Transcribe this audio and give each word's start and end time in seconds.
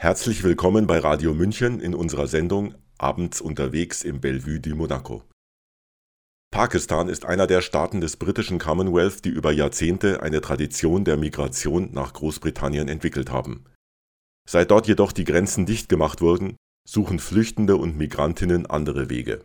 Herzlich 0.00 0.44
willkommen 0.44 0.86
bei 0.86 1.00
Radio 1.00 1.34
München 1.34 1.80
in 1.80 1.92
unserer 1.92 2.28
Sendung 2.28 2.76
Abends 2.98 3.40
unterwegs 3.40 4.04
im 4.04 4.20
Bellevue 4.20 4.60
de 4.60 4.72
Monaco. 4.72 5.24
Pakistan 6.52 7.08
ist 7.08 7.24
einer 7.26 7.48
der 7.48 7.62
Staaten 7.62 8.00
des 8.00 8.16
britischen 8.16 8.60
Commonwealth, 8.60 9.24
die 9.24 9.30
über 9.30 9.50
Jahrzehnte 9.50 10.22
eine 10.22 10.40
Tradition 10.40 11.04
der 11.04 11.16
Migration 11.16 11.90
nach 11.90 12.12
Großbritannien 12.12 12.86
entwickelt 12.86 13.32
haben. 13.32 13.64
Seit 14.48 14.70
dort 14.70 14.86
jedoch 14.86 15.10
die 15.10 15.24
Grenzen 15.24 15.66
dicht 15.66 15.88
gemacht 15.88 16.20
wurden, 16.20 16.54
suchen 16.88 17.18
Flüchtende 17.18 17.74
und 17.74 17.98
Migrantinnen 17.98 18.66
andere 18.66 19.10
Wege. 19.10 19.42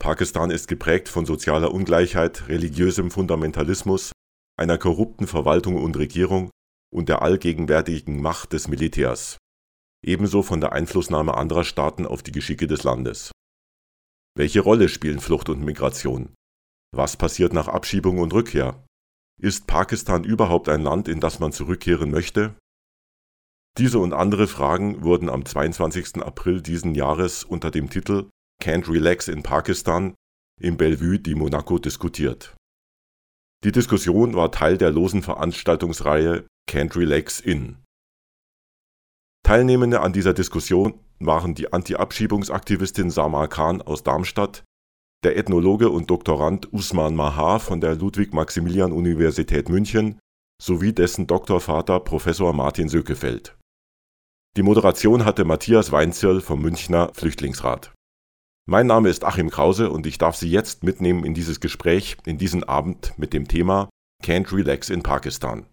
Pakistan 0.00 0.52
ist 0.52 0.68
geprägt 0.68 1.08
von 1.08 1.26
sozialer 1.26 1.74
Ungleichheit, 1.74 2.46
religiösem 2.46 3.10
Fundamentalismus, 3.10 4.12
einer 4.56 4.78
korrupten 4.78 5.26
Verwaltung 5.26 5.82
und 5.82 5.96
Regierung 5.96 6.48
und 6.94 7.08
der 7.08 7.22
allgegenwärtigen 7.22 8.22
Macht 8.22 8.52
des 8.52 8.68
Militärs 8.68 9.36
ebenso 10.04 10.42
von 10.42 10.60
der 10.60 10.72
Einflussnahme 10.72 11.36
anderer 11.36 11.64
Staaten 11.64 12.06
auf 12.06 12.22
die 12.22 12.32
Geschicke 12.32 12.66
des 12.66 12.84
Landes. 12.84 13.32
Welche 14.36 14.60
Rolle 14.60 14.88
spielen 14.88 15.20
Flucht 15.20 15.48
und 15.48 15.64
Migration? 15.64 16.34
Was 16.94 17.16
passiert 17.16 17.52
nach 17.52 17.68
Abschiebung 17.68 18.18
und 18.18 18.32
Rückkehr? 18.32 18.84
Ist 19.40 19.66
Pakistan 19.66 20.24
überhaupt 20.24 20.68
ein 20.68 20.82
Land, 20.82 21.08
in 21.08 21.20
das 21.20 21.38
man 21.38 21.52
zurückkehren 21.52 22.10
möchte? 22.10 22.56
Diese 23.78 23.98
und 23.98 24.12
andere 24.12 24.48
Fragen 24.48 25.02
wurden 25.02 25.28
am 25.28 25.44
22. 25.44 26.22
April 26.22 26.62
diesen 26.62 26.94
Jahres 26.94 27.44
unter 27.44 27.70
dem 27.70 27.90
Titel 27.90 28.28
Can't 28.62 28.90
Relax 28.90 29.28
in 29.28 29.42
Pakistan 29.42 30.14
im 30.60 30.76
Bellevue 30.76 31.20
di 31.20 31.36
Monaco 31.36 31.78
diskutiert. 31.78 32.56
Die 33.64 33.72
Diskussion 33.72 34.34
war 34.34 34.50
Teil 34.50 34.78
der 34.78 34.90
losen 34.90 35.22
Veranstaltungsreihe 35.22 36.46
Can't 36.68 36.96
Relax 36.96 37.40
in. 37.40 37.84
Teilnehmende 39.48 40.02
an 40.02 40.12
dieser 40.12 40.34
Diskussion 40.34 41.00
waren 41.20 41.54
die 41.54 41.72
Anti-Abschiebungsaktivistin 41.72 43.08
Samar 43.10 43.48
Khan 43.48 43.80
aus 43.80 44.02
Darmstadt, 44.02 44.62
der 45.24 45.38
Ethnologe 45.38 45.88
und 45.88 46.10
Doktorand 46.10 46.70
Usman 46.70 47.16
Mahar 47.16 47.58
von 47.58 47.80
der 47.80 47.94
Ludwig-Maximilian-Universität 47.94 49.70
München 49.70 50.18
sowie 50.62 50.92
dessen 50.92 51.26
Doktorvater 51.26 51.98
Professor 52.00 52.52
Martin 52.52 52.90
Sökefeld. 52.90 53.56
Die 54.58 54.62
Moderation 54.62 55.24
hatte 55.24 55.46
Matthias 55.46 55.92
Weinzierl 55.92 56.42
vom 56.42 56.60
Münchner 56.60 57.10
Flüchtlingsrat. 57.14 57.94
Mein 58.68 58.86
Name 58.86 59.08
ist 59.08 59.24
Achim 59.24 59.48
Krause 59.48 59.88
und 59.88 60.06
ich 60.06 60.18
darf 60.18 60.36
Sie 60.36 60.50
jetzt 60.50 60.84
mitnehmen 60.84 61.24
in 61.24 61.32
dieses 61.32 61.60
Gespräch, 61.60 62.18
in 62.26 62.36
diesen 62.36 62.64
Abend 62.64 63.14
mit 63.16 63.32
dem 63.32 63.48
Thema 63.48 63.88
Can't 64.22 64.54
Relax 64.54 64.90
in 64.90 65.02
Pakistan. 65.02 65.64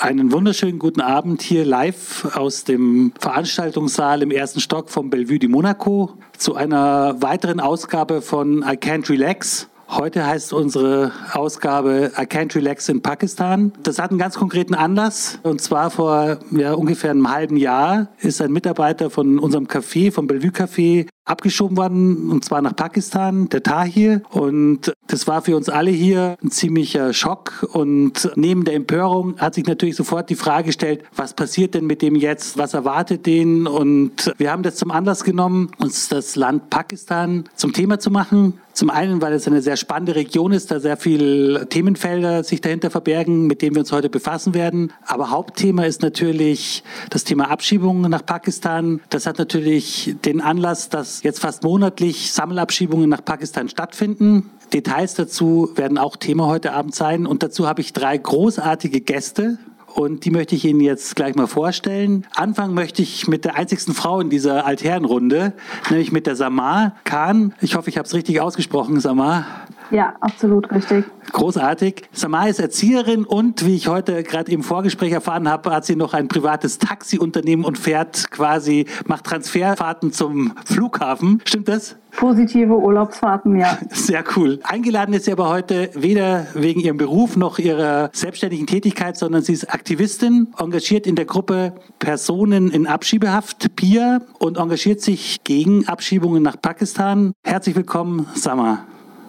Einen 0.00 0.30
wunderschönen 0.30 0.78
guten 0.78 1.00
Abend 1.00 1.42
hier 1.42 1.64
live 1.64 2.36
aus 2.36 2.62
dem 2.62 3.12
Veranstaltungssaal 3.18 4.22
im 4.22 4.30
ersten 4.30 4.60
Stock 4.60 4.90
vom 4.90 5.10
Bellevue 5.10 5.40
de 5.40 5.48
Monaco 5.48 6.14
zu 6.36 6.54
einer 6.54 7.20
weiteren 7.20 7.58
Ausgabe 7.58 8.22
von 8.22 8.58
I 8.58 8.76
Can't 8.76 9.10
Relax. 9.10 9.68
Heute 9.88 10.24
heißt 10.24 10.52
unsere 10.52 11.10
Ausgabe 11.32 12.12
I 12.16 12.22
Can't 12.22 12.54
Relax 12.54 12.88
in 12.88 13.02
Pakistan. 13.02 13.72
Das 13.82 13.98
hat 13.98 14.10
einen 14.10 14.20
ganz 14.20 14.36
konkreten 14.36 14.74
Anlass. 14.74 15.40
Und 15.42 15.60
zwar 15.60 15.90
vor 15.90 16.38
ja, 16.52 16.74
ungefähr 16.74 17.10
einem 17.10 17.28
halben 17.28 17.56
Jahr 17.56 18.08
ist 18.20 18.40
ein 18.40 18.52
Mitarbeiter 18.52 19.10
von 19.10 19.40
unserem 19.40 19.66
Café, 19.66 20.12
vom 20.12 20.28
Bellevue 20.28 20.50
Café, 20.50 21.08
abgeschoben 21.28 21.76
worden, 21.76 22.30
und 22.30 22.44
zwar 22.44 22.62
nach 22.62 22.74
Pakistan, 22.74 23.48
der 23.48 23.62
Tahir. 23.62 24.22
Und 24.30 24.92
das 25.06 25.26
war 25.26 25.42
für 25.42 25.56
uns 25.56 25.68
alle 25.68 25.90
hier 25.90 26.36
ein 26.42 26.50
ziemlicher 26.50 27.12
Schock. 27.12 27.68
Und 27.72 28.30
neben 28.36 28.64
der 28.64 28.74
Empörung 28.74 29.38
hat 29.38 29.54
sich 29.54 29.66
natürlich 29.66 29.96
sofort 29.96 30.30
die 30.30 30.34
Frage 30.34 30.66
gestellt, 30.66 31.04
was 31.14 31.34
passiert 31.34 31.74
denn 31.74 31.86
mit 31.86 32.02
dem 32.02 32.14
jetzt? 32.14 32.58
Was 32.58 32.74
erwartet 32.74 33.26
den? 33.26 33.66
Und 33.66 34.32
wir 34.38 34.50
haben 34.50 34.62
das 34.62 34.76
zum 34.76 34.90
Anlass 34.90 35.24
genommen, 35.24 35.70
uns 35.78 36.08
das 36.08 36.36
Land 36.36 36.70
Pakistan 36.70 37.44
zum 37.54 37.72
Thema 37.72 37.98
zu 37.98 38.10
machen. 38.10 38.54
Zum 38.72 38.90
einen, 38.90 39.20
weil 39.20 39.32
es 39.32 39.48
eine 39.48 39.60
sehr 39.60 39.76
spannende 39.76 40.14
Region 40.14 40.52
ist, 40.52 40.70
da 40.70 40.78
sehr 40.78 40.96
viele 40.96 41.68
Themenfelder 41.68 42.44
sich 42.44 42.60
dahinter 42.60 42.92
verbergen, 42.92 43.48
mit 43.48 43.60
denen 43.60 43.74
wir 43.74 43.80
uns 43.80 43.90
heute 43.90 44.08
befassen 44.08 44.54
werden. 44.54 44.92
Aber 45.04 45.30
Hauptthema 45.30 45.82
ist 45.84 46.00
natürlich 46.00 46.84
das 47.10 47.24
Thema 47.24 47.50
Abschiebungen 47.50 48.08
nach 48.08 48.24
Pakistan. 48.24 49.00
Das 49.10 49.26
hat 49.26 49.38
natürlich 49.38 50.14
den 50.24 50.40
Anlass, 50.40 50.90
dass 50.90 51.17
jetzt 51.24 51.40
fast 51.40 51.62
monatlich 51.62 52.32
Sammelabschiebungen 52.32 53.08
nach 53.08 53.24
Pakistan 53.24 53.68
stattfinden. 53.68 54.50
Details 54.72 55.14
dazu 55.14 55.70
werden 55.74 55.98
auch 55.98 56.16
Thema 56.16 56.46
heute 56.46 56.72
Abend 56.72 56.94
sein. 56.94 57.26
Und 57.26 57.42
dazu 57.42 57.66
habe 57.66 57.80
ich 57.80 57.92
drei 57.92 58.16
großartige 58.16 59.00
Gäste. 59.00 59.58
Und 59.94 60.24
die 60.24 60.30
möchte 60.30 60.54
ich 60.54 60.64
Ihnen 60.64 60.80
jetzt 60.80 61.16
gleich 61.16 61.34
mal 61.34 61.46
vorstellen. 61.46 62.26
Anfangen 62.34 62.74
möchte 62.74 63.02
ich 63.02 63.26
mit 63.26 63.44
der 63.44 63.56
einzigsten 63.56 63.94
Frau 63.94 64.20
in 64.20 64.30
dieser 64.30 64.66
Altherrenrunde, 64.66 65.54
nämlich 65.90 66.12
mit 66.12 66.26
der 66.26 66.36
Samar 66.36 66.94
Khan. 67.04 67.54
Ich 67.60 67.74
hoffe, 67.74 67.90
ich 67.90 67.98
habe 67.98 68.06
es 68.06 68.14
richtig 68.14 68.40
ausgesprochen, 68.40 69.00
Samar. 69.00 69.46
Ja, 69.90 70.14
absolut 70.20 70.70
richtig. 70.70 71.04
Großartig. 71.32 72.08
Samar 72.12 72.48
ist 72.48 72.60
Erzieherin 72.60 73.24
und, 73.24 73.64
wie 73.64 73.74
ich 73.74 73.88
heute 73.88 74.22
gerade 74.22 74.50
im 74.52 74.62
Vorgespräch 74.62 75.12
erfahren 75.12 75.48
habe, 75.48 75.70
hat 75.72 75.84
sie 75.84 75.96
noch 75.96 76.14
ein 76.14 76.28
privates 76.28 76.78
Taxiunternehmen 76.78 77.64
und 77.64 77.78
fährt 77.78 78.30
quasi, 78.30 78.86
macht 79.06 79.24
Transferfahrten 79.24 80.12
zum 80.12 80.52
Flughafen. 80.64 81.40
Stimmt 81.44 81.68
das? 81.68 81.96
Positive 82.10 82.72
Urlaubsfahrten, 82.72 83.56
ja. 83.56 83.78
Sehr 83.90 84.24
cool. 84.36 84.58
Eingeladen 84.64 85.14
ist 85.14 85.26
sie 85.26 85.32
aber 85.32 85.48
heute 85.48 85.90
weder 85.94 86.46
wegen 86.54 86.80
ihrem 86.80 86.96
Beruf 86.96 87.36
noch 87.36 87.58
ihrer 87.58 88.10
selbstständigen 88.12 88.66
Tätigkeit, 88.66 89.16
sondern 89.16 89.42
sie 89.42 89.52
ist 89.52 89.72
Aktivistin, 89.72 90.48
engagiert 90.58 91.06
in 91.06 91.16
der 91.16 91.26
Gruppe 91.26 91.74
Personen 91.98 92.70
in 92.70 92.86
Abschiebehaft, 92.86 93.76
PIA, 93.76 94.20
und 94.38 94.56
engagiert 94.58 95.00
sich 95.00 95.44
gegen 95.44 95.86
Abschiebungen 95.86 96.42
nach 96.42 96.60
Pakistan. 96.60 97.32
Herzlich 97.44 97.76
willkommen, 97.76 98.26
Samar. 98.34 98.86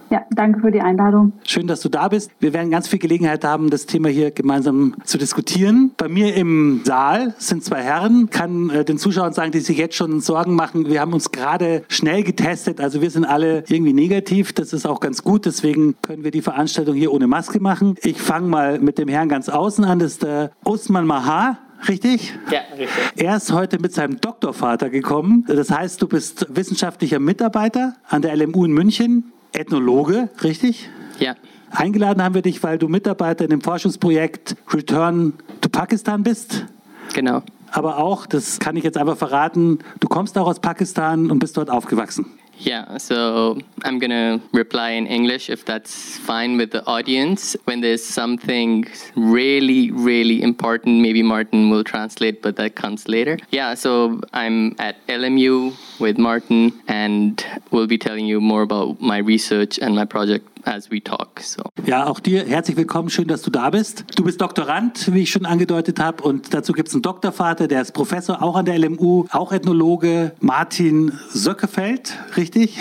Ja, 0.10 0.26
danke 0.32 0.60
für 0.60 0.72
die 0.72 0.82
Einladung. 0.82 1.34
Schön, 1.44 1.68
dass 1.68 1.82
du 1.82 1.90
da 1.90 2.08
bist. 2.08 2.32
Wir 2.40 2.54
werden 2.54 2.72
ganz 2.72 2.88
viel 2.88 2.98
Gelegenheit 2.98 3.44
haben, 3.44 3.70
das 3.70 3.86
Thema 3.86 4.10
hier 4.10 4.32
gemeinsam 4.32 4.96
zu 5.04 5.20
diskutieren. 5.20 5.92
Bei 5.98 6.08
mir 6.08 6.36
im 6.36 6.82
Saal 6.84 7.36
sind 7.38 7.64
zwei 7.64 7.84
Herren. 7.84 8.30
Kann 8.32 8.72
äh, 8.72 8.84
den 8.84 8.98
Zuschauern 8.98 9.34
sagen, 9.34 9.52
die 9.52 9.60
sich 9.60 9.78
jetzt 9.78 9.96
schon 9.96 10.20
Sorgen 10.20 10.56
machen. 10.56 10.88
Wir 10.88 11.02
haben 11.02 11.14
uns 11.14 11.32
gerade 11.32 11.84
schnell 11.90 12.24
getestet. 12.24 12.82
Also 12.82 13.02
wir 13.02 13.12
sind 13.12 13.26
alle 13.26 13.64
irgendwie 13.68 13.94
negativ. 13.94 14.52
Das 14.54 14.74
ist 14.74 14.88
auch 14.88 15.00
ganz 15.00 15.24
gut. 15.24 15.46
Deswegen 15.46 15.96
können 16.02 16.24
wir 16.24 16.32
die 16.32 16.42
Veranstaltung 16.42 16.96
hier 16.96 17.14
ohne 17.14 17.28
Maske 17.28 17.60
machen. 17.60 17.96
Ich 18.02 18.20
fange 18.20 18.48
mal 18.48 18.80
mit 18.80 18.98
dem 18.98 19.10
Herrn 19.10 19.30
ganz 19.30 19.48
außen 19.48 19.86
an. 19.86 20.00
Das 20.00 20.14
ist 20.14 20.24
der 20.24 20.52
Osman 20.64 21.06
Mahar. 21.06 21.60
Richtig? 21.88 22.34
Ja, 22.52 22.60
richtig. 22.78 22.90
Er 23.16 23.38
ist 23.38 23.54
heute 23.54 23.80
mit 23.80 23.94
seinem 23.94 24.20
Doktorvater 24.20 24.90
gekommen. 24.90 25.46
Das 25.48 25.70
heißt, 25.72 26.02
du 26.02 26.08
bist 26.08 26.48
wissenschaftlicher 26.50 27.20
Mitarbeiter 27.20 27.94
an 28.08 28.22
der 28.22 28.36
LMU 28.36 28.66
in 28.66 28.74
München. 28.74 29.32
Ethnologe, 29.54 30.30
richtig? 30.44 30.90
Ja. 31.20 31.36
Eingeladen 31.72 32.24
haben 32.24 32.36
wir 32.36 32.42
dich, 32.42 32.64
weil 32.64 32.78
du 32.78 32.88
Mitarbeiter 32.88 33.44
in 33.44 33.52
dem 33.52 33.62
Forschungsprojekt 33.62 34.56
Return 34.74 35.34
to 35.62 35.70
Pakistan 35.70 36.24
bist. 36.24 36.66
Genau. 37.14 37.44
Aber 37.72 37.98
auch, 37.98 38.26
das 38.26 38.60
kann 38.60 38.76
ich 38.76 38.84
jetzt 38.84 38.98
einfach 38.98 39.18
verraten, 39.18 39.80
du 40.00 40.08
kommst 40.08 40.38
auch 40.38 40.48
aus 40.48 40.60
Pakistan 40.60 41.30
und 41.30 41.40
bist 41.40 41.58
dort 41.58 41.70
aufgewachsen. 41.70 42.26
Yeah, 42.60 42.98
so 42.98 43.58
I'm 43.84 44.00
going 44.00 44.12
to 44.12 44.42
reply 44.52 44.92
in 44.92 45.08
English 45.08 45.50
if 45.50 45.64
that's 45.64 46.18
fine 46.18 46.58
with 46.58 46.72
the 46.72 46.86
audience. 46.86 47.56
When 47.64 47.80
there's 47.80 48.04
something 48.04 48.86
really, 49.16 49.92
really 49.92 50.44
important, 50.44 51.02
maybe 51.02 51.24
Martin 51.24 51.70
will 51.70 51.86
translate, 51.86 52.42
but 52.42 52.58
that 52.58 52.76
comes 52.76 53.08
later. 53.08 53.38
Yeah, 53.50 53.76
so 53.76 54.20
I'm 54.34 54.76
at 54.78 54.96
LMU 55.08 55.74
with 56.00 56.18
Martin 56.18 56.74
and 56.88 57.44
we'll 57.72 57.88
be 57.88 57.98
telling 57.98 58.26
you 58.26 58.42
more 58.42 58.62
about 58.62 59.00
my 59.00 59.20
research 59.20 59.80
and 59.80 59.96
my 59.96 60.06
project 60.06 60.46
as 60.64 60.92
we 60.92 61.02
talk. 61.04 61.40
So. 61.42 61.64
Ja, 61.86 62.08
auch 62.08 62.20
dir 62.20 62.46
herzlich 62.46 62.78
willkommen, 62.78 63.10
schön, 63.10 63.28
dass 63.28 63.42
du 63.42 63.50
da 63.52 63.70
bist. 63.70 64.06
Du 64.16 64.24
bist 64.24 64.42
Doktorand, 64.42 65.14
wie 65.14 65.24
ich 65.24 65.32
schon 65.32 65.46
angedeutet 65.46 66.00
habe, 66.00 66.24
und 66.24 66.54
dazu 66.54 66.74
gibt 66.74 66.90
es 66.90 66.94
einen 66.94 67.02
Doktorvater, 67.02 67.68
der 67.68 67.82
ist 67.82 67.94
Professor, 67.94 68.42
auch 68.42 68.56
an 68.56 68.66
der 68.66 68.78
LMU, 68.78 69.26
auch 69.32 69.52
Ethnologe, 69.52 70.34
Martin 70.40 71.14
Söckefeld, 71.30 72.18
richtig? 72.38 72.80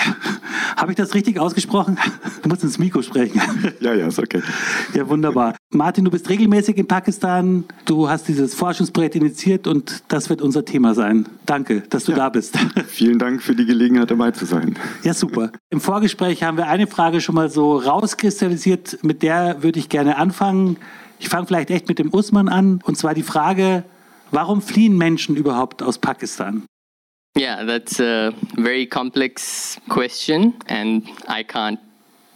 Habe 0.79 0.93
ich 0.93 0.97
das 0.97 1.15
richtig 1.15 1.39
ausgesprochen? 1.39 1.99
Du 2.43 2.49
musst 2.49 2.63
ins 2.63 2.79
Mikro 2.79 3.03
sprechen. 3.03 3.41
Ja, 3.81 3.95
ja, 3.95 4.07
ist 4.07 4.19
okay. 4.19 4.43
Ja, 4.95 5.09
wunderbar. 5.09 5.55
Martin, 5.71 6.05
du 6.05 6.11
bist 6.11 6.29
regelmäßig 6.29 6.77
in 6.79 6.87
Pakistan, 6.87 7.65
du 7.85 8.09
hast 8.09 8.29
dieses 8.29 8.55
Forschungsprojekt 8.55 9.17
initiiert 9.17 9.67
und 9.67 10.03
das 10.09 10.31
wird 10.31 10.41
unser 10.41 10.65
Thema 10.65 10.95
sein. 10.95 11.27
Danke, 11.47 11.83
dass 11.91 12.05
du 12.05 12.13
ja. 12.13 12.19
da 12.19 12.29
bist. 12.29 12.57
Vielen 12.87 13.19
Dank 13.19 13.43
für 13.43 13.55
die 13.55 13.67
Gelegenheit, 13.67 14.11
dabei 14.11 14.31
zu 14.31 14.47
sein. 14.47 14.77
Ja, 15.03 15.15
super. 15.15 15.51
Im 15.71 15.81
Vorgespräch 15.81 16.43
haben 16.43 16.57
wir 16.57 16.69
eine 16.69 16.87
Frage 16.87 17.21
schon 17.21 17.35
mal 17.35 17.51
so 17.51 17.77
rauskristallisiert, 17.77 18.99
mit 19.03 19.23
der 19.23 19.63
würde 19.63 19.79
ich 19.79 19.89
gerne 19.89 20.17
anfangen. 20.17 20.77
Ich 21.19 21.29
fange 21.29 21.47
vielleicht 21.47 21.71
echt 21.71 21.89
mit 21.89 21.99
dem 21.99 22.13
Usman 22.13 22.49
an. 22.49 22.81
Und 22.85 22.97
zwar 22.97 23.15
die 23.15 23.23
Frage, 23.23 23.85
warum 24.31 24.63
fliehen 24.63 24.97
Menschen 24.97 25.37
überhaupt 25.37 25.83
aus 25.83 25.99
Pakistan? 25.99 26.63
Yeah, 27.35 27.65
that's 27.65 28.01
a 28.01 28.35
very 28.57 28.87
complex 28.87 29.79
question, 29.89 30.55
and 30.67 31.09
I 31.29 31.43
can't 31.43 31.79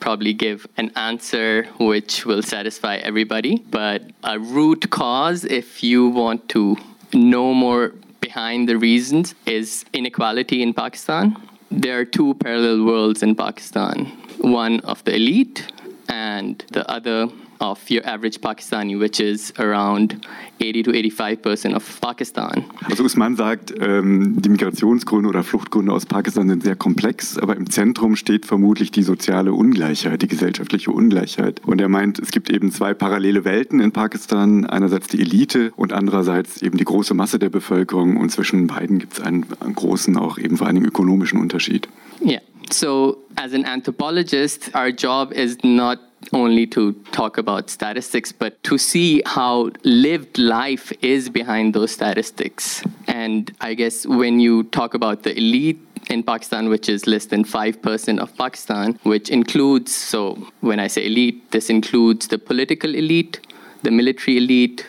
probably 0.00 0.32
give 0.32 0.66
an 0.76 0.90
answer 0.96 1.64
which 1.78 2.26
will 2.26 2.42
satisfy 2.42 2.96
everybody. 2.96 3.64
But 3.70 4.02
a 4.24 4.38
root 4.38 4.90
cause, 4.90 5.44
if 5.44 5.82
you 5.82 6.08
want 6.08 6.48
to 6.50 6.76
know 7.12 7.54
more 7.54 7.94
behind 8.20 8.68
the 8.68 8.78
reasons 8.78 9.34
is 9.46 9.84
inequality 9.92 10.62
in 10.62 10.72
Pakistan. 10.74 11.36
There 11.70 11.98
are 11.98 12.04
two 12.04 12.34
parallel 12.34 12.84
worlds 12.84 13.22
in 13.22 13.34
Pakistan 13.34 14.12
one 14.42 14.80
of 14.80 15.02
the 15.04 15.14
elite 15.14 15.72
and 16.08 16.64
the 16.72 16.88
other 16.90 17.28
of 17.62 17.78
your 17.88 18.04
average 18.04 18.40
Pakistani, 18.40 18.98
which 18.98 19.20
is 19.20 19.54
around 19.58 20.26
80 20.60 20.82
to 20.82 20.92
85 20.92 21.42
percent 21.42 21.74
of 21.74 22.00
Pakistan. 22.00 22.64
Also 22.84 23.04
Usman 23.04 23.36
sagt, 23.36 23.72
ähm, 23.80 24.42
die 24.42 24.48
Migrationsgründe 24.48 25.28
oder 25.28 25.44
Fluchtgründe 25.44 25.92
aus 25.92 26.04
Pakistan 26.04 26.48
sind 26.48 26.64
sehr 26.64 26.76
komplex, 26.76 27.38
aber 27.38 27.56
im 27.56 27.70
Zentrum 27.70 28.16
steht 28.16 28.46
vermutlich 28.46 28.90
die 28.90 29.04
soziale 29.04 29.54
Ungleichheit, 29.54 30.20
die 30.22 30.28
gesellschaftliche 30.28 30.90
Ungleichheit. 30.90 31.60
Und 31.64 31.80
er 31.80 31.88
meint, 31.88 32.18
es 32.18 32.32
gibt 32.32 32.50
eben 32.50 32.72
zwei 32.72 32.94
parallele 32.94 33.44
Welten 33.44 33.80
in 33.80 33.92
Pakistan, 33.92 34.66
einerseits 34.66 35.06
die 35.06 35.20
Elite 35.20 35.72
und 35.76 35.92
andererseits 35.92 36.62
eben 36.62 36.76
die 36.76 36.84
große 36.84 37.14
Masse 37.14 37.38
der 37.38 37.50
Bevölkerung 37.50 38.16
und 38.16 38.30
zwischen 38.30 38.66
beiden 38.66 38.98
gibt 38.98 39.14
es 39.14 39.20
einen, 39.20 39.46
einen 39.60 39.74
großen, 39.74 40.16
auch 40.16 40.38
eben 40.38 40.56
vor 40.56 40.72
Dingen 40.72 40.86
ökonomischen 40.86 41.40
Unterschied. 41.40 41.88
Yeah. 42.24 42.40
So, 42.72 43.18
as 43.36 43.52
an 43.52 43.64
anthropologist, 43.64 44.74
our 44.74 44.88
job 44.88 45.32
is 45.32 45.58
not 45.62 45.98
only 46.32 46.66
to 46.68 46.92
talk 47.12 47.38
about 47.38 47.70
statistics, 47.70 48.32
but 48.32 48.62
to 48.64 48.78
see 48.78 49.22
how 49.26 49.70
lived 49.84 50.38
life 50.38 50.92
is 51.02 51.28
behind 51.28 51.74
those 51.74 51.90
statistics. 51.92 52.82
And 53.06 53.54
I 53.60 53.74
guess 53.74 54.06
when 54.06 54.40
you 54.40 54.64
talk 54.64 54.94
about 54.94 55.22
the 55.22 55.36
elite 55.36 55.80
in 56.10 56.22
Pakistan, 56.22 56.68
which 56.68 56.88
is 56.88 57.06
less 57.06 57.26
than 57.26 57.44
5% 57.44 58.18
of 58.18 58.36
Pakistan, 58.36 58.98
which 59.02 59.30
includes, 59.30 59.94
so 59.94 60.34
when 60.60 60.80
I 60.80 60.86
say 60.88 61.06
elite, 61.06 61.50
this 61.50 61.70
includes 61.70 62.28
the 62.28 62.38
political 62.38 62.94
elite, 62.94 63.40
the 63.82 63.90
military 63.90 64.36
elite, 64.38 64.88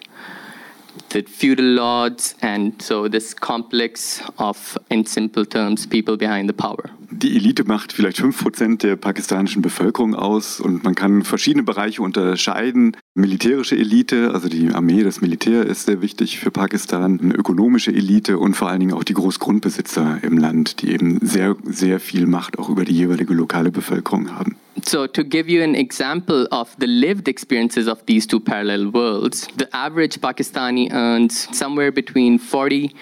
the 1.09 1.21
feudal 1.21 1.65
lords, 1.65 2.35
and 2.41 2.81
so 2.81 3.07
this 3.07 3.33
complex 3.33 4.21
of, 4.39 4.77
in 4.89 5.05
simple 5.05 5.45
terms, 5.45 5.85
people 5.85 6.17
behind 6.17 6.49
the 6.49 6.53
power. 6.53 6.89
Die 7.15 7.35
Elite 7.35 7.63
macht 7.63 7.93
vielleicht 7.93 8.19
5% 8.19 8.79
der 8.79 8.95
pakistanischen 8.95 9.61
Bevölkerung 9.61 10.15
aus 10.15 10.59
und 10.59 10.83
man 10.83 10.95
kann 10.95 11.23
verschiedene 11.23 11.63
Bereiche 11.63 12.01
unterscheiden. 12.01 12.97
Militärische 13.13 13.77
Elite, 13.77 14.31
also 14.33 14.49
die 14.49 14.69
Armee, 14.71 15.03
das 15.03 15.21
Militär 15.21 15.65
ist 15.65 15.85
sehr 15.85 16.01
wichtig 16.01 16.39
für 16.39 16.49
Pakistan, 16.49 17.19
eine 17.21 17.35
ökonomische 17.35 17.91
Elite 17.91 18.39
und 18.39 18.55
vor 18.55 18.69
allen 18.69 18.79
Dingen 18.79 18.93
auch 18.93 19.03
die 19.03 19.13
Großgrundbesitzer 19.13 20.23
im 20.23 20.37
Land, 20.39 20.81
die 20.81 20.91
eben 20.91 21.19
sehr, 21.21 21.55
sehr 21.65 21.99
viel 21.99 22.25
Macht 22.25 22.57
auch 22.57 22.69
über 22.69 22.83
die 22.83 22.93
jeweilige 22.93 23.33
lokale 23.33 23.71
Bevölkerung 23.71 24.35
haben. 24.35 24.55
So, 24.83 25.05
to 25.05 25.23
give 25.23 25.49
you 25.49 25.63
an 25.63 25.75
example 25.75 26.47
of 26.49 26.75
the 26.79 26.87
lived 26.87 27.27
experiences 27.27 27.87
of 27.87 28.03
these 28.07 28.27
two 28.27 28.39
parallel 28.39 28.91
worlds, 28.91 29.47
the 29.57 29.71
average 29.71 30.19
Pakistani 30.19 30.91
earns 30.91 31.47
somewhere 31.51 31.91
between 31.91 32.39
40 32.39 32.93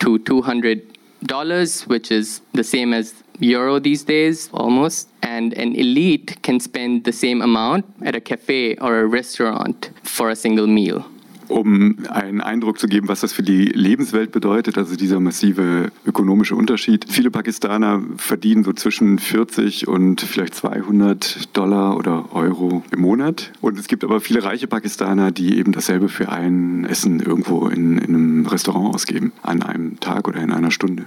to 0.00 0.18
200 0.18 0.82
dollars, 1.24 1.86
which 1.88 2.10
is 2.10 2.42
the 2.52 2.64
same 2.64 2.92
as 2.92 3.23
euro 3.40 3.80
these 3.80 4.04
days 4.04 4.48
almost. 4.52 5.08
And 5.22 5.54
an 5.54 5.74
elite 5.74 6.42
can 6.42 6.60
spend 6.60 7.04
the 7.04 7.12
same 7.12 7.42
amount 7.42 7.84
at 8.04 8.14
a 8.14 8.20
cafe 8.20 8.76
or 8.76 9.00
a 9.00 9.06
restaurant 9.06 9.90
for 10.02 10.30
a 10.30 10.36
single 10.36 10.66
meal. 10.66 11.04
Um 11.48 11.98
einen 12.08 12.40
Eindruck 12.40 12.78
zu 12.78 12.86
geben, 12.86 13.08
was 13.08 13.20
das 13.20 13.32
für 13.32 13.42
die 13.42 13.66
Lebenswelt 13.66 14.32
bedeutet, 14.32 14.78
also 14.78 14.96
dieser 14.96 15.20
massive 15.20 15.92
ökonomische 16.06 16.56
Unterschied. 16.56 17.06
Viele 17.08 17.30
Pakistaner 17.30 18.02
verdienen 18.16 18.64
so 18.64 18.72
zwischen 18.72 19.18
40 19.18 19.88
und 19.88 20.20
vielleicht 20.20 20.54
200 20.54 21.56
Dollar 21.56 21.96
oder 21.96 22.34
Euro 22.34 22.82
im 22.90 23.00
Monat. 23.00 23.52
Und 23.60 23.78
es 23.78 23.88
gibt 23.88 24.04
aber 24.04 24.20
viele 24.20 24.42
reiche 24.42 24.66
Pakistaner, 24.66 25.32
die 25.32 25.58
eben 25.58 25.72
dasselbe 25.72 26.08
für 26.08 26.30
ein 26.30 26.86
Essen 26.86 27.20
irgendwo 27.20 27.68
in, 27.68 27.98
in 27.98 28.14
einem 28.14 28.46
Restaurant 28.46 28.94
ausgeben, 28.94 29.32
an 29.42 29.62
einem 29.62 30.00
Tag 30.00 30.26
oder 30.28 30.40
in 30.40 30.50
einer 30.50 30.70
Stunde. 30.70 31.06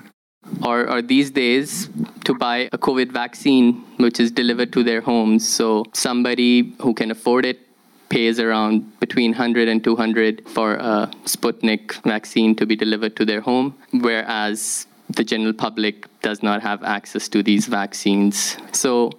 Or, 0.63 0.89
or 0.89 1.01
these 1.01 1.31
days 1.31 1.89
to 2.25 2.33
buy 2.33 2.69
a 2.71 2.77
COVID 2.77 3.11
vaccine, 3.11 3.83
which 3.97 4.19
is 4.19 4.31
delivered 4.31 4.73
to 4.73 4.83
their 4.83 5.01
homes. 5.01 5.47
So 5.47 5.85
somebody 5.94 6.73
who 6.81 6.94
can 6.94 7.11
afford 7.11 7.45
it 7.45 7.59
pays 8.09 8.39
around 8.39 8.99
between 8.99 9.31
100 9.31 9.67
and 9.67 9.83
200 9.83 10.47
for 10.47 10.75
a 10.75 11.11
Sputnik 11.25 12.01
vaccine 12.03 12.55
to 12.55 12.65
be 12.65 12.75
delivered 12.75 13.15
to 13.17 13.25
their 13.25 13.41
home, 13.41 13.75
whereas 13.91 14.88
the 15.09 15.23
general 15.23 15.53
public 15.53 16.07
does 16.21 16.44
not 16.44 16.61
have 16.61 16.83
access 16.83 17.27
to 17.29 17.43
these 17.43 17.67
vaccines. 17.67 18.57
So 18.71 19.11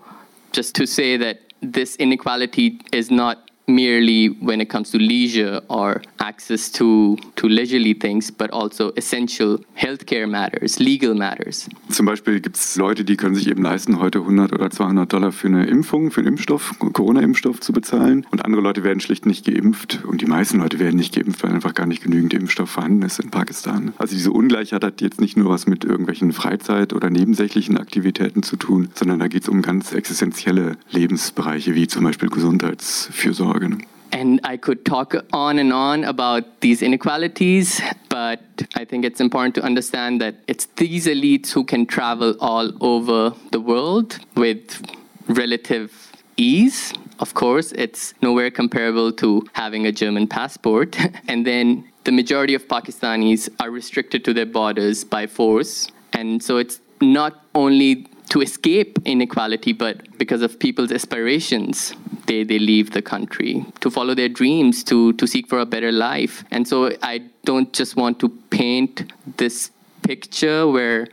just 0.52 0.74
to 0.76 0.86
say 0.86 1.16
that 1.16 1.40
this 1.60 1.96
inequality 1.96 2.80
is 2.92 3.10
not 3.10 3.50
merely 3.66 4.28
when 4.28 4.60
it 4.60 4.70
comes 4.70 4.90
to 4.90 4.98
leisure 4.98 5.60
or 5.68 6.02
access 6.18 6.70
to, 6.72 7.16
to 7.36 7.48
leisurely 7.48 7.94
things, 7.94 8.30
but 8.30 8.52
also 8.52 8.92
essential 8.96 9.60
healthcare 9.74 10.26
matters, 10.26 10.78
legal 10.78 11.14
matters. 11.14 11.68
Zum 11.88 12.06
Beispiel 12.06 12.40
gibt 12.40 12.56
es 12.56 12.76
Leute, 12.76 13.04
die 13.04 13.16
können 13.16 13.34
sich 13.34 13.48
eben 13.48 13.62
leisten, 13.62 13.98
heute 13.98 14.20
100 14.20 14.52
oder 14.52 14.70
200 14.70 15.12
Dollar 15.12 15.32
für 15.32 15.48
eine 15.48 15.66
Impfung, 15.66 16.10
für 16.10 16.20
einen 16.20 16.28
Impfstoff, 16.28 16.74
Corona-Impfstoff 16.78 17.60
zu 17.60 17.72
bezahlen. 17.72 18.26
Und 18.30 18.44
andere 18.44 18.62
Leute 18.62 18.84
werden 18.84 19.00
schlicht 19.00 19.26
nicht 19.26 19.44
geimpft. 19.44 20.04
Und 20.04 20.20
die 20.20 20.26
meisten 20.26 20.58
Leute 20.58 20.78
werden 20.78 20.96
nicht 20.96 21.14
geimpft, 21.14 21.42
weil 21.42 21.52
einfach 21.52 21.74
gar 21.74 21.86
nicht 21.86 22.02
genügend 22.02 22.34
Impfstoff 22.34 22.70
vorhanden 22.70 23.02
ist 23.02 23.18
in 23.20 23.30
Pakistan. 23.30 23.92
Also 23.98 24.14
diese 24.14 24.32
Ungleichheit 24.32 24.84
hat 24.84 25.00
jetzt 25.00 25.20
nicht 25.20 25.36
nur 25.36 25.50
was 25.50 25.66
mit 25.66 25.84
irgendwelchen 25.84 26.32
Freizeit- 26.32 26.92
oder 26.92 27.10
nebensächlichen 27.10 27.78
Aktivitäten 27.78 28.42
zu 28.42 28.56
tun, 28.56 28.88
sondern 28.94 29.18
da 29.18 29.28
geht 29.28 29.42
es 29.42 29.48
um 29.48 29.62
ganz 29.62 29.92
existenzielle 29.92 30.76
Lebensbereiche, 30.90 31.74
wie 31.74 31.86
zum 31.86 32.04
Beispiel 32.04 32.28
Gesundheitsfürsorge. 32.28 33.78
And 34.12 34.40
I 34.44 34.56
could 34.56 34.84
talk 34.84 35.14
on 35.32 35.58
and 35.58 35.72
on 35.72 36.04
about 36.04 36.60
these 36.60 36.82
inequalities, 36.82 37.80
but 38.08 38.40
I 38.74 38.84
think 38.84 39.04
it's 39.04 39.20
important 39.20 39.54
to 39.56 39.62
understand 39.62 40.20
that 40.20 40.36
it's 40.46 40.66
these 40.76 41.06
elites 41.06 41.52
who 41.52 41.64
can 41.64 41.86
travel 41.86 42.34
all 42.40 42.72
over 42.80 43.34
the 43.52 43.60
world 43.60 44.18
with 44.34 44.82
relative 45.28 46.12
ease. 46.36 46.92
Of 47.18 47.34
course, 47.34 47.72
it's 47.72 48.14
nowhere 48.22 48.50
comparable 48.50 49.12
to 49.12 49.46
having 49.52 49.86
a 49.86 49.92
German 49.92 50.26
passport. 50.26 50.96
and 51.28 51.46
then 51.46 51.88
the 52.04 52.12
majority 52.12 52.54
of 52.54 52.66
Pakistanis 52.68 53.48
are 53.60 53.70
restricted 53.70 54.24
to 54.24 54.32
their 54.32 54.46
borders 54.46 55.04
by 55.04 55.26
force. 55.26 55.88
And 56.12 56.42
so 56.42 56.56
it's 56.56 56.80
not 57.00 57.44
only 57.54 58.06
to 58.30 58.40
escape 58.40 58.98
inequality, 59.04 59.72
but 59.72 60.18
because 60.18 60.42
of 60.42 60.58
people's 60.58 60.92
aspirations, 60.92 61.94
they, 62.26 62.44
they 62.44 62.58
leave 62.58 62.90
the 62.90 63.02
country 63.02 63.64
to 63.80 63.90
follow 63.90 64.14
their 64.14 64.28
dreams, 64.28 64.84
to, 64.84 65.12
to 65.14 65.26
seek 65.26 65.48
for 65.48 65.58
a 65.60 65.66
better 65.66 65.90
life. 65.90 66.44
And 66.50 66.68
so 66.68 66.92
I 67.02 67.22
don't 67.44 67.72
just 67.72 67.96
want 67.96 68.20
to 68.20 68.28
paint 68.50 69.12
this 69.36 69.70
picture 70.02 70.66
where 70.68 71.08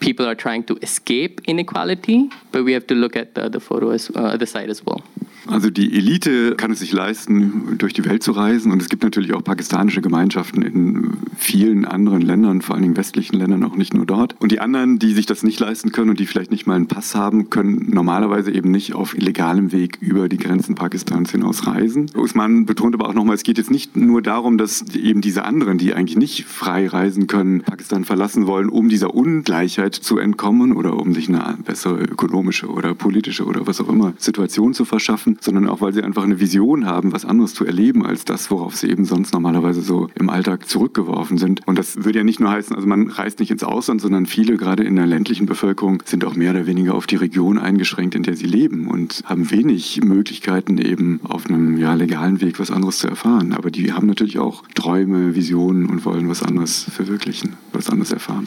people 0.00 0.26
are 0.26 0.34
trying 0.34 0.64
to 0.64 0.76
escape 0.82 1.40
inequality, 1.46 2.30
but 2.50 2.64
we 2.64 2.72
have 2.72 2.86
to 2.88 2.94
look 2.94 3.16
at 3.16 3.34
the 3.34 3.44
other 3.44 3.60
photo 3.60 3.90
as 3.90 4.10
uh, 4.10 4.20
other 4.20 4.46
side 4.46 4.70
as 4.70 4.84
well. 4.84 5.02
Also 5.46 5.70
die 5.70 5.96
Elite 5.96 6.54
kann 6.56 6.70
es 6.70 6.78
sich 6.78 6.92
leisten, 6.92 7.76
durch 7.78 7.92
die 7.92 8.04
Welt 8.04 8.22
zu 8.22 8.32
reisen. 8.32 8.72
Und 8.72 8.80
es 8.80 8.88
gibt 8.88 9.02
natürlich 9.02 9.34
auch 9.34 9.42
pakistanische 9.42 10.00
Gemeinschaften 10.00 10.62
in 10.62 11.16
vielen 11.36 11.84
anderen 11.84 12.22
Ländern, 12.22 12.62
vor 12.62 12.74
allen 12.74 12.82
Dingen 12.82 12.96
westlichen 12.96 13.36
Ländern, 13.36 13.64
auch 13.64 13.76
nicht 13.76 13.94
nur 13.94 14.06
dort. 14.06 14.36
Und 14.38 14.52
die 14.52 14.60
anderen, 14.60 14.98
die 14.98 15.12
sich 15.12 15.26
das 15.26 15.42
nicht 15.42 15.58
leisten 15.60 15.92
können 15.92 16.10
und 16.10 16.20
die 16.20 16.26
vielleicht 16.26 16.50
nicht 16.50 16.66
mal 16.66 16.76
einen 16.76 16.86
Pass 16.86 17.14
haben, 17.14 17.50
können 17.50 17.90
normalerweise 17.90 18.52
eben 18.52 18.70
nicht 18.70 18.94
auf 18.94 19.16
illegalem 19.16 19.72
Weg 19.72 19.98
über 20.00 20.28
die 20.28 20.38
Grenzen 20.38 20.74
Pakistans 20.74 21.32
hinaus 21.32 21.66
reisen. 21.66 22.10
Usman 22.14 22.66
betont 22.66 22.94
aber 22.94 23.08
auch 23.08 23.14
nochmal, 23.14 23.34
es 23.34 23.42
geht 23.42 23.58
jetzt 23.58 23.70
nicht 23.70 23.96
nur 23.96 24.22
darum, 24.22 24.58
dass 24.58 24.82
eben 24.94 25.20
diese 25.20 25.44
anderen, 25.44 25.78
die 25.78 25.94
eigentlich 25.94 26.16
nicht 26.16 26.44
frei 26.44 26.86
reisen 26.86 27.26
können, 27.26 27.62
Pakistan 27.62 28.04
verlassen 28.04 28.46
wollen, 28.46 28.68
um 28.68 28.88
dieser 28.88 29.14
Ungleichheit 29.14 29.94
zu 29.94 30.18
entkommen 30.18 30.72
oder 30.72 30.98
um 30.98 31.14
sich 31.14 31.28
eine 31.28 31.58
bessere 31.64 32.02
ökonomische 32.02 32.68
oder 32.68 32.94
politische 32.94 33.44
oder 33.44 33.66
was 33.66 33.80
auch 33.80 33.88
immer 33.88 34.14
Situation 34.18 34.74
zu 34.74 34.84
verschaffen, 34.84 35.31
sondern 35.40 35.68
auch, 35.68 35.80
weil 35.80 35.92
sie 35.92 36.02
einfach 36.02 36.24
eine 36.24 36.40
Vision 36.40 36.86
haben, 36.86 37.12
was 37.12 37.24
anderes 37.24 37.54
zu 37.54 37.64
erleben 37.64 38.04
als 38.04 38.24
das, 38.24 38.50
worauf 38.50 38.76
sie 38.76 38.88
eben 38.88 39.04
sonst 39.04 39.32
normalerweise 39.32 39.82
so 39.82 40.08
im 40.14 40.30
Alltag 40.30 40.68
zurückgeworfen 40.68 41.38
sind. 41.38 41.66
Und 41.66 41.78
das 41.78 42.04
würde 42.04 42.18
ja 42.18 42.24
nicht 42.24 42.40
nur 42.40 42.50
heißen, 42.50 42.74
also 42.74 42.86
man 42.86 43.08
reist 43.08 43.40
nicht 43.40 43.50
ins 43.50 43.64
Ausland, 43.64 44.00
sondern 44.00 44.26
viele, 44.26 44.56
gerade 44.56 44.84
in 44.84 44.96
der 44.96 45.06
ländlichen 45.06 45.46
Bevölkerung, 45.46 46.02
sind 46.04 46.24
auch 46.24 46.34
mehr 46.34 46.50
oder 46.50 46.66
weniger 46.66 46.94
auf 46.94 47.06
die 47.06 47.16
Region 47.16 47.58
eingeschränkt, 47.58 48.14
in 48.14 48.22
der 48.22 48.36
sie 48.36 48.46
leben 48.46 48.88
und 48.88 49.22
haben 49.24 49.50
wenig 49.50 50.02
Möglichkeiten, 50.04 50.78
eben 50.78 51.20
auf 51.24 51.46
einem 51.46 51.78
ja, 51.78 51.94
legalen 51.94 52.40
Weg 52.40 52.58
was 52.58 52.70
anderes 52.70 52.98
zu 52.98 53.08
erfahren. 53.08 53.52
Aber 53.52 53.70
die 53.70 53.92
haben 53.92 54.06
natürlich 54.06 54.38
auch 54.38 54.64
Träume, 54.74 55.34
Visionen 55.34 55.86
und 55.86 56.04
wollen 56.04 56.28
was 56.28 56.42
anderes 56.42 56.84
verwirklichen, 56.84 57.54
was 57.72 57.90
anderes 57.90 58.12
erfahren. 58.12 58.46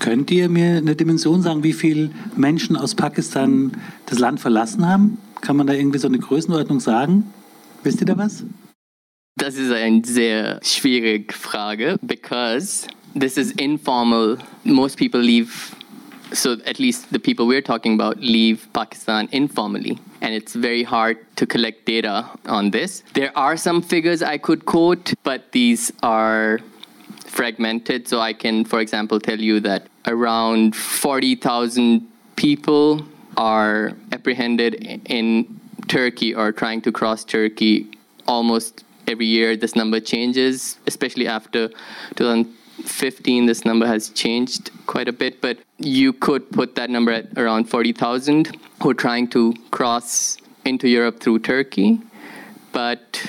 Könnt 0.00 0.30
ihr 0.30 0.48
mir 0.48 0.78
eine 0.78 0.96
Dimension 0.96 1.42
sagen, 1.42 1.62
wie 1.62 1.74
viele 1.74 2.10
Menschen 2.34 2.74
aus 2.76 2.94
Pakistan 2.94 3.72
das 4.06 4.18
Land 4.18 4.40
verlassen 4.40 4.86
haben? 4.86 5.18
Kann 5.40 5.56
man 5.56 5.66
da 5.66 5.72
irgendwie 5.72 5.98
so 5.98 6.08
eine 6.08 6.18
Größenordnung 6.18 6.80
sagen? 6.80 7.32
Wisst 7.82 8.00
ihr 8.00 8.06
da 8.06 8.16
was? 8.16 8.44
Das 9.36 9.56
ist 9.56 9.72
eine 9.72 10.04
sehr 10.04 10.60
schwierige 10.62 11.32
Frage, 11.32 11.96
because 12.02 12.86
this 13.18 13.36
is 13.36 13.52
informal. 13.52 14.38
Most 14.64 14.98
people 14.98 15.20
leave, 15.20 15.74
so 16.32 16.52
at 16.66 16.78
least 16.78 17.06
the 17.10 17.18
people 17.18 17.46
we're 17.46 17.62
talking 17.62 17.98
about, 17.98 18.20
leave 18.20 18.68
Pakistan 18.74 19.28
informally. 19.30 19.98
And 20.20 20.34
it's 20.34 20.54
very 20.54 20.82
hard 20.82 21.16
to 21.36 21.46
collect 21.46 21.86
data 21.86 22.28
on 22.46 22.70
this. 22.70 23.02
There 23.14 23.32
are 23.34 23.56
some 23.56 23.80
figures 23.82 24.22
I 24.22 24.36
could 24.36 24.66
quote, 24.66 25.14
but 25.22 25.52
these 25.52 25.90
are 26.02 26.60
fragmented. 27.26 28.08
So 28.08 28.20
I 28.20 28.34
can, 28.34 28.66
for 28.66 28.80
example, 28.80 29.18
tell 29.18 29.40
you 29.40 29.60
that 29.60 29.86
around 30.06 30.76
40,000 30.76 32.06
people 32.36 33.06
are 33.40 33.92
apprehended 34.12 35.00
in 35.08 35.58
Turkey 35.88 36.34
or 36.34 36.52
trying 36.52 36.82
to 36.82 36.92
cross 36.92 37.24
Turkey 37.24 37.88
almost 38.28 38.84
every 39.08 39.24
year. 39.24 39.56
This 39.56 39.74
number 39.74 39.98
changes, 39.98 40.76
especially 40.86 41.26
after 41.26 41.68
2015. 42.16 43.46
This 43.46 43.64
number 43.64 43.86
has 43.86 44.10
changed 44.10 44.70
quite 44.86 45.08
a 45.08 45.12
bit, 45.12 45.40
but 45.40 45.56
you 45.78 46.12
could 46.12 46.52
put 46.52 46.74
that 46.74 46.90
number 46.90 47.12
at 47.12 47.26
around 47.38 47.64
40,000 47.64 48.54
who 48.82 48.90
are 48.90 48.94
trying 48.94 49.26
to 49.28 49.54
cross 49.70 50.36
into 50.66 50.86
Europe 50.86 51.20
through 51.20 51.38
Turkey. 51.38 51.98
But 52.72 53.26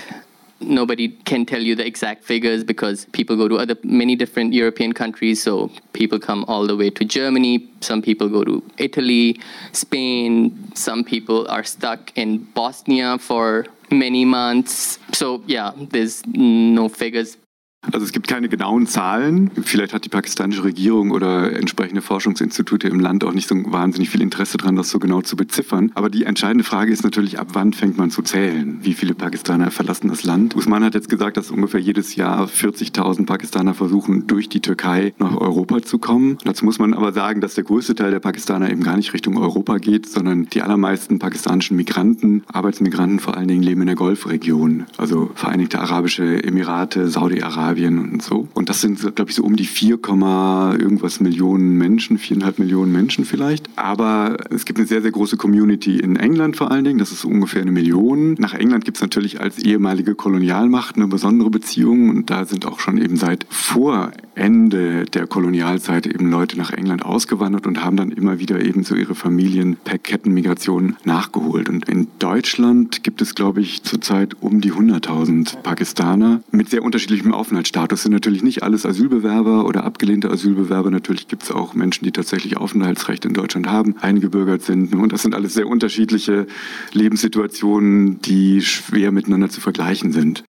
nobody 0.62 1.10
can 1.10 1.46
tell 1.46 1.62
you 1.62 1.76
the 1.76 1.86
exact 1.86 2.24
figures 2.24 2.64
because 2.64 3.06
people 3.06 3.36
go 3.36 3.48
to 3.48 3.58
other 3.58 3.76
many 3.84 4.16
different 4.16 4.54
European 4.54 4.94
countries. 4.94 5.42
So 5.42 5.72
people 5.94 6.20
come 6.20 6.46
all 6.48 6.68
the 6.68 6.76
way 6.76 6.90
to 6.90 7.06
Germany. 7.06 7.70
Some 7.82 8.02
people 8.02 8.30
go 8.30 8.44
to 8.44 8.64
Italy, 8.78 9.40
Spain. 9.72 10.72
Some 10.76 11.04
people 11.04 11.48
are 11.50 11.64
stuck 11.64 12.16
in 12.18 12.40
Bosnia 12.54 13.18
for 13.18 13.66
many 13.92 14.26
months. 14.26 15.00
So 15.14 15.44
yeah, 15.48 15.72
there's 15.76 16.26
no 16.26 16.90
figures 16.90 17.38
Also 17.92 18.06
es 18.06 18.12
gibt 18.12 18.28
keine 18.28 18.48
genauen 18.48 18.86
Zahlen. 18.86 19.50
Vielleicht 19.64 19.94
hat 19.94 20.06
die 20.06 20.10
pakistanische 20.10 20.64
Regierung 20.64 21.10
oder 21.10 21.54
entsprechende 21.54 22.02
Forschungsinstitute 22.02 22.88
im 22.88 23.00
Land 23.00 23.24
auch 23.24 23.34
nicht 23.34 23.48
so 23.48 23.56
wahnsinnig 23.72 24.12
viel 24.12 24.22
Interesse 24.22 24.58
daran, 24.58 24.76
das 24.76 24.92
so 24.92 25.00
genau 25.00 25.22
zu 25.22 25.36
beziffern. 25.36 25.92
Aber 25.96 26.10
die 26.10 26.24
entscheidende 26.26 26.64
Frage 26.64 26.92
ist 26.92 27.04
natürlich, 27.04 27.40
ab 27.40 27.48
wann 27.54 27.74
fängt 27.74 27.98
man 27.98 28.12
zu 28.12 28.22
zählen? 28.22 28.80
Wie 28.84 28.94
viele 28.94 29.16
Pakistaner 29.16 29.72
verlassen 29.72 30.10
das 30.10 30.24
Land? 30.24 30.56
Usman 30.56 30.84
hat 30.84 30.94
jetzt 30.94 31.10
gesagt, 31.10 31.38
dass 31.38 31.50
ungefähr 31.50 31.80
jedes 31.80 32.16
Jahr 32.16 32.46
40.000 32.46 33.26
Pakistaner 33.26 33.74
versuchen, 33.74 34.28
durch 34.28 34.48
die 34.48 34.62
Türkei 34.62 35.14
nach 35.18 35.36
Europa 35.36 35.82
zu 35.82 35.98
kommen. 35.98 36.38
Dazu 36.44 36.66
muss 36.66 36.78
man 36.78 36.94
aber 36.94 37.14
sagen, 37.14 37.42
dass 37.42 37.56
der 37.56 37.64
größte 37.64 37.96
Teil 37.96 38.12
der 38.12 38.20
Pakistaner 38.20 38.70
eben 38.70 38.84
gar 38.84 38.96
nicht 38.96 39.14
Richtung 39.14 39.38
Europa 39.38 39.78
geht, 39.78 40.08
sondern 40.08 40.46
die 40.46 40.62
allermeisten 40.62 41.18
pakistanischen 41.18 41.78
Migranten, 41.78 42.44
Arbeitsmigranten 42.48 43.20
vor 43.20 43.36
allen 43.36 43.48
Dingen, 43.48 43.64
leben 43.64 43.82
in 43.82 43.88
der 43.88 43.96
Golfregion. 43.96 44.86
Also 44.98 45.32
Vereinigte 45.34 45.80
Arabische 45.80 46.44
Emirate, 46.44 47.08
Saudi-Arabien. 47.08 47.71
Saudi-Arabien 47.72 48.00
und 48.00 48.22
so. 48.22 48.48
Und 48.54 48.70
das 48.70 48.82
sind, 48.82 49.00
glaube 49.16 49.32
ich, 49.32 49.36
so 49.36 49.44
um 49.44 49.56
die 49.56 49.66
4, 49.66 50.00
irgendwas 50.80 51.20
Millionen 51.20 51.78
Menschen, 51.78 52.18
viereinhalb 52.18 52.60
Millionen 52.60 52.92
Menschen 52.92 53.26
vielleicht. 53.26 53.70
Aber 53.76 54.38
es 54.50 54.66
gibt 54.66 54.80
eine 54.80 54.88
sehr, 54.88 55.02
sehr 55.02 55.12
große 55.12 55.38
Community 55.38 56.00
in 56.00 56.16
England 56.16 56.58
vor 56.58 56.72
allen 56.72 56.84
Dingen. 56.84 57.00
Das 57.00 57.12
ist 57.12 57.22
so 57.22 57.30
ungefähr 57.30 57.62
eine 57.62 57.72
Million. 57.72 58.36
Nach 58.38 58.54
England 58.54 58.86
gibt 58.86 58.98
es 58.98 59.02
natürlich 59.02 59.40
als 59.42 59.60
ehemalige 59.60 60.16
Kolonialmacht 60.16 60.96
eine 60.96 61.08
besondere 61.08 61.50
Beziehung. 61.50 62.10
Und 62.10 62.30
da 62.30 62.46
sind 62.46 62.66
auch 62.66 62.80
schon 62.80 62.98
eben 62.98 63.16
seit 63.16 63.46
vor 63.50 64.12
Ende 64.36 65.06
der 65.06 65.28
Kolonialzeit 65.28 66.08
eben 66.08 66.30
Leute 66.30 66.58
nach 66.58 66.72
England 66.72 67.04
ausgewandert 67.04 67.68
und 67.68 67.84
haben 67.84 67.98
dann 67.98 68.12
immer 68.12 68.40
wieder 68.40 68.64
eben 68.64 68.84
so 68.84 68.96
ihre 68.96 69.16
Familien 69.16 69.76
per 69.76 69.98
Kettenmigration 69.98 70.96
nachgeholt. 71.04 71.70
Und 71.70 71.88
in 71.90 72.08
Deutschland 72.20 73.04
gibt 73.04 73.22
es, 73.22 73.36
glaube 73.36 73.62
ich, 73.62 73.84
zurzeit 73.84 74.36
um 74.42 74.62
die 74.62 74.72
100.000 74.72 75.58
Pakistaner 75.62 76.42
mit 76.52 76.70
sehr 76.70 76.84
unterschiedlichem 76.84 77.34
Aufenthaltsstatus. 77.34 78.04
Sind 78.04 78.14
natürlich 78.14 78.44
nicht 78.44 78.64
alles 78.64 78.86
Asylbewerber 78.86 79.66
oder 79.66 79.84
abgelehnte 79.84 80.30
Asylbewerber. 80.30 80.92
Natürlich 80.92 81.28
gibt 81.28 81.44
es 81.44 81.52
auch 81.52 81.74
Menschen, 81.74 82.06
die 82.06 82.12
tatsächlich 82.12 82.58
Aufenthaltsrecht 82.58 83.26
in 83.26 83.34
Deutschland 83.34 83.68
haben, 83.68 83.96
eingebürgert 84.02 84.62
sind. 84.62 84.94
Und 84.94 85.12
das 85.12 85.22
sind 85.24 85.36
alles 85.36 85.54
sehr 85.54 85.68
unterschiedliche 85.68 86.48
Lebenssituationen, 86.94 88.22
die 88.22 88.62
schwer 88.62 89.12
miteinander 89.12 89.50
zu 89.50 89.62
vergleichen 89.62 90.12
sind. 90.12 90.44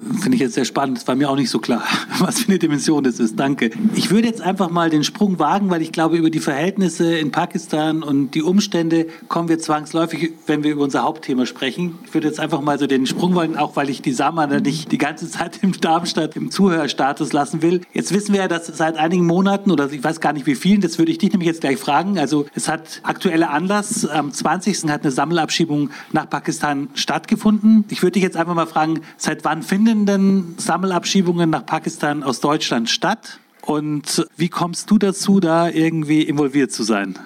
Finde 0.00 0.36
ich 0.36 0.40
jetzt 0.40 0.54
sehr 0.54 0.64
spannend. 0.64 0.96
Das 0.96 1.06
war 1.06 1.14
mir 1.14 1.28
auch 1.28 1.36
nicht 1.36 1.50
so 1.50 1.58
klar, 1.58 1.82
was 2.18 2.40
für 2.40 2.48
eine 2.48 2.58
Dimension 2.58 3.04
das 3.04 3.20
ist. 3.20 3.38
Danke. 3.38 3.70
Ich 3.94 4.10
würde 4.10 4.26
jetzt 4.26 4.40
einfach 4.40 4.70
mal 4.70 4.88
den 4.88 5.04
Sprung 5.04 5.38
wagen, 5.38 5.68
weil 5.68 5.82
ich 5.82 5.92
glaube, 5.92 6.16
über 6.16 6.30
die 6.30 6.40
Verhältnisse 6.40 7.18
in 7.18 7.30
Pakistan 7.30 8.02
und 8.02 8.30
die 8.30 8.42
Umstände 8.42 9.06
kommen 9.28 9.50
wir 9.50 9.58
zwangsläufig, 9.58 10.32
wenn 10.46 10.64
wir 10.64 10.72
über 10.72 10.82
unser 10.82 11.02
Hauptthema 11.02 11.44
sprechen. 11.44 11.98
Ich 12.06 12.14
würde 12.14 12.26
jetzt 12.26 12.40
einfach 12.40 12.62
mal 12.62 12.78
so 12.78 12.86
den 12.86 13.06
Sprung 13.06 13.34
wollen, 13.34 13.56
auch 13.56 13.76
weil 13.76 13.90
ich 13.90 14.00
die 14.00 14.12
Samana 14.12 14.60
nicht 14.60 14.90
die 14.92 14.98
ganze 14.98 15.30
Zeit 15.30 15.62
im 15.62 15.72
Darmstadt 15.78 16.36
im 16.36 16.50
Zuhörstatus 16.50 17.32
lassen 17.34 17.60
will. 17.60 17.82
Jetzt 17.92 18.14
wissen 18.14 18.32
wir 18.32 18.40
ja, 18.40 18.48
dass 18.48 18.66
seit 18.66 18.96
einigen 18.96 19.26
Monaten 19.26 19.70
oder 19.70 19.92
ich 19.92 20.02
weiß 20.02 20.20
gar 20.20 20.32
nicht 20.32 20.46
wie 20.46 20.54
vielen, 20.54 20.80
das 20.80 20.98
würde 20.98 21.12
ich 21.12 21.18
dich 21.18 21.32
nämlich 21.32 21.48
jetzt 21.48 21.60
gleich 21.60 21.78
fragen. 21.78 22.18
Also 22.18 22.46
es 22.54 22.66
hat 22.66 23.00
aktuelle 23.02 23.50
Anlass. 23.50 24.06
Am 24.06 24.32
20. 24.32 24.84
hat 24.90 25.02
eine 25.02 25.10
Sammelabschiebung 25.10 25.90
nach 26.12 26.28
Pakistan 26.28 26.88
stattgefunden. 26.94 27.84
Ich 27.90 28.02
würde 28.02 28.12
dich 28.12 28.22
jetzt 28.22 28.38
einfach 28.38 28.54
mal 28.54 28.66
fragen, 28.66 29.02
seit 29.18 29.44
wann 29.44 29.62
findet 29.62 29.81
finden 29.86 30.54
Sammelabschiebungen 30.58 31.50
nach 31.50 31.66
Pakistan 31.66 32.22
aus 32.22 32.40
Deutschland 32.40 32.88
statt? 32.88 33.38
Und 33.64 34.26
wie 34.36 34.48
kommst 34.48 34.90
du 34.90 34.98
dazu, 34.98 35.40
da 35.40 35.68
irgendwie 35.68 36.22
involviert 36.22 36.72
zu 36.72 36.82
sein? 36.82 37.18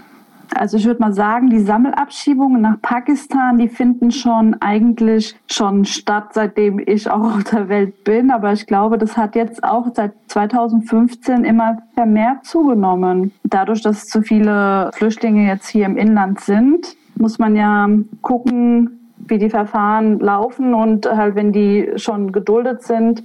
Also 0.55 0.77
ich 0.77 0.85
würde 0.87 1.01
mal 1.01 1.13
sagen, 1.13 1.51
die 1.51 1.61
Sammelabschiebungen 1.61 2.63
nach 2.63 2.81
Pakistan, 2.81 3.59
die 3.59 3.69
finden 3.69 4.11
schon 4.11 4.55
eigentlich 4.61 5.35
schon 5.51 5.85
statt, 5.85 6.29
seitdem 6.35 6.79
ich 6.79 7.11
auch 7.11 7.37
auf 7.37 7.45
der 7.45 7.69
Welt 7.69 8.05
bin. 8.05 8.31
Aber 8.31 8.53
ich 8.53 8.67
glaube, 8.67 8.97
das 8.97 9.17
hat 9.17 9.35
jetzt 9.35 9.65
auch 9.65 9.89
seit 9.95 10.13
2015 10.29 11.45
immer 11.45 11.79
vermehrt 11.95 12.47
zugenommen. 12.47 13.33
Dadurch, 13.45 13.83
dass 13.83 14.07
zu 14.07 14.23
viele 14.23 14.91
Flüchtlinge 14.95 15.47
jetzt 15.47 15.69
hier 15.69 15.85
im 15.85 15.97
Inland 15.97 16.41
sind, 16.41 16.97
muss 17.17 17.39
man 17.39 17.57
ja 17.57 17.89
gucken, 18.23 19.06
wie 19.29 19.39
die 19.39 19.51
Verfahren 19.51 20.19
laufen 20.19 20.75
und 20.75 21.07
halt, 21.07 21.35
wenn 21.35 21.53
die 21.53 21.93
schon 21.97 22.33
geduldet 22.33 22.83
sind, 22.83 23.23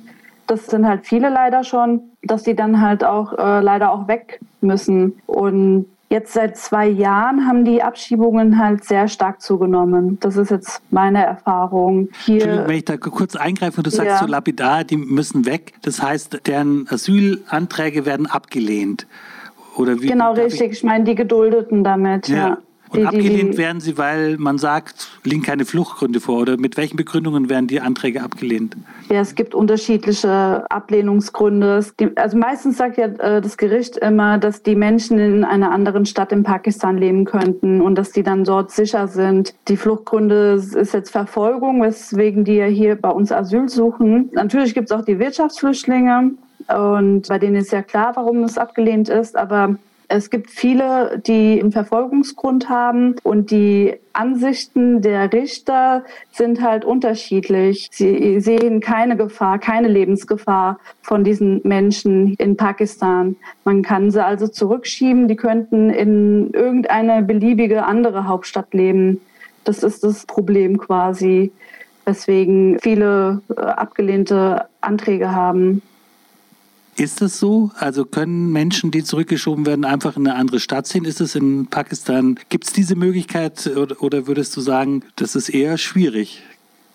das 0.47 0.65
sind 0.65 0.85
halt 0.85 1.05
viele 1.05 1.29
leider 1.29 1.63
schon, 1.63 2.01
dass 2.23 2.43
die 2.43 2.55
dann 2.55 2.81
halt 2.81 3.03
auch 3.03 3.33
äh, 3.37 3.61
leider 3.61 3.91
auch 3.91 4.07
weg 4.07 4.39
müssen. 4.59 5.13
Und 5.25 5.85
jetzt 6.09 6.33
seit 6.33 6.57
zwei 6.57 6.87
Jahren 6.87 7.47
haben 7.47 7.63
die 7.63 7.81
Abschiebungen 7.81 8.57
halt 8.57 8.83
sehr 8.83 9.07
stark 9.07 9.41
zugenommen. 9.41 10.19
Das 10.19 10.35
ist 10.35 10.51
jetzt 10.51 10.81
meine 10.91 11.25
Erfahrung. 11.25 12.09
Hier, 12.25 12.65
wenn 12.67 12.75
ich 12.75 12.85
da 12.85 12.97
kurz 12.97 13.37
eingreife 13.37 13.77
und 13.77 13.87
du 13.87 13.91
sagst 13.91 14.11
ja. 14.11 14.17
so 14.19 14.27
lapidar, 14.27 14.83
die 14.83 14.97
müssen 14.97 15.45
weg. 15.45 15.73
Das 15.83 16.03
heißt, 16.03 16.45
deren 16.45 16.85
Asylanträge 16.89 18.05
werden 18.05 18.27
abgelehnt. 18.27 19.07
Oder 19.77 20.01
wie, 20.01 20.07
genau, 20.07 20.33
richtig. 20.33 20.61
Ich, 20.61 20.71
ich 20.79 20.83
meine 20.83 21.05
die 21.05 21.15
Geduldeten 21.15 21.85
damit, 21.85 22.27
ja. 22.27 22.35
ja. 22.35 22.57
Und 22.91 22.99
die, 22.99 23.05
abgelehnt 23.05 23.53
die, 23.53 23.57
werden 23.57 23.79
sie, 23.79 23.97
weil 23.97 24.37
man 24.37 24.57
sagt, 24.57 25.09
liegen 25.23 25.41
keine 25.41 25.65
Fluchtgründe 25.65 26.19
vor. 26.19 26.41
Oder 26.41 26.57
mit 26.57 26.75
welchen 26.75 26.97
Begründungen 26.97 27.49
werden 27.49 27.67
die 27.67 27.79
Anträge 27.79 28.21
abgelehnt? 28.21 28.75
Ja, 29.09 29.21
es 29.21 29.35
gibt 29.35 29.55
unterschiedliche 29.55 30.65
Ablehnungsgründe. 30.69 31.85
Gibt, 31.95 32.17
also 32.17 32.37
meistens 32.37 32.77
sagt 32.77 32.97
ja 32.97 33.05
äh, 33.05 33.41
das 33.41 33.57
Gericht 33.57 33.97
immer, 33.97 34.37
dass 34.37 34.61
die 34.61 34.75
Menschen 34.75 35.19
in 35.19 35.43
einer 35.45 35.71
anderen 35.71 36.05
Stadt 36.05 36.31
in 36.33 36.43
Pakistan 36.43 36.97
leben 36.97 37.23
könnten 37.23 37.81
und 37.81 37.95
dass 37.95 38.11
die 38.11 38.23
dann 38.23 38.43
dort 38.43 38.71
sicher 38.71 39.07
sind. 39.07 39.53
Die 39.69 39.77
Fluchtgründe 39.77 40.53
ist 40.53 40.93
jetzt 40.93 41.11
Verfolgung, 41.11 41.81
weswegen 41.81 42.43
die 42.43 42.55
ja 42.55 42.65
hier 42.65 42.95
bei 42.95 43.09
uns 43.09 43.31
Asyl 43.31 43.69
suchen. 43.69 44.29
Natürlich 44.33 44.73
gibt 44.73 44.91
es 44.91 44.97
auch 44.97 45.05
die 45.05 45.17
Wirtschaftsflüchtlinge. 45.17 46.31
Und 46.67 47.27
bei 47.27 47.39
denen 47.39 47.55
ist 47.55 47.71
ja 47.71 47.81
klar, 47.81 48.11
warum 48.15 48.43
es 48.43 48.57
abgelehnt 48.57 49.09
ist. 49.09 49.35
Aber 49.37 49.75
es 50.11 50.29
gibt 50.29 50.49
viele, 50.49 51.21
die 51.25 51.59
einen 51.59 51.71
Verfolgungsgrund 51.71 52.69
haben 52.69 53.15
und 53.23 53.49
die 53.49 53.95
Ansichten 54.13 55.01
der 55.01 55.31
Richter 55.31 56.03
sind 56.31 56.61
halt 56.61 56.83
unterschiedlich. 56.83 57.87
Sie 57.91 58.41
sehen 58.41 58.81
keine 58.81 59.15
Gefahr, 59.15 59.57
keine 59.57 59.87
Lebensgefahr 59.87 60.79
von 61.01 61.23
diesen 61.23 61.61
Menschen 61.63 62.35
in 62.35 62.57
Pakistan. 62.57 63.37
Man 63.63 63.83
kann 63.83 64.11
sie 64.11 64.23
also 64.23 64.47
zurückschieben. 64.47 65.29
Die 65.29 65.37
könnten 65.37 65.89
in 65.89 66.51
irgendeine 66.51 67.23
beliebige 67.23 67.85
andere 67.85 68.27
Hauptstadt 68.27 68.73
leben. 68.73 69.21
Das 69.63 69.81
ist 69.81 70.03
das 70.03 70.25
Problem 70.25 70.77
quasi, 70.77 71.51
weswegen 72.05 72.79
viele 72.81 73.41
äh, 73.55 73.61
abgelehnte 73.61 74.65
Anträge 74.81 75.31
haben. 75.31 75.81
Ist 76.97 77.21
das 77.21 77.39
so? 77.39 77.71
Also 77.77 78.05
können 78.05 78.51
Menschen, 78.51 78.91
die 78.91 79.03
zurückgeschoben 79.03 79.65
werden, 79.65 79.85
einfach 79.85 80.17
in 80.17 80.27
eine 80.27 80.37
andere 80.37 80.59
Stadt 80.59 80.87
ziehen? 80.87 81.05
Ist 81.05 81.21
es 81.21 81.35
in 81.35 81.67
Pakistan? 81.67 82.37
Gibt 82.49 82.65
es 82.65 82.73
diese 82.73 82.95
Möglichkeit 82.95 83.69
oder, 83.99 84.27
würdest 84.27 84.55
du 84.57 84.61
sagen, 84.61 85.03
das 85.15 85.35
ist 85.35 85.49
eher 85.49 85.77
schwierig? 85.77 86.43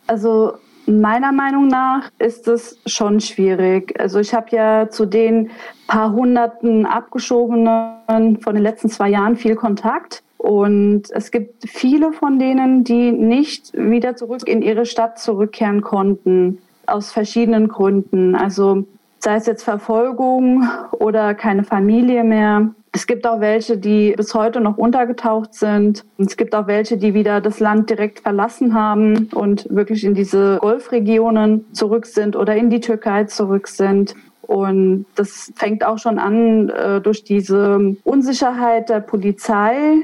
Also 0.06 0.58
Meiner 0.88 1.32
Meinung 1.32 1.66
nach 1.66 2.10
ist 2.20 2.46
es 2.46 2.78
schon 2.86 3.20
schwierig. 3.20 3.98
Also 3.98 4.20
ich 4.20 4.32
habe 4.32 4.54
ja 4.54 4.88
zu 4.88 5.04
den 5.04 5.50
paar 5.88 6.12
hunderten 6.12 6.86
Abgeschobenen 6.86 8.38
von 8.40 8.54
den 8.54 8.62
letzten 8.62 8.88
zwei 8.88 9.08
Jahren 9.08 9.36
viel 9.36 9.56
Kontakt. 9.56 10.22
Und 10.38 11.10
es 11.10 11.32
gibt 11.32 11.68
viele 11.68 12.12
von 12.12 12.38
denen, 12.38 12.84
die 12.84 13.10
nicht 13.10 13.72
wieder 13.74 14.14
zurück 14.14 14.42
in 14.46 14.62
ihre 14.62 14.86
Stadt 14.86 15.18
zurückkehren 15.18 15.80
konnten, 15.80 16.58
aus 16.86 17.10
verschiedenen 17.10 17.66
Gründen. 17.66 18.36
Also 18.36 18.84
sei 19.26 19.34
es 19.34 19.46
jetzt 19.46 19.64
Verfolgung 19.64 20.68
oder 20.92 21.34
keine 21.34 21.64
Familie 21.64 22.22
mehr. 22.22 22.68
Es 22.92 23.08
gibt 23.08 23.26
auch 23.26 23.40
welche, 23.40 23.76
die 23.76 24.12
bis 24.16 24.32
heute 24.34 24.60
noch 24.60 24.78
untergetaucht 24.78 25.52
sind. 25.52 26.04
Es 26.16 26.36
gibt 26.36 26.54
auch 26.54 26.68
welche, 26.68 26.96
die 26.96 27.12
wieder 27.12 27.40
das 27.40 27.58
Land 27.58 27.90
direkt 27.90 28.20
verlassen 28.20 28.72
haben 28.72 29.28
und 29.34 29.66
wirklich 29.68 30.04
in 30.04 30.14
diese 30.14 30.58
Golfregionen 30.60 31.64
zurück 31.72 32.06
sind 32.06 32.36
oder 32.36 32.54
in 32.54 32.70
die 32.70 32.78
Türkei 32.78 33.24
zurück 33.24 33.66
sind. 33.66 34.14
Und 34.42 35.06
das 35.16 35.52
fängt 35.56 35.84
auch 35.84 35.98
schon 35.98 36.20
an 36.20 36.68
äh, 36.68 37.00
durch 37.00 37.24
diese 37.24 37.96
Unsicherheit 38.04 38.90
der 38.90 39.00
Polizei, 39.00 39.96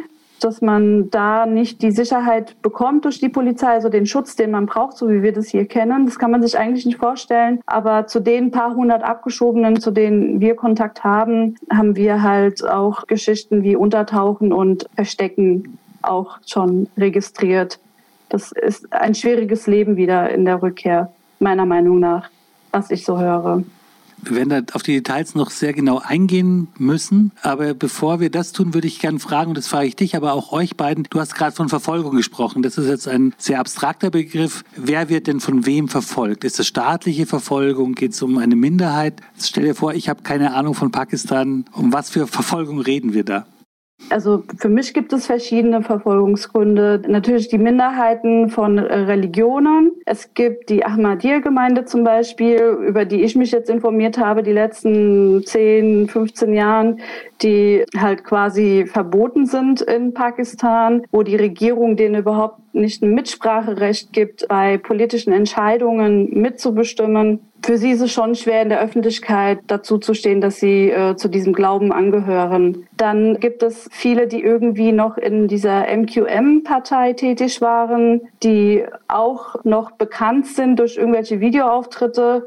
dass 0.44 0.60
man 0.60 1.10
da 1.10 1.46
nicht 1.46 1.82
die 1.82 1.90
Sicherheit 1.90 2.60
bekommt 2.62 3.04
durch 3.04 3.20
die 3.20 3.28
Polizei, 3.28 3.68
also 3.68 3.88
den 3.88 4.06
Schutz, 4.06 4.36
den 4.36 4.50
man 4.50 4.66
braucht, 4.66 4.96
so 4.96 5.08
wie 5.08 5.22
wir 5.22 5.32
das 5.32 5.48
hier 5.48 5.66
kennen. 5.66 6.06
Das 6.06 6.18
kann 6.18 6.30
man 6.30 6.42
sich 6.42 6.58
eigentlich 6.58 6.86
nicht 6.86 6.98
vorstellen. 6.98 7.60
Aber 7.66 8.06
zu 8.06 8.20
den 8.20 8.50
paar 8.50 8.74
hundert 8.74 9.02
Abgeschobenen, 9.02 9.80
zu 9.80 9.90
denen 9.90 10.40
wir 10.40 10.56
Kontakt 10.56 11.04
haben, 11.04 11.56
haben 11.72 11.96
wir 11.96 12.22
halt 12.22 12.68
auch 12.68 13.06
Geschichten 13.06 13.62
wie 13.62 13.76
Untertauchen 13.76 14.52
und 14.52 14.86
Verstecken 14.94 15.78
auch 16.02 16.38
schon 16.46 16.88
registriert. 16.96 17.78
Das 18.28 18.50
ist 18.52 18.92
ein 18.92 19.14
schwieriges 19.14 19.66
Leben 19.66 19.96
wieder 19.96 20.30
in 20.30 20.44
der 20.44 20.62
Rückkehr, 20.62 21.12
meiner 21.38 21.66
Meinung 21.66 22.00
nach, 22.00 22.30
was 22.70 22.90
ich 22.90 23.04
so 23.04 23.18
höre. 23.18 23.62
Wir 24.22 24.36
werden 24.36 24.48
da 24.48 24.74
auf 24.74 24.82
die 24.82 24.94
Details 24.94 25.34
noch 25.34 25.50
sehr 25.50 25.72
genau 25.72 25.98
eingehen 25.98 26.68
müssen. 26.78 27.32
Aber 27.42 27.74
bevor 27.74 28.20
wir 28.20 28.30
das 28.30 28.52
tun, 28.52 28.74
würde 28.74 28.86
ich 28.86 29.00
gerne 29.00 29.18
fragen, 29.18 29.50
und 29.50 29.58
das 29.58 29.68
frage 29.68 29.88
ich 29.88 29.96
dich, 29.96 30.16
aber 30.16 30.32
auch 30.32 30.52
euch 30.52 30.76
beiden. 30.76 31.06
Du 31.10 31.20
hast 31.20 31.34
gerade 31.34 31.54
von 31.54 31.68
Verfolgung 31.68 32.16
gesprochen. 32.16 32.62
Das 32.62 32.78
ist 32.78 32.88
jetzt 32.88 33.08
ein 33.08 33.34
sehr 33.38 33.58
abstrakter 33.58 34.10
Begriff. 34.10 34.64
Wer 34.76 35.08
wird 35.08 35.26
denn 35.26 35.40
von 35.40 35.66
wem 35.66 35.88
verfolgt? 35.88 36.44
Ist 36.44 36.60
es 36.60 36.66
staatliche 36.66 37.26
Verfolgung? 37.26 37.94
Geht 37.94 38.12
es 38.12 38.22
um 38.22 38.38
eine 38.38 38.56
Minderheit? 38.56 39.20
Stell 39.40 39.64
dir 39.64 39.74
vor, 39.74 39.94
ich 39.94 40.08
habe 40.08 40.22
keine 40.22 40.54
Ahnung 40.54 40.74
von 40.74 40.92
Pakistan. 40.92 41.64
Um 41.72 41.92
was 41.92 42.10
für 42.10 42.26
Verfolgung 42.26 42.80
reden 42.80 43.14
wir 43.14 43.24
da? 43.24 43.46
Also 44.10 44.44
für 44.58 44.68
mich 44.68 44.94
gibt 44.94 45.12
es 45.12 45.26
verschiedene 45.26 45.82
Verfolgungsgründe. 45.82 47.02
Natürlich 47.08 47.48
die 47.48 47.58
Minderheiten 47.58 48.50
von 48.50 48.78
äh, 48.78 48.82
Religionen. 48.82 49.92
Es 50.06 50.34
gibt 50.34 50.70
die 50.70 50.84
Ahmadiyya-Gemeinde 50.84 51.84
zum 51.84 52.04
Beispiel, 52.04 52.58
über 52.86 53.04
die 53.04 53.22
ich 53.22 53.36
mich 53.36 53.52
jetzt 53.52 53.70
informiert 53.70 54.18
habe, 54.18 54.42
die 54.42 54.52
letzten 54.52 55.44
10, 55.44 56.08
15 56.08 56.52
Jahren, 56.52 57.00
die 57.42 57.84
halt 57.96 58.24
quasi 58.24 58.86
verboten 58.86 59.46
sind 59.46 59.80
in 59.80 60.14
Pakistan, 60.14 61.02
wo 61.10 61.22
die 61.22 61.36
Regierung 61.36 61.96
denen 61.96 62.16
überhaupt 62.16 62.61
nicht 62.72 63.02
ein 63.02 63.14
Mitspracherecht 63.14 64.12
gibt, 64.12 64.48
bei 64.48 64.78
politischen 64.78 65.32
Entscheidungen 65.32 66.30
mitzubestimmen 66.30 67.40
für 67.64 67.78
sie 67.78 67.92
ist 67.92 68.00
es 68.00 68.12
schon 68.12 68.34
schwer, 68.34 68.62
in 68.62 68.70
der 68.70 68.80
Öffentlichkeit 68.80 69.60
dazu 69.68 69.98
zu 69.98 70.14
stehen, 70.14 70.40
dass 70.40 70.58
sie 70.58 70.90
äh, 70.90 71.14
zu 71.16 71.28
diesem 71.28 71.52
Glauben 71.52 71.92
angehören. 71.92 72.88
Dann 72.96 73.38
gibt 73.38 73.62
es 73.62 73.88
viele, 73.92 74.26
die 74.26 74.42
irgendwie 74.42 74.92
noch 74.92 75.16
in 75.16 75.46
dieser 75.46 75.84
MQM-Partei 75.96 77.12
tätig 77.12 77.60
waren, 77.60 78.22
die 78.42 78.84
auch 79.06 79.64
noch 79.64 79.92
bekannt 79.92 80.46
sind 80.46 80.78
durch 80.80 80.96
irgendwelche 80.96 81.40
Videoauftritte 81.40 82.46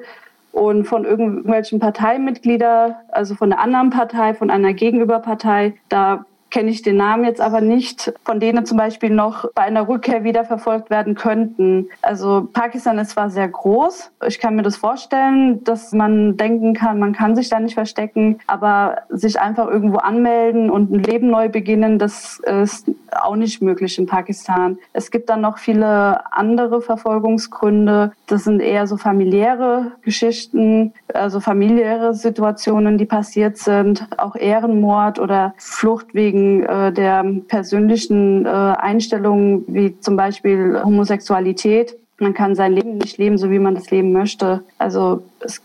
und 0.52 0.86
von 0.86 1.06
irgendwelchen 1.06 1.80
Parteimitgliedern, 1.80 2.96
also 3.10 3.36
von 3.36 3.54
einer 3.54 3.62
anderen 3.62 3.90
Partei, 3.92 4.34
von 4.34 4.50
einer 4.50 4.74
Gegenüberpartei. 4.74 5.76
Da 5.88 6.26
kenne 6.56 6.72
ich 6.72 6.82
den 6.82 6.96
Namen 6.96 7.26
jetzt 7.26 7.42
aber 7.42 7.60
nicht, 7.60 8.14
von 8.24 8.40
denen 8.40 8.66
zum 8.66 8.78
Beispiel 8.78 9.10
noch 9.10 9.52
bei 9.56 9.64
einer 9.64 9.90
Rückkehr 9.90 10.24
wieder 10.24 10.46
verfolgt 10.46 10.90
werden 10.90 11.14
könnten. 11.14 11.90
Also 12.02 12.48
Pakistan 12.54 12.98
ist 12.98 13.10
zwar 13.10 13.30
sehr 13.30 13.50
groß, 13.50 14.12
ich 14.26 14.40
kann 14.40 14.56
mir 14.56 14.62
das 14.62 14.78
vorstellen, 14.78 15.66
dass 15.66 15.92
man 15.92 16.38
denken 16.38 16.74
kann, 16.74 16.98
man 16.98 17.12
kann 17.12 17.36
sich 17.36 17.50
da 17.50 17.60
nicht 17.60 17.74
verstecken, 17.74 18.40
aber 18.48 19.00
sich 19.10 19.38
einfach 19.38 19.68
irgendwo 19.68 19.98
anmelden 19.98 20.70
und 20.70 20.94
ein 20.94 21.04
Leben 21.04 21.30
neu 21.30 21.50
beginnen, 21.50 22.00
das 22.00 22.40
ist 22.40 22.90
auch 23.12 23.36
nicht 23.36 23.62
möglich 23.62 24.00
in 24.00 24.06
Pakistan. 24.06 24.78
Es 24.94 25.12
gibt 25.12 25.30
dann 25.30 25.42
noch 25.42 25.58
viele 25.58 26.32
andere 26.34 26.82
Verfolgungsgründe. 26.82 28.14
Das 28.28 28.46
sind 28.46 28.62
eher 28.62 28.88
so 28.88 28.96
familiäre 28.96 29.92
Geschichten, 30.04 30.94
also 31.14 31.42
familiäre 31.42 32.14
Situationen, 32.14 32.98
die 32.98 33.06
passiert 33.06 33.58
sind, 33.58 34.08
auch 34.18 34.38
Ehrenmord 34.38 35.20
oder 35.20 35.54
Flucht 35.58 36.14
wegen 36.14 36.45
äh, 36.64 36.92
der 36.92 37.24
persönlichen 37.48 38.46
äh, 38.46 38.50
Einstellungen, 38.50 39.64
wie 39.68 40.00
zum 40.00 40.16
Beispiel 40.16 40.82
Homosexualität. 40.84 41.96
Man 42.20 42.34
kann 42.34 42.56
sein 42.56 42.74
Leben 42.74 42.98
nicht 42.98 43.18
leben, 43.18 43.38
so 43.38 43.52
wie 43.52 43.60
man 43.60 43.76
das 43.76 43.92
leben 43.92 44.12
möchte. 44.12 44.64
Also 44.78 45.24
es 45.40 45.62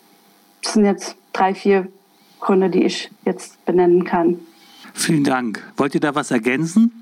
sind 0.63 0.85
jetzt 0.85 1.17
drei, 1.33 1.55
vier 1.55 1.87
Gründe, 2.41 2.71
die 2.71 2.85
ich 2.85 3.11
jetzt 3.25 3.65
benennen 3.65 4.05
kann. 4.05 4.39
Vielen 4.95 5.25
Dank. 5.25 5.63
Wollt 5.77 5.95
ihr 5.95 6.01
da 6.01 6.15
was 6.15 6.31
ergänzen? 6.31 6.93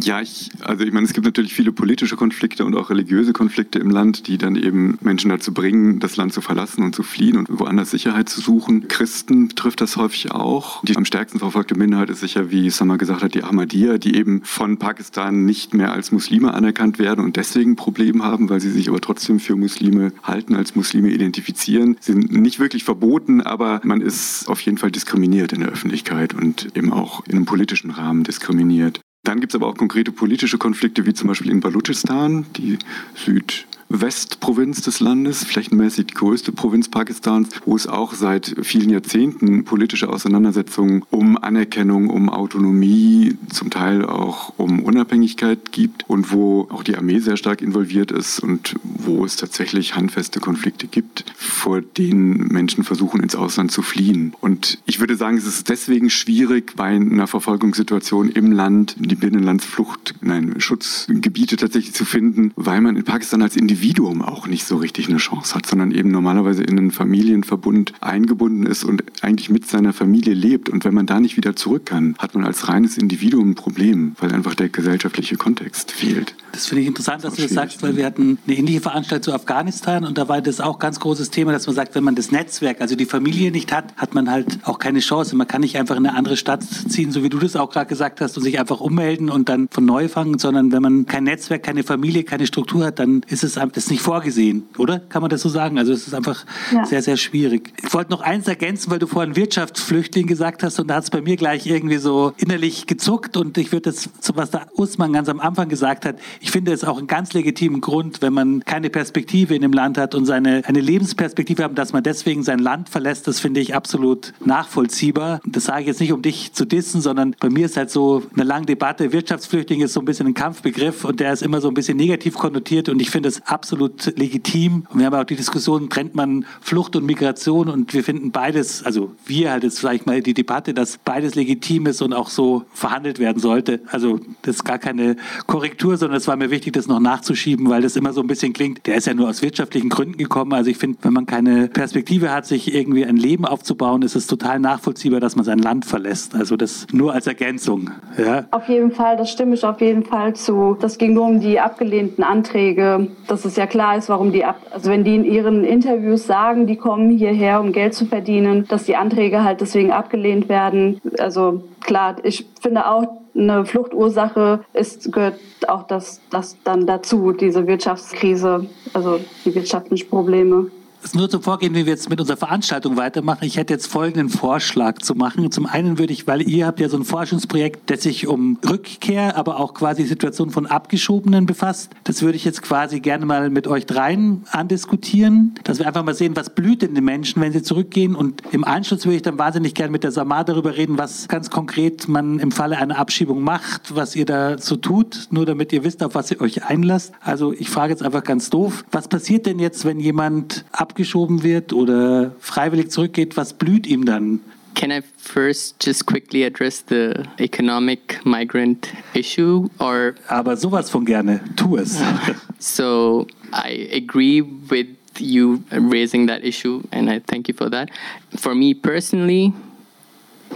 Ja, 0.00 0.20
ich, 0.20 0.50
also 0.60 0.84
ich 0.84 0.92
meine, 0.92 1.06
es 1.06 1.12
gibt 1.12 1.26
natürlich 1.26 1.54
viele 1.54 1.72
politische 1.72 2.16
Konflikte 2.16 2.64
und 2.64 2.74
auch 2.74 2.90
religiöse 2.90 3.32
Konflikte 3.32 3.78
im 3.78 3.90
Land, 3.90 4.26
die 4.26 4.38
dann 4.38 4.56
eben 4.56 4.98
Menschen 5.00 5.28
dazu 5.30 5.52
bringen, 5.52 6.00
das 6.00 6.16
Land 6.16 6.32
zu 6.32 6.40
verlassen 6.40 6.82
und 6.82 6.94
zu 6.94 7.02
fliehen 7.02 7.36
und 7.36 7.48
woanders 7.60 7.90
Sicherheit 7.90 8.28
zu 8.28 8.40
suchen. 8.40 8.88
Christen 8.88 9.48
betrifft 9.48 9.80
das 9.80 9.96
häufig 9.96 10.32
auch. 10.32 10.82
Die 10.84 10.96
am 10.96 11.04
stärksten 11.04 11.38
verfolgte 11.38 11.76
Minderheit 11.76 12.10
ist 12.10 12.20
sicher, 12.20 12.50
wie 12.50 12.70
Sama 12.70 12.96
gesagt 12.96 13.22
hat, 13.22 13.34
die 13.34 13.44
Ahmadiyya, 13.44 13.98
die 13.98 14.16
eben 14.16 14.42
von 14.44 14.78
Pakistan 14.78 15.44
nicht 15.44 15.74
mehr 15.74 15.92
als 15.92 16.10
Muslime 16.10 16.54
anerkannt 16.54 16.98
werden 16.98 17.24
und 17.24 17.36
deswegen 17.36 17.76
Probleme 17.76 18.24
haben, 18.24 18.48
weil 18.48 18.60
sie 18.60 18.70
sich 18.70 18.88
aber 18.88 19.00
trotzdem 19.00 19.40
für 19.40 19.56
Muslime 19.56 20.12
halten, 20.22 20.54
als 20.54 20.74
Muslime 20.74 21.10
identifizieren. 21.10 21.96
Sie 22.00 22.12
sind 22.12 22.32
nicht 22.32 22.60
wirklich 22.60 22.84
verboten, 22.84 23.40
aber 23.40 23.80
man 23.84 24.00
ist 24.00 24.48
auf 24.48 24.60
jeden 24.60 24.78
Fall 24.78 24.90
diskriminiert 24.90 25.52
in 25.52 25.60
der 25.60 25.70
Öffentlichkeit 25.70 26.34
und 26.34 26.76
eben 26.76 26.92
auch 26.92 27.24
in 27.26 27.36
einem 27.36 27.44
politischen 27.44 27.90
Rahmen 27.90 28.24
diskriminiert. 28.24 29.00
Dann 29.24 29.40
gibt 29.40 29.52
es 29.52 29.56
aber 29.56 29.68
auch 29.68 29.76
konkrete 29.76 30.10
politische 30.10 30.58
Konflikte, 30.58 31.06
wie 31.06 31.14
zum 31.14 31.28
Beispiel 31.28 31.50
in 31.50 31.60
Balutschistan, 31.60 32.46
die 32.56 32.78
Süd 33.14 33.66
Westprovinz 33.92 34.80
des 34.80 35.00
Landes, 35.00 35.44
flächenmäßig 35.44 36.06
die 36.06 36.14
größte 36.14 36.50
Provinz 36.50 36.88
Pakistans, 36.88 37.50
wo 37.66 37.76
es 37.76 37.86
auch 37.86 38.14
seit 38.14 38.56
vielen 38.62 38.88
Jahrzehnten 38.88 39.64
politische 39.64 40.08
Auseinandersetzungen 40.08 41.04
um 41.10 41.36
Anerkennung, 41.36 42.08
um 42.08 42.30
Autonomie, 42.30 43.36
zum 43.52 43.68
Teil 43.68 44.04
auch 44.06 44.54
um 44.56 44.80
Unabhängigkeit 44.80 45.72
gibt 45.72 46.08
und 46.08 46.32
wo 46.32 46.68
auch 46.70 46.82
die 46.82 46.96
Armee 46.96 47.18
sehr 47.18 47.36
stark 47.36 47.60
involviert 47.60 48.10
ist 48.10 48.40
und 48.40 48.76
wo 48.82 49.26
es 49.26 49.36
tatsächlich 49.36 49.94
handfeste 49.94 50.40
Konflikte 50.40 50.86
gibt, 50.86 51.26
vor 51.36 51.82
denen 51.82 52.48
Menschen 52.48 52.84
versuchen, 52.84 53.22
ins 53.22 53.36
Ausland 53.36 53.72
zu 53.72 53.82
fliehen. 53.82 54.34
Und 54.40 54.78
ich 54.86 55.00
würde 55.00 55.16
sagen, 55.16 55.36
es 55.36 55.46
ist 55.46 55.68
deswegen 55.68 56.08
schwierig, 56.08 56.76
bei 56.76 56.86
einer 56.86 57.26
Verfolgungssituation 57.26 58.30
im 58.30 58.52
Land 58.52 58.96
die 58.98 59.16
Binnenlandsflucht, 59.16 60.14
nein, 60.22 60.54
Schutzgebiete 60.58 61.56
tatsächlich 61.56 61.94
zu 61.94 62.06
finden, 62.06 62.52
weil 62.56 62.80
man 62.80 62.96
in 62.96 63.04
Pakistan 63.04 63.42
als 63.42 63.54
Individuum 63.54 63.81
Individuum 63.82 64.22
auch 64.22 64.46
nicht 64.46 64.64
so 64.64 64.76
richtig 64.76 65.08
eine 65.08 65.16
Chance 65.16 65.56
hat, 65.56 65.66
sondern 65.66 65.90
eben 65.90 66.12
normalerweise 66.12 66.62
in 66.62 66.78
einen 66.78 66.92
Familienverbund 66.92 67.92
eingebunden 68.00 68.64
ist 68.64 68.84
und 68.84 69.02
eigentlich 69.22 69.50
mit 69.50 69.66
seiner 69.66 69.92
Familie 69.92 70.34
lebt. 70.34 70.68
Und 70.68 70.84
wenn 70.84 70.94
man 70.94 71.06
da 71.06 71.18
nicht 71.18 71.36
wieder 71.36 71.56
zurück 71.56 71.86
kann, 71.86 72.14
hat 72.18 72.36
man 72.36 72.44
als 72.44 72.68
reines 72.68 72.96
Individuum 72.96 73.50
ein 73.50 73.54
Problem, 73.56 74.14
weil 74.20 74.32
einfach 74.32 74.54
der 74.54 74.68
gesellschaftliche 74.68 75.36
Kontext 75.36 75.90
fehlt. 75.90 76.36
Das 76.52 76.66
finde 76.66 76.82
ich 76.82 76.86
interessant, 76.86 77.24
dass 77.24 77.34
du 77.34 77.42
das 77.42 77.50
sagst, 77.50 77.82
weil 77.82 77.96
wir 77.96 78.06
hatten 78.06 78.38
eine 78.46 78.56
ähnliche 78.56 78.80
Veranstaltung 78.80 79.22
zu 79.24 79.34
Afghanistan 79.34 80.04
und 80.04 80.16
da 80.16 80.28
war 80.28 80.40
das 80.40 80.60
auch 80.60 80.78
ganz 80.78 81.00
großes 81.00 81.30
Thema, 81.30 81.50
dass 81.50 81.66
man 81.66 81.74
sagt, 81.74 81.96
wenn 81.96 82.04
man 82.04 82.14
das 82.14 82.30
Netzwerk, 82.30 82.80
also 82.80 82.94
die 82.94 83.06
Familie 83.06 83.50
nicht 83.50 83.72
hat, 83.72 83.96
hat 83.96 84.14
man 84.14 84.30
halt 84.30 84.60
auch 84.62 84.78
keine 84.78 85.00
Chance. 85.00 85.34
Man 85.34 85.48
kann 85.48 85.62
nicht 85.62 85.76
einfach 85.76 85.96
in 85.96 86.06
eine 86.06 86.16
andere 86.16 86.36
Stadt 86.36 86.62
ziehen, 86.62 87.10
so 87.10 87.24
wie 87.24 87.30
du 87.30 87.38
das 87.38 87.56
auch 87.56 87.70
gerade 87.70 87.86
gesagt 87.86 88.20
hast, 88.20 88.36
und 88.36 88.44
sich 88.44 88.60
einfach 88.60 88.80
ummelden 88.80 89.28
und 89.28 89.48
dann 89.48 89.66
von 89.70 89.84
neu 89.84 90.08
fangen, 90.08 90.38
sondern 90.38 90.70
wenn 90.70 90.82
man 90.82 91.06
kein 91.06 91.24
Netzwerk, 91.24 91.64
keine 91.64 91.82
Familie, 91.82 92.22
keine 92.22 92.46
Struktur 92.46 92.84
hat, 92.84 92.98
dann 92.98 93.22
ist 93.28 93.42
es 93.42 93.58
das 93.72 93.90
nicht 93.90 94.02
vorgesehen, 94.02 94.68
oder? 94.78 94.98
Kann 94.98 95.22
man 95.22 95.30
das 95.30 95.42
so 95.42 95.48
sagen? 95.48 95.78
Also 95.78 95.92
es 95.92 96.06
ist 96.06 96.14
einfach 96.14 96.44
ja. 96.72 96.84
sehr, 96.84 97.02
sehr 97.02 97.16
schwierig. 97.16 97.72
Ich 97.82 97.92
wollte 97.92 98.10
noch 98.10 98.20
eins 98.20 98.48
ergänzen, 98.48 98.90
weil 98.90 98.98
du 98.98 99.06
vorhin 99.06 99.36
Wirtschaftsflüchtling 99.36 100.26
gesagt 100.26 100.62
hast 100.62 100.78
und 100.78 100.88
da 100.88 100.96
hat 100.96 101.04
es 101.04 101.10
bei 101.10 101.20
mir 101.20 101.36
gleich 101.36 101.66
irgendwie 101.66 101.98
so 101.98 102.32
innerlich 102.36 102.86
gezuckt 102.86 103.36
und 103.36 103.58
ich 103.58 103.72
würde 103.72 103.90
das, 103.90 104.08
was 104.34 104.50
der 104.50 104.66
Usman 104.76 105.12
ganz 105.12 105.28
am 105.28 105.40
Anfang 105.40 105.68
gesagt 105.68 106.04
hat, 106.04 106.16
ich 106.40 106.50
finde 106.50 106.72
es 106.72 106.84
auch 106.84 106.98
einen 106.98 107.06
ganz 107.06 107.32
legitimen 107.32 107.80
Grund, 107.80 108.22
wenn 108.22 108.32
man 108.32 108.64
keine 108.64 108.90
Perspektive 108.90 109.54
in 109.54 109.62
dem 109.62 109.72
Land 109.72 109.98
hat 109.98 110.14
und 110.14 110.26
seine, 110.26 110.62
eine 110.66 110.80
Lebensperspektive 110.80 111.64
hat, 111.64 111.76
dass 111.78 111.92
man 111.92 112.02
deswegen 112.02 112.42
sein 112.42 112.58
Land 112.58 112.88
verlässt, 112.88 113.26
das 113.28 113.40
finde 113.40 113.60
ich 113.60 113.74
absolut 113.74 114.32
nachvollziehbar. 114.44 115.40
Das 115.46 115.64
sage 115.64 115.82
ich 115.82 115.86
jetzt 115.86 116.00
nicht, 116.00 116.12
um 116.12 116.22
dich 116.22 116.52
zu 116.52 116.64
dissen, 116.64 117.00
sondern 117.00 117.34
bei 117.40 117.48
mir 117.48 117.66
ist 117.66 117.76
halt 117.76 117.90
so 117.90 118.22
eine 118.34 118.44
lange 118.44 118.66
Debatte. 118.66 119.12
Wirtschaftsflüchtling 119.12 119.80
ist 119.80 119.92
so 119.92 120.00
ein 120.00 120.04
bisschen 120.04 120.26
ein 120.26 120.34
Kampfbegriff 120.34 121.04
und 121.04 121.20
der 121.20 121.32
ist 121.32 121.42
immer 121.42 121.60
so 121.60 121.68
ein 121.68 121.74
bisschen 121.74 121.96
negativ 121.96 122.34
konnotiert 122.34 122.88
und 122.88 123.00
ich 123.00 123.10
finde 123.10 123.28
es 123.28 123.42
absolut 123.46 123.61
legitim. 123.70 124.86
Und 124.90 124.98
wir 124.98 125.06
haben 125.06 125.14
auch 125.14 125.24
die 125.24 125.36
Diskussion, 125.36 125.88
trennt 125.88 126.14
man 126.14 126.44
Flucht 126.60 126.96
und 126.96 127.04
Migration 127.04 127.68
und 127.68 127.94
wir 127.94 128.04
finden 128.04 128.30
beides, 128.30 128.84
also 128.84 129.12
wir 129.26 129.50
halt 129.50 129.64
jetzt 129.64 129.78
vielleicht 129.78 130.06
mal 130.06 130.20
die 130.22 130.34
Debatte, 130.34 130.74
dass 130.74 130.98
beides 130.98 131.34
legitim 131.34 131.86
ist 131.86 132.02
und 132.02 132.12
auch 132.12 132.28
so 132.28 132.64
verhandelt 132.72 133.18
werden 133.18 133.40
sollte. 133.40 133.80
Also 133.88 134.20
das 134.42 134.56
ist 134.56 134.64
gar 134.64 134.78
keine 134.78 135.16
Korrektur, 135.46 135.96
sondern 135.96 136.16
es 136.16 136.28
war 136.28 136.36
mir 136.36 136.50
wichtig, 136.50 136.72
das 136.72 136.86
noch 136.86 137.00
nachzuschieben, 137.00 137.68
weil 137.68 137.82
das 137.82 137.96
immer 137.96 138.12
so 138.12 138.20
ein 138.20 138.26
bisschen 138.26 138.52
klingt, 138.52 138.86
der 138.86 138.96
ist 138.96 139.06
ja 139.06 139.14
nur 139.14 139.28
aus 139.28 139.42
wirtschaftlichen 139.42 139.88
Gründen 139.88 140.18
gekommen. 140.18 140.52
Also 140.52 140.70
ich 140.70 140.78
finde, 140.78 140.98
wenn 141.02 141.12
man 141.12 141.26
keine 141.26 141.68
Perspektive 141.68 142.30
hat, 142.32 142.46
sich 142.46 142.74
irgendwie 142.74 143.04
ein 143.04 143.16
Leben 143.16 143.44
aufzubauen, 143.44 144.02
ist 144.02 144.16
es 144.16 144.26
total 144.26 144.58
nachvollziehbar, 144.58 145.20
dass 145.20 145.36
man 145.36 145.44
sein 145.44 145.58
Land 145.58 145.84
verlässt. 145.84 146.34
Also 146.34 146.56
das 146.56 146.86
nur 146.92 147.12
als 147.12 147.26
Ergänzung. 147.26 147.90
Ja. 148.18 148.44
Auf 148.50 148.68
jeden 148.68 148.92
Fall, 148.92 149.16
das 149.16 149.30
stimme 149.30 149.54
ich 149.54 149.64
auf 149.64 149.80
jeden 149.80 150.04
Fall 150.04 150.34
zu. 150.34 150.76
Das 150.80 150.98
ging 150.98 151.14
nur 151.14 151.26
um 151.26 151.40
die 151.40 151.60
abgelehnten 151.60 152.24
Anträge. 152.24 153.08
Das 153.26 153.41
dass 153.42 153.52
es 153.52 153.56
ja 153.56 153.66
klar 153.66 153.96
ist, 153.96 154.08
warum 154.08 154.30
die 154.30 154.44
ab, 154.44 154.60
also 154.70 154.88
wenn 154.88 155.02
die 155.02 155.16
in 155.16 155.24
ihren 155.24 155.64
Interviews 155.64 156.26
sagen, 156.26 156.68
die 156.68 156.76
kommen 156.76 157.10
hierher, 157.10 157.60
um 157.60 157.72
Geld 157.72 157.92
zu 157.92 158.06
verdienen, 158.06 158.68
dass 158.68 158.84
die 158.84 158.94
Anträge 158.94 159.42
halt 159.42 159.60
deswegen 159.60 159.90
abgelehnt 159.90 160.48
werden. 160.48 161.00
Also 161.18 161.64
klar, 161.80 162.16
ich 162.22 162.46
finde 162.60 162.86
auch, 162.86 163.04
eine 163.34 163.64
Fluchtursache 163.64 164.60
ist, 164.74 165.10
gehört 165.10 165.36
auch 165.66 165.84
das, 165.84 166.20
das 166.30 166.58
dann 166.64 166.86
dazu, 166.86 167.32
diese 167.32 167.66
Wirtschaftskrise, 167.66 168.66
also 168.92 169.20
die 169.44 169.54
wirtschaftlichen 169.54 170.10
Probleme 170.10 170.70
nur 171.14 171.28
zum 171.28 171.42
Vorgehen, 171.42 171.74
wie 171.74 171.84
wir 171.84 171.92
jetzt 171.92 172.08
mit 172.08 172.20
unserer 172.20 172.36
Veranstaltung 172.36 172.96
weitermachen. 172.96 173.44
Ich 173.44 173.56
hätte 173.56 173.72
jetzt 173.72 173.86
folgenden 173.86 174.28
Vorschlag 174.28 174.98
zu 174.98 175.14
machen. 175.14 175.50
Zum 175.50 175.66
einen 175.66 175.98
würde 175.98 176.12
ich, 176.12 176.26
weil 176.26 176.48
ihr 176.48 176.66
habt 176.66 176.80
ja 176.80 176.88
so 176.88 176.96
ein 176.96 177.04
Forschungsprojekt, 177.04 177.90
das 177.90 178.02
sich 178.02 178.26
um 178.26 178.58
Rückkehr, 178.68 179.36
aber 179.36 179.58
auch 179.58 179.74
quasi 179.74 180.04
Situation 180.04 180.50
von 180.50 180.66
Abgeschobenen 180.66 181.46
befasst. 181.46 181.90
Das 182.04 182.22
würde 182.22 182.36
ich 182.36 182.44
jetzt 182.44 182.62
quasi 182.62 183.00
gerne 183.00 183.26
mal 183.26 183.50
mit 183.50 183.66
euch 183.66 183.86
dreien 183.86 184.44
andiskutieren, 184.50 185.54
dass 185.64 185.78
wir 185.78 185.86
einfach 185.86 186.04
mal 186.04 186.14
sehen, 186.14 186.36
was 186.36 186.50
blüht 186.50 186.82
in 186.82 186.94
den 186.94 187.04
Menschen, 187.04 187.42
wenn 187.42 187.52
sie 187.52 187.62
zurückgehen. 187.62 188.14
Und 188.14 188.42
im 188.52 188.64
Anschluss 188.64 189.04
würde 189.04 189.16
ich 189.16 189.22
dann 189.22 189.38
wahnsinnig 189.38 189.74
gerne 189.74 189.90
mit 189.90 190.04
der 190.04 190.12
Samar 190.12 190.44
darüber 190.44 190.76
reden, 190.76 190.98
was 190.98 191.28
ganz 191.28 191.50
konkret 191.50 192.08
man 192.08 192.38
im 192.38 192.52
Falle 192.52 192.78
einer 192.78 192.98
Abschiebung 192.98 193.42
macht, 193.42 193.94
was 193.96 194.14
ihr 194.16 194.24
da 194.24 194.58
so 194.58 194.76
tut, 194.76 195.28
nur 195.30 195.46
damit 195.46 195.72
ihr 195.72 195.84
wisst, 195.84 196.02
auf 196.02 196.14
was 196.14 196.30
ihr 196.30 196.40
euch 196.40 196.64
einlasst. 196.64 197.12
Also 197.20 197.52
ich 197.52 197.70
frage 197.70 197.92
jetzt 197.92 198.02
einfach 198.02 198.24
ganz 198.24 198.50
doof, 198.50 198.84
was 198.92 199.08
passiert 199.08 199.46
denn 199.46 199.58
jetzt, 199.58 199.84
wenn 199.84 199.98
jemand 199.98 200.64
ab 200.72 200.91
abgeschoben 200.92 201.42
wird 201.42 201.72
oder 201.72 202.32
freiwillig 202.38 202.90
zurückgeht, 202.90 203.36
was 203.38 203.54
blüht 203.54 203.86
ihm 203.86 204.04
dann? 204.04 204.40
Can 204.74 204.90
I 204.90 205.02
first 205.16 205.84
just 205.84 206.06
quickly 206.06 206.44
address 206.44 206.84
the 206.86 207.24
economic 207.38 208.20
migrant 208.24 208.88
issue 209.14 209.68
or 209.78 210.14
Aber 210.28 210.56
sowas 210.56 210.90
von 210.90 211.04
gerne, 211.04 211.40
tu 211.56 211.76
es. 211.76 211.98
so 212.58 213.26
I 213.52 213.88
agree 213.92 214.42
with 214.42 214.86
you 215.18 215.62
raising 215.70 216.26
that 216.26 216.42
issue 216.42 216.82
and 216.90 217.10
I 217.10 217.20
thank 217.20 217.48
you 217.48 217.54
for 217.54 217.70
that. 217.70 217.90
For 218.36 218.54
me 218.54 218.74
personally, 218.74 219.52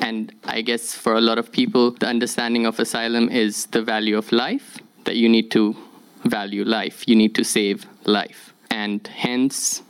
and 0.03 0.33
I 0.45 0.63
guess 0.63 0.95
for 0.95 1.15
a 1.15 1.21
lot 1.21 1.39
of 1.39 1.51
people, 1.51 1.93
the 1.93 2.09
understanding 2.09 2.67
of 2.67 2.79
asylum 2.79 3.31
is 3.31 3.67
the 3.67 3.83
value 3.83 4.19
of 4.19 4.33
life, 4.33 4.79
that 5.05 5.17
you 5.17 5.29
need 5.29 5.51
to 5.53 5.77
value 6.25 6.65
life, 6.65 7.07
you 7.07 7.17
need 7.17 7.35
to 7.35 7.45
save 7.45 7.87
life. 8.05 8.53
And 8.71 9.07
hence, 9.07 9.83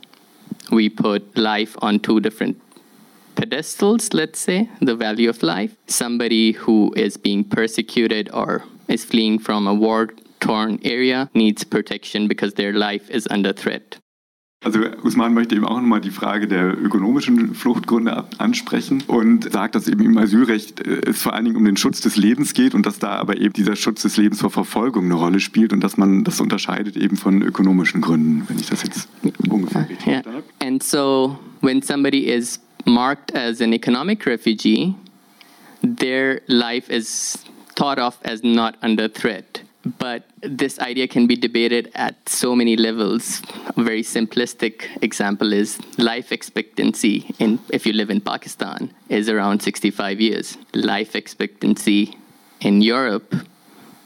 we 0.71 0.89
put 0.89 1.37
life 1.37 1.75
on 1.81 1.99
two 1.99 2.19
different 2.19 2.61
pedestals, 3.35 4.13
let's 4.13 4.39
say, 4.39 4.69
the 4.81 4.95
value 4.95 5.29
of 5.29 5.43
life. 5.43 5.75
Somebody 5.87 6.53
who 6.53 6.93
is 6.95 7.17
being 7.17 7.43
persecuted 7.43 8.29
or 8.33 8.63
is 8.87 9.05
fleeing 9.05 9.39
from 9.39 9.67
a 9.67 9.73
war 9.73 10.09
torn 10.39 10.79
area 10.83 11.29
needs 11.33 11.63
protection 11.63 12.27
because 12.27 12.53
their 12.55 12.73
life 12.73 13.09
is 13.09 13.27
under 13.29 13.53
threat. 13.53 13.97
Also 14.63 14.79
Usman 15.03 15.35
möchte 15.35 15.55
eben 15.55 15.65
auch 15.65 15.75
nochmal 15.79 16.01
die 16.01 16.09
Frage 16.09 16.47
der 16.47 16.75
ökonomischen 16.81 17.53
Fluchtgründe 17.53 18.25
ansprechen 18.39 19.03
und 19.05 19.51
sagt, 19.51 19.75
dass 19.75 19.87
eben 19.87 20.03
im 20.03 20.17
Asylrecht 20.17 20.85
äh, 20.85 21.01
es 21.07 21.21
vor 21.21 21.33
allen 21.33 21.45
Dingen 21.45 21.57
um 21.57 21.65
den 21.65 21.77
Schutz 21.77 22.01
des 22.01 22.17
Lebens 22.17 22.53
geht 22.53 22.73
und 22.73 22.85
dass 22.87 22.97
da 22.97 23.09
aber 23.17 23.37
eben 23.37 23.53
dieser 23.53 23.75
Schutz 23.75 24.01
des 24.01 24.17
Lebens 24.17 24.41
vor 24.41 24.49
Verfolgung 24.49 25.05
eine 25.05 25.13
Rolle 25.13 25.39
spielt 25.39 25.73
und 25.73 25.81
dass 25.81 25.97
man 25.97 26.23
das 26.23 26.41
unterscheidet 26.41 26.97
eben 26.97 27.17
von 27.17 27.43
ökonomischen 27.43 28.01
Gründen, 28.01 28.49
wenn 28.49 28.57
ich 28.57 28.67
das 28.67 28.81
jetzt 28.81 29.07
ungefähr 29.47 29.87
richtig 29.87 30.07
yeah. 30.07 30.23
And 30.59 30.81
so 30.81 31.37
when 31.61 31.83
somebody 31.83 32.25
is 32.25 32.59
marked 32.85 33.35
as 33.35 33.61
an 33.61 33.73
economic 33.73 34.25
refugee, 34.25 34.95
their 35.83 36.41
life 36.47 36.91
is 36.91 37.37
thought 37.75 37.99
of 37.99 38.17
as 38.23 38.41
not 38.41 38.73
under 38.81 39.07
threat. 39.07 39.61
But 39.99 40.23
this 40.41 40.79
idea 40.79 41.07
can 41.07 41.27
be 41.27 41.35
debated 41.35 41.91
at 41.95 42.29
so 42.29 42.55
many 42.55 42.75
levels. 42.75 43.41
A 43.75 43.83
very 43.83 44.03
simplistic 44.03 44.85
example 45.01 45.53
is 45.53 45.79
life 45.97 46.31
expectancy 46.31 47.33
in 47.39 47.59
if 47.71 47.85
you 47.85 47.93
live 47.93 48.09
in 48.09 48.21
Pakistan 48.21 48.93
is 49.09 49.29
around 49.29 49.61
65 49.61 50.21
years. 50.21 50.57
Life 50.73 51.15
expectancy 51.15 52.17
in 52.61 52.81
Europe, 52.81 53.35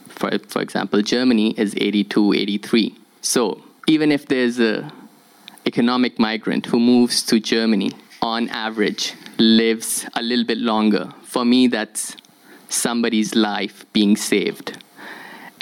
for 0.08 0.30
for 0.48 0.62
example, 0.62 1.02
Germany 1.02 1.54
is 1.58 1.74
82, 1.76 2.34
83. 2.34 2.94
So 3.20 3.62
even 3.86 4.12
if 4.12 4.26
there's 4.26 4.60
a 4.60 4.92
economic 5.66 6.18
migrant 6.18 6.66
who 6.66 6.80
moves 6.80 7.22
to 7.22 7.38
Germany, 7.38 7.92
on 8.20 8.48
average 8.50 9.14
lives 9.38 10.06
a 10.14 10.22
little 10.22 10.44
bit 10.44 10.58
longer. 10.58 11.12
For 11.24 11.44
me, 11.44 11.66
that's 11.66 12.16
somebody's 12.68 13.34
life 13.34 13.84
being 13.92 14.16
saved. 14.16 14.81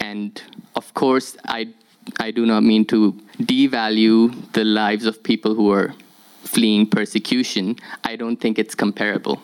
And 0.01 0.43
of 0.75 0.93
course, 0.95 1.37
I, 1.47 1.69
I 2.19 2.31
do 2.31 2.47
not 2.47 2.63
mean 2.63 2.85
to 2.87 3.13
devalue 3.39 4.53
the 4.53 4.65
lives 4.65 5.07
of 5.07 5.23
people 5.23 5.55
who 5.55 5.71
are 5.71 5.95
fleeing 6.45 6.87
persecution. 6.87 7.77
I 8.05 8.17
don't 8.17 8.37
think 8.37 8.59
it's 8.59 8.75
comparable. 8.75 9.41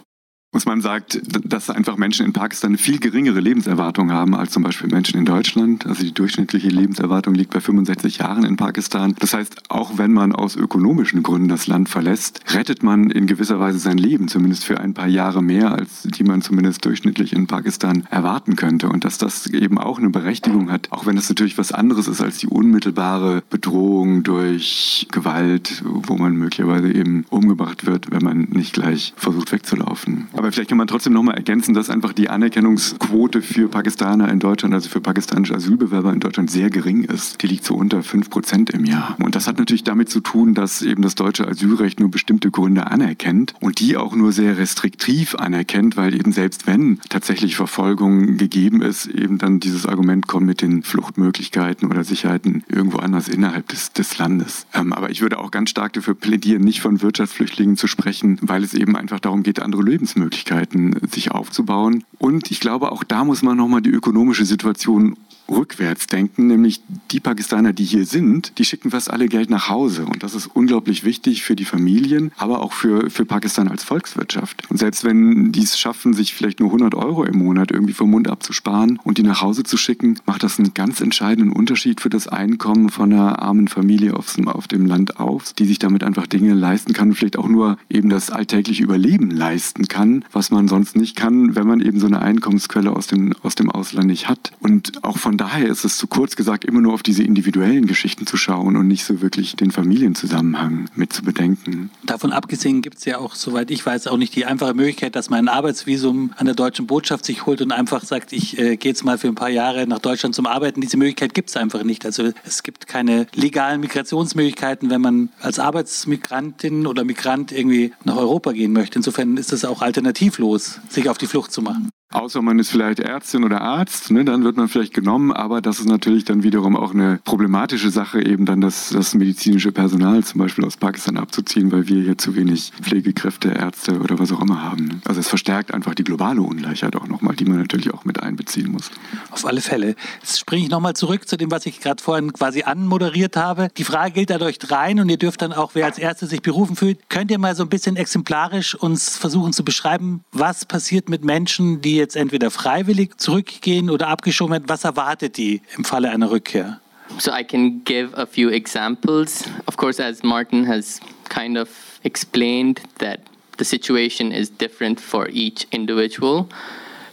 Muss 0.56 0.64
man 0.64 0.80
sagt, 0.80 1.20
dass 1.44 1.68
einfach 1.68 1.98
Menschen 1.98 2.24
in 2.24 2.32
Pakistan 2.32 2.70
eine 2.70 2.78
viel 2.78 2.98
geringere 2.98 3.40
Lebenserwartung 3.40 4.10
haben 4.10 4.34
als 4.34 4.52
zum 4.52 4.62
Beispiel 4.62 4.88
Menschen 4.88 5.18
in 5.18 5.26
Deutschland. 5.26 5.84
Also 5.84 6.02
die 6.02 6.14
durchschnittliche 6.14 6.68
Lebenserwartung 6.68 7.34
liegt 7.34 7.52
bei 7.52 7.60
65 7.60 8.16
Jahren 8.16 8.42
in 8.42 8.56
Pakistan. 8.56 9.14
Das 9.18 9.34
heißt, 9.34 9.64
auch 9.68 9.98
wenn 9.98 10.14
man 10.14 10.34
aus 10.34 10.56
ökonomischen 10.56 11.22
Gründen 11.22 11.48
das 11.48 11.66
Land 11.66 11.90
verlässt, 11.90 12.40
rettet 12.54 12.82
man 12.82 13.10
in 13.10 13.26
gewisser 13.26 13.60
Weise 13.60 13.78
sein 13.78 13.98
Leben, 13.98 14.28
zumindest 14.28 14.64
für 14.64 14.80
ein 14.80 14.94
paar 14.94 15.08
Jahre 15.08 15.42
mehr, 15.42 15.72
als 15.72 16.04
die 16.04 16.24
man 16.24 16.40
zumindest 16.40 16.82
durchschnittlich 16.86 17.34
in 17.34 17.46
Pakistan 17.46 18.06
erwarten 18.08 18.56
könnte. 18.56 18.88
Und 18.88 19.04
dass 19.04 19.18
das 19.18 19.48
eben 19.48 19.76
auch 19.76 19.98
eine 19.98 20.08
Berechtigung 20.08 20.72
hat, 20.72 20.90
auch 20.90 21.04
wenn 21.04 21.18
es 21.18 21.28
natürlich 21.28 21.58
was 21.58 21.72
anderes 21.72 22.08
ist 22.08 22.22
als 22.22 22.38
die 22.38 22.46
unmittelbare 22.46 23.42
Bedrohung 23.50 24.22
durch 24.22 25.06
Gewalt, 25.12 25.82
wo 25.84 26.16
man 26.16 26.34
möglicherweise 26.34 26.90
eben 26.90 27.26
umgebracht 27.28 27.84
wird, 27.84 28.10
wenn 28.10 28.24
man 28.24 28.48
nicht 28.52 28.72
gleich 28.72 29.12
versucht 29.16 29.52
wegzulaufen. 29.52 30.28
Aber 30.32 30.45
aber 30.46 30.52
vielleicht 30.52 30.68
kann 30.68 30.78
man 30.78 30.86
trotzdem 30.86 31.12
noch 31.12 31.24
mal 31.24 31.34
ergänzen, 31.34 31.74
dass 31.74 31.90
einfach 31.90 32.12
die 32.12 32.30
Anerkennungsquote 32.30 33.42
für 33.42 33.66
Pakistaner 33.66 34.30
in 34.30 34.38
Deutschland, 34.38 34.72
also 34.74 34.88
für 34.88 35.00
pakistanische 35.00 35.56
Asylbewerber 35.56 36.12
in 36.12 36.20
Deutschland 36.20 36.52
sehr 36.52 36.70
gering 36.70 37.02
ist. 37.02 37.42
Die 37.42 37.48
liegt 37.48 37.64
so 37.64 37.74
unter 37.74 38.04
5 38.04 38.30
Prozent 38.30 38.70
im 38.70 38.84
Jahr. 38.84 39.16
Und 39.20 39.34
das 39.34 39.48
hat 39.48 39.58
natürlich 39.58 39.82
damit 39.82 40.08
zu 40.08 40.20
tun, 40.20 40.54
dass 40.54 40.82
eben 40.82 41.02
das 41.02 41.16
deutsche 41.16 41.48
Asylrecht 41.48 41.98
nur 41.98 42.12
bestimmte 42.12 42.52
Gründe 42.52 42.86
anerkennt 42.86 43.54
und 43.58 43.80
die 43.80 43.96
auch 43.96 44.14
nur 44.14 44.30
sehr 44.30 44.56
restriktiv 44.56 45.34
anerkennt, 45.34 45.96
weil 45.96 46.14
eben 46.14 46.30
selbst 46.30 46.68
wenn 46.68 47.00
tatsächlich 47.08 47.56
Verfolgung 47.56 48.36
gegeben 48.36 48.82
ist, 48.82 49.06
eben 49.06 49.38
dann 49.38 49.58
dieses 49.58 49.84
Argument 49.84 50.28
kommt 50.28 50.46
mit 50.46 50.62
den 50.62 50.84
Fluchtmöglichkeiten 50.84 51.90
oder 51.90 52.04
Sicherheiten 52.04 52.62
irgendwo 52.68 52.98
anders 52.98 53.26
innerhalb 53.26 53.66
des, 53.66 53.92
des 53.92 54.16
Landes. 54.18 54.68
Ähm, 54.74 54.92
aber 54.92 55.10
ich 55.10 55.22
würde 55.22 55.40
auch 55.40 55.50
ganz 55.50 55.70
stark 55.70 55.94
dafür 55.94 56.14
plädieren, 56.14 56.62
nicht 56.62 56.82
von 56.82 57.02
Wirtschaftsflüchtlingen 57.02 57.76
zu 57.76 57.88
sprechen, 57.88 58.38
weil 58.42 58.62
es 58.62 58.74
eben 58.74 58.94
einfach 58.94 59.18
darum 59.18 59.42
geht, 59.42 59.58
andere 59.58 59.82
Lebensmöglichkeiten 59.82 60.35
Möglichkeiten, 60.36 60.94
sich 61.08 61.30
aufzubauen. 61.30 62.04
Und 62.18 62.50
ich 62.50 62.60
glaube, 62.60 62.92
auch 62.92 63.04
da 63.04 63.24
muss 63.24 63.42
man 63.42 63.56
nochmal 63.56 63.80
die 63.80 63.90
ökonomische 63.90 64.44
Situation 64.44 65.16
rückwärts 65.48 66.06
denken, 66.06 66.46
nämlich 66.46 66.82
die 67.10 67.20
Pakistaner, 67.20 67.72
die 67.72 67.84
hier 67.84 68.06
sind, 68.06 68.58
die 68.58 68.64
schicken 68.64 68.90
fast 68.90 69.10
alle 69.10 69.28
Geld 69.28 69.50
nach 69.50 69.68
Hause. 69.68 70.04
Und 70.04 70.22
das 70.22 70.34
ist 70.34 70.46
unglaublich 70.46 71.04
wichtig 71.04 71.42
für 71.42 71.56
die 71.56 71.64
Familien, 71.64 72.32
aber 72.36 72.62
auch 72.62 72.72
für, 72.72 73.10
für 73.10 73.24
Pakistan 73.24 73.68
als 73.68 73.84
Volkswirtschaft. 73.84 74.68
Und 74.70 74.78
selbst 74.78 75.04
wenn 75.04 75.52
die 75.52 75.62
es 75.62 75.78
schaffen, 75.78 76.14
sich 76.14 76.34
vielleicht 76.34 76.60
nur 76.60 76.68
100 76.68 76.94
Euro 76.94 77.24
im 77.24 77.38
Monat 77.38 77.70
irgendwie 77.70 77.92
vom 77.92 78.10
Mund 78.10 78.28
abzusparen 78.28 78.98
und 79.04 79.18
die 79.18 79.22
nach 79.22 79.42
Hause 79.42 79.62
zu 79.62 79.76
schicken, 79.76 80.18
macht 80.26 80.42
das 80.42 80.58
einen 80.58 80.74
ganz 80.74 81.00
entscheidenden 81.00 81.52
Unterschied 81.52 82.00
für 82.00 82.10
das 82.10 82.28
Einkommen 82.28 82.90
von 82.90 83.12
einer 83.12 83.40
armen 83.40 83.68
Familie 83.68 84.14
auf, 84.14 84.36
auf 84.46 84.68
dem 84.68 84.86
Land 84.86 85.20
auf, 85.20 85.52
die 85.52 85.66
sich 85.66 85.78
damit 85.78 86.02
einfach 86.04 86.26
Dinge 86.26 86.54
leisten 86.54 86.92
kann 86.92 87.08
und 87.08 87.14
vielleicht 87.14 87.38
auch 87.38 87.48
nur 87.48 87.78
eben 87.88 88.08
das 88.08 88.30
alltägliche 88.30 88.82
Überleben 88.82 89.30
leisten 89.30 89.88
kann, 89.88 90.24
was 90.32 90.50
man 90.50 90.68
sonst 90.68 90.96
nicht 90.96 91.16
kann, 91.16 91.54
wenn 91.54 91.66
man 91.66 91.80
eben 91.80 92.00
so 92.00 92.06
eine 92.06 92.22
Einkommensquelle 92.22 92.92
aus 92.92 93.06
dem, 93.06 93.34
aus 93.42 93.54
dem 93.54 93.70
Ausland 93.70 94.08
nicht 94.08 94.28
hat. 94.28 94.52
Und 94.60 95.04
auch 95.04 95.18
von 95.18 95.35
daher 95.38 95.66
ist 95.68 95.84
es 95.84 95.96
zu 95.96 96.06
kurz 96.06 96.36
gesagt, 96.36 96.64
immer 96.64 96.80
nur 96.80 96.94
auf 96.94 97.02
diese 97.02 97.22
individuellen 97.22 97.86
Geschichten 97.86 98.26
zu 98.26 98.36
schauen 98.36 98.76
und 98.76 98.86
nicht 98.86 99.04
so 99.04 99.20
wirklich 99.20 99.56
den 99.56 99.70
Familienzusammenhang 99.70 100.88
mit 100.94 101.12
zu 101.12 101.22
bedenken. 101.22 101.90
Davon 102.04 102.32
abgesehen 102.32 102.82
gibt 102.82 102.98
es 102.98 103.04
ja 103.04 103.18
auch, 103.18 103.34
soweit 103.34 103.70
ich 103.70 103.84
weiß, 103.84 104.06
auch 104.06 104.16
nicht 104.16 104.34
die 104.36 104.44
einfache 104.46 104.74
Möglichkeit, 104.74 105.16
dass 105.16 105.30
man 105.30 105.40
ein 105.40 105.48
Arbeitsvisum 105.48 106.32
an 106.36 106.46
der 106.46 106.54
deutschen 106.54 106.86
Botschaft 106.86 107.24
sich 107.24 107.46
holt 107.46 107.60
und 107.62 107.72
einfach 107.72 108.04
sagt, 108.04 108.32
ich 108.32 108.58
äh, 108.58 108.76
gehe 108.76 108.92
jetzt 108.92 109.04
mal 109.04 109.18
für 109.18 109.28
ein 109.28 109.34
paar 109.34 109.48
Jahre 109.48 109.86
nach 109.86 109.98
Deutschland 109.98 110.34
zum 110.34 110.46
Arbeiten. 110.46 110.80
Diese 110.80 110.96
Möglichkeit 110.96 111.34
gibt 111.34 111.50
es 111.50 111.56
einfach 111.56 111.82
nicht. 111.82 112.04
Also 112.04 112.32
es 112.44 112.62
gibt 112.62 112.86
keine 112.86 113.26
legalen 113.34 113.80
Migrationsmöglichkeiten, 113.80 114.90
wenn 114.90 115.00
man 115.00 115.30
als 115.40 115.58
Arbeitsmigrantin 115.58 116.86
oder 116.86 117.04
Migrant 117.04 117.52
irgendwie 117.52 117.92
nach 118.04 118.16
Europa 118.16 118.52
gehen 118.52 118.72
möchte. 118.72 118.98
Insofern 118.98 119.36
ist 119.36 119.52
es 119.52 119.64
auch 119.64 119.82
alternativlos, 119.82 120.80
sich 120.88 121.08
auf 121.08 121.18
die 121.18 121.26
Flucht 121.26 121.52
zu 121.52 121.62
machen. 121.62 121.90
Außer 122.12 122.40
man 122.40 122.60
ist 122.60 122.70
vielleicht 122.70 123.00
Ärztin 123.00 123.42
oder 123.42 123.60
Arzt, 123.60 124.12
ne, 124.12 124.24
dann 124.24 124.44
wird 124.44 124.56
man 124.56 124.68
vielleicht 124.68 124.94
genommen, 124.94 125.32
aber 125.32 125.60
das 125.60 125.80
ist 125.80 125.88
natürlich 125.88 126.24
dann 126.24 126.44
wiederum 126.44 126.76
auch 126.76 126.94
eine 126.94 127.18
problematische 127.24 127.90
Sache, 127.90 128.24
eben 128.24 128.46
dann 128.46 128.60
das, 128.60 128.90
das 128.90 129.14
medizinische 129.14 129.72
Personal 129.72 130.22
zum 130.22 130.38
Beispiel 130.38 130.64
aus 130.64 130.76
Pakistan 130.76 131.16
abzuziehen, 131.16 131.72
weil 131.72 131.88
wir 131.88 132.00
hier 132.02 132.16
zu 132.16 132.36
wenig 132.36 132.72
Pflegekräfte, 132.80 133.48
Ärzte 133.48 133.98
oder 133.98 134.20
was 134.20 134.30
auch 134.30 134.40
immer 134.40 134.62
haben. 134.62 135.02
Also 135.04 135.18
das 135.18 135.28
verstärkt 135.28 135.74
einfach 135.74 135.96
die 135.96 136.04
globale 136.04 136.40
Ungleichheit 136.42 136.94
auch 136.94 137.08
nochmal, 137.08 137.34
die 137.34 137.44
man 137.44 137.58
natürlich 137.58 137.92
auch 137.92 138.04
mit 138.04 138.22
einbeziehen 138.22 138.70
muss. 138.70 138.90
Auf 139.32 139.44
alle 139.44 139.60
Fälle. 139.60 139.96
Jetzt 140.20 140.38
springe 140.38 140.62
ich 140.62 140.70
nochmal 140.70 140.94
zurück 140.94 141.26
zu 141.28 141.36
dem, 141.36 141.50
was 141.50 141.66
ich 141.66 141.80
gerade 141.80 142.00
vorhin 142.00 142.32
quasi 142.32 142.62
anmoderiert 142.62 143.36
habe. 143.36 143.68
Die 143.76 143.84
Frage 143.84 144.12
gilt 144.12 144.30
an 144.30 144.42
euch 144.42 144.60
dreien 144.60 145.00
und 145.00 145.08
ihr 145.08 145.18
dürft 145.18 145.42
dann 145.42 145.52
auch, 145.52 145.72
wer 145.74 145.86
als 145.86 145.98
Erster 145.98 146.28
sich 146.28 146.40
berufen 146.40 146.76
fühlt, 146.76 147.10
könnt 147.10 147.32
ihr 147.32 147.38
mal 147.38 147.56
so 147.56 147.64
ein 147.64 147.68
bisschen 147.68 147.96
exemplarisch 147.96 148.76
uns 148.76 149.16
versuchen 149.16 149.52
zu 149.52 149.64
beschreiben, 149.64 150.22
was 150.30 150.64
passiert 150.64 151.08
mit 151.08 151.24
Menschen, 151.24 151.80
die 151.80 151.95
jetzt 151.96 152.16
entweder 152.16 152.50
freiwillig 152.50 153.18
zurückgehen 153.18 153.90
oder 153.90 154.08
abgeschoben 154.08 154.52
werden? 154.52 154.68
Was 154.68 154.84
erwartet 154.84 155.36
die 155.36 155.62
im 155.76 155.84
Falle 155.84 156.10
einer 156.10 156.30
Rückkehr? 156.30 156.80
So 157.18 157.32
I 157.32 157.44
can 157.44 157.82
give 157.84 158.16
a 158.16 158.26
few 158.26 158.50
examples. 158.50 159.44
Of 159.66 159.76
course, 159.76 160.02
as 160.02 160.22
Martin 160.22 160.66
has 160.66 161.00
kind 161.28 161.56
of 161.56 161.68
explained, 162.02 162.80
that 162.98 163.20
the 163.58 163.64
situation 163.64 164.32
is 164.32 164.50
different 164.50 165.00
for 165.00 165.28
each 165.30 165.66
individual. 165.70 166.48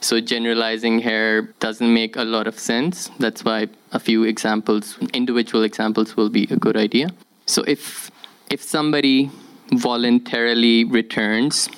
So 0.02 0.19
generalizing 0.19 1.00
here 1.00 1.54
doesn't 1.60 1.93
make 1.93 2.17
a 2.17 2.24
lot 2.26 2.48
of 2.48 2.60
sense. 2.60 3.10
That's 3.19 3.46
why 3.46 3.69
a 3.93 4.00
few 4.00 4.24
examples, 4.26 4.98
individual 5.13 5.63
examples, 5.63 6.17
will 6.17 6.30
be 6.30 6.48
a 6.52 6.58
good 6.58 6.76
idea. 6.76 7.10
So 7.46 7.63
if 7.65 8.12
if 8.50 8.62
somebody 8.62 9.32
voluntarily 9.72 10.84
returns, 10.84 11.69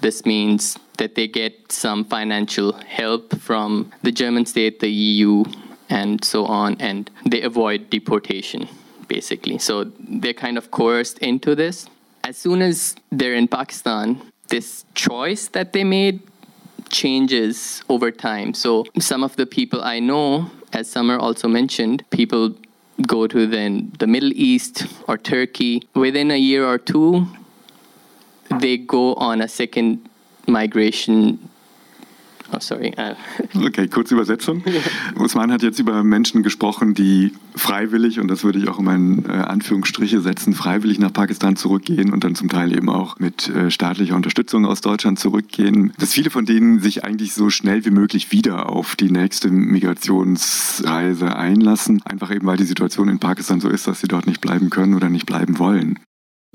this 0.00 0.24
means 0.24 0.78
that 1.00 1.14
they 1.14 1.26
get 1.26 1.72
some 1.72 2.04
financial 2.04 2.72
help 3.00 3.34
from 3.40 3.90
the 4.02 4.12
German 4.12 4.44
state, 4.44 4.80
the 4.80 4.90
EU, 4.90 5.44
and 5.88 6.22
so 6.22 6.44
on, 6.44 6.76
and 6.78 7.10
they 7.24 7.40
avoid 7.40 7.88
deportation, 7.88 8.68
basically. 9.08 9.56
So 9.58 9.90
they're 9.98 10.34
kind 10.34 10.58
of 10.58 10.70
coerced 10.70 11.18
into 11.20 11.54
this. 11.54 11.88
As 12.22 12.36
soon 12.36 12.60
as 12.60 12.96
they're 13.10 13.34
in 13.34 13.48
Pakistan, 13.48 14.20
this 14.48 14.84
choice 14.94 15.48
that 15.48 15.72
they 15.72 15.84
made 15.84 16.20
changes 16.90 17.82
over 17.88 18.10
time. 18.10 18.52
So 18.52 18.84
some 18.98 19.24
of 19.24 19.36
the 19.36 19.46
people 19.46 19.80
I 19.82 20.00
know, 20.00 20.50
as 20.74 20.90
Summer 20.90 21.16
also 21.18 21.48
mentioned, 21.48 22.04
people 22.10 22.54
go 23.06 23.26
to 23.26 23.46
then 23.46 23.90
the 23.98 24.06
Middle 24.06 24.32
East 24.34 24.84
or 25.08 25.16
Turkey. 25.16 25.82
Within 25.94 26.30
a 26.30 26.36
year 26.36 26.66
or 26.66 26.76
two, 26.76 27.26
they 28.60 28.76
go 28.76 29.14
on 29.14 29.40
a 29.40 29.48
second 29.48 30.09
migration 30.50 31.38
Oh, 32.52 32.58
sorry. 32.58 32.92
Uh. 32.98 33.14
Okay, 33.66 33.88
kurze 33.88 34.14
Übersetzung. 34.14 34.62
Usman 35.16 35.52
hat 35.52 35.62
jetzt 35.62 35.78
über 35.78 36.02
Menschen 36.02 36.42
gesprochen, 36.42 36.94
die 36.94 37.32
freiwillig, 37.54 38.18
und 38.18 38.28
das 38.28 38.42
würde 38.42 38.58
ich 38.58 38.68
auch 38.68 38.78
in 38.78 38.84
meinen 38.84 39.24
äh, 39.26 39.32
Anführungsstriche 39.32 40.20
setzen, 40.20 40.54
freiwillig 40.54 40.98
nach 40.98 41.12
Pakistan 41.12 41.56
zurückgehen 41.56 42.12
und 42.12 42.24
dann 42.24 42.34
zum 42.34 42.48
Teil 42.48 42.76
eben 42.76 42.88
auch 42.88 43.18
mit 43.18 43.48
äh, 43.48 43.70
staatlicher 43.70 44.16
Unterstützung 44.16 44.66
aus 44.66 44.80
Deutschland 44.80 45.18
zurückgehen. 45.18 45.92
Dass 45.98 46.12
viele 46.12 46.30
von 46.30 46.46
denen 46.46 46.80
sich 46.80 47.04
eigentlich 47.04 47.34
so 47.34 47.50
schnell 47.50 47.84
wie 47.84 47.90
möglich 47.90 48.32
wieder 48.32 48.70
auf 48.70 48.96
die 48.96 49.10
nächste 49.10 49.48
Migrationsreise 49.50 51.36
einlassen, 51.36 52.02
einfach 52.04 52.34
eben 52.34 52.46
weil 52.46 52.56
die 52.56 52.64
Situation 52.64 53.08
in 53.08 53.18
Pakistan 53.18 53.60
so 53.60 53.68
ist, 53.68 53.86
dass 53.86 54.00
sie 54.00 54.08
dort 54.08 54.26
nicht 54.26 54.40
bleiben 54.40 54.70
können 54.70 54.94
oder 54.94 55.08
nicht 55.08 55.26
bleiben 55.26 55.58
wollen. 55.58 55.98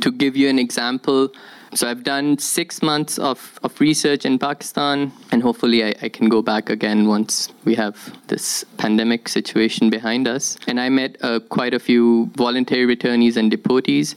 To 0.01 0.11
give 0.11 0.37
you 0.37 0.49
an 0.49 0.57
example, 0.57 1.31
So 1.73 1.89
I've 1.89 2.03
done 2.03 2.37
six 2.37 2.81
months 2.81 3.17
of, 3.17 3.59
of 3.63 3.79
research 3.79 4.25
in 4.25 4.39
Pakistan, 4.39 5.11
and 5.31 5.41
hopefully 5.41 5.83
I, 5.83 5.93
I, 6.01 6.09
can 6.09 6.29
go 6.29 6.41
back 6.41 6.69
again 6.69 7.07
once 7.07 7.49
we 7.65 7.75
have 7.75 8.15
this 8.27 8.63
pandemic 8.77 9.27
situation 9.27 9.89
behind 9.89 10.27
us. 10.27 10.57
And 10.67 10.79
I 10.79 10.89
met 10.89 11.17
uh, 11.21 11.39
quite 11.39 11.73
a 11.73 11.79
few 11.79 12.31
voluntary 12.35 12.85
returnees 12.95 13.35
and 13.35 13.51
deportees. 13.51 14.15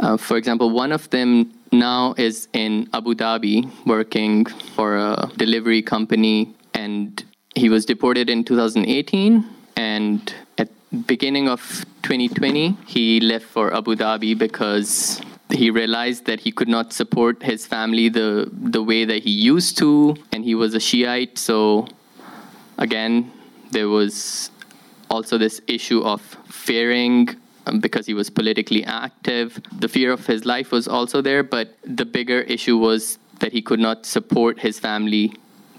Uh, 0.00 0.16
for 0.16 0.36
example, 0.36 0.70
one 0.70 0.92
of 0.92 1.10
them 1.10 1.52
now 1.72 2.14
is 2.16 2.48
in 2.52 2.88
Abu 2.94 3.14
Dhabi 3.14 3.70
working 3.84 4.46
for 4.46 4.96
a 4.96 5.30
delivery 5.36 5.82
company, 5.82 6.54
and 6.74 7.22
he 7.54 7.68
was 7.68 7.84
deported 7.84 8.30
in 8.30 8.44
2018. 8.44 9.44
And 9.76 10.34
at 10.56 10.68
beginning 11.06 11.48
of 11.48 11.84
2020, 12.02 12.76
he 12.86 13.20
left 13.20 13.44
for 13.44 13.74
Abu 13.74 13.94
Dhabi 13.94 14.38
because 14.38 15.20
he 15.50 15.70
realized 15.70 16.26
that 16.26 16.40
he 16.40 16.52
could 16.52 16.68
not 16.68 16.92
support 16.92 17.42
his 17.42 17.66
family 17.66 18.08
the 18.08 18.50
the 18.52 18.82
way 18.82 19.04
that 19.04 19.22
he 19.22 19.30
used 19.30 19.78
to 19.78 20.16
and 20.32 20.44
he 20.44 20.54
was 20.54 20.74
a 20.74 20.80
shiite. 20.80 21.38
So 21.38 21.88
again 22.76 23.32
there 23.70 23.88
was 23.88 24.50
also 25.10 25.38
this 25.38 25.60
issue 25.66 26.00
of 26.02 26.20
fearing 26.48 27.28
um, 27.66 27.80
because 27.80 28.06
he 28.06 28.14
was 28.14 28.30
politically 28.30 28.84
active. 28.84 29.60
The 29.72 29.88
fear 29.88 30.12
of 30.12 30.26
his 30.26 30.44
life 30.44 30.70
was 30.70 30.86
also 30.86 31.22
there 31.22 31.42
but 31.42 31.76
the 31.84 32.04
bigger 32.04 32.40
issue 32.40 32.76
was 32.76 33.18
that 33.40 33.52
he 33.52 33.62
could 33.62 33.80
not 33.80 34.04
support 34.04 34.60
his 34.60 34.78
family 34.78 35.32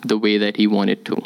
the 0.04 0.18
way 0.18 0.38
that 0.38 0.56
he 0.58 0.66
wanted 0.66 1.06
to. 1.06 1.22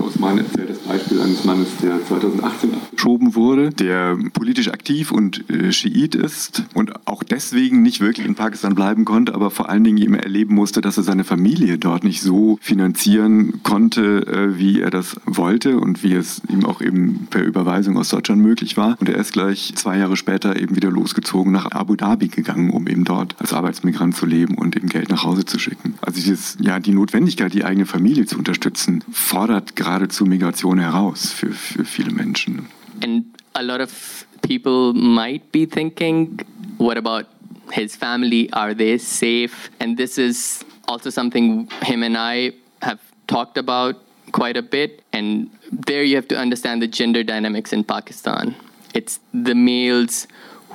Osman 0.00 0.38
erzählt 0.38 0.70
das 0.70 0.79
Beispiel 0.90 1.20
eines 1.20 1.44
Mannes, 1.44 1.68
der 1.80 2.04
2018 2.04 2.74
abgeschoben 2.74 3.36
wurde, 3.36 3.70
der 3.70 4.18
politisch 4.32 4.68
aktiv 4.68 5.12
und 5.12 5.48
äh, 5.48 5.70
Schiit 5.70 6.16
ist 6.16 6.64
und 6.74 7.06
auch 7.06 7.22
deswegen 7.22 7.80
nicht 7.82 8.00
wirklich 8.00 8.26
in 8.26 8.34
Pakistan 8.34 8.74
bleiben 8.74 9.04
konnte, 9.04 9.32
aber 9.32 9.52
vor 9.52 9.68
allen 9.68 9.84
Dingen 9.84 9.98
eben 9.98 10.14
erleben 10.14 10.56
musste, 10.56 10.80
dass 10.80 10.96
er 10.96 11.04
seine 11.04 11.22
Familie 11.22 11.78
dort 11.78 12.02
nicht 12.02 12.22
so 12.22 12.58
finanzieren 12.60 13.62
konnte, 13.62 14.26
äh, 14.26 14.58
wie 14.58 14.80
er 14.80 14.90
das 14.90 15.14
wollte 15.26 15.78
und 15.78 16.02
wie 16.02 16.14
es 16.14 16.42
ihm 16.48 16.66
auch 16.66 16.80
eben 16.80 17.28
per 17.30 17.44
Überweisung 17.44 17.96
aus 17.96 18.08
Deutschland 18.08 18.42
möglich 18.42 18.76
war. 18.76 18.96
Und 18.98 19.08
er 19.08 19.16
ist 19.16 19.32
gleich 19.32 19.72
zwei 19.76 19.96
Jahre 19.96 20.16
später 20.16 20.60
eben 20.60 20.74
wieder 20.74 20.90
losgezogen 20.90 21.52
nach 21.52 21.70
Abu 21.70 21.94
Dhabi 21.94 22.26
gegangen, 22.26 22.70
um 22.70 22.88
eben 22.88 23.04
dort 23.04 23.36
als 23.38 23.52
Arbeitsmigrant 23.52 24.16
zu 24.16 24.26
leben 24.26 24.56
und 24.56 24.74
eben 24.74 24.88
Geld 24.88 25.08
nach 25.08 25.22
Hause 25.22 25.44
zu 25.44 25.60
schicken. 25.60 25.94
Also 26.02 26.16
dieses, 26.16 26.56
ja, 26.60 26.80
die 26.80 26.92
Notwendigkeit, 26.92 27.54
die 27.54 27.64
eigene 27.64 27.86
Familie 27.86 28.26
zu 28.26 28.36
unterstützen, 28.36 29.04
fordert 29.12 29.76
geradezu 29.76 30.24
Migration 30.24 30.79
heraus 30.80 31.32
für, 31.32 31.52
für 31.52 31.84
viele 31.84 32.10
Menschen. 32.10 32.68
And 33.02 33.24
a 33.54 33.62
lot 33.62 33.80
of 33.80 34.26
people 34.42 34.92
might 34.92 35.52
be 35.52 35.66
thinking, 35.66 36.40
what 36.78 36.96
about 36.96 37.26
his 37.72 37.96
family? 37.96 38.50
Are 38.52 38.74
they 38.74 38.98
safe? 38.98 39.70
And 39.80 39.96
this 39.96 40.18
is 40.18 40.64
also 40.88 41.10
something 41.10 41.68
him 41.82 42.02
and 42.02 42.16
I 42.16 42.52
have 42.82 43.00
talked 43.26 43.58
about 43.58 43.96
quite 44.32 44.56
a 44.56 44.62
bit. 44.62 45.02
And 45.12 45.50
there 45.70 46.02
you 46.02 46.16
have 46.16 46.28
to 46.28 46.36
understand 46.36 46.82
the 46.82 46.88
gender 46.88 47.22
dynamics 47.22 47.72
in 47.72 47.84
Pakistan. 47.84 48.54
It's 48.94 49.20
the 49.32 49.54
males 49.54 50.26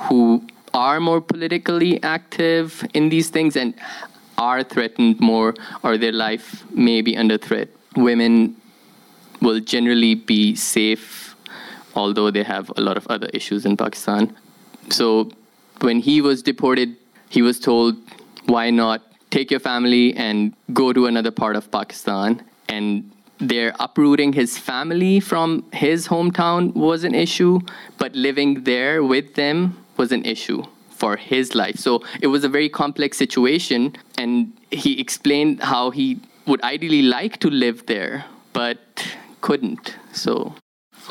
who 0.08 0.42
are 0.72 1.00
more 1.00 1.20
politically 1.20 2.02
active 2.02 2.86
in 2.92 3.08
these 3.08 3.30
things 3.30 3.56
and 3.56 3.74
are 4.38 4.62
threatened 4.62 5.18
more, 5.20 5.54
or 5.82 5.96
their 5.96 6.12
life 6.12 6.64
may 6.70 7.00
be 7.00 7.16
under 7.16 7.38
threat. 7.38 7.68
Women 7.96 8.56
will 9.40 9.60
generally 9.60 10.14
be 10.14 10.54
safe, 10.54 11.36
although 11.94 12.30
they 12.30 12.42
have 12.42 12.70
a 12.76 12.80
lot 12.80 12.96
of 12.96 13.06
other 13.08 13.28
issues 13.32 13.64
in 13.64 13.76
Pakistan. 13.76 14.36
So 14.90 15.30
when 15.80 16.00
he 16.00 16.20
was 16.20 16.42
deported, 16.42 16.96
he 17.28 17.42
was 17.42 17.58
told, 17.60 17.96
why 18.46 18.70
not 18.70 19.02
take 19.30 19.50
your 19.50 19.60
family 19.60 20.14
and 20.14 20.54
go 20.72 20.92
to 20.92 21.06
another 21.06 21.30
part 21.30 21.56
of 21.56 21.70
Pakistan? 21.70 22.42
And 22.68 23.10
they're 23.38 23.74
uprooting 23.78 24.32
his 24.32 24.56
family 24.56 25.20
from 25.20 25.64
his 25.72 26.08
hometown 26.08 26.74
was 26.74 27.04
an 27.04 27.14
issue, 27.14 27.60
but 27.98 28.14
living 28.14 28.64
there 28.64 29.04
with 29.04 29.34
them 29.34 29.76
was 29.96 30.12
an 30.12 30.24
issue 30.24 30.62
for 30.90 31.16
his 31.16 31.54
life. 31.54 31.76
So 31.76 32.02
it 32.22 32.28
was 32.28 32.44
a 32.44 32.48
very 32.48 32.70
complex 32.70 33.18
situation, 33.18 33.94
and 34.16 34.52
he 34.70 34.98
explained 34.98 35.62
how 35.62 35.90
he 35.90 36.18
would 36.46 36.62
ideally 36.62 37.02
like 37.02 37.38
to 37.40 37.50
live 37.50 37.84
there, 37.86 38.24
but 38.54 38.78
couldn't. 39.46 39.96
So. 40.12 40.56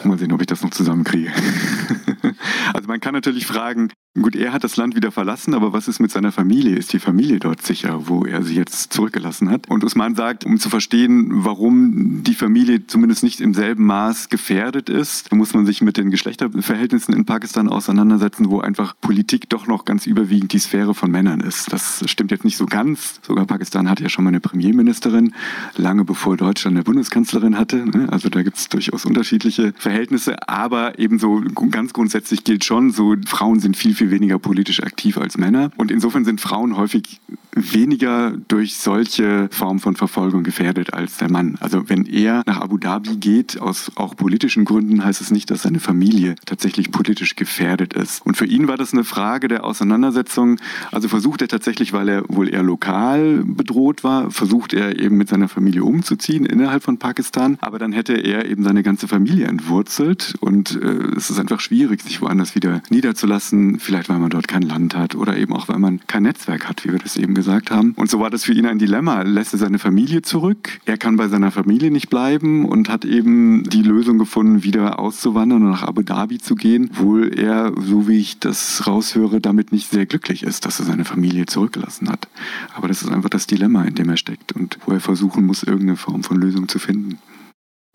Mal 0.03 0.17
sehen, 0.17 0.33
ob 0.33 0.41
ich 0.41 0.47
das 0.47 0.61
noch 0.61 0.71
zusammenkriege. 0.71 1.31
also 2.73 2.87
man 2.87 2.99
kann 2.99 3.13
natürlich 3.13 3.47
fragen, 3.47 3.93
Gut, 4.21 4.37
er 4.37 4.53
hat 4.53 4.63
das 4.63 4.77
Land 4.77 4.95
wieder 4.95 5.11
verlassen, 5.11 5.53
aber 5.53 5.73
was 5.73 5.89
ist 5.89 5.99
mit 5.99 6.09
seiner 6.09 6.31
Familie? 6.31 6.77
Ist 6.77 6.93
die 6.93 6.99
Familie 6.99 7.37
dort 7.37 7.61
sicher, 7.61 8.07
wo 8.07 8.23
er 8.23 8.43
sie 8.43 8.55
jetzt 8.55 8.93
zurückgelassen 8.93 9.51
hat? 9.51 9.69
Und 9.69 9.83
Usman 9.83 10.15
sagt, 10.15 10.45
um 10.45 10.57
zu 10.57 10.69
verstehen, 10.69 11.43
warum 11.43 12.23
die 12.23 12.33
Familie 12.33 12.87
zumindest 12.87 13.23
nicht 13.23 13.41
im 13.41 13.53
selben 13.53 13.85
Maß 13.85 14.29
gefährdet 14.29 14.87
ist, 14.87 15.33
muss 15.33 15.53
man 15.53 15.65
sich 15.65 15.81
mit 15.81 15.97
den 15.97 16.11
Geschlechterverhältnissen 16.11 17.13
in 17.13 17.25
Pakistan 17.25 17.67
auseinandersetzen, 17.67 18.49
wo 18.49 18.61
einfach 18.61 18.95
Politik 19.01 19.49
doch 19.49 19.67
noch 19.67 19.83
ganz 19.83 20.07
überwiegend 20.07 20.53
die 20.53 20.59
Sphäre 20.59 20.95
von 20.95 21.11
Männern 21.11 21.41
ist. 21.41 21.73
Das 21.73 22.01
stimmt 22.09 22.31
jetzt 22.31 22.45
nicht 22.45 22.55
so 22.55 22.67
ganz. 22.67 23.19
Sogar 23.21 23.45
Pakistan 23.45 23.89
hat 23.89 23.99
ja 23.99 24.07
schon 24.07 24.23
mal 24.23 24.29
eine 24.29 24.39
Premierministerin, 24.39 25.33
lange 25.75 26.05
bevor 26.05 26.37
Deutschland 26.37 26.77
eine 26.77 26.85
Bundeskanzlerin 26.85 27.57
hatte. 27.57 27.85
Ne? 27.85 28.07
Also 28.09 28.29
da 28.29 28.43
gibt 28.43 28.55
es 28.55 28.69
durchaus 28.69 29.03
unterschiedliche 29.03 29.73
Verhältnisse, 29.77 30.47
aber 30.47 30.99
ebenso 30.99 31.41
ganz 31.69 31.91
grundsätzlich 31.91 32.45
gilt 32.45 32.63
schon, 32.63 32.91
so 32.91 33.15
Frauen 33.25 33.59
sind 33.59 33.75
viel, 33.75 33.93
viel 33.93 34.04
viel 34.05 34.11
weniger 34.11 34.37
politisch 34.37 34.83
aktiv 34.83 35.17
als 35.17 35.37
Männer. 35.37 35.71
Und 35.77 35.91
insofern 35.91 36.25
sind 36.25 36.39
Frauen 36.39 36.77
häufig 36.77 37.19
weniger 37.55 38.33
durch 38.47 38.75
solche 38.75 39.47
Formen 39.51 39.79
von 39.79 39.95
Verfolgung 39.95 40.43
gefährdet 40.43 40.93
als 40.93 41.17
der 41.17 41.31
Mann. 41.31 41.57
Also 41.61 41.89
wenn 41.89 42.05
er 42.05 42.43
nach 42.45 42.59
Abu 42.59 42.77
Dhabi 42.77 43.15
geht, 43.15 43.59
aus 43.61 43.91
auch 43.95 44.15
politischen 44.15 44.65
Gründen, 44.65 45.03
heißt 45.03 45.21
es 45.21 45.31
nicht, 45.31 45.49
dass 45.49 45.63
seine 45.63 45.79
Familie 45.79 46.35
tatsächlich 46.45 46.91
politisch 46.91 47.35
gefährdet 47.35 47.93
ist. 47.93 48.25
Und 48.25 48.35
für 48.35 48.45
ihn 48.45 48.67
war 48.67 48.77
das 48.77 48.93
eine 48.93 49.05
Frage 49.05 49.47
der 49.47 49.63
Auseinandersetzung. 49.63 50.57
Also 50.91 51.07
versucht 51.07 51.41
er 51.41 51.47
tatsächlich, 51.47 51.93
weil 51.93 52.09
er 52.09 52.23
wohl 52.27 52.49
eher 52.49 52.63
lokal 52.63 53.43
bedroht 53.45 54.03
war, 54.03 54.31
versucht 54.31 54.73
er 54.73 54.99
eben 54.99 55.17
mit 55.17 55.29
seiner 55.29 55.47
Familie 55.47 55.83
umzuziehen 55.83 56.45
innerhalb 56.45 56.83
von 56.83 56.97
Pakistan. 56.97 57.57
Aber 57.61 57.79
dann 57.79 57.93
hätte 57.93 58.13
er 58.13 58.45
eben 58.49 58.63
seine 58.63 58.83
ganze 58.83 59.07
Familie 59.07 59.47
entwurzelt 59.47 60.35
und 60.41 60.75
äh, 60.81 61.15
es 61.15 61.29
ist 61.29 61.39
einfach 61.39 61.61
schwierig, 61.61 62.01
sich 62.01 62.21
woanders 62.21 62.53
wieder 62.53 62.81
niederzulassen. 62.89 63.79
Vielleicht 63.79 63.94
weil 64.09 64.19
man 64.19 64.29
dort 64.29 64.47
kein 64.47 64.61
Land 64.61 64.95
hat 64.95 65.15
oder 65.15 65.37
eben 65.37 65.53
auch 65.53 65.67
weil 65.67 65.79
man 65.79 65.99
kein 66.07 66.23
Netzwerk 66.23 66.67
hat, 66.67 66.83
wie 66.83 66.91
wir 66.91 66.99
das 66.99 67.17
eben 67.17 67.33
gesagt 67.33 67.45
gesagt 67.45 67.71
haben. 67.71 67.93
Und 67.95 68.09
so 68.09 68.19
war 68.19 68.29
das 68.29 68.43
für 68.43 68.53
ihn 68.53 68.65
ein 68.65 68.79
Dilemma. 68.79 69.21
Lässt 69.21 69.53
er 69.53 69.59
seine 69.59 69.79
Familie 69.79 70.21
zurück? 70.21 70.79
Er 70.85 70.97
kann 70.97 71.15
bei 71.15 71.27
seiner 71.27 71.51
Familie 71.51 71.91
nicht 71.91 72.09
bleiben 72.09 72.65
und 72.65 72.89
hat 72.89 73.05
eben 73.05 73.63
die 73.63 73.81
Lösung 73.81 74.17
gefunden, 74.17 74.63
wieder 74.63 74.99
auszuwandern 74.99 75.63
und 75.63 75.69
nach 75.69 75.83
Abu 75.83 76.01
Dhabi 76.01 76.39
zu 76.39 76.55
gehen, 76.55 76.89
obwohl 76.91 77.37
er, 77.37 77.71
so 77.79 78.07
wie 78.07 78.17
ich 78.17 78.39
das 78.39 78.87
raushöre, 78.87 79.39
damit 79.41 79.71
nicht 79.71 79.89
sehr 79.89 80.05
glücklich 80.05 80.43
ist, 80.43 80.65
dass 80.65 80.79
er 80.79 80.85
seine 80.85 81.05
Familie 81.05 81.45
zurückgelassen 81.45 82.09
hat. 82.09 82.27
Aber 82.75 82.87
das 82.87 83.01
ist 83.01 83.11
einfach 83.11 83.29
das 83.29 83.47
Dilemma, 83.47 83.83
in 83.83 83.95
dem 83.95 84.09
er 84.09 84.17
steckt 84.17 84.51
und 84.53 84.79
wo 84.85 84.91
er 84.91 84.99
versuchen 84.99 85.45
muss, 85.45 85.63
irgendeine 85.63 85.97
Form 85.97 86.23
von 86.23 86.37
Lösung 86.37 86.67
zu 86.67 86.79
finden. 86.79 87.19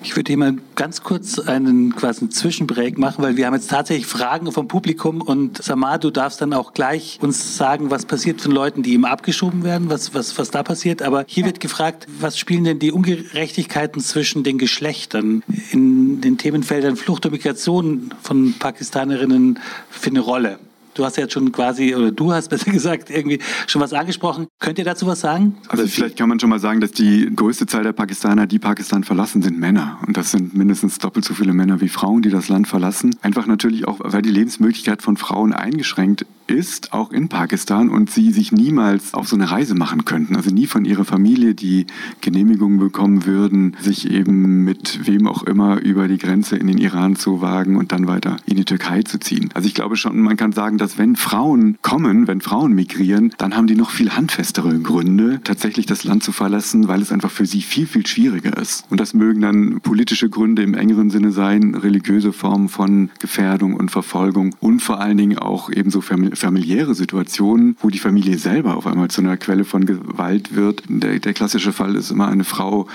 Ich 0.02 0.16
würde 0.16 0.28
hier 0.28 0.38
mal 0.38 0.56
ganz 0.76 1.02
kurz 1.02 1.38
einen 1.38 1.94
quasi 1.94 2.22
einen 2.22 2.30
Zwischenbreak 2.30 2.96
machen, 2.96 3.22
weil 3.22 3.36
wir 3.36 3.46
haben 3.46 3.54
jetzt 3.54 3.68
tatsächlich 3.68 4.06
Fragen 4.06 4.50
vom 4.50 4.66
Publikum 4.66 5.20
und 5.20 5.62
Samar, 5.62 5.98
du 5.98 6.10
darfst 6.10 6.40
dann 6.40 6.54
auch 6.54 6.72
gleich 6.72 7.18
uns 7.20 7.58
sagen, 7.58 7.90
was 7.90 8.06
passiert 8.06 8.40
von 8.40 8.50
Leuten, 8.50 8.82
die 8.82 8.94
ihm 8.94 9.04
abgeschoben 9.04 9.62
werden, 9.62 9.90
was, 9.90 10.14
was, 10.14 10.38
was 10.38 10.50
da 10.50 10.62
passiert. 10.62 11.02
Aber 11.02 11.24
hier 11.26 11.44
wird 11.44 11.60
gefragt, 11.60 12.06
was 12.18 12.38
spielen 12.38 12.64
denn 12.64 12.78
die 12.78 12.92
Ungerechtigkeiten 12.92 14.00
zwischen 14.00 14.42
den 14.42 14.56
Geschlechtern 14.56 15.42
in 15.70 16.22
den 16.22 16.38
Themenfeldern 16.38 16.96
Flucht 16.96 17.26
und 17.26 17.32
Migration 17.32 18.14
von 18.22 18.54
Pakistanerinnen 18.58 19.58
für 19.90 20.10
eine 20.10 20.20
Rolle? 20.20 20.58
Du 21.00 21.06
hast 21.06 21.16
ja 21.16 21.22
jetzt 21.22 21.32
schon 21.32 21.50
quasi, 21.50 21.94
oder 21.94 22.12
du 22.12 22.30
hast 22.30 22.50
besser 22.50 22.70
gesagt, 22.70 23.08
irgendwie 23.08 23.38
schon 23.66 23.80
was 23.80 23.94
angesprochen. 23.94 24.48
Könnt 24.58 24.78
ihr 24.78 24.84
dazu 24.84 25.06
was 25.06 25.20
sagen? 25.20 25.56
Also 25.68 25.86
vielleicht 25.86 26.18
kann 26.18 26.28
man 26.28 26.38
schon 26.38 26.50
mal 26.50 26.58
sagen, 26.58 26.82
dass 26.82 26.92
die 26.92 27.32
größte 27.34 27.64
Zahl 27.64 27.84
der 27.84 27.94
Pakistaner, 27.94 28.46
die 28.46 28.58
Pakistan 28.58 29.02
verlassen, 29.02 29.40
sind 29.40 29.58
Männer. 29.58 29.98
Und 30.06 30.18
das 30.18 30.30
sind 30.30 30.54
mindestens 30.54 30.98
doppelt 30.98 31.24
so 31.24 31.32
viele 31.32 31.54
Männer 31.54 31.80
wie 31.80 31.88
Frauen, 31.88 32.20
die 32.20 32.28
das 32.28 32.50
Land 32.50 32.68
verlassen. 32.68 33.16
Einfach 33.22 33.46
natürlich 33.46 33.88
auch, 33.88 34.00
weil 34.02 34.20
die 34.20 34.30
Lebensmöglichkeit 34.30 35.00
von 35.00 35.16
Frauen 35.16 35.54
eingeschränkt 35.54 36.26
ist, 36.50 36.92
auch 36.92 37.12
in 37.12 37.28
Pakistan, 37.28 37.88
und 37.88 38.10
sie 38.10 38.32
sich 38.32 38.52
niemals 38.52 39.14
auf 39.14 39.28
so 39.28 39.36
eine 39.36 39.50
Reise 39.50 39.74
machen 39.74 40.04
könnten. 40.04 40.36
Also 40.36 40.50
nie 40.50 40.66
von 40.66 40.84
ihrer 40.84 41.04
Familie 41.04 41.54
die 41.54 41.86
Genehmigung 42.20 42.78
bekommen 42.78 43.24
würden, 43.24 43.76
sich 43.80 44.10
eben 44.10 44.64
mit 44.64 45.06
wem 45.06 45.26
auch 45.26 45.44
immer 45.44 45.80
über 45.80 46.08
die 46.08 46.18
Grenze 46.18 46.56
in 46.56 46.66
den 46.66 46.78
Iran 46.78 47.16
zu 47.16 47.40
wagen 47.40 47.76
und 47.76 47.92
dann 47.92 48.06
weiter 48.06 48.36
in 48.44 48.56
die 48.56 48.64
Türkei 48.64 49.02
zu 49.02 49.18
ziehen. 49.18 49.50
Also 49.54 49.66
ich 49.66 49.74
glaube 49.74 49.96
schon, 49.96 50.20
man 50.20 50.36
kann 50.36 50.52
sagen, 50.52 50.76
dass 50.76 50.89
wenn 50.98 51.16
Frauen 51.16 51.78
kommen, 51.82 52.26
wenn 52.26 52.40
Frauen 52.40 52.72
migrieren, 52.72 53.32
dann 53.38 53.56
haben 53.56 53.66
die 53.66 53.74
noch 53.74 53.90
viel 53.90 54.10
handfestere 54.10 54.78
Gründe, 54.80 55.40
tatsächlich 55.44 55.86
das 55.86 56.04
Land 56.04 56.22
zu 56.22 56.32
verlassen, 56.32 56.88
weil 56.88 57.02
es 57.02 57.12
einfach 57.12 57.30
für 57.30 57.46
sie 57.46 57.62
viel, 57.62 57.86
viel 57.86 58.06
schwieriger 58.06 58.56
ist. 58.56 58.84
Und 58.90 59.00
das 59.00 59.14
mögen 59.14 59.40
dann 59.40 59.80
politische 59.80 60.28
Gründe 60.28 60.62
im 60.62 60.74
engeren 60.74 61.10
Sinne 61.10 61.32
sein, 61.32 61.74
religiöse 61.74 62.32
Formen 62.32 62.68
von 62.68 63.10
Gefährdung 63.18 63.74
und 63.74 63.90
Verfolgung 63.90 64.54
und 64.60 64.80
vor 64.80 65.00
allen 65.00 65.16
Dingen 65.16 65.38
auch 65.38 65.70
ebenso 65.70 66.00
familiäre 66.00 66.94
Situationen, 66.94 67.76
wo 67.80 67.88
die 67.88 67.98
Familie 67.98 68.38
selber 68.38 68.76
auf 68.76 68.86
einmal 68.86 69.08
zu 69.08 69.20
einer 69.20 69.36
Quelle 69.36 69.64
von 69.64 69.86
Gewalt 69.86 70.54
wird. 70.54 70.82
Der, 70.88 71.18
der 71.18 71.32
klassische 71.32 71.72
Fall 71.72 71.94
ist 71.96 72.10
immer 72.10 72.28
eine 72.28 72.44
Frau, 72.44 72.88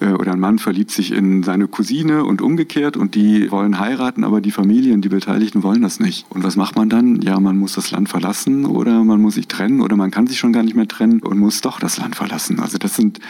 oder 0.00 0.32
ein 0.32 0.40
Mann 0.40 0.58
verliebt 0.58 0.90
sich 0.90 1.12
in 1.12 1.42
seine 1.42 1.68
Cousine 1.68 2.24
und 2.24 2.42
umgekehrt 2.42 2.96
und 2.96 3.14
die 3.14 3.50
wollen 3.50 3.78
heiraten, 3.78 4.24
aber 4.24 4.40
die 4.40 4.50
Familien, 4.50 5.00
die 5.00 5.08
Beteiligten 5.08 5.62
wollen 5.62 5.82
das 5.82 6.00
nicht. 6.00 6.26
Und 6.30 6.44
was 6.44 6.56
macht 6.56 6.76
man 6.76 6.88
dann? 6.88 7.20
Ja, 7.22 7.40
man 7.40 7.58
muss 7.58 7.74
das 7.74 7.90
Land 7.90 8.08
verlassen 8.08 8.66
oder 8.66 9.04
man 9.04 9.20
muss 9.20 9.34
sich 9.34 9.48
trennen 9.48 9.80
oder 9.80 9.96
man 9.96 10.10
kann 10.10 10.26
sich 10.26 10.38
schon 10.38 10.52
gar 10.52 10.62
nicht 10.62 10.76
mehr 10.76 10.88
trennen 10.88 11.20
und 11.20 11.38
muss 11.38 11.60
doch 11.60 11.80
das 11.80 11.98
Land 11.98 12.16
verlassen. 12.16 12.60
Also 12.60 12.78
das 12.78 12.96
sind 12.96 13.20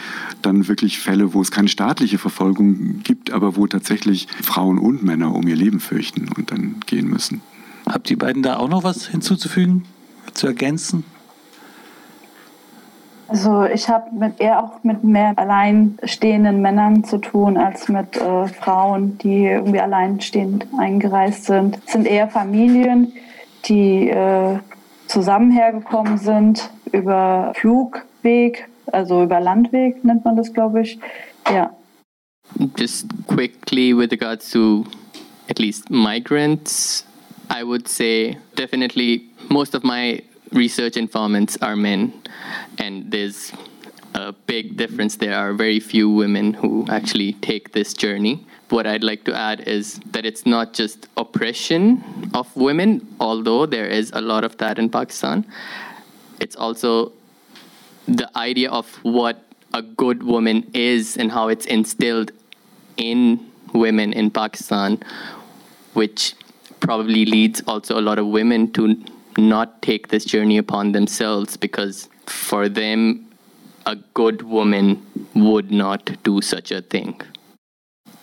dann 0.41 0.67
wirklich 0.67 0.99
Fälle, 0.99 1.33
wo 1.33 1.41
es 1.41 1.51
keine 1.51 1.67
staatliche 1.67 2.17
Verfolgung 2.17 3.01
gibt, 3.03 3.31
aber 3.31 3.55
wo 3.55 3.67
tatsächlich 3.67 4.27
Frauen 4.41 4.77
und 4.77 5.03
Männer 5.03 5.33
um 5.33 5.47
ihr 5.47 5.55
Leben 5.55 5.79
fürchten 5.79 6.27
und 6.35 6.51
dann 6.51 6.75
gehen 6.85 7.09
müssen. 7.09 7.41
Habt 7.87 8.09
ihr 8.09 8.17
beiden 8.17 8.43
da 8.43 8.57
auch 8.57 8.69
noch 8.69 8.83
was 8.83 9.07
hinzuzufügen, 9.07 9.83
zu 10.33 10.47
ergänzen? 10.47 11.03
Also 13.27 13.65
ich 13.65 13.89
habe 13.89 14.33
eher 14.37 14.63
auch 14.63 14.83
mit 14.83 15.03
mehr 15.03 15.33
alleinstehenden 15.35 16.61
Männern 16.61 17.03
zu 17.03 17.17
tun 17.17 17.57
als 17.57 17.89
mit 17.89 18.15
äh, 18.15 18.47
Frauen, 18.47 19.17
die 19.17 19.45
irgendwie 19.45 19.81
alleinstehend 19.81 20.65
eingereist 20.77 21.45
sind. 21.45 21.77
Es 21.85 21.91
sind 21.91 22.07
eher 22.07 22.29
Familien, 22.29 23.11
die 23.65 24.09
äh, 24.09 24.59
zusammen 25.07 25.51
hergekommen 25.51 26.17
sind 26.17 26.69
über 26.91 27.51
Flugweg, 27.55 28.69
also 28.91 29.23
über 29.23 29.41
Landweg 29.41 30.03
nennt 30.05 30.23
man 30.23 30.37
das, 30.37 30.53
glaube 30.53 30.81
ich. 30.81 30.97
Ja. 31.49 31.71
Just 32.77 33.07
quickly 33.27 33.93
with 33.93 34.11
regards 34.11 34.49
to 34.51 34.85
at 35.49 35.59
least 35.59 35.89
migrants, 35.89 37.05
I 37.49 37.63
would 37.63 37.89
say 37.89 38.37
definitely 38.55 39.29
most 39.49 39.75
of 39.75 39.83
my 39.83 40.23
research 40.51 40.97
informants 40.97 41.57
are 41.61 41.75
men, 41.75 42.21
and 42.77 43.11
there's 43.11 43.51
a 44.13 44.33
big 44.33 44.77
difference. 44.77 45.17
There 45.17 45.35
are 45.35 45.53
very 45.53 45.79
few 45.79 46.09
women 46.09 46.53
who 46.53 46.85
actually 46.89 47.33
take 47.33 47.71
this 47.73 47.93
journey. 47.93 48.45
What 48.69 48.85
I'd 48.85 49.03
like 49.03 49.23
to 49.25 49.35
add 49.35 49.61
is 49.67 49.99
that 50.11 50.25
it's 50.25 50.45
not 50.45 50.73
just 50.73 51.07
oppression 51.15 52.03
of 52.33 52.53
women, 52.55 53.07
although 53.19 53.65
there 53.65 53.87
is 53.87 54.11
a 54.13 54.21
lot 54.21 54.43
of 54.43 54.57
that 54.57 54.79
in 54.79 54.89
Pakistan. 54.89 55.45
It's 56.39 56.55
also 56.55 57.13
the 58.07 58.29
idea 58.37 58.69
of 58.69 58.93
what 59.03 59.43
a 59.73 59.81
good 59.81 60.23
woman 60.23 60.69
is 60.73 61.17
and 61.17 61.31
how 61.31 61.49
it's 61.49 61.65
instilled 61.65 62.31
in 62.97 63.51
women 63.73 64.13
in 64.13 64.31
Pakistan, 64.31 65.03
which 65.93 66.33
probably 66.79 67.25
leads 67.25 67.61
also 67.67 67.99
a 67.99 68.01
lot 68.01 68.19
of 68.19 68.27
women 68.27 68.71
to 68.73 68.95
not 69.37 69.81
take 69.81 70.07
this 70.09 70.25
journey 70.25 70.57
upon 70.57 70.91
themselves 70.91 71.57
because 71.57 72.09
for 72.25 72.67
them, 72.67 73.25
a 73.85 73.95
good 74.13 74.41
woman 74.41 75.05
would 75.33 75.71
not 75.71 76.11
do 76.23 76.41
such 76.41 76.71
a 76.71 76.81
thing. 76.81 77.21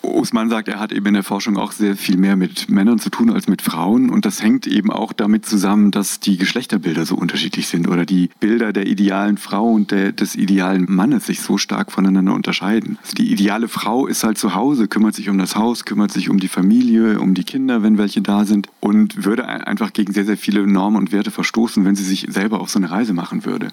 Usman 0.05 0.49
sagt, 0.49 0.69
er 0.69 0.81
hat 0.81 0.93
eben 0.93 1.07
in 1.07 1.15
der 1.15 1.23
Forschung 1.23 1.57
auch 1.57 1.73
sehr 1.73 1.97
viel 1.97 2.17
mehr 2.17 2.37
mit 2.37 2.69
Männern 2.71 2.99
zu 2.99 3.11
tun 3.11 3.31
als 3.31 3.49
mit 3.49 3.63
Frauen. 3.63 4.11
Und 4.11 4.25
das 4.25 4.43
hängt 4.43 4.67
eben 4.67 4.91
auch 4.91 5.13
damit 5.13 5.47
zusammen, 5.47 5.91
dass 5.91 6.21
die 6.21 6.37
Geschlechterbilder 6.37 7.07
so 7.07 7.17
unterschiedlich 7.17 7.67
sind 7.67 7.89
oder 7.89 8.05
die 8.05 8.31
Bilder 8.41 8.73
der 8.73 8.87
idealen 8.87 9.37
Frau 9.37 9.71
und 9.71 9.91
der, 9.91 10.13
des 10.13 10.37
idealen 10.37 10.87
Mannes 10.89 11.27
sich 11.27 11.41
so 11.41 11.59
stark 11.59 11.93
voneinander 11.93 12.35
unterscheiden. 12.35 12.99
Also 13.03 13.15
die 13.15 13.33
ideale 13.33 13.69
Frau 13.69 14.07
ist 14.07 14.25
halt 14.25 14.39
zu 14.39 14.55
Hause, 14.55 14.89
kümmert 14.89 15.15
sich 15.15 15.29
um 15.29 15.39
das 15.39 15.57
Haus, 15.57 15.85
kümmert 15.85 16.13
sich 16.13 16.31
um 16.31 16.39
die 16.39 16.49
Familie, 16.49 17.21
um 17.21 17.35
die 17.35 17.45
Kinder, 17.45 17.83
wenn 17.83 17.99
welche 17.99 18.23
da 18.23 18.45
sind 18.45 18.69
und 18.81 19.25
würde 19.25 19.47
einfach 19.47 19.93
gegen 19.93 20.13
sehr, 20.13 20.25
sehr 20.25 20.37
viele 20.37 20.67
Normen 20.67 20.97
und 20.97 21.13
Werte 21.13 21.31
verstoßen, 21.31 21.85
wenn 21.85 21.95
sie 21.95 22.05
sich 22.05 22.27
selber 22.29 22.61
auf 22.61 22.71
so 22.71 22.79
eine 22.79 22.91
Reise 22.91 23.15
machen 23.15 23.45
würde. 23.45 23.69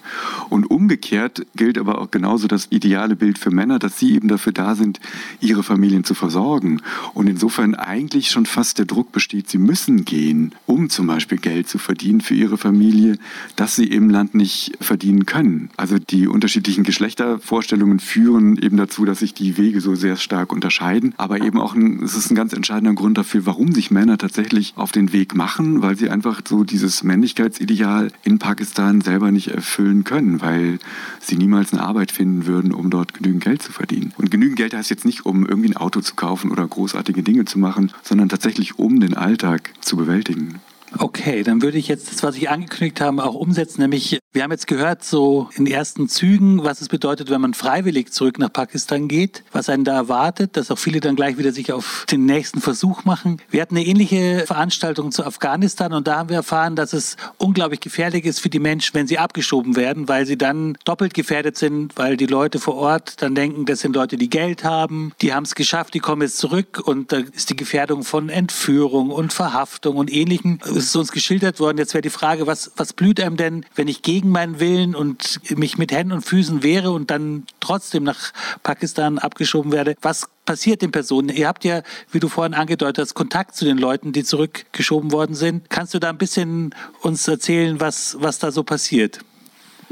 Und 0.48 0.70
umgekehrt 0.70 1.46
gilt 1.54 1.78
aber 1.78 2.00
auch 2.00 2.10
genauso 2.10 2.48
das 2.48 2.68
ideale 2.70 3.16
Bild 3.16 3.38
für 3.38 3.50
Männer, 3.50 3.78
dass 3.78 3.98
sie 3.98 4.14
eben 4.14 4.28
dafür 4.28 4.52
da 4.52 4.74
sind, 4.74 5.00
ihre 5.40 5.62
Familien 5.62 6.04
zu 6.04 6.14
versorgen. 6.22 6.80
Und 7.14 7.26
insofern 7.26 7.74
eigentlich 7.74 8.30
schon 8.30 8.46
fast 8.46 8.78
der 8.78 8.86
Druck 8.86 9.10
besteht, 9.10 9.50
sie 9.50 9.58
müssen 9.58 10.04
gehen, 10.04 10.52
um 10.66 10.88
zum 10.88 11.08
Beispiel 11.08 11.38
Geld 11.38 11.68
zu 11.68 11.78
verdienen 11.78 12.20
für 12.20 12.34
ihre 12.34 12.58
Familie, 12.58 13.18
das 13.56 13.74
sie 13.74 13.88
im 13.88 14.08
Land 14.08 14.32
nicht 14.36 14.72
verdienen 14.80 15.26
können. 15.26 15.70
Also 15.76 15.98
die 15.98 16.28
unterschiedlichen 16.28 16.84
Geschlechtervorstellungen 16.84 17.98
führen 17.98 18.56
eben 18.56 18.76
dazu, 18.76 19.04
dass 19.04 19.18
sich 19.18 19.34
die 19.34 19.56
Wege 19.58 19.80
so 19.80 19.96
sehr 19.96 20.14
stark 20.14 20.52
unterscheiden. 20.52 21.12
Aber 21.16 21.40
eben 21.40 21.58
auch 21.58 21.74
ein, 21.74 22.00
es 22.04 22.16
ist 22.16 22.30
ein 22.30 22.36
ganz 22.36 22.52
entscheidender 22.52 22.94
Grund 22.94 23.18
dafür, 23.18 23.44
warum 23.44 23.72
sich 23.72 23.90
Männer 23.90 24.16
tatsächlich 24.16 24.74
auf 24.76 24.92
den 24.92 25.12
Weg 25.12 25.34
machen, 25.34 25.82
weil 25.82 25.96
sie 25.96 26.08
einfach 26.08 26.40
so 26.48 26.62
dieses 26.62 27.02
Männlichkeitsideal 27.02 28.12
in 28.22 28.38
Pakistan 28.38 29.00
selber 29.00 29.32
nicht 29.32 29.48
erfüllen 29.48 30.04
können, 30.04 30.40
weil 30.40 30.78
sie 31.20 31.36
niemals 31.36 31.72
eine 31.72 31.82
Arbeit 31.82 32.12
finden 32.12 32.46
würden, 32.46 32.70
um 32.70 32.90
dort 32.90 33.12
genügend 33.12 33.42
Geld 33.42 33.60
zu 33.60 33.72
verdienen. 33.72 34.12
Und 34.18 34.30
genügend 34.30 34.56
Geld 34.56 34.72
heißt 34.72 34.90
jetzt 34.90 35.04
nicht, 35.04 35.26
um 35.26 35.44
irgendwie 35.46 35.70
ein 35.70 35.76
Auto 35.76 36.00
zu 36.00 36.11
kaufen 36.16 36.50
oder 36.50 36.66
großartige 36.66 37.22
Dinge 37.22 37.44
zu 37.44 37.58
machen, 37.58 37.92
sondern 38.02 38.28
tatsächlich 38.28 38.78
um 38.78 39.00
den 39.00 39.16
Alltag 39.16 39.72
zu 39.80 39.96
bewältigen. 39.96 40.60
Okay, 40.98 41.42
dann 41.42 41.62
würde 41.62 41.78
ich 41.78 41.88
jetzt 41.88 42.12
das, 42.12 42.22
was 42.22 42.36
ich 42.36 42.50
angekündigt 42.50 43.00
habe, 43.00 43.24
auch 43.24 43.34
umsetzen, 43.34 43.80
nämlich 43.80 44.18
Wir 44.34 44.44
haben 44.44 44.50
jetzt 44.50 44.66
gehört, 44.66 45.04
so 45.04 45.50
in 45.56 45.66
ersten 45.66 46.08
Zügen, 46.08 46.64
was 46.64 46.80
es 46.80 46.88
bedeutet, 46.88 47.28
wenn 47.28 47.42
man 47.42 47.52
freiwillig 47.52 48.12
zurück 48.12 48.38
nach 48.38 48.50
Pakistan 48.50 49.06
geht, 49.06 49.44
was 49.52 49.68
einen 49.68 49.84
da 49.84 49.94
erwartet, 49.94 50.56
dass 50.56 50.70
auch 50.70 50.78
viele 50.78 51.00
dann 51.00 51.16
gleich 51.16 51.36
wieder 51.36 51.52
sich 51.52 51.70
auf 51.70 52.06
den 52.10 52.24
nächsten 52.24 52.62
Versuch 52.62 53.04
machen. 53.04 53.42
Wir 53.50 53.60
hatten 53.60 53.76
eine 53.76 53.84
ähnliche 53.84 54.44
Veranstaltung 54.46 55.12
zu 55.12 55.26
Afghanistan 55.26 55.92
und 55.92 56.06
da 56.06 56.16
haben 56.16 56.30
wir 56.30 56.36
erfahren, 56.36 56.76
dass 56.76 56.94
es 56.94 57.18
unglaublich 57.36 57.80
gefährlich 57.80 58.24
ist 58.24 58.40
für 58.40 58.48
die 58.48 58.58
Menschen, 58.58 58.94
wenn 58.94 59.06
sie 59.06 59.18
abgeschoben 59.18 59.76
werden, 59.76 60.08
weil 60.08 60.24
sie 60.24 60.38
dann 60.38 60.78
doppelt 60.86 61.12
gefährdet 61.12 61.58
sind, 61.58 61.98
weil 61.98 62.16
die 62.16 62.24
Leute 62.24 62.58
vor 62.58 62.76
Ort 62.76 63.20
dann 63.20 63.34
denken, 63.34 63.66
das 63.66 63.80
sind 63.80 63.94
Leute, 63.94 64.16
die 64.16 64.30
Geld 64.30 64.64
haben, 64.64 65.12
die 65.20 65.34
haben 65.34 65.44
es 65.44 65.54
geschafft, 65.54 65.92
die 65.92 66.00
kommen 66.00 66.22
jetzt 66.22 66.38
zurück 66.38 66.80
und 66.82 67.12
da 67.12 67.18
ist 67.18 67.50
die 67.50 67.56
Gefährdung 67.56 68.02
von 68.02 68.30
Entführung 68.30 69.10
und 69.10 69.34
Verhaftung 69.34 69.96
und 69.96 70.10
Ähnlichem. 70.10 70.58
Es 70.82 70.88
ist 70.88 70.96
uns 70.96 71.12
geschildert 71.12 71.60
worden. 71.60 71.78
Jetzt 71.78 71.94
wäre 71.94 72.02
die 72.02 72.10
Frage, 72.10 72.48
was, 72.48 72.72
was 72.76 72.92
blüht 72.92 73.20
einem 73.20 73.36
denn, 73.36 73.64
wenn 73.76 73.86
ich 73.86 74.02
gegen 74.02 74.30
meinen 74.30 74.58
Willen 74.58 74.96
und 74.96 75.40
mich 75.56 75.78
mit 75.78 75.92
Händen 75.92 76.12
und 76.12 76.22
Füßen 76.22 76.64
wehre 76.64 76.90
und 76.90 77.08
dann 77.12 77.44
trotzdem 77.60 78.02
nach 78.02 78.32
Pakistan 78.64 79.20
abgeschoben 79.20 79.70
werde, 79.70 79.94
was 80.02 80.28
passiert 80.44 80.82
den 80.82 80.90
Personen? 80.90 81.28
Ihr 81.28 81.46
habt 81.46 81.64
ja, 81.64 81.82
wie 82.10 82.18
du 82.18 82.28
vorhin 82.28 82.54
angedeutet 82.54 82.98
hast, 82.98 83.14
Kontakt 83.14 83.54
zu 83.54 83.64
den 83.64 83.78
Leuten, 83.78 84.12
die 84.12 84.24
zurückgeschoben 84.24 85.12
worden 85.12 85.36
sind. 85.36 85.70
Kannst 85.70 85.94
du 85.94 86.00
da 86.00 86.08
ein 86.08 86.18
bisschen 86.18 86.74
uns 87.00 87.28
erzählen, 87.28 87.78
was, 87.80 88.16
was 88.18 88.40
da 88.40 88.50
so 88.50 88.64
passiert? 88.64 89.20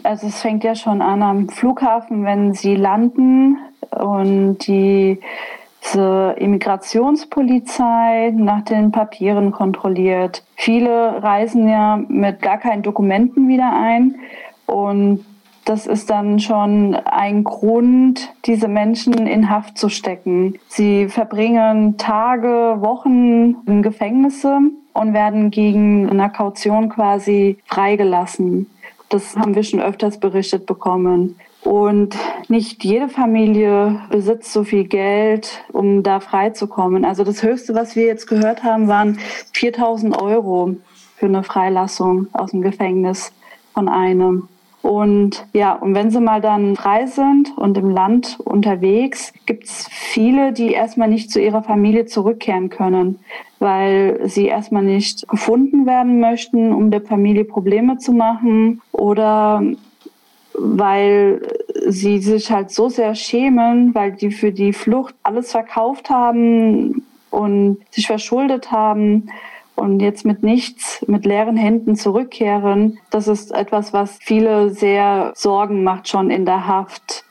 Also 0.03 0.27
es 0.27 0.41
fängt 0.41 0.65
ja 0.65 0.75
schon 0.75 1.03
an 1.03 1.23
am 1.23 1.49
Flughafen, 1.51 2.25
wenn 2.25 2.53
sie 2.53 2.75
landen 2.75 3.59
und 3.93 4.59
die 4.67 5.21
diese 5.83 6.37
Immigrationspolizei 6.39 8.33
nach 8.37 8.63
den 8.63 8.93
Papieren 8.93 9.51
kontrolliert. 9.51 10.45
Viele 10.57 11.23
reisen 11.23 11.69
ja 11.69 12.01
mit 12.09 12.43
gar 12.43 12.59
keinen 12.59 12.83
Dokumenten 12.83 13.49
wieder 13.49 13.73
ein 13.73 14.17
und 14.67 15.25
das 15.65 15.87
ist 15.87 16.11
dann 16.11 16.41
schon 16.41 16.95
ein 16.95 17.45
Grund, 17.45 18.33
diese 18.47 18.67
Menschen 18.67 19.27
in 19.27 19.51
Haft 19.51 19.79
zu 19.79 19.89
stecken. 19.89 20.59
Sie 20.69 21.09
verbringen 21.09 21.97
Tage, 21.97 22.79
Wochen 22.81 23.57
in 23.67 23.83
Gefängnisse 23.83 24.59
und 24.93 25.13
werden 25.13 25.51
gegen 25.51 26.09
eine 26.09 26.31
Kaution 26.31 26.89
quasi 26.89 27.59
freigelassen. 27.67 28.71
Das 29.11 29.37
haben 29.37 29.55
wir 29.55 29.63
schon 29.63 29.81
öfters 29.81 30.19
berichtet 30.19 30.67
bekommen. 30.67 31.37
Und 31.63 32.17
nicht 32.49 32.85
jede 32.85 33.09
Familie 33.09 34.01
besitzt 34.11 34.53
so 34.53 34.65
viel 34.65 34.85
Geld, 34.85 35.63
um 35.73 36.03
da 36.03 36.21
freizukommen. 36.21 37.05
Also 37.05 37.23
das 37.23 37.43
Höchste, 37.43 37.75
was 37.75 37.97
wir 37.97 38.07
jetzt 38.07 38.27
gehört 38.27 38.63
haben, 38.65 38.89
waren 38.89 39.19
4000 39.53 40.21
Euro 40.21 40.77
für 41.17 41.27
eine 41.27 41.43
Freilassung 41.43 42.29
aus 42.33 42.53
dem 42.53 42.63
Gefängnis 42.63 43.33
von 43.75 43.89
einem. 43.89 44.49
Und 44.83 45.47
ja, 45.53 45.75
und 45.75 45.95
wenn 45.95 46.11
sie 46.11 46.21
mal 46.21 46.41
dann 46.41 46.75
frei 46.75 47.05
sind 47.05 47.57
und 47.59 47.77
im 47.77 47.91
Land 47.91 48.39
unterwegs, 48.43 49.35
gibt 49.45 49.65
es 49.65 49.87
viele, 49.91 50.53
die 50.55 50.73
erstmal 50.73 51.09
nicht 51.09 51.31
zu 51.31 51.39
ihrer 51.39 51.63
Familie 51.63 52.07
zurückkehren 52.07 52.71
können, 52.71 53.19
weil 53.59 54.21
sie 54.25 54.47
erstmal 54.47 54.83
nicht 54.83 55.29
gefunden 55.29 55.85
werden 55.85 56.19
möchten, 56.21 56.73
um 56.73 56.91
der 56.91 57.03
Familie 57.03 57.45
Probleme 57.45 57.99
zu 57.99 58.13
machen 58.13 58.81
oder 58.93 59.63
weil 60.55 61.43
sie 61.87 62.19
sich 62.19 62.51
halt 62.51 62.71
so 62.71 62.89
sehr 62.89 63.15
schämen, 63.15 63.95
weil 63.95 64.13
die 64.13 64.31
für 64.31 64.53
die 64.53 64.73
Flucht 64.73 65.15
alles 65.23 65.53
verkauft 65.53 66.11
haben 66.11 67.07
und 67.31 67.79
sich 67.91 68.07
verschuldet 68.07 68.71
haben 68.71 69.31
und 69.77 70.01
jetzt 70.01 70.25
mit 70.25 70.43
nichts, 70.43 71.05
mit 71.07 71.25
leeren 71.25 71.57
Händen 71.57 71.97
zurückkehren. 71.97 72.99
Das 73.11 73.29
ist 73.29 73.53
etwas, 73.53 73.93
was 73.93 74.19
viele 74.21 74.71
sehr 74.71 75.33
Sorgen 75.35 75.85
macht 75.85 76.09
schon 76.09 76.31
in 76.31 76.45
der 76.45 76.67
Haft. 76.67 77.25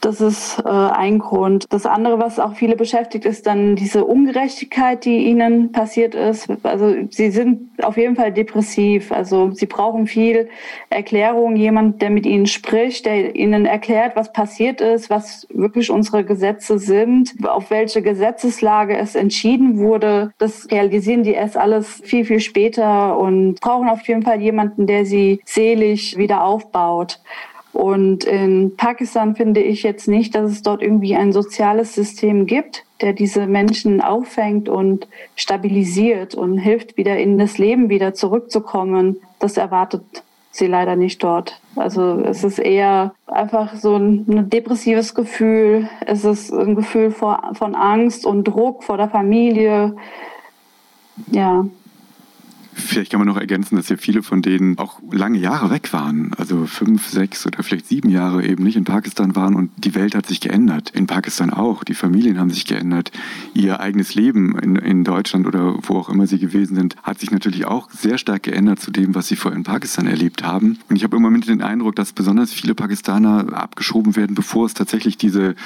Das 0.00 0.20
ist 0.20 0.58
äh, 0.64 0.68
ein 0.68 1.18
Grund. 1.18 1.64
Das 1.70 1.84
andere, 1.84 2.20
was 2.20 2.38
auch 2.38 2.54
viele 2.54 2.76
beschäftigt, 2.76 3.24
ist 3.24 3.46
dann 3.46 3.74
diese 3.74 4.04
Ungerechtigkeit, 4.04 5.04
die 5.04 5.24
ihnen 5.26 5.72
passiert 5.72 6.14
ist. 6.14 6.48
Also 6.62 6.94
sie 7.10 7.30
sind 7.30 7.70
auf 7.82 7.96
jeden 7.96 8.14
Fall 8.14 8.32
depressiv. 8.32 9.10
Also 9.10 9.50
sie 9.50 9.66
brauchen 9.66 10.06
viel 10.06 10.48
Erklärung, 10.88 11.56
jemand, 11.56 12.00
der 12.00 12.10
mit 12.10 12.26
ihnen 12.26 12.46
spricht, 12.46 13.06
der 13.06 13.34
ihnen 13.34 13.66
erklärt, 13.66 14.14
was 14.14 14.32
passiert 14.32 14.80
ist, 14.80 15.10
was 15.10 15.46
wirklich 15.50 15.90
unsere 15.90 16.24
Gesetze 16.24 16.78
sind, 16.78 17.34
auf 17.46 17.70
welche 17.70 18.00
Gesetzeslage 18.00 18.96
es 18.96 19.16
entschieden 19.16 19.78
wurde. 19.78 20.32
Das 20.38 20.70
realisieren 20.70 21.24
die 21.24 21.32
erst 21.32 21.56
alles 21.56 22.00
viel, 22.04 22.24
viel 22.24 22.40
später 22.40 23.18
und 23.18 23.60
brauchen 23.60 23.88
auf 23.88 24.06
jeden 24.06 24.22
Fall 24.22 24.40
jemanden, 24.40 24.86
der 24.86 25.04
sie 25.04 25.40
seelisch 25.44 26.16
wieder 26.16 26.44
aufbaut. 26.44 27.20
Und 27.78 28.24
in 28.24 28.74
Pakistan 28.76 29.36
finde 29.36 29.60
ich 29.60 29.84
jetzt 29.84 30.08
nicht, 30.08 30.34
dass 30.34 30.50
es 30.50 30.62
dort 30.62 30.82
irgendwie 30.82 31.14
ein 31.14 31.32
soziales 31.32 31.94
System 31.94 32.46
gibt, 32.46 32.82
der 33.00 33.12
diese 33.12 33.46
Menschen 33.46 34.00
auffängt 34.00 34.68
und 34.68 35.06
stabilisiert 35.36 36.34
und 36.34 36.58
hilft, 36.58 36.96
wieder 36.96 37.16
in 37.18 37.38
das 37.38 37.56
Leben 37.56 37.88
wieder 37.88 38.14
zurückzukommen. 38.14 39.20
Das 39.38 39.56
erwartet 39.56 40.02
sie 40.50 40.66
leider 40.66 40.96
nicht 40.96 41.22
dort. 41.22 41.60
Also 41.76 42.18
es 42.22 42.42
ist 42.42 42.58
eher 42.58 43.14
einfach 43.28 43.76
so 43.76 43.94
ein, 43.94 44.50
depressives 44.50 45.14
Gefühl. 45.14 45.88
Es 46.04 46.24
ist 46.24 46.52
ein 46.52 46.74
Gefühl 46.74 47.12
vor, 47.12 47.52
von 47.52 47.76
Angst 47.76 48.26
und 48.26 48.42
Druck 48.42 48.82
vor 48.82 48.96
der 48.96 49.08
Familie. 49.08 49.94
Ja, 51.30 51.64
Vielleicht 52.78 53.10
kann 53.10 53.20
man 53.20 53.26
noch 53.26 53.36
ergänzen, 53.36 53.76
dass 53.76 53.88
ja 53.88 53.96
viele 53.96 54.22
von 54.22 54.40
denen 54.40 54.78
auch 54.78 55.00
lange 55.10 55.38
Jahre 55.38 55.70
weg 55.70 55.92
waren. 55.92 56.32
Also 56.36 56.66
fünf, 56.66 57.08
sechs 57.08 57.46
oder 57.46 57.62
vielleicht 57.62 57.86
sieben 57.86 58.08
Jahre 58.08 58.46
eben 58.46 58.62
nicht 58.62 58.76
in 58.76 58.84
Pakistan 58.84 59.34
waren 59.36 59.54
und 59.54 59.70
die 59.76 59.94
Welt 59.94 60.14
hat 60.14 60.26
sich 60.26 60.40
geändert. 60.40 60.90
In 60.90 61.06
Pakistan 61.06 61.50
auch. 61.50 61.84
Die 61.84 61.94
Familien 61.94 62.38
haben 62.38 62.50
sich 62.50 62.64
geändert. 62.64 63.10
Ihr 63.54 63.80
eigenes 63.80 64.14
Leben 64.14 64.58
in, 64.58 64.76
in 64.76 65.04
Deutschland 65.04 65.46
oder 65.46 65.76
wo 65.82 65.96
auch 65.96 66.08
immer 66.08 66.26
sie 66.26 66.38
gewesen 66.38 66.76
sind, 66.76 66.96
hat 67.02 67.18
sich 67.18 67.30
natürlich 67.30 67.66
auch 67.66 67.90
sehr 67.90 68.18
stark 68.18 68.44
geändert 68.44 68.80
zu 68.80 68.90
dem, 68.90 69.14
was 69.14 69.28
sie 69.28 69.36
vorher 69.36 69.58
in 69.58 69.64
Pakistan 69.64 70.06
erlebt 70.06 70.44
haben. 70.44 70.78
Und 70.88 70.96
ich 70.96 71.04
habe 71.04 71.16
im 71.16 71.22
Moment 71.22 71.48
den 71.48 71.62
Eindruck, 71.62 71.96
dass 71.96 72.12
besonders 72.12 72.52
viele 72.52 72.74
Pakistaner 72.74 73.52
abgeschoben 73.52 74.16
werden, 74.16 74.34
bevor 74.34 74.66
es 74.66 74.74
tatsächlich 74.74 75.18
diese 75.18 75.56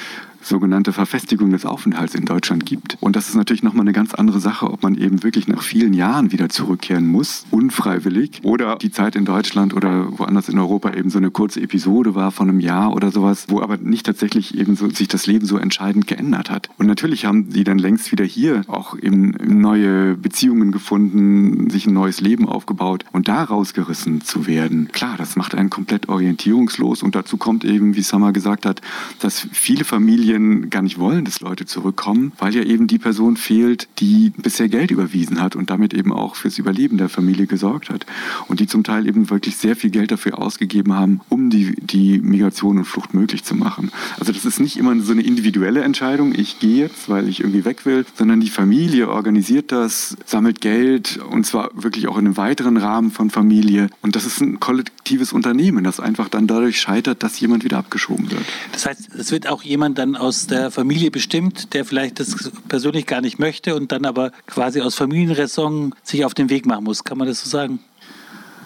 sogenannte 0.43 0.93
Verfestigung 0.93 1.51
des 1.51 1.65
Aufenthalts 1.65 2.15
in 2.15 2.25
Deutschland 2.25 2.65
gibt. 2.65 2.97
Und 2.99 3.15
das 3.15 3.29
ist 3.29 3.35
natürlich 3.35 3.63
nochmal 3.63 3.83
eine 3.83 3.93
ganz 3.93 4.13
andere 4.13 4.39
Sache, 4.39 4.71
ob 4.71 4.83
man 4.83 4.95
eben 4.95 5.23
wirklich 5.23 5.47
nach 5.47 5.61
vielen 5.61 5.93
Jahren 5.93 6.31
wieder 6.31 6.49
zurückkehren 6.49 7.07
muss, 7.07 7.45
unfreiwillig, 7.51 8.41
oder 8.43 8.75
die 8.75 8.91
Zeit 8.91 9.15
in 9.15 9.25
Deutschland 9.25 9.73
oder 9.73 10.17
woanders 10.17 10.49
in 10.49 10.59
Europa 10.59 10.93
eben 10.93 11.09
so 11.09 11.17
eine 11.17 11.31
kurze 11.31 11.61
Episode 11.61 12.15
war 12.15 12.31
von 12.31 12.49
einem 12.49 12.59
Jahr 12.59 12.93
oder 12.93 13.11
sowas, 13.11 13.45
wo 13.47 13.61
aber 13.61 13.77
nicht 13.77 14.05
tatsächlich 14.05 14.57
eben 14.57 14.75
so 14.75 14.89
sich 14.89 15.07
das 15.07 15.27
Leben 15.27 15.45
so 15.45 15.57
entscheidend 15.57 16.07
geändert 16.07 16.49
hat. 16.49 16.69
Und 16.77 16.87
natürlich 16.87 17.25
haben 17.25 17.51
sie 17.51 17.63
dann 17.63 17.77
längst 17.77 18.11
wieder 18.11 18.25
hier 18.25 18.61
auch 18.67 18.97
eben 18.99 19.35
neue 19.43 20.15
Beziehungen 20.15 20.71
gefunden, 20.71 21.69
sich 21.69 21.87
ein 21.87 21.93
neues 21.93 22.21
Leben 22.21 22.47
aufgebaut 22.47 23.05
und 23.11 23.27
da 23.27 23.43
rausgerissen 23.43 24.21
zu 24.21 24.47
werden. 24.47 24.89
Klar, 24.91 25.15
das 25.17 25.35
macht 25.35 25.55
einen 25.55 25.69
komplett 25.69 26.09
orientierungslos 26.09 27.03
und 27.03 27.15
dazu 27.15 27.37
kommt 27.37 27.63
eben, 27.63 27.95
wie 27.95 28.01
Summer 28.01 28.33
gesagt 28.33 28.65
hat, 28.65 28.81
dass 29.19 29.47
viele 29.51 29.85
Familien 29.85 30.32
Familien 30.33 30.69
gar 30.69 30.81
nicht 30.81 30.97
wollen, 30.97 31.25
dass 31.25 31.41
Leute 31.41 31.65
zurückkommen, 31.65 32.31
weil 32.39 32.55
ja 32.55 32.63
eben 32.63 32.87
die 32.87 32.97
Person 32.97 33.37
fehlt, 33.37 33.87
die 33.99 34.31
bisher 34.37 34.67
Geld 34.67 34.91
überwiesen 34.91 35.41
hat 35.41 35.55
und 35.55 35.69
damit 35.69 35.93
eben 35.93 36.11
auch 36.11 36.35
fürs 36.35 36.57
Überleben 36.57 36.97
der 36.97 37.09
Familie 37.09 37.45
gesorgt 37.45 37.89
hat. 37.89 38.05
Und 38.47 38.59
die 38.59 38.67
zum 38.67 38.83
Teil 38.83 39.07
eben 39.07 39.29
wirklich 39.29 39.57
sehr 39.57 39.75
viel 39.75 39.91
Geld 39.91 40.11
dafür 40.11 40.39
ausgegeben 40.39 40.93
haben, 40.93 41.21
um 41.29 41.49
die, 41.49 41.75
die 41.75 42.19
Migration 42.19 42.79
und 42.79 42.85
Flucht 42.85 43.13
möglich 43.13 43.43
zu 43.43 43.55
machen. 43.55 43.91
Also 44.19 44.33
das 44.33 44.45
ist 44.45 44.59
nicht 44.59 44.77
immer 44.77 44.99
so 45.01 45.11
eine 45.11 45.21
individuelle 45.21 45.81
Entscheidung, 45.81 46.33
ich 46.35 46.59
gehe 46.59 46.77
jetzt, 46.77 47.09
weil 47.09 47.29
ich 47.29 47.41
irgendwie 47.41 47.65
weg 47.65 47.85
will, 47.85 48.05
sondern 48.15 48.39
die 48.39 48.49
Familie 48.49 49.09
organisiert 49.09 49.71
das, 49.71 50.17
sammelt 50.25 50.61
Geld 50.61 51.19
und 51.29 51.45
zwar 51.45 51.69
wirklich 51.75 52.07
auch 52.07 52.17
in 52.17 52.25
einem 52.25 52.37
weiteren 52.37 52.77
Rahmen 52.77 53.11
von 53.11 53.29
Familie. 53.29 53.89
Und 54.01 54.15
das 54.15 54.25
ist 54.25 54.41
ein 54.41 54.59
kollektives 54.59 55.33
Unternehmen, 55.33 55.83
das 55.83 55.99
einfach 55.99 56.29
dann 56.29 56.47
dadurch 56.47 56.79
scheitert, 56.79 57.21
dass 57.21 57.39
jemand 57.39 57.63
wieder 57.63 57.77
abgeschoben 57.77 58.31
wird. 58.31 58.43
Das 58.71 58.85
heißt, 58.85 59.13
es 59.15 59.31
wird 59.31 59.47
auch 59.47 59.61
jemand 59.63 59.97
dann 59.97 60.15
aus 60.23 60.47
der 60.47 60.71
Familie 60.71 61.11
bestimmt, 61.11 61.73
der 61.73 61.85
vielleicht 61.85 62.19
das 62.19 62.51
persönlich 62.67 63.05
gar 63.05 63.21
nicht 63.21 63.39
möchte 63.39 63.75
und 63.75 63.91
dann 63.91 64.05
aber 64.05 64.31
quasi 64.47 64.81
aus 64.81 64.95
Familienraison 64.95 65.93
sich 66.03 66.25
auf 66.25 66.33
den 66.33 66.49
Weg 66.49 66.65
machen 66.65 66.85
muss. 66.85 67.03
Kann 67.03 67.17
man 67.17 67.27
das 67.27 67.43
so 67.43 67.49
sagen? 67.49 67.79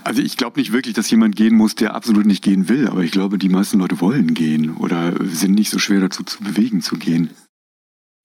Also 0.04 0.22
ich 0.22 0.38
glaube 0.38 0.60
nicht 0.60 0.72
wirklich, 0.72 0.94
dass 0.94 1.10
jemand 1.12 1.36
gehen 1.36 1.56
muss, 1.56 1.76
der 1.76 1.94
absolut 1.94 2.26
nicht 2.26 2.42
gehen 2.42 2.70
will, 2.70 2.88
aber 2.88 3.02
ich 3.02 3.12
glaube, 3.12 3.38
die 3.38 3.50
meisten 3.50 3.80
Leute 3.80 4.00
wollen 4.00 4.34
gehen 4.34 4.76
oder 4.78 5.14
sind 5.26 5.56
nicht 5.56 5.70
so 5.70 5.80
schwer 5.80 6.00
dazu 6.00 6.24
zu 6.24 6.42
bewegen 6.42 6.82
zu 6.82 6.96
gehen. 6.96 7.32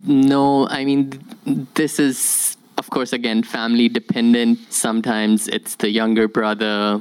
No, 0.04 0.68
I 0.70 0.84
mean 0.84 1.10
this 1.74 1.98
is 1.98 2.56
of 2.76 2.88
course 2.90 3.12
again 3.12 3.42
family 3.42 3.88
dependent. 3.88 4.60
Sometimes 4.70 5.48
it's 5.48 5.76
the 5.80 5.88
younger 5.88 6.28
brother 6.28 7.00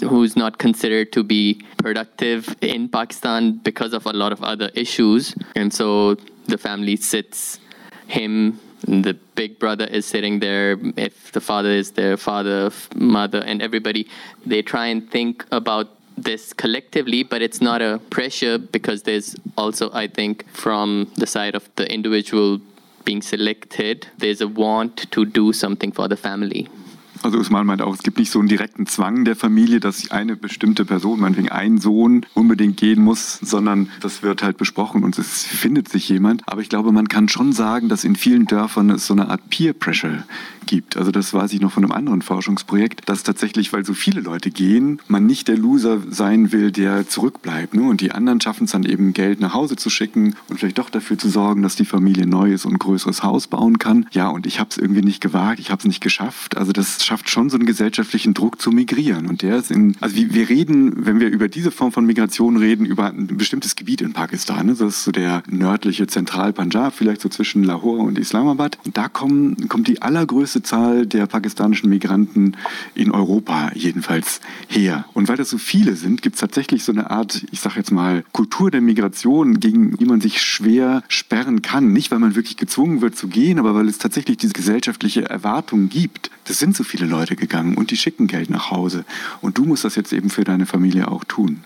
who's 0.00 0.36
not 0.36 0.58
considered 0.58 1.12
to 1.12 1.22
be 1.22 1.62
productive 1.78 2.56
in 2.60 2.88
Pakistan 2.88 3.58
because 3.58 3.92
of 3.92 4.06
a 4.06 4.12
lot 4.12 4.32
of 4.32 4.42
other 4.42 4.70
issues. 4.74 5.34
And 5.54 5.72
so 5.72 6.16
the 6.46 6.58
family 6.58 6.96
sits 6.96 7.60
him 8.06 8.60
the 8.86 9.14
big 9.34 9.58
brother 9.58 9.86
is 9.86 10.06
sitting 10.06 10.38
there 10.38 10.76
if 10.96 11.32
the 11.32 11.40
father 11.40 11.70
is 11.70 11.92
there 11.92 12.16
father 12.16 12.70
mother 12.94 13.38
and 13.40 13.60
everybody 13.62 14.06
they 14.44 14.62
try 14.62 14.86
and 14.86 15.10
think 15.10 15.44
about 15.50 15.88
this 16.16 16.52
collectively, 16.52 17.22
but 17.22 17.42
it's 17.42 17.60
not 17.60 17.82
a 17.82 18.00
pressure 18.10 18.58
because 18.58 19.02
there's 19.02 19.36
also, 19.56 19.90
I 19.92 20.08
think, 20.08 20.48
from 20.50 21.10
the 21.16 21.26
side 21.26 21.54
of 21.54 21.68
the 21.76 21.92
individual 21.92 22.60
being 23.04 23.22
selected, 23.22 24.08
there's 24.18 24.40
a 24.40 24.48
want 24.48 25.10
to 25.12 25.24
do 25.24 25.52
something 25.52 25.92
for 25.92 26.08
the 26.08 26.16
family. 26.16 26.68
Also 27.22 27.38
Usman 27.38 27.66
meint 27.66 27.82
auch, 27.82 27.94
es 27.94 28.02
gibt 28.02 28.18
nicht 28.18 28.30
so 28.30 28.38
einen 28.38 28.48
direkten 28.48 28.86
Zwang 28.86 29.24
der 29.24 29.36
Familie, 29.36 29.80
dass 29.80 30.10
eine 30.10 30.36
bestimmte 30.36 30.84
Person, 30.84 31.20
meinetwegen 31.20 31.50
ein 31.50 31.78
Sohn, 31.78 32.26
unbedingt 32.34 32.76
gehen 32.76 33.02
muss, 33.02 33.38
sondern 33.42 33.88
das 34.00 34.22
wird 34.22 34.42
halt 34.42 34.56
besprochen 34.56 35.04
und 35.04 35.18
es 35.18 35.44
findet 35.44 35.88
sich 35.88 36.08
jemand. 36.08 36.42
Aber 36.46 36.60
ich 36.60 36.68
glaube, 36.68 36.92
man 36.92 37.08
kann 37.08 37.28
schon 37.28 37.52
sagen, 37.52 37.88
dass 37.88 38.04
in 38.04 38.16
vielen 38.16 38.46
Dörfern 38.46 38.90
es 38.90 39.06
so 39.06 39.14
eine 39.14 39.28
Art 39.28 39.48
Peer 39.50 39.72
Pressure 39.72 40.24
gibt. 40.66 40.96
Also 40.96 41.10
das 41.10 41.32
weiß 41.32 41.52
ich 41.52 41.60
noch 41.60 41.72
von 41.72 41.84
einem 41.84 41.92
anderen 41.92 42.22
Forschungsprojekt, 42.22 43.08
dass 43.08 43.22
tatsächlich, 43.22 43.72
weil 43.72 43.84
so 43.84 43.94
viele 43.94 44.20
Leute 44.20 44.50
gehen, 44.50 45.00
man 45.08 45.26
nicht 45.26 45.48
der 45.48 45.56
Loser 45.56 46.00
sein 46.10 46.52
will, 46.52 46.72
der 46.72 47.08
zurückbleibt. 47.08 47.74
Ne? 47.74 47.82
Und 47.82 48.00
die 48.00 48.12
anderen 48.12 48.40
schaffen 48.40 48.64
es 48.64 48.72
dann 48.72 48.84
eben, 48.84 49.12
Geld 49.12 49.40
nach 49.40 49.54
Hause 49.54 49.76
zu 49.76 49.88
schicken 49.88 50.34
und 50.48 50.58
vielleicht 50.58 50.78
doch 50.78 50.90
dafür 50.90 51.16
zu 51.16 51.28
sorgen, 51.28 51.62
dass 51.62 51.76
die 51.76 51.84
Familie 51.84 52.24
ein 52.24 52.28
neues 52.28 52.66
und 52.66 52.78
größeres 52.78 53.22
Haus 53.22 53.46
bauen 53.46 53.78
kann. 53.78 54.06
Ja, 54.10 54.28
und 54.28 54.46
ich 54.46 54.60
habe 54.60 54.70
es 54.70 54.78
irgendwie 54.78 55.02
nicht 55.02 55.20
gewagt, 55.20 55.60
ich 55.60 55.70
habe 55.70 55.78
es 55.78 55.86
nicht 55.86 56.00
geschafft. 56.02 56.56
Also 56.56 56.72
das 56.72 57.04
schafft 57.06 57.30
schon 57.30 57.48
so 57.48 57.56
einen 57.56 57.66
gesellschaftlichen 57.66 58.34
Druck 58.34 58.60
zu 58.60 58.70
migrieren. 58.70 59.26
Und 59.28 59.42
der 59.42 59.56
ist 59.56 59.70
in, 59.70 59.96
also 60.00 60.16
wir 60.16 60.48
reden, 60.48 61.06
wenn 61.06 61.20
wir 61.20 61.28
über 61.28 61.48
diese 61.48 61.70
Form 61.70 61.92
von 61.92 62.04
Migration 62.04 62.56
reden, 62.56 62.84
über 62.84 63.06
ein 63.06 63.28
bestimmtes 63.28 63.76
Gebiet 63.76 64.00
in 64.00 64.12
Pakistan. 64.12 64.66
Ne? 64.66 64.74
Das 64.74 64.80
ist 64.80 65.04
so 65.04 65.12
der 65.12 65.42
nördliche 65.48 66.06
Zentral-Punjab, 66.06 66.94
vielleicht 66.94 67.20
so 67.20 67.28
zwischen 67.28 67.62
Lahore 67.62 68.02
und 68.02 68.18
Islamabad. 68.18 68.78
Und 68.84 68.96
da 68.96 69.08
kommen, 69.08 69.68
kommt 69.68 69.86
die 69.86 70.02
allergrößte 70.02 70.62
Zahl 70.62 71.06
der 71.06 71.26
pakistanischen 71.26 71.88
Migranten 71.88 72.56
in 72.94 73.12
Europa 73.12 73.70
jedenfalls 73.74 74.40
her. 74.68 75.04
Und 75.14 75.28
weil 75.28 75.36
das 75.36 75.50
so 75.50 75.58
viele 75.58 75.94
sind, 75.94 76.22
gibt 76.22 76.34
es 76.34 76.40
tatsächlich 76.40 76.82
so 76.82 76.92
eine 76.92 77.10
Art, 77.10 77.46
ich 77.52 77.60
sage 77.60 77.76
jetzt 77.76 77.92
mal, 77.92 78.24
Kultur 78.32 78.70
der 78.70 78.80
Migration, 78.80 79.60
gegen 79.60 79.96
die 79.96 80.06
man 80.06 80.20
sich 80.20 80.42
schwer 80.42 81.04
sperren 81.08 81.62
kann. 81.62 81.92
Nicht, 81.92 82.10
weil 82.10 82.18
man 82.18 82.34
wirklich 82.34 82.56
gezwungen 82.56 83.00
wird 83.00 83.16
zu 83.16 83.28
gehen, 83.28 83.60
aber 83.60 83.74
weil 83.74 83.88
es 83.88 83.98
tatsächlich 83.98 84.38
diese 84.38 84.54
gesellschaftliche 84.54 85.28
Erwartung 85.30 85.88
gibt. 85.88 86.30
Das 86.44 86.58
sind 86.58 86.76
so 86.76 86.84
viele 86.84 86.95
Leute 87.04 87.36
gegangen 87.36 87.76
und 87.76 87.90
die 87.90 87.96
schicken 87.96 88.26
Geld 88.26 88.48
nach 88.48 88.70
Hause. 88.70 89.04
Und 89.42 89.58
du 89.58 89.64
musst 89.64 89.84
das 89.84 89.96
jetzt 89.96 90.12
eben 90.12 90.30
für 90.30 90.44
deine 90.44 90.64
Familie 90.64 91.08
auch 91.08 91.24
tun. 91.24 91.64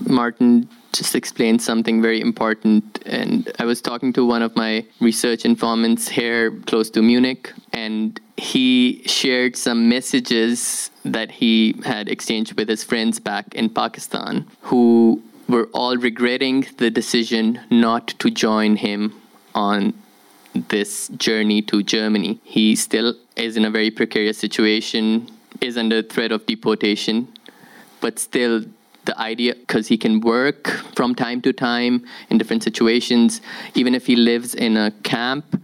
Martin 0.00 0.68
just 0.92 1.14
explained 1.14 1.60
something 1.62 2.02
very 2.02 2.20
important. 2.20 3.00
And 3.06 3.50
I 3.58 3.64
was 3.64 3.80
talking 3.80 4.12
to 4.14 4.24
one 4.24 4.42
of 4.42 4.54
my 4.56 4.84
research 5.00 5.44
informants 5.44 6.08
here 6.08 6.50
close 6.66 6.90
to 6.92 7.02
Munich, 7.02 7.52
and 7.72 8.20
he 8.36 9.02
shared 9.06 9.56
some 9.56 9.88
messages 9.88 10.90
that 11.04 11.30
he 11.30 11.76
had 11.84 12.08
exchanged 12.08 12.56
with 12.56 12.68
his 12.68 12.84
friends 12.84 13.20
back 13.20 13.54
in 13.54 13.68
Pakistan 13.68 14.46
who 14.62 15.22
were 15.48 15.68
all 15.72 15.96
regretting 15.96 16.66
the 16.78 16.90
decision 16.90 17.60
not 17.70 18.08
to 18.18 18.30
join 18.30 18.76
him 18.76 19.12
on 19.54 19.92
this 20.54 21.08
journey 21.08 21.62
to 21.62 21.82
Germany. 21.82 22.40
He 22.44 22.76
still 22.76 23.14
is 23.36 23.56
in 23.56 23.64
a 23.64 23.70
very 23.70 23.90
precarious 23.90 24.38
situation, 24.38 25.28
is 25.60 25.76
under 25.76 26.02
threat 26.02 26.32
of 26.32 26.46
deportation, 26.46 27.28
but 28.00 28.18
still 28.18 28.64
the 29.04 29.18
idea 29.20 29.54
because 29.54 29.88
he 29.88 29.98
can 29.98 30.20
work 30.20 30.68
from 30.96 31.14
time 31.14 31.42
to 31.42 31.52
time 31.52 32.06
in 32.30 32.38
different 32.38 32.62
situations 32.62 33.42
even 33.74 33.94
if 33.94 34.06
he 34.06 34.16
lives 34.16 34.54
in 34.54 34.78
a 34.78 34.90
camp 35.02 35.60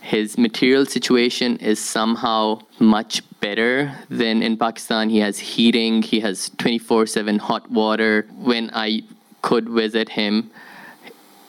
his 0.00 0.38
material 0.38 0.86
situation 0.86 1.56
is 1.58 1.78
somehow 1.78 2.60
much 2.78 3.22
better 3.40 3.94
than 4.08 4.42
in 4.42 4.56
Pakistan. 4.56 5.10
He 5.10 5.18
has 5.18 5.38
heating, 5.38 6.02
he 6.02 6.20
has 6.20 6.50
24 6.58 7.06
7 7.06 7.38
hot 7.38 7.70
water. 7.70 8.26
When 8.36 8.70
I 8.72 9.02
could 9.42 9.68
visit 9.68 10.08
him, 10.10 10.50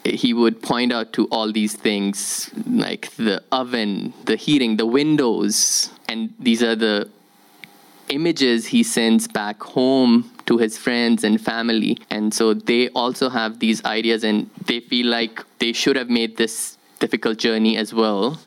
he 0.03 0.33
would 0.33 0.61
point 0.61 0.91
out 0.91 1.13
to 1.13 1.27
all 1.27 1.51
these 1.51 1.73
things 1.75 2.49
like 2.65 3.11
the 3.17 3.43
oven, 3.51 4.13
the 4.25 4.35
heating, 4.35 4.77
the 4.77 4.85
windows, 4.85 5.89
and 6.09 6.33
these 6.39 6.63
are 6.63 6.75
the 6.75 7.09
images 8.09 8.67
he 8.67 8.83
sends 8.83 9.27
back 9.27 9.61
home 9.61 10.29
to 10.45 10.57
his 10.57 10.77
friends 10.77 11.23
and 11.23 11.39
family. 11.39 11.97
And 12.09 12.33
so 12.33 12.53
they 12.53 12.89
also 12.89 13.29
have 13.29 13.59
these 13.59 13.83
ideas 13.85 14.23
and 14.23 14.49
they 14.65 14.81
feel 14.81 15.07
like 15.07 15.43
they 15.59 15.71
should 15.73 15.95
have 15.95 16.09
made 16.09 16.37
this 16.37 16.77
difficult 16.99 17.37
journey 17.37 17.77
as 17.77 17.93
well. 17.93 18.39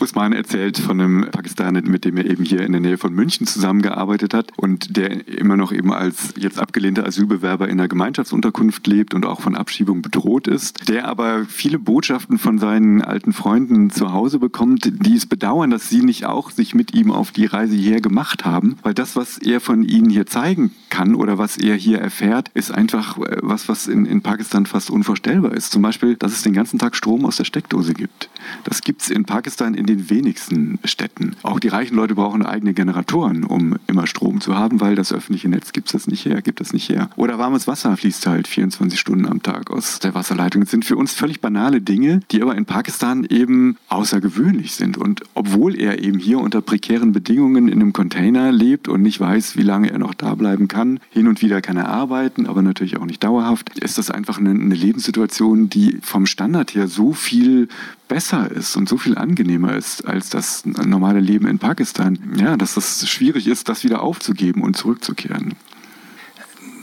Usman 0.00 0.32
erzählt 0.32 0.78
von 0.78 1.00
einem 1.00 1.28
Pakistaner, 1.30 1.82
mit 1.82 2.04
dem 2.04 2.16
er 2.16 2.26
eben 2.26 2.44
hier 2.44 2.60
in 2.60 2.72
der 2.72 2.80
Nähe 2.80 2.98
von 2.98 3.12
München 3.12 3.46
zusammengearbeitet 3.46 4.34
hat 4.34 4.52
und 4.56 4.96
der 4.96 5.28
immer 5.28 5.56
noch 5.56 5.72
eben 5.72 5.92
als 5.92 6.34
jetzt 6.36 6.58
abgelehnter 6.58 7.06
Asylbewerber 7.06 7.68
in 7.68 7.78
einer 7.78 7.88
Gemeinschaftsunterkunft 7.88 8.86
lebt 8.86 9.14
und 9.14 9.26
auch 9.26 9.40
von 9.40 9.54
Abschiebung 9.54 10.02
bedroht 10.02 10.48
ist, 10.48 10.88
der 10.88 11.08
aber 11.08 11.44
viele 11.46 11.78
Botschaften 11.78 12.38
von 12.38 12.58
seinen 12.58 13.02
alten 13.02 13.32
Freunden 13.32 13.90
zu 13.90 14.12
Hause 14.12 14.38
bekommt, 14.38 14.90
die 15.04 15.16
es 15.16 15.26
bedauern, 15.26 15.70
dass 15.70 15.88
sie 15.88 16.02
nicht 16.02 16.26
auch 16.26 16.50
sich 16.50 16.74
mit 16.74 16.94
ihm 16.94 17.10
auf 17.10 17.30
die 17.30 17.46
Reise 17.46 17.76
hierher 17.76 18.00
gemacht 18.00 18.44
haben, 18.44 18.76
weil 18.82 18.94
das, 18.94 19.16
was 19.16 19.38
er 19.38 19.60
von 19.60 19.82
ihnen 19.82 20.10
hier 20.10 20.26
zeigen 20.26 20.72
kann 20.88 21.14
oder 21.14 21.38
was 21.38 21.56
er 21.56 21.76
hier 21.76 21.98
erfährt, 21.98 22.50
ist 22.54 22.70
einfach 22.70 23.18
äh, 23.18 23.38
was, 23.42 23.68
was 23.68 23.86
in, 23.86 24.06
in 24.06 24.22
Pakistan 24.22 24.66
fast 24.66 24.90
unvorstellbar 24.90 25.52
ist. 25.52 25.72
Zum 25.72 25.82
Beispiel, 25.82 26.16
dass 26.16 26.32
es 26.32 26.42
den 26.42 26.52
ganzen 26.52 26.78
Tag 26.78 26.96
Strom 26.96 27.24
aus 27.24 27.36
der 27.36 27.44
Steckdose 27.44 27.94
gibt. 27.94 28.28
Das 28.64 28.82
gibt 28.82 29.02
es 29.02 29.10
in 29.10 29.24
Pakistan 29.24 29.74
in 29.74 29.86
den 29.90 30.10
wenigsten 30.10 30.78
Städten. 30.84 31.36
Auch 31.42 31.60
die 31.60 31.68
reichen 31.68 31.96
Leute 31.96 32.14
brauchen 32.14 32.44
eigene 32.44 32.74
Generatoren, 32.74 33.44
um 33.44 33.76
immer 33.86 34.06
Strom 34.06 34.40
zu 34.40 34.56
haben, 34.56 34.80
weil 34.80 34.94
das 34.94 35.12
öffentliche 35.12 35.48
Netz 35.48 35.72
gibt 35.72 35.92
das 35.92 36.06
nicht 36.06 36.24
her, 36.24 36.42
gibt 36.42 36.60
das 36.60 36.72
nicht 36.72 36.88
her. 36.88 37.10
Oder 37.16 37.38
warmes 37.38 37.66
Wasser 37.66 37.96
fließt 37.96 38.26
halt 38.26 38.46
24 38.46 38.98
Stunden 38.98 39.26
am 39.26 39.42
Tag 39.42 39.70
aus 39.70 39.98
der 39.98 40.14
Wasserleitung. 40.14 40.62
Das 40.62 40.70
sind 40.70 40.84
für 40.84 40.96
uns 40.96 41.12
völlig 41.12 41.40
banale 41.40 41.80
Dinge, 41.80 42.20
die 42.30 42.42
aber 42.42 42.56
in 42.56 42.64
Pakistan 42.64 43.24
eben 43.24 43.76
außergewöhnlich 43.88 44.72
sind. 44.72 44.96
Und 44.96 45.22
obwohl 45.34 45.74
er 45.74 46.02
eben 46.02 46.18
hier 46.18 46.38
unter 46.38 46.62
prekären 46.62 47.12
Bedingungen 47.12 47.68
in 47.68 47.80
einem 47.80 47.92
Container 47.92 48.52
lebt 48.52 48.88
und 48.88 49.02
nicht 49.02 49.20
weiß, 49.20 49.56
wie 49.56 49.62
lange 49.62 49.90
er 49.90 49.98
noch 49.98 50.14
da 50.14 50.34
bleiben 50.34 50.68
kann, 50.68 51.00
hin 51.10 51.26
und 51.26 51.42
wieder 51.42 51.60
kann 51.60 51.76
er 51.76 51.88
arbeiten, 51.88 52.46
aber 52.46 52.62
natürlich 52.62 52.96
auch 52.96 53.06
nicht 53.06 53.24
dauerhaft, 53.24 53.78
ist 53.78 53.98
das 53.98 54.10
einfach 54.10 54.38
eine 54.38 54.52
Lebenssituation, 54.52 55.68
die 55.68 55.98
vom 56.02 56.26
Standard 56.26 56.74
her 56.74 56.86
so 56.86 57.12
viel 57.12 57.68
besser 58.10 58.50
ist 58.50 58.76
und 58.76 58.88
so 58.88 58.98
viel 58.98 59.16
angenehmer 59.16 59.76
ist 59.76 60.06
als 60.06 60.30
das 60.30 60.66
normale 60.66 61.20
Leben 61.20 61.46
in 61.46 61.60
Pakistan, 61.60 62.18
ja, 62.36 62.56
dass 62.56 62.76
es 62.76 63.08
schwierig 63.08 63.46
ist, 63.46 63.68
das 63.68 63.84
wieder 63.84 64.02
aufzugeben 64.02 64.62
und 64.62 64.76
zurückzukehren 64.76 65.54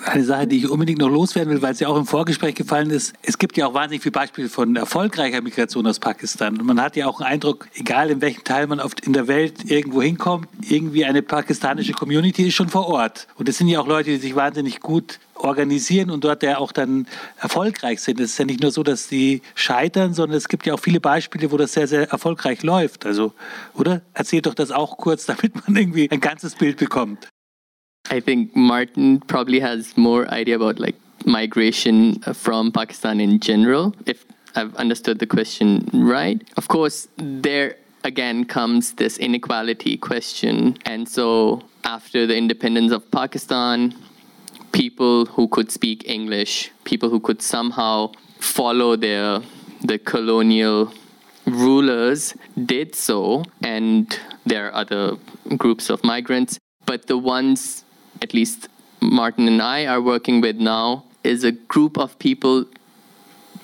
eine 0.06 0.24
Sache, 0.24 0.48
die 0.48 0.58
ich 0.58 0.70
unbedingt 0.70 1.00
noch 1.00 1.10
loswerden 1.10 1.54
will, 1.54 1.62
weil 1.62 1.74
es 1.74 1.80
ja 1.80 1.88
auch 1.88 1.98
im 1.98 2.06
Vorgespräch 2.06 2.56
gefallen 2.56 2.90
ist. 2.90 3.14
Es 3.22 3.38
gibt 3.38 3.58
ja 3.58 3.68
auch 3.68 3.74
wahnsinnig 3.74 4.04
viele 4.04 4.12
Beispiele 4.12 4.50
von 4.50 4.76
erfolgreicher 4.76 5.42
Migration 5.42 5.88
aus 5.88 6.00
Pakistan. 6.00 6.60
Und 6.60 6.66
man 6.66 6.82
hat 6.82 6.96
ja 6.96 7.08
auch 7.08 7.20
einen 7.20 7.32
Eindruck, 7.34 7.68
egal 7.76 8.10
in 8.10 8.22
welchem 8.22 8.44
Teil 8.44 8.68
man 8.68 8.80
oft 8.80 9.00
in 9.02 9.14
der 9.14 9.28
Welt 9.28 9.70
irgendwo 9.70 10.02
hinkommt, 10.02 10.48
irgendwie 10.62 11.06
eine 11.06 11.22
pakistanische 11.22 11.94
Community 11.94 12.48
ist 12.48 12.56
schon 12.56 12.70
vor 12.70 12.88
Ort. 12.88 13.28
Und 13.36 13.50
es 13.50 13.58
sind 13.58 13.68
ja 13.68 13.80
auch 13.80 13.88
Leute, 13.88 14.12
die 14.12 14.18
sich 14.18 14.36
wahnsinnig 14.36 14.80
gut 14.80 15.20
organisieren 15.36 16.10
und 16.10 16.24
dort 16.24 16.44
ja 16.44 16.58
auch 16.58 16.72
dann 16.72 17.08
erfolgreich 17.38 18.02
sind. 18.02 18.20
Es 18.20 18.32
ist 18.32 18.40
ja 18.40 18.46
nicht 18.46 18.62
nur 18.62 18.72
so, 18.72 18.84
dass 18.84 19.08
die 19.08 19.42
scheitern, 19.56 20.14
sondern 20.14 20.38
es 20.38 20.48
gibt 20.48 20.66
ja 20.66 20.74
auch 20.74 20.80
viele 20.80 21.00
Beispiele, 21.00 21.52
wo 21.52 21.58
das 21.58 21.74
sehr, 21.74 21.88
sehr 21.88 22.10
erfolgreich 22.10 22.64
läuft. 22.64 23.06
Also, 23.06 23.34
oder? 23.74 24.02
Erzählt 24.14 24.46
doch 24.46 24.56
das 24.56 24.72
auch 24.72 24.98
kurz, 24.98 25.26
damit 25.28 25.68
man 25.68 25.76
irgendwie 25.76 26.10
ein 26.10 26.20
ganzes 26.20 26.56
Bild 26.56 26.78
bekommt. 26.78 27.28
I 28.10 28.20
think 28.20 28.56
Martin 28.56 29.20
probably 29.22 29.60
has 29.60 29.98
more 29.98 30.28
idea 30.32 30.56
about 30.56 30.80
like 30.80 30.96
migration 31.26 32.22
uh, 32.26 32.34
from 32.34 32.72
Pakistan 32.72 33.20
in 33.20 33.40
general. 33.40 33.96
If 34.06 34.26
I've 34.56 34.74
understood 34.76 35.20
the 35.20 35.28
question 35.28 35.90
right, 35.94 36.42
of 36.58 36.68
course 36.68 37.08
there 37.18 37.76
again 38.04 38.46
comes 38.46 38.94
this 38.94 39.18
inequality 39.18 39.98
question, 39.98 40.78
and 40.86 41.08
so 41.08 41.62
after 41.84 42.26
the 42.26 42.36
independence 42.38 42.92
of 42.92 43.10
Pakistan, 43.12 43.94
people 44.72 45.26
who 45.26 45.48
could 45.48 45.72
speak 45.72 46.08
English, 46.08 46.72
people 46.86 47.10
who 47.10 47.20
could 47.20 47.42
somehow 47.42 48.12
follow 48.40 48.96
their 48.96 49.42
the 49.82 50.00
colonial 50.00 50.92
rulers 51.46 52.34
did 52.66 52.96
so, 52.96 53.44
and 53.62 54.20
there 54.46 54.68
are 54.68 54.74
other 54.74 55.18
groups 55.58 55.90
of 55.90 56.04
migrants. 56.04 56.60
But 56.86 57.08
the 57.08 57.18
ones 57.18 57.84
at 58.22 58.34
least 58.34 58.68
Martin 59.02 59.48
and 59.48 59.62
I 59.62 59.86
are 59.86 60.02
working 60.02 60.42
with 60.42 60.58
now 60.58 61.06
is 61.24 61.44
a 61.44 61.52
group 61.52 61.98
of 61.98 62.18
people 62.20 62.66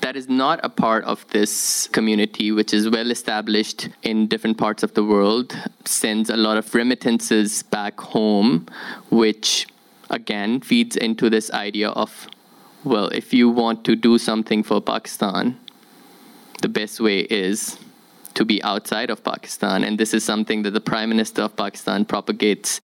that 0.00 0.16
is 0.16 0.28
not 0.28 0.60
a 0.62 0.68
part 0.68 1.04
of 1.04 1.26
this 1.30 1.86
community, 1.88 2.52
which 2.52 2.74
is 2.74 2.90
well 2.90 3.10
established 3.10 3.88
in 4.02 4.26
different 4.26 4.58
parts 4.58 4.82
of 4.82 4.92
the 4.94 5.02
world, 5.02 5.56
sends 5.86 6.28
a 6.28 6.36
lot 6.36 6.58
of 6.58 6.74
remittances 6.74 7.62
back 7.62 7.98
home, 7.98 8.66
which 9.10 9.66
again 10.10 10.60
feeds 10.60 10.96
into 10.96 11.30
this 11.30 11.50
idea 11.52 11.88
of, 11.90 12.28
well, 12.84 13.08
if 13.08 13.32
you 13.32 13.48
want 13.48 13.82
to 13.84 13.96
do 13.96 14.18
something 14.18 14.62
for 14.62 14.80
Pakistan, 14.80 15.58
the 16.60 16.68
best 16.68 17.00
way 17.00 17.20
is 17.20 17.78
to 18.34 18.44
be 18.44 18.62
outside 18.62 19.10
of 19.10 19.24
Pakistan. 19.24 19.84
And 19.84 19.98
this 19.98 20.12
is 20.12 20.24
something 20.24 20.62
that 20.62 20.72
the 20.72 20.80
Prime 20.80 21.08
Minister 21.08 21.42
of 21.42 21.56
Pakistan 21.56 22.04
propagates 22.04 22.80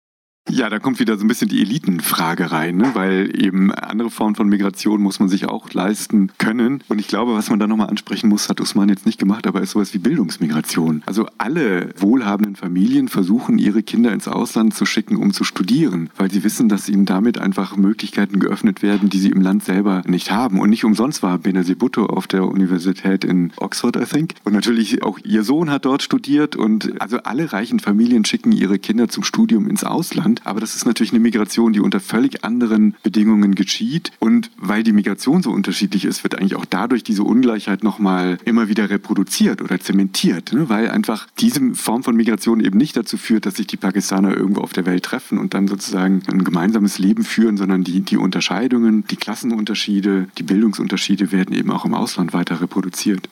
Ja, 0.51 0.69
da 0.69 0.79
kommt 0.79 1.01
wieder 1.01 1.17
so 1.17 1.25
ein 1.25 1.29
bisschen 1.29 1.49
die 1.49 1.63
Elitenfrage 1.63 2.53
rein, 2.53 2.77
ne? 2.77 2.91
weil 2.93 3.33
eben 3.43 3.73
andere 3.73 4.11
Formen 4.11 4.35
von 4.35 4.47
Migration 4.47 5.01
muss 5.01 5.19
man 5.19 5.31
sich 5.31 5.47
auch 5.47 5.73
leisten 5.73 6.31
können. 6.37 6.85
Und 6.89 6.99
ich 6.99 7.09
glaube, 7.09 7.35
was 7.35 7.49
man 7.49 7.59
da 7.59 7.67
nochmal 7.67 7.89
ansprechen 7.89 8.29
muss, 8.29 8.51
hat 8.51 8.61
Usman 8.61 8.91
jetzt 8.91 9.07
nicht 9.07 9.19
gemacht, 9.19 9.47
aber 9.47 9.63
ist 9.63 9.71
sowas 9.71 9.95
wie 9.95 9.99
Bildungsmigration. 9.99 11.03
Also 11.07 11.27
alle 11.39 11.89
wohlhabenden 11.97 12.57
Familien 12.57 13.09
versuchen, 13.09 13.57
ihre 13.57 13.83
Kinder 13.83 14.13
ins 14.13 14.29
Ausland 14.29 14.75
zu 14.75 14.85
schicken, 14.85 15.17
um 15.17 15.33
zu 15.33 15.45
studieren, 15.45 16.11
weil 16.19 16.31
sie 16.31 16.45
wissen, 16.45 16.69
dass 16.69 16.91
ihnen 16.91 17.07
damit 17.07 17.39
einfach 17.39 17.79
Möglichkeiten 17.79 18.39
geöffnet 18.39 18.83
werden, 18.83 19.09
die 19.09 19.21
sie 19.21 19.31
im 19.31 19.41
Land 19.41 19.65
selber 19.65 20.03
nicht 20.07 20.31
haben. 20.31 20.61
Und 20.61 20.69
nicht 20.69 20.85
umsonst 20.85 21.23
war 21.23 21.39
Benazir 21.39 21.77
Bhutto 21.77 22.05
auf 22.05 22.27
der 22.27 22.45
Universität 22.45 23.25
in 23.25 23.53
Oxford, 23.57 23.97
I 23.97 24.05
think. 24.05 24.35
Und 24.45 24.53
natürlich 24.53 25.03
auch 25.03 25.19
ihr 25.25 25.43
Sohn 25.43 25.71
hat 25.71 25.87
dort 25.87 26.03
studiert 26.03 26.55
und 26.55 27.01
also 27.01 27.17
alle 27.19 27.55
reichen 27.55 27.81
Familien 27.81 28.27
schicken 28.27 28.53
ihre 28.53 28.79
Kinder 28.79 29.09
zum 29.09 29.25
Studium 29.25 29.69
ins 29.69 29.85
Ausland. 29.85 30.34
Land. 30.35 30.47
Aber 30.47 30.61
das 30.61 30.75
ist 30.75 30.87
natürlich 30.87 31.13
eine 31.13 31.21
Migration, 31.21 31.73
die 31.73 31.81
unter 31.81 32.01
völlig 32.01 32.45
anderen 32.45 32.95
Bedingungen 33.03 33.55
geschieht. 33.55 34.13
Und 34.19 34.51
weil 34.57 34.83
die 34.83 34.93
Migration 34.93 35.43
so 35.43 35.51
unterschiedlich 35.51 36.05
ist, 36.05 36.23
wird 36.23 36.37
eigentlich 36.37 36.57
auch 36.57 36.65
dadurch 36.65 37.05
diese 37.05 37.23
Ungleichheit 37.23 37.85
nochmal 37.85 38.39
immer 38.45 38.69
wieder 38.69 38.91
reproduziert 38.91 39.63
oder 39.63 39.79
zementiert. 39.79 40.53
Ne? 40.53 40.69
Weil 40.69 40.91
einfach 40.91 41.27
diese 41.39 41.75
Form 41.75 42.03
von 42.03 42.17
Migration 42.17 42.61
eben 42.61 42.79
nicht 42.79 42.97
dazu 42.97 43.17
führt, 43.17 43.47
dass 43.47 43.57
sich 43.57 43.67
die 43.67 43.77
Pakistaner 43.77 44.37
irgendwo 44.37 44.61
auf 44.61 44.73
der 44.73 44.87
Welt 44.87 45.05
treffen 45.05 45.39
und 45.39 45.55
dann 45.55 45.69
sozusagen 45.69 46.23
ein 46.31 46.45
gemeinsames 46.45 46.99
Leben 46.99 47.25
führen, 47.25 47.57
sondern 47.57 47.85
die, 47.85 48.01
die 48.01 48.17
Unterscheidungen, 48.17 49.05
die 49.11 49.17
Klassenunterschiede, 49.17 50.29
die 50.39 50.43
Bildungsunterschiede 50.43 51.33
werden 51.33 51.55
eben 51.55 51.71
auch 51.71 51.85
im 51.85 51.95
Ausland 51.95 52.33
weiter 52.33 52.61
reproduziert. 52.61 53.29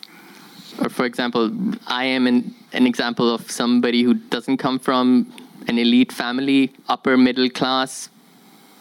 for 0.88 1.04
example, 1.04 1.50
I 1.86 2.04
am 2.06 2.26
an, 2.26 2.54
an 2.72 2.86
example 2.86 3.30
of 3.30 3.50
somebody 3.50 4.02
who 4.02 4.14
doesn't 4.14 4.56
come 4.56 4.78
from 4.78 5.26
an 5.68 5.78
elite 5.78 6.12
family, 6.12 6.72
upper 6.88 7.16
middle 7.16 7.50
class, 7.50 8.08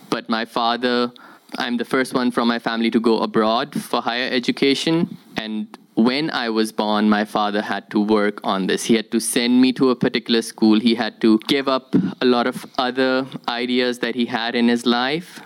but 0.09 0.29
my 0.29 0.45
father, 0.45 1.11
I'm 1.57 1.77
the 1.77 1.85
first 1.85 2.13
one 2.13 2.31
from 2.31 2.47
my 2.47 2.59
family 2.59 2.91
to 2.91 2.99
go 2.99 3.19
abroad 3.19 3.73
for 3.81 4.01
higher 4.01 4.29
education. 4.31 5.17
And 5.37 5.77
when 5.95 6.29
I 6.29 6.49
was 6.49 6.71
born, 6.71 7.09
my 7.09 7.25
father 7.25 7.61
had 7.61 7.89
to 7.91 7.99
work 7.99 8.39
on 8.43 8.67
this. 8.67 8.85
He 8.85 8.95
had 8.95 9.11
to 9.11 9.19
send 9.19 9.61
me 9.61 9.73
to 9.73 9.89
a 9.89 9.95
particular 9.95 10.41
school. 10.41 10.79
He 10.79 10.95
had 10.95 11.21
to 11.21 11.39
give 11.47 11.67
up 11.67 11.95
a 12.21 12.25
lot 12.25 12.47
of 12.47 12.65
other 12.77 13.25
ideas 13.47 13.99
that 13.99 14.15
he 14.15 14.25
had 14.25 14.55
in 14.55 14.67
his 14.67 14.85
life 14.85 15.41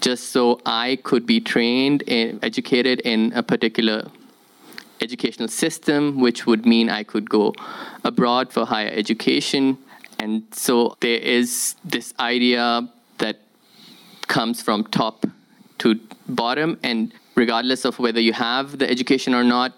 just 0.00 0.30
so 0.30 0.60
I 0.64 0.98
could 1.02 1.26
be 1.26 1.40
trained 1.40 2.04
and 2.06 2.42
educated 2.42 3.00
in 3.00 3.32
a 3.34 3.42
particular 3.42 4.10
educational 5.00 5.48
system, 5.48 6.20
which 6.20 6.46
would 6.46 6.66
mean 6.66 6.88
I 6.88 7.02
could 7.02 7.28
go 7.28 7.54
abroad 8.04 8.52
for 8.52 8.64
higher 8.64 8.90
education. 8.90 9.78
And 10.18 10.42
so 10.52 10.96
there 11.00 11.18
is 11.18 11.76
this 11.84 12.12
idea 12.18 12.88
that 13.18 13.40
comes 14.26 14.62
from 14.62 14.84
top 14.84 15.26
to 15.78 15.98
bottom, 16.28 16.78
and 16.82 17.12
regardless 17.34 17.84
of 17.84 17.98
whether 17.98 18.20
you 18.20 18.32
have 18.32 18.78
the 18.78 18.90
education 18.90 19.32
or 19.34 19.44
not, 19.44 19.72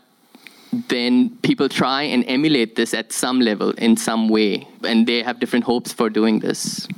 then 0.89 1.37
people 1.43 1.69
try 1.69 2.03
and 2.03 2.25
emulate 2.27 2.77
this 2.77 2.95
at 2.95 3.13
some 3.13 3.41
level 3.41 3.71
in 3.73 3.97
some 3.97 4.29
way, 4.29 4.67
and 4.85 5.07
they 5.07 5.23
have 5.23 5.41
different 5.41 5.65
hopes 5.65 5.93
for 5.93 6.09
doing 6.09 6.39
this. 6.41 6.89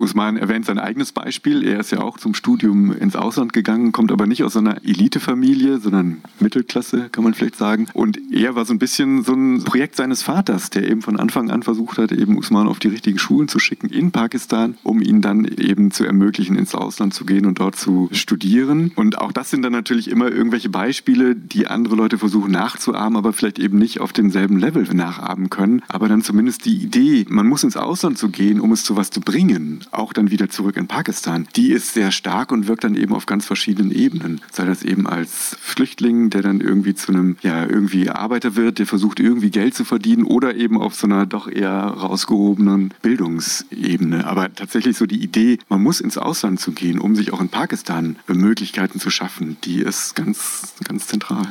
Usman 0.00 0.38
erwähnt 0.38 0.64
sein 0.64 0.78
eigenes 0.78 1.12
Beispiel. 1.12 1.62
Er 1.62 1.80
ist 1.80 1.92
ja 1.92 2.00
auch 2.00 2.16
zum 2.16 2.34
Studium 2.34 2.92
ins 2.92 3.16
Ausland 3.16 3.52
gegangen, 3.52 3.92
kommt 3.92 4.10
aber 4.10 4.26
nicht 4.26 4.42
aus 4.42 4.56
einer 4.56 4.82
Elitefamilie, 4.82 5.78
sondern 5.78 6.22
Mittelklasse, 6.40 7.10
kann 7.12 7.22
man 7.22 7.34
vielleicht 7.34 7.56
sagen. 7.56 7.86
Und 7.92 8.18
er 8.32 8.54
war 8.54 8.64
so 8.64 8.72
ein 8.72 8.78
bisschen 8.78 9.22
so 9.24 9.34
ein 9.34 9.62
Projekt 9.62 9.96
seines 9.96 10.22
Vaters, 10.22 10.70
der 10.70 10.88
eben 10.88 11.02
von 11.02 11.20
Anfang 11.20 11.50
an 11.50 11.62
versucht 11.62 11.98
hat, 11.98 12.12
eben 12.12 12.38
Usman 12.38 12.66
auf 12.66 12.78
die 12.78 12.88
richtigen 12.88 13.18
Schulen 13.18 13.48
zu 13.48 13.58
schicken 13.58 13.90
in 13.90 14.10
Pakistan, 14.10 14.78
um 14.82 15.02
ihn 15.02 15.20
dann 15.20 15.44
eben 15.44 15.90
zu 15.90 16.04
ermöglichen, 16.04 16.56
ins 16.56 16.74
Ausland 16.74 17.12
zu 17.12 17.26
gehen 17.26 17.44
und 17.44 17.60
dort 17.60 17.76
zu 17.76 18.08
studieren. 18.12 18.92
Und 18.96 19.18
auch 19.18 19.32
das 19.32 19.50
sind 19.50 19.62
dann 19.62 19.72
natürlich 19.72 20.10
immer 20.10 20.32
irgendwelche 20.32 20.70
Beispiele, 20.70 21.36
die 21.36 21.66
andere 21.66 21.94
Leute 21.94 22.16
versuchen 22.16 22.52
nachzuahmen, 22.52 23.18
aber 23.18 23.34
vielleicht 23.34 23.58
eben 23.58 23.78
nicht 23.78 24.00
auf 24.00 24.14
demselben 24.14 24.58
Level 24.58 24.88
nachahmen 24.94 25.50
können. 25.50 25.82
Aber 25.88 26.08
dann 26.08 26.22
zumindest 26.22 26.64
die 26.64 26.76
Idee, 26.76 27.26
man 27.28 27.46
muss 27.46 27.64
ins 27.64 27.76
Ausland 27.76 28.16
zu 28.16 28.30
gehen, 28.30 28.60
um 28.60 28.72
es 28.72 28.82
zu 28.82 28.96
was 28.96 29.10
zu 29.10 29.20
bringen 29.20 29.84
auch 29.92 30.12
dann 30.12 30.30
wieder 30.30 30.48
zurück 30.48 30.76
in 30.76 30.86
Pakistan, 30.86 31.48
die 31.56 31.70
ist 31.70 31.94
sehr 31.94 32.12
stark 32.12 32.52
und 32.52 32.68
wirkt 32.68 32.84
dann 32.84 32.94
eben 32.94 33.14
auf 33.14 33.26
ganz 33.26 33.46
verschiedenen 33.46 33.90
Ebenen. 33.90 34.40
Sei 34.52 34.64
das 34.64 34.82
eben 34.82 35.06
als 35.06 35.56
Flüchtling, 35.60 36.30
der 36.30 36.42
dann 36.42 36.60
irgendwie 36.60 36.94
zu 36.94 37.12
einem, 37.12 37.36
ja, 37.42 37.64
irgendwie 37.64 38.10
Arbeiter 38.10 38.56
wird, 38.56 38.78
der 38.78 38.86
versucht 38.86 39.20
irgendwie 39.20 39.50
Geld 39.50 39.74
zu 39.74 39.84
verdienen 39.84 40.24
oder 40.24 40.54
eben 40.54 40.80
auf 40.80 40.94
so 40.94 41.06
einer 41.06 41.26
doch 41.26 41.48
eher 41.48 41.72
rausgehobenen 41.72 42.94
Bildungsebene. 43.02 44.26
Aber 44.26 44.52
tatsächlich 44.54 44.96
so 44.96 45.06
die 45.06 45.22
Idee, 45.22 45.58
man 45.68 45.82
muss 45.82 46.00
ins 46.00 46.18
Ausland 46.18 46.60
zu 46.60 46.72
gehen, 46.72 46.98
um 46.98 47.14
sich 47.14 47.32
auch 47.32 47.40
in 47.40 47.48
Pakistan 47.48 48.16
Möglichkeiten 48.26 49.00
zu 49.00 49.10
schaffen, 49.10 49.56
die 49.64 49.80
ist 49.80 50.14
ganz, 50.14 50.74
ganz 50.84 51.06
zentral. 51.06 51.46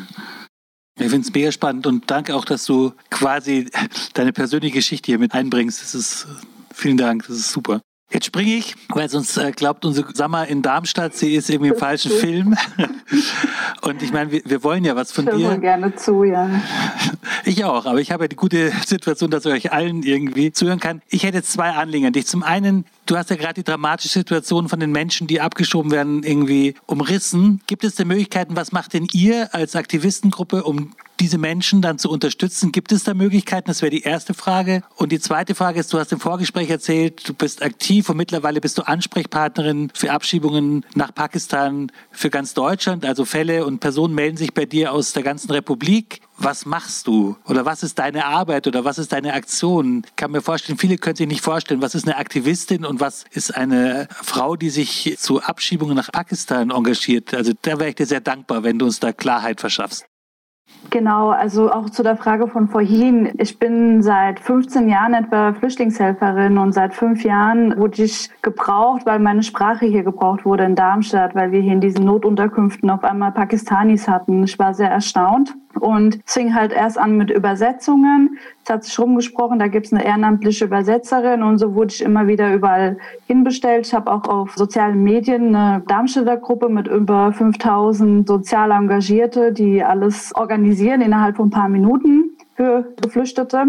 Ich 1.00 1.10
finde 1.10 1.28
es 1.28 1.34
mega 1.34 1.52
spannend 1.52 1.88
und 1.88 2.12
danke 2.12 2.36
auch, 2.36 2.44
dass 2.44 2.66
du 2.66 2.92
quasi 3.10 3.70
deine 4.14 4.34
persönliche 4.34 4.76
Geschichte 4.76 5.08
hier 5.08 5.20
mit 5.20 5.34
einbringst. 5.34 5.82
Das 5.82 5.96
ist, 5.96 6.28
vielen 6.74 6.98
Dank, 6.98 7.26
das 7.28 7.38
ist 7.38 7.52
super. 7.52 7.82
Jetzt 8.12 8.26
springe 8.26 8.56
ich, 8.56 8.76
weil 8.88 9.08
sonst 9.08 9.38
äh, 9.38 9.52
glaubt 9.52 9.86
unsere 9.86 10.16
Sammer 10.16 10.48
in 10.48 10.64
Darmstadt, 10.64 11.14
sie 11.14 11.36
ist 11.36 11.48
irgendwie 11.48 11.70
im 11.70 11.78
falschen 11.78 12.12
Film. 12.12 12.58
Und 13.82 14.02
ich 14.02 14.12
meine, 14.12 14.32
wir, 14.32 14.42
wir, 14.46 14.64
wollen 14.64 14.84
ja 14.84 14.96
was 14.96 15.12
von 15.12 15.28
ich 15.28 15.36
dir. 15.36 15.54
Ich 15.54 15.62
gerne 15.62 15.96
zu, 15.96 16.24
ja. 16.24 16.50
Ich 17.46 17.64
auch, 17.64 17.86
aber 17.86 18.00
ich 18.02 18.12
habe 18.12 18.26
ja 18.26 18.28
die 18.28 18.36
gute 18.36 18.72
Situation, 18.86 19.32
dass 19.32 19.46
ich 19.46 19.52
euch 19.52 19.72
allen 19.72 20.04
irgendwie 20.04 20.52
zuhören 20.52 20.80
kann. 20.80 21.02
Ich 21.08 21.24
hätte 21.24 21.42
zwei 21.42 21.70
Anliegen 21.70 22.08
an 22.08 22.14
dich. 22.14 22.28
Zum 22.28 22.44
einen, 22.44 22.86
du 23.06 23.16
hast 23.16 23.30
ja 23.30 23.38
gerade 23.38 23.56
die 23.56 23.64
dramatische 23.64 24.20
Situation 24.20 24.70
von 24.70 24.80
den 24.80 24.92
Menschen, 24.92 25.26
die 25.28 25.40
abgeschoben 25.40 25.92
werden, 25.92 26.24
irgendwie 26.24 26.76
umrissen. 26.86 27.62
Gibt 27.66 27.84
es 27.84 27.96
denn 27.96 28.08
Möglichkeiten, 28.08 28.56
was 28.56 28.72
macht 28.72 28.94
denn 28.94 29.08
ihr 29.14 29.54
als 29.54 29.76
Aktivistengruppe, 29.76 30.64
um 30.64 30.92
diese 31.20 31.38
Menschen 31.38 31.82
dann 31.82 32.00
zu 32.00 32.10
unterstützen? 32.10 32.72
Gibt 32.72 32.92
es 32.92 33.04
da 33.04 33.14
Möglichkeiten? 33.14 33.68
Das 33.68 33.82
wäre 33.82 33.90
die 33.90 34.04
erste 34.04 34.34
Frage. 34.34 34.82
Und 34.96 35.12
die 35.12 35.20
zweite 35.20 35.56
Frage 35.56 35.80
ist, 35.80 35.92
du 35.94 36.00
hast 36.00 36.12
im 36.12 36.20
Vorgespräch 36.20 36.70
erzählt, 36.70 37.28
du 37.28 37.34
bist 37.34 37.62
aktiv 37.62 38.10
und 38.10 38.18
mittlerweile 38.18 38.62
bist 38.62 38.78
du 38.78 38.84
Ansprechpartnerin 38.84 39.92
für 39.94 40.12
Abschiebungen 40.12 40.86
nach 40.96 41.14
Pakistan 41.14 41.92
für 42.12 42.30
ganz 42.30 42.54
Deutschland. 42.54 43.06
Also 43.06 43.26
Fälle 43.26 43.66
und 43.66 43.80
Personen 43.80 44.16
melden 44.16 44.38
sich 44.38 44.54
bei 44.54 44.66
dir 44.66 44.94
aus 44.94 45.14
der 45.14 45.24
ganzen 45.24 45.52
Republik. 45.52 46.22
Was 46.38 46.66
machst 46.66 47.08
du? 47.08 47.36
Oder 47.46 47.66
was 47.66 47.84
ist 47.84 48.00
deine 48.00 48.26
Arbeit? 48.26 48.66
Oder 48.66 48.86
was 48.86 48.98
ist 48.98 49.12
deine 49.12 49.34
Aktion? 49.34 50.04
Ich 50.08 50.16
kann 50.16 50.32
mir 50.32 50.42
vorstellen, 50.42 50.78
viele 50.78 50.98
können 50.98 51.18
sich 51.18 51.28
nicht 51.28 51.42
vorstellen, 51.42 51.82
was 51.82 51.96
ist 51.96 52.08
eine 52.08 52.16
Aktivistin 52.16 52.86
und 52.86 53.02
was 53.02 53.26
ist 53.32 53.56
eine 53.56 54.08
Frau, 54.10 54.56
die 54.56 54.70
sich 54.70 55.16
zu 55.20 55.42
Abschiebungen 55.42 55.96
nach 55.96 56.12
Pakistan 56.12 56.70
engagiert. 56.72 57.34
Also 57.34 57.52
da 57.62 57.78
wäre 57.80 57.90
ich 57.90 57.96
dir 57.96 58.06
sehr 58.06 58.22
dankbar, 58.22 58.64
wenn 58.64 58.80
du 58.80 58.86
uns 58.86 59.00
da 59.00 59.12
Klarheit 59.12 59.60
verschaffst. 59.60 60.09
Genau, 60.90 61.30
also 61.30 61.72
auch 61.72 61.90
zu 61.90 62.02
der 62.02 62.16
Frage 62.16 62.48
von 62.48 62.68
vorhin. 62.68 63.32
Ich 63.38 63.60
bin 63.60 64.02
seit 64.02 64.40
15 64.40 64.90
Jahren 64.90 65.14
etwa 65.14 65.54
Flüchtlingshelferin 65.54 66.58
und 66.58 66.74
seit 66.74 66.94
fünf 66.96 67.24
Jahren 67.24 67.78
wurde 67.78 68.04
ich 68.04 68.30
gebraucht, 68.42 69.06
weil 69.06 69.20
meine 69.20 69.44
Sprache 69.44 69.86
hier 69.86 70.04
gebraucht 70.04 70.46
wurde 70.46 70.64
in 70.64 70.76
Darmstadt, 70.76 71.36
weil 71.36 71.52
wir 71.52 71.62
hier 71.62 71.74
in 71.74 71.82
diesen 71.82 72.06
Notunterkünften 72.06 72.90
auf 72.90 73.04
einmal 73.04 73.32
Pakistanis 73.32 74.08
hatten. 74.08 74.44
Ich 74.44 74.58
war 74.58 74.74
sehr 74.74 74.90
erstaunt 74.90 75.54
und 75.80 76.20
fing 76.26 76.54
halt 76.56 76.72
erst 76.72 76.98
an 76.98 77.18
mit 77.18 77.30
Übersetzungen. 77.30 78.38
Es 78.64 78.70
hat 78.70 78.84
sich 78.84 79.00
rumgesprochen, 79.00 79.60
da 79.60 79.68
gibt 79.68 79.88
es 79.88 79.94
eine 79.94 80.06
ehrenamtliche 80.06 80.66
Übersetzerin 80.66 81.44
und 81.44 81.58
so 81.58 81.76
wurde 81.76 81.94
ich 81.94 82.02
immer 82.02 82.28
wieder 82.28 82.54
überall 82.54 82.98
hinbestellt. 83.28 83.88
Ich 83.88 83.94
habe 83.94 84.12
auch 84.12 84.28
auf 84.28 84.56
sozialen 84.56 85.04
Medien 85.04 85.56
eine 85.56 85.82
Darmstädter 85.88 86.38
Gruppe 86.38 86.70
mit 86.70 86.88
über 86.88 87.32
5000 87.32 88.28
sozial 88.28 88.72
Engagierte, 88.72 89.52
die 89.52 89.84
alles 89.84 90.36
organisieren 90.36 91.02
innerhalb 91.02 91.38
von 91.38 91.48
ein 91.48 91.52
paar 91.52 91.70
Minuten 91.70 92.32
für 92.56 92.94
Geflüchtete. 93.02 93.68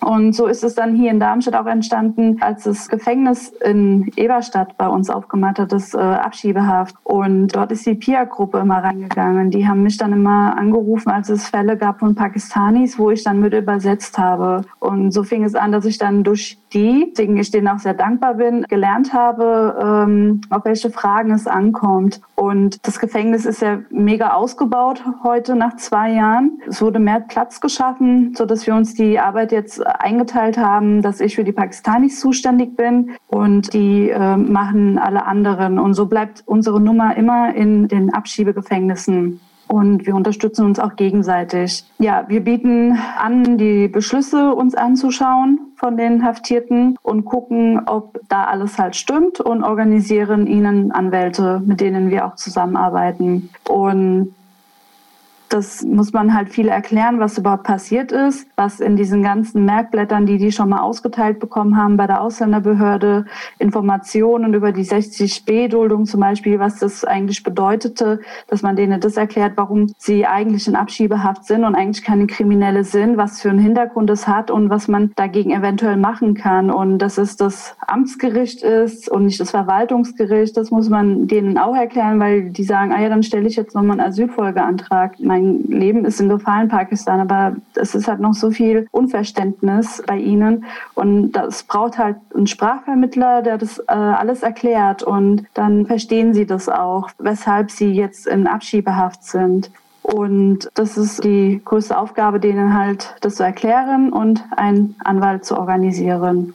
Und 0.00 0.34
so 0.34 0.46
ist 0.46 0.64
es 0.64 0.74
dann 0.74 0.94
hier 0.94 1.10
in 1.10 1.20
Darmstadt 1.20 1.54
auch 1.54 1.66
entstanden, 1.66 2.38
als 2.40 2.64
das 2.64 2.88
Gefängnis 2.88 3.48
in 3.48 4.10
Eberstadt 4.16 4.76
bei 4.78 4.88
uns 4.88 5.10
aufgemacht 5.10 5.58
hat, 5.58 5.72
das 5.72 5.94
äh, 5.94 5.98
Abschiebehaft. 5.98 6.94
Und 7.04 7.48
dort 7.54 7.72
ist 7.72 7.84
die 7.86 7.94
PIA-Gruppe 7.94 8.58
immer 8.58 8.82
reingegangen. 8.82 9.50
Die 9.50 9.66
haben 9.68 9.82
mich 9.82 9.98
dann 9.98 10.12
immer 10.12 10.56
angerufen, 10.56 11.10
als 11.10 11.28
es 11.28 11.48
Fälle 11.48 11.76
gab 11.76 12.00
von 12.00 12.14
Pakistanis, 12.14 12.98
wo 12.98 13.10
ich 13.10 13.24
dann 13.24 13.40
mit 13.40 13.52
übersetzt 13.52 14.18
habe. 14.18 14.62
Und 14.78 15.10
so 15.10 15.22
fing 15.22 15.44
es 15.44 15.54
an, 15.54 15.72
dass 15.72 15.84
ich 15.84 15.98
dann 15.98 16.24
durch 16.24 16.59
die, 16.72 17.08
deswegen 17.10 17.36
ich 17.36 17.50
denen 17.50 17.68
auch 17.68 17.78
sehr 17.78 17.94
dankbar 17.94 18.34
bin, 18.34 18.62
gelernt 18.68 19.12
habe, 19.12 19.76
ähm, 19.82 20.40
auf 20.50 20.64
welche 20.64 20.90
Fragen 20.90 21.32
es 21.32 21.46
ankommt. 21.46 22.20
Und 22.34 22.86
das 22.86 22.98
Gefängnis 22.98 23.44
ist 23.44 23.62
ja 23.62 23.80
mega 23.90 24.32
ausgebaut 24.32 25.02
heute 25.22 25.56
nach 25.56 25.76
zwei 25.76 26.12
Jahren. 26.12 26.60
Es 26.66 26.80
wurde 26.80 26.98
mehr 26.98 27.20
Platz 27.20 27.60
geschaffen, 27.60 28.34
so 28.34 28.46
dass 28.46 28.66
wir 28.66 28.74
uns 28.74 28.94
die 28.94 29.18
Arbeit 29.18 29.52
jetzt 29.52 29.84
eingeteilt 29.86 30.58
haben, 30.58 31.02
dass 31.02 31.20
ich 31.20 31.36
für 31.36 31.44
die 31.44 31.52
Pakistanis 31.52 32.20
zuständig 32.20 32.76
bin 32.76 33.12
und 33.28 33.72
die 33.74 34.10
äh, 34.10 34.36
machen 34.36 34.98
alle 34.98 35.26
anderen. 35.26 35.78
Und 35.78 35.94
so 35.94 36.06
bleibt 36.06 36.42
unsere 36.46 36.80
Nummer 36.80 37.16
immer 37.16 37.54
in 37.54 37.88
den 37.88 38.12
Abschiebegefängnissen 38.12 39.40
und 39.70 40.04
wir 40.04 40.16
unterstützen 40.16 40.66
uns 40.66 40.80
auch 40.80 40.96
gegenseitig. 40.96 41.84
Ja, 41.98 42.24
wir 42.26 42.40
bieten 42.40 42.98
an, 43.18 43.56
die 43.56 43.86
Beschlüsse 43.86 44.52
uns 44.52 44.74
anzuschauen 44.74 45.60
von 45.76 45.96
den 45.96 46.24
Haftierten 46.24 46.98
und 47.02 47.24
gucken, 47.24 47.80
ob 47.86 48.18
da 48.28 48.44
alles 48.44 48.78
halt 48.78 48.96
stimmt 48.96 49.40
und 49.40 49.62
organisieren 49.62 50.48
ihnen 50.48 50.90
Anwälte, 50.90 51.62
mit 51.64 51.80
denen 51.80 52.10
wir 52.10 52.26
auch 52.26 52.34
zusammenarbeiten. 52.34 53.50
Und 53.68 54.34
das 55.50 55.82
muss 55.82 56.12
man 56.12 56.32
halt 56.32 56.48
viel 56.48 56.68
erklären, 56.68 57.18
was 57.18 57.36
überhaupt 57.36 57.64
passiert 57.64 58.12
ist, 58.12 58.46
was 58.56 58.78
in 58.78 58.94
diesen 58.94 59.22
ganzen 59.22 59.64
Merkblättern, 59.64 60.24
die 60.24 60.38
die 60.38 60.52
schon 60.52 60.68
mal 60.68 60.80
ausgeteilt 60.80 61.40
bekommen 61.40 61.76
haben 61.76 61.96
bei 61.96 62.06
der 62.06 62.22
Ausländerbehörde, 62.22 63.26
Informationen 63.58 64.54
über 64.54 64.70
die 64.70 64.84
60b-Duldung 64.84 66.06
zum 66.06 66.20
Beispiel, 66.20 66.60
was 66.60 66.78
das 66.78 67.04
eigentlich 67.04 67.42
bedeutete, 67.42 68.20
dass 68.46 68.62
man 68.62 68.76
denen 68.76 69.00
das 69.00 69.16
erklärt, 69.16 69.54
warum 69.56 69.92
sie 69.98 70.24
eigentlich 70.24 70.68
in 70.68 70.76
Abschiebehaft 70.76 71.44
sind 71.44 71.64
und 71.64 71.74
eigentlich 71.74 72.04
keine 72.04 72.28
Kriminelle 72.28 72.84
sind, 72.84 73.16
was 73.16 73.40
für 73.40 73.50
einen 73.50 73.58
Hintergrund 73.58 74.08
es 74.10 74.28
hat 74.28 74.52
und 74.52 74.70
was 74.70 74.86
man 74.86 75.10
dagegen 75.16 75.50
eventuell 75.50 75.96
machen 75.96 76.34
kann. 76.34 76.70
Und 76.70 76.98
dass 76.98 77.18
es 77.18 77.36
das 77.36 77.76
Amtsgericht 77.86 78.62
ist 78.62 79.10
und 79.10 79.24
nicht 79.24 79.40
das 79.40 79.50
Verwaltungsgericht, 79.50 80.56
das 80.56 80.70
muss 80.70 80.88
man 80.88 81.26
denen 81.26 81.58
auch 81.58 81.74
erklären, 81.74 82.20
weil 82.20 82.50
die 82.50 82.64
sagen, 82.64 82.92
ah 82.92 83.00
ja, 83.02 83.08
dann 83.08 83.24
stelle 83.24 83.48
ich 83.48 83.56
jetzt 83.56 83.74
nochmal 83.74 83.98
einen 83.98 84.08
Asylfolgeantrag. 84.08 85.18
Mein 85.18 85.39
mein 85.40 85.64
Leben 85.68 86.04
ist 86.04 86.20
in 86.20 86.28
Gefallen 86.28 86.68
Pakistan, 86.68 87.20
aber 87.20 87.56
es 87.74 87.94
ist 87.94 88.08
halt 88.08 88.20
noch 88.20 88.34
so 88.34 88.50
viel 88.50 88.86
Unverständnis 88.90 90.02
bei 90.06 90.18
ihnen 90.18 90.64
und 90.94 91.32
das 91.32 91.62
braucht 91.62 91.98
halt 91.98 92.16
einen 92.34 92.46
Sprachvermittler, 92.46 93.42
der 93.42 93.58
das 93.58 93.78
äh, 93.78 93.92
alles 93.92 94.42
erklärt 94.42 95.02
und 95.02 95.46
dann 95.54 95.86
verstehen 95.86 96.34
sie 96.34 96.46
das 96.46 96.68
auch, 96.68 97.10
weshalb 97.18 97.70
sie 97.70 97.92
jetzt 97.92 98.26
in 98.26 98.46
Abschiebehaft 98.46 99.24
sind. 99.24 99.70
Und 100.02 100.70
das 100.74 100.96
ist 100.96 101.22
die 101.24 101.60
größte 101.64 101.96
Aufgabe, 101.96 102.40
denen 102.40 102.76
halt 102.76 103.14
das 103.20 103.36
zu 103.36 103.44
erklären 103.44 104.12
und 104.12 104.42
einen 104.56 104.96
Anwalt 105.04 105.44
zu 105.44 105.56
organisieren. 105.56 106.54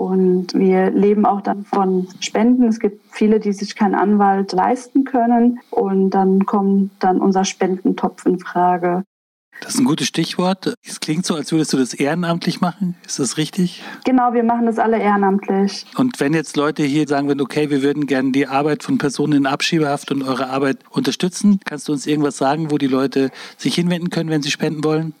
Und 0.00 0.54
wir 0.54 0.90
leben 0.92 1.26
auch 1.26 1.42
dann 1.42 1.66
von 1.66 2.08
Spenden. 2.20 2.64
Es 2.68 2.80
gibt 2.80 3.02
viele, 3.10 3.38
die 3.38 3.52
sich 3.52 3.76
keinen 3.76 3.94
Anwalt 3.94 4.50
leisten 4.52 5.04
können. 5.04 5.60
Und 5.68 6.10
dann 6.10 6.46
kommt 6.46 6.92
dann 7.00 7.20
unser 7.20 7.44
Spendentopf 7.44 8.24
in 8.24 8.38
Frage. 8.38 9.04
Das 9.60 9.74
ist 9.74 9.80
ein 9.80 9.84
gutes 9.84 10.06
Stichwort. 10.06 10.72
Es 10.82 11.00
klingt 11.00 11.26
so, 11.26 11.34
als 11.34 11.52
würdest 11.52 11.74
du 11.74 11.76
das 11.76 11.92
ehrenamtlich 11.92 12.62
machen. 12.62 12.96
Ist 13.06 13.18
das 13.18 13.36
richtig? 13.36 13.82
Genau, 14.06 14.32
wir 14.32 14.42
machen 14.42 14.64
das 14.64 14.78
alle 14.78 14.98
ehrenamtlich. 14.98 15.84
Und 15.96 16.18
wenn 16.18 16.32
jetzt 16.32 16.56
Leute 16.56 16.82
hier 16.82 17.06
sagen 17.06 17.28
würden, 17.28 17.42
okay, 17.42 17.68
wir 17.68 17.82
würden 17.82 18.06
gerne 18.06 18.32
die 18.32 18.46
Arbeit 18.46 18.82
von 18.82 18.96
Personen 18.96 19.34
in 19.34 19.46
Abschiebehaft 19.46 20.12
und 20.12 20.22
eure 20.22 20.48
Arbeit 20.48 20.78
unterstützen, 20.88 21.60
kannst 21.66 21.88
du 21.88 21.92
uns 21.92 22.06
irgendwas 22.06 22.38
sagen, 22.38 22.70
wo 22.70 22.78
die 22.78 22.86
Leute 22.86 23.30
sich 23.58 23.74
hinwenden 23.74 24.08
können, 24.08 24.30
wenn 24.30 24.40
sie 24.40 24.50
spenden 24.50 24.82
wollen? 24.82 25.12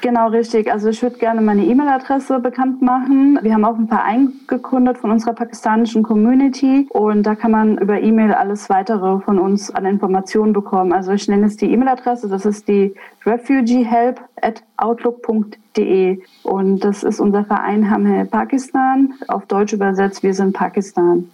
Genau, 0.00 0.28
richtig. 0.28 0.70
Also 0.70 0.90
ich 0.90 1.02
würde 1.02 1.18
gerne 1.18 1.40
meine 1.40 1.64
E-Mail-Adresse 1.64 2.38
bekannt 2.38 2.80
machen. 2.82 3.38
Wir 3.42 3.52
haben 3.54 3.64
auch 3.64 3.76
ein 3.76 3.88
paar 3.88 4.04
eingegründet 4.04 4.98
von 4.98 5.10
unserer 5.10 5.32
pakistanischen 5.32 6.04
Community 6.04 6.86
und 6.90 7.24
da 7.24 7.34
kann 7.34 7.50
man 7.50 7.78
über 7.78 8.00
E-Mail 8.00 8.32
alles 8.32 8.70
weitere 8.70 9.20
von 9.20 9.38
uns 9.40 9.72
an 9.72 9.86
Informationen 9.86 10.52
bekommen. 10.52 10.92
Also 10.92 11.12
ich 11.12 11.26
nenne 11.26 11.46
jetzt 11.46 11.60
die 11.60 11.72
E-Mail-Adresse, 11.72 12.28
das 12.28 12.46
ist 12.46 12.68
die 12.68 12.94
refugeehelp 13.26 14.20
at 14.40 14.62
outlook.de 14.76 16.20
und 16.44 16.80
das 16.80 17.02
ist 17.02 17.18
unser 17.18 17.44
Verein 17.44 17.90
Hamhe 17.90 18.24
Pakistan. 18.24 19.14
Auf 19.26 19.46
Deutsch 19.46 19.72
übersetzt, 19.72 20.22
wir 20.22 20.34
sind 20.34 20.52
Pakistan. 20.52 21.28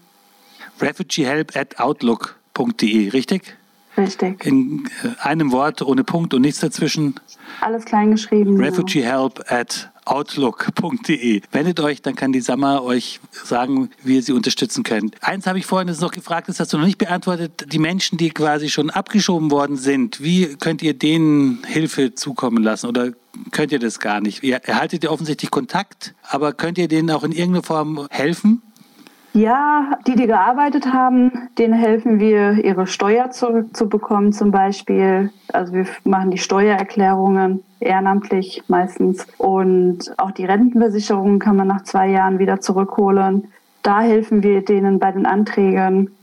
refugeehelp 0.80 1.54
at 1.54 1.78
outlook.de, 1.78 3.10
richtig? 3.10 3.56
Richtig. 3.96 4.44
In 4.44 4.88
äh, 5.02 5.20
einem 5.20 5.52
Wort, 5.52 5.82
ohne 5.82 6.04
Punkt 6.04 6.34
und 6.34 6.42
nichts 6.42 6.60
dazwischen. 6.60 7.14
Alles 7.60 7.84
klein 7.84 8.10
geschrieben. 8.10 8.56
Refugeehelp 8.56 9.44
at 9.48 9.90
outlook.de. 10.04 11.40
Wendet 11.50 11.80
euch, 11.80 12.02
dann 12.02 12.14
kann 12.14 12.32
die 12.32 12.40
Sammer 12.40 12.82
euch 12.82 13.20
sagen, 13.30 13.90
wie 14.02 14.16
ihr 14.16 14.22
sie 14.22 14.32
unterstützen 14.32 14.82
könnt. 14.82 15.16
Eins 15.22 15.46
habe 15.46 15.58
ich 15.58 15.66
vorhin 15.66 15.94
noch 15.98 16.10
gefragt, 16.10 16.48
das 16.48 16.60
hast 16.60 16.72
du 16.72 16.78
noch 16.78 16.84
nicht 16.84 16.98
beantwortet. 16.98 17.72
Die 17.72 17.78
Menschen, 17.78 18.18
die 18.18 18.30
quasi 18.30 18.68
schon 18.68 18.90
abgeschoben 18.90 19.50
worden 19.50 19.76
sind, 19.76 20.22
wie 20.22 20.56
könnt 20.56 20.82
ihr 20.82 20.94
denen 20.94 21.64
Hilfe 21.64 22.14
zukommen 22.14 22.62
lassen 22.62 22.86
oder 22.86 23.12
könnt 23.50 23.72
ihr 23.72 23.78
das 23.78 23.98
gar 23.98 24.20
nicht? 24.20 24.42
Ihr 24.42 24.56
erhaltet 24.56 25.04
ja 25.04 25.10
offensichtlich 25.10 25.50
Kontakt, 25.50 26.14
aber 26.28 26.52
könnt 26.52 26.78
ihr 26.78 26.88
denen 26.88 27.10
auch 27.10 27.24
in 27.24 27.32
irgendeiner 27.32 27.64
Form 27.64 28.06
helfen? 28.10 28.62
Ja, 29.36 29.98
die, 30.06 30.14
die 30.14 30.28
gearbeitet 30.28 30.92
haben, 30.92 31.48
denen 31.58 31.74
helfen 31.74 32.20
wir, 32.20 32.52
ihre 32.64 32.86
Steuer 32.86 33.32
zurückzubekommen 33.32 34.32
zum 34.32 34.52
Beispiel. 34.52 35.32
Also 35.52 35.72
wir 35.72 35.86
machen 36.04 36.30
die 36.30 36.38
Steuererklärungen 36.38 37.64
ehrenamtlich 37.80 38.62
meistens. 38.68 39.26
Und 39.36 40.14
auch 40.18 40.30
die 40.30 40.44
Rentenversicherung 40.44 41.40
kann 41.40 41.56
man 41.56 41.66
nach 41.66 41.82
zwei 41.82 42.10
Jahren 42.10 42.38
wieder 42.38 42.60
zurückholen. 42.60 43.48
Da 43.82 44.02
helfen 44.02 44.44
wir 44.44 44.64
denen 44.64 45.00
bei 45.00 45.10
den 45.10 45.26
Anträgen. 45.26 46.14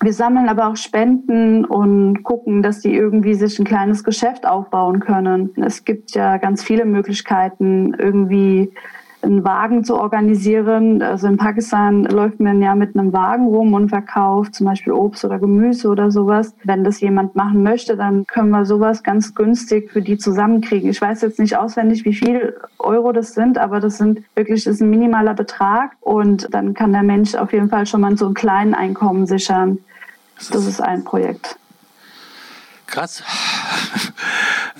Wir 0.00 0.14
sammeln 0.14 0.48
aber 0.48 0.68
auch 0.68 0.76
Spenden 0.76 1.66
und 1.66 2.22
gucken, 2.22 2.62
dass 2.62 2.80
die 2.80 2.94
irgendwie 2.94 3.34
sich 3.34 3.58
ein 3.58 3.66
kleines 3.66 4.04
Geschäft 4.04 4.46
aufbauen 4.46 5.00
können. 5.00 5.50
Es 5.56 5.84
gibt 5.84 6.12
ja 6.12 6.38
ganz 6.38 6.64
viele 6.64 6.86
Möglichkeiten, 6.86 7.92
irgendwie 7.92 8.72
einen 9.22 9.44
Wagen 9.44 9.84
zu 9.84 9.96
organisieren. 9.96 11.02
Also 11.02 11.26
in 11.26 11.36
Pakistan 11.36 12.04
läuft 12.04 12.40
man 12.40 12.60
ja 12.60 12.74
mit 12.74 12.96
einem 12.96 13.12
Wagen 13.12 13.46
rum 13.46 13.72
und 13.74 13.88
verkauft 13.88 14.54
zum 14.54 14.66
Beispiel 14.66 14.92
Obst 14.92 15.24
oder 15.24 15.38
Gemüse 15.38 15.88
oder 15.88 16.10
sowas. 16.10 16.54
Wenn 16.64 16.84
das 16.84 17.00
jemand 17.00 17.34
machen 17.36 17.62
möchte, 17.62 17.96
dann 17.96 18.26
können 18.26 18.50
wir 18.50 18.64
sowas 18.64 19.02
ganz 19.02 19.34
günstig 19.34 19.90
für 19.90 20.02
die 20.02 20.18
zusammenkriegen. 20.18 20.90
Ich 20.90 21.00
weiß 21.00 21.22
jetzt 21.22 21.38
nicht 21.38 21.56
auswendig, 21.56 22.04
wie 22.04 22.14
viel 22.14 22.56
Euro 22.78 23.12
das 23.12 23.34
sind, 23.34 23.58
aber 23.58 23.80
das 23.80 23.98
sind 23.98 24.22
wirklich 24.34 24.64
das 24.64 24.74
ist 24.74 24.80
ein 24.80 24.90
minimaler 24.90 25.34
Betrag 25.34 25.92
und 26.00 26.48
dann 26.52 26.74
kann 26.74 26.92
der 26.92 27.02
Mensch 27.02 27.34
auf 27.34 27.52
jeden 27.52 27.68
Fall 27.68 27.86
schon 27.86 28.00
mal 28.00 28.16
so 28.16 28.26
ein 28.28 28.34
kleines 28.34 28.76
Einkommen 28.76 29.26
sichern. 29.26 29.78
Das 30.36 30.66
ist 30.66 30.80
ein 30.80 31.04
Projekt. 31.04 31.56
Krass 32.86 33.22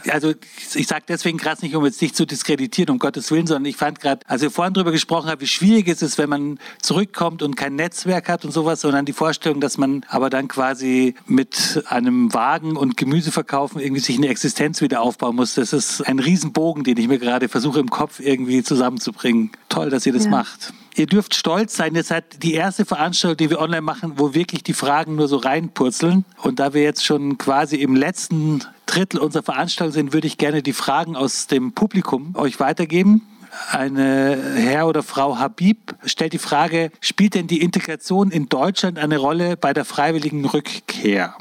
also 0.09 0.33
ich 0.75 0.87
sage 0.87 1.05
deswegen 1.09 1.39
krass 1.39 1.63
nicht, 1.63 1.75
um 1.75 1.85
jetzt 1.85 2.01
nicht 2.01 2.17
zu 2.17 2.27
diskreditieren, 2.27 2.93
um 2.93 2.99
Gottes 2.99 3.31
Willen, 3.31 3.47
sondern 3.47 3.67
ich 3.67 3.77
fand 3.77 4.01
gerade, 4.01 4.21
als 4.27 4.43
wir 4.43 4.51
vorhin 4.51 4.75
darüber 4.75 4.93
gesprochen 4.93 5.31
haben, 5.31 5.41
wie 5.41 5.47
schwierig 5.47 5.89
es 5.89 6.03
ist, 6.03 6.19
wenn 6.19 6.29
man 6.29 6.59
zurückkommt 6.81 7.43
und 7.43 7.57
kein 7.57 7.75
Netzwerk 7.75 8.29
hat 8.29 8.45
und 8.45 8.53
sowas, 8.53 8.81
sondern 8.81 9.05
die 9.05 9.13
Vorstellung, 9.13 9.61
dass 9.61 9.79
man 9.79 10.05
aber 10.09 10.31
dann 10.31 10.49
quasi 10.49 11.15
mit 11.27 11.85
einem 11.87 12.33
Wagen 12.35 12.77
und 12.77 12.97
Gemüse 12.97 13.33
verkaufen 13.33 13.81
irgendwie 13.81 14.01
sich 14.01 14.17
eine 14.17 14.29
Existenz 14.29 14.81
wieder 14.81 15.03
aufbauen 15.03 15.37
muss. 15.37 15.55
Das 15.55 15.73
ist 15.73 16.03
ein 16.03 16.19
Riesenbogen, 16.19 16.85
den 16.85 16.97
ich 16.97 17.09
mir 17.09 17.19
gerade 17.19 17.49
versuche 17.49 17.81
im 17.81 17.91
Kopf 17.91 18.21
irgendwie 18.21 18.63
zusammenzubringen. 18.63 19.51
Toll, 19.69 19.91
dass 19.91 20.07
ihr 20.07 20.13
das 20.13 20.25
ja. 20.25 20.31
macht. 20.31 20.73
Ihr 20.95 21.07
dürft 21.07 21.35
stolz 21.35 21.75
sein, 21.75 21.95
ihr 21.95 22.05
seid 22.05 22.43
die 22.43 22.53
erste 22.53 22.85
Veranstaltung, 22.85 23.39
die 23.39 23.51
wir 23.51 23.61
online 23.61 23.81
machen, 23.81 24.15
wo 24.17 24.35
wirklich 24.35 24.63
die 24.63 24.75
Fragen 24.75 25.15
nur 25.15 25.27
so 25.27 25.39
reinpurzeln. 25.39 26.25
Und 26.43 26.59
da 26.59 26.75
wir 26.75 26.83
jetzt 26.83 27.05
schon 27.05 27.39
quasi 27.39 27.77
im 27.77 27.97
letzten 27.97 28.63
Drittel 28.93 29.21
unserer 29.21 29.43
Veranstaltung 29.43 29.93
sind, 29.95 30.13
würde 30.13 30.27
ich 30.27 30.37
gerne 30.37 30.63
die 30.63 30.75
Fragen 30.75 31.17
aus 31.17 31.47
dem 31.47 31.73
Publikum 31.73 32.35
euch 32.37 32.61
weitergeben. 32.61 33.23
Eine 33.71 34.39
Herr 34.55 34.87
oder 34.87 35.03
Frau 35.03 35.39
Habib 35.39 35.95
stellt 36.05 36.35
die 36.35 36.39
Frage, 36.39 36.91
spielt 37.01 37.35
denn 37.35 37.47
die 37.47 37.63
Integration 37.63 38.31
in 38.31 38.51
Deutschland 38.51 38.99
eine 38.99 39.17
Rolle 39.17 39.57
bei 39.57 39.73
der 39.73 39.87
freiwilligen 39.87 40.45
Rückkehr? 40.45 41.35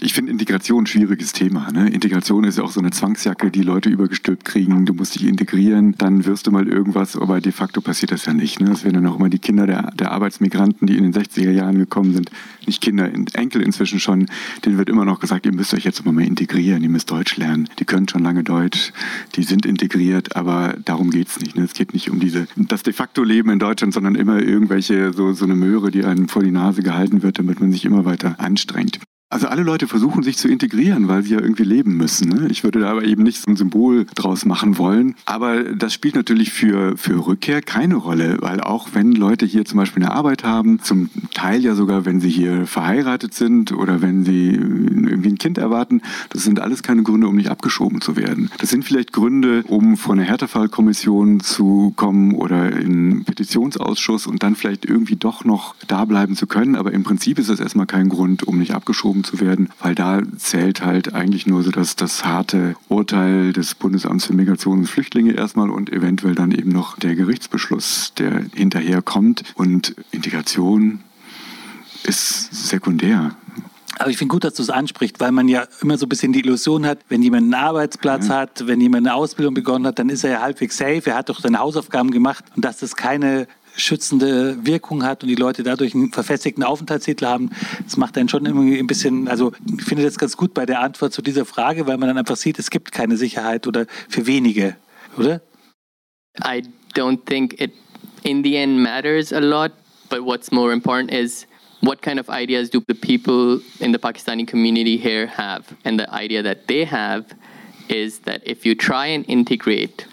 Ich 0.00 0.14
finde 0.14 0.30
Integration 0.30 0.84
ein 0.84 0.86
schwieriges 0.86 1.32
Thema. 1.32 1.72
Ne? 1.72 1.88
Integration 1.88 2.44
ist 2.44 2.58
ja 2.58 2.62
auch 2.62 2.70
so 2.70 2.78
eine 2.78 2.92
Zwangsjacke, 2.92 3.50
die 3.50 3.62
Leute 3.62 3.88
übergestülpt 3.88 4.44
kriegen. 4.44 4.86
Du 4.86 4.94
musst 4.94 5.16
dich 5.16 5.26
integrieren, 5.26 5.96
dann 5.98 6.24
wirst 6.24 6.46
du 6.46 6.52
mal 6.52 6.68
irgendwas, 6.68 7.16
aber 7.16 7.40
de 7.40 7.50
facto 7.50 7.80
passiert 7.80 8.12
das 8.12 8.24
ja 8.24 8.32
nicht. 8.32 8.60
Ne? 8.60 8.66
Das 8.70 8.84
werden 8.84 8.94
dann 8.94 9.06
auch 9.08 9.18
immer 9.18 9.28
die 9.28 9.40
Kinder 9.40 9.66
der, 9.66 9.90
der 9.90 10.12
Arbeitsmigranten, 10.12 10.86
die 10.86 10.96
in 10.96 11.02
den 11.02 11.12
60er 11.12 11.50
Jahren 11.50 11.78
gekommen 11.78 12.14
sind, 12.14 12.30
nicht 12.64 12.80
Kinder, 12.80 13.10
Enkel 13.32 13.60
inzwischen 13.60 13.98
schon, 13.98 14.26
denen 14.64 14.78
wird 14.78 14.88
immer 14.88 15.04
noch 15.04 15.18
gesagt, 15.18 15.46
ihr 15.46 15.52
müsst 15.52 15.74
euch 15.74 15.84
jetzt 15.84 15.98
immer 15.98 16.12
mehr 16.12 16.28
integrieren, 16.28 16.84
ihr 16.84 16.90
müsst 16.90 17.10
Deutsch 17.10 17.36
lernen. 17.36 17.68
Die 17.80 17.84
können 17.84 18.06
schon 18.08 18.22
lange 18.22 18.44
Deutsch, 18.44 18.92
die 19.34 19.42
sind 19.42 19.66
integriert, 19.66 20.36
aber 20.36 20.76
darum 20.84 21.10
geht 21.10 21.26
es 21.26 21.40
nicht. 21.40 21.56
Ne? 21.56 21.64
Es 21.64 21.74
geht 21.74 21.92
nicht 21.92 22.08
um 22.08 22.20
diese, 22.20 22.46
das 22.54 22.84
de 22.84 22.92
facto 22.92 23.24
Leben 23.24 23.50
in 23.50 23.58
Deutschland, 23.58 23.92
sondern 23.92 24.14
immer 24.14 24.40
irgendwelche, 24.40 25.12
so, 25.12 25.32
so 25.32 25.44
eine 25.44 25.56
Möhre, 25.56 25.90
die 25.90 26.04
einem 26.04 26.28
vor 26.28 26.44
die 26.44 26.52
Nase 26.52 26.84
gehalten 26.84 27.24
wird, 27.24 27.40
damit 27.40 27.58
man 27.58 27.72
sich 27.72 27.84
immer 27.84 28.04
weiter 28.04 28.38
anstrengt. 28.38 29.00
Also 29.30 29.46
alle 29.46 29.62
Leute 29.62 29.86
versuchen 29.88 30.22
sich 30.22 30.38
zu 30.38 30.48
integrieren, 30.48 31.06
weil 31.06 31.22
sie 31.22 31.34
ja 31.34 31.40
irgendwie 31.40 31.64
leben 31.64 31.98
müssen. 31.98 32.30
Ne? 32.30 32.48
Ich 32.50 32.64
würde 32.64 32.80
da 32.80 32.90
aber 32.90 33.04
eben 33.04 33.24
nicht 33.24 33.42
so 33.42 33.50
ein 33.50 33.56
Symbol 33.56 34.06
draus 34.14 34.46
machen 34.46 34.78
wollen. 34.78 35.16
Aber 35.26 35.64
das 35.64 35.92
spielt 35.92 36.14
natürlich 36.14 36.50
für, 36.50 36.96
für 36.96 37.26
Rückkehr 37.26 37.60
keine 37.60 37.96
Rolle, 37.96 38.38
weil 38.40 38.62
auch 38.62 38.88
wenn 38.94 39.12
Leute 39.12 39.44
hier 39.44 39.66
zum 39.66 39.76
Beispiel 39.76 40.02
eine 40.02 40.14
Arbeit 40.14 40.44
haben, 40.44 40.80
zum 40.80 41.10
Teil 41.34 41.62
ja 41.62 41.74
sogar, 41.74 42.06
wenn 42.06 42.20
sie 42.20 42.30
hier 42.30 42.66
verheiratet 42.66 43.34
sind 43.34 43.72
oder 43.72 44.00
wenn 44.00 44.24
sie 44.24 44.54
irgendwie 44.54 45.28
ein 45.28 45.38
Kind 45.38 45.58
erwarten, 45.58 46.00
das 46.30 46.44
sind 46.44 46.60
alles 46.60 46.82
keine 46.82 47.02
Gründe, 47.02 47.28
um 47.28 47.36
nicht 47.36 47.50
abgeschoben 47.50 48.00
zu 48.00 48.16
werden. 48.16 48.50
Das 48.58 48.70
sind 48.70 48.86
vielleicht 48.86 49.12
Gründe, 49.12 49.62
um 49.66 49.98
vor 49.98 50.14
eine 50.14 50.24
Härtefallkommission 50.24 51.40
zu 51.40 51.92
kommen 51.96 52.32
oder 52.32 52.72
in 52.72 52.88
einen 52.88 53.24
Petitionsausschuss 53.24 54.26
und 54.26 54.42
dann 54.42 54.56
vielleicht 54.56 54.86
irgendwie 54.86 55.16
doch 55.16 55.44
noch 55.44 55.74
da 55.86 56.06
bleiben 56.06 56.34
zu 56.34 56.46
können. 56.46 56.76
Aber 56.76 56.92
im 56.92 57.02
Prinzip 57.02 57.38
ist 57.38 57.50
das 57.50 57.60
erstmal 57.60 57.86
kein 57.86 58.08
Grund, 58.08 58.44
um 58.44 58.58
nicht 58.58 58.74
abgeschoben 58.74 59.17
abgeschoben 59.18 59.24
zu 59.24 59.40
werden, 59.40 59.68
weil 59.80 59.94
da 59.94 60.22
zählt 60.36 60.84
halt 60.84 61.14
eigentlich 61.14 61.46
nur 61.46 61.62
so 61.62 61.70
das, 61.70 61.96
das 61.96 62.24
harte 62.24 62.74
Urteil 62.88 63.52
des 63.52 63.74
Bundesamts 63.74 64.26
für 64.26 64.32
Migration 64.34 64.80
und 64.80 64.86
Flüchtlinge 64.86 65.32
erstmal 65.32 65.70
und 65.70 65.90
eventuell 65.92 66.34
dann 66.34 66.52
eben 66.52 66.70
noch 66.70 66.98
der 66.98 67.14
Gerichtsbeschluss, 67.14 68.12
der 68.18 68.44
hinterher 68.54 69.02
kommt. 69.02 69.44
Und 69.54 69.94
Integration 70.10 71.00
ist 72.04 72.68
sekundär. 72.68 73.36
Aber 73.98 74.10
ich 74.10 74.18
finde 74.18 74.30
gut, 74.30 74.44
dass 74.44 74.54
du 74.54 74.62
es 74.62 74.70
ansprichst, 74.70 75.18
weil 75.18 75.32
man 75.32 75.48
ja 75.48 75.66
immer 75.82 75.98
so 75.98 76.06
ein 76.06 76.08
bisschen 76.08 76.32
die 76.32 76.38
Illusion 76.40 76.86
hat, 76.86 77.00
wenn 77.08 77.20
jemand 77.20 77.44
einen 77.44 77.54
Arbeitsplatz 77.54 78.28
ja. 78.28 78.36
hat, 78.36 78.66
wenn 78.68 78.80
jemand 78.80 79.06
eine 79.06 79.16
Ausbildung 79.16 79.54
begonnen 79.54 79.86
hat, 79.88 79.98
dann 79.98 80.08
ist 80.08 80.22
er 80.22 80.30
ja 80.30 80.40
halbwegs 80.40 80.76
safe, 80.76 81.02
er 81.06 81.16
hat 81.16 81.28
doch 81.28 81.40
seine 81.40 81.58
Hausaufgaben 81.58 82.12
gemacht 82.12 82.44
und 82.54 82.64
dass 82.64 82.78
das 82.78 82.94
keine 82.94 83.48
schützende 83.78 84.66
Wirkung 84.66 85.04
hat 85.04 85.22
und 85.22 85.28
die 85.28 85.34
Leute 85.34 85.62
dadurch 85.62 85.94
einen 85.94 86.12
verfestigten 86.12 86.64
Aufenthaltstitel 86.64 87.26
haben, 87.26 87.50
das 87.84 87.96
macht 87.96 88.18
einen 88.18 88.28
schon 88.28 88.44
irgendwie 88.44 88.78
ein 88.78 88.86
bisschen, 88.86 89.28
also 89.28 89.52
ich 89.78 89.84
finde 89.84 90.02
das 90.02 90.18
ganz 90.18 90.36
gut 90.36 90.52
bei 90.54 90.66
der 90.66 90.80
Antwort 90.80 91.12
zu 91.12 91.22
dieser 91.22 91.44
Frage, 91.44 91.86
weil 91.86 91.96
man 91.96 92.08
dann 92.08 92.18
einfach 92.18 92.36
sieht, 92.36 92.58
es 92.58 92.70
gibt 92.70 92.92
keine 92.92 93.16
Sicherheit 93.16 93.66
oder 93.66 93.86
für 94.08 94.26
wenige, 94.26 94.76
oder? 95.16 95.40
I 96.44 96.62
don't 96.94 97.24
think 97.26 97.60
it 97.60 97.72
in 98.22 98.42
the 98.42 98.56
end 98.56 98.78
matters 98.78 99.32
a 99.32 99.40
lot, 99.40 99.72
but 100.08 100.24
what's 100.24 100.52
more 100.52 100.72
important 100.72 101.12
is 101.12 101.46
what 101.80 102.02
kind 102.02 102.18
of 102.18 102.28
ideas 102.28 102.70
do 102.70 102.82
the 102.88 102.94
people 102.94 103.60
in 103.80 103.92
the 103.92 103.98
Pakistani 103.98 104.46
community 104.46 104.96
here 104.96 105.26
have? 105.26 105.74
And 105.84 105.98
the 105.98 106.12
idea 106.12 106.42
that 106.42 106.66
they 106.66 106.84
have 106.84 107.34
is 107.88 108.20
that 108.20 108.42
if 108.44 108.66
you 108.66 108.74
try 108.74 109.06
and 109.06 109.24
integrate, 109.28 110.06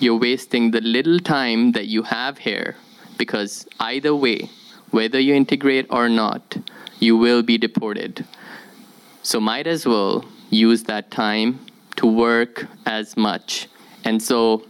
you're 0.00 0.18
wasting 0.18 0.70
the 0.70 0.80
little 0.80 1.18
time 1.18 1.72
that 1.72 1.86
you 1.86 2.02
have 2.02 2.38
here 2.38 2.76
because 3.18 3.66
either 3.80 4.14
way, 4.14 4.48
whether 4.90 5.18
you 5.18 5.34
integrate 5.34 5.86
or 5.90 6.08
not, 6.08 6.56
you 6.98 7.16
will 7.16 7.42
be 7.42 7.58
deported. 7.58 8.24
So 9.22 9.40
might 9.40 9.66
as 9.66 9.86
well 9.86 10.24
use 10.50 10.82
that 10.84 11.10
time 11.10 11.64
to 11.96 12.06
work 12.06 12.66
as 12.86 13.16
much. 13.16 13.68
And 14.04 14.22
so 14.22 14.64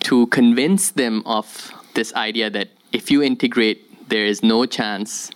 to 0.00 0.26
convince 0.28 0.90
them 0.90 1.22
of 1.26 1.72
this 1.94 2.12
idea 2.14 2.50
that 2.50 2.68
if 2.92 3.10
you 3.10 3.22
integrate, 3.22 4.08
there 4.08 4.26
is 4.26 4.42
no 4.42 4.66
chance 4.66 5.30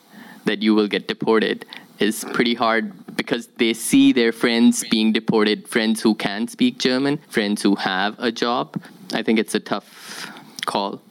that 0.45 0.63
you 0.63 0.75
will 0.75 0.89
get 0.89 1.09
deported 1.09 1.65
is 1.99 2.25
pretty 2.33 2.55
hard 2.55 2.93
because 3.17 3.49
they 3.57 3.75
see 3.75 4.13
their 4.13 4.31
friends 4.31 4.85
being 4.89 5.13
deported, 5.13 5.67
friends 5.69 6.01
who 6.01 6.15
can 6.15 6.47
speak 6.47 6.79
German, 6.79 7.19
friends 7.29 7.63
who 7.63 7.75
have 7.75 8.15
a 8.19 8.31
job. 8.31 8.81
I 9.13 9.23
think 9.23 9.39
it's 9.39 9.55
a 9.55 9.61
tough 9.61 10.31
call. 10.67 11.03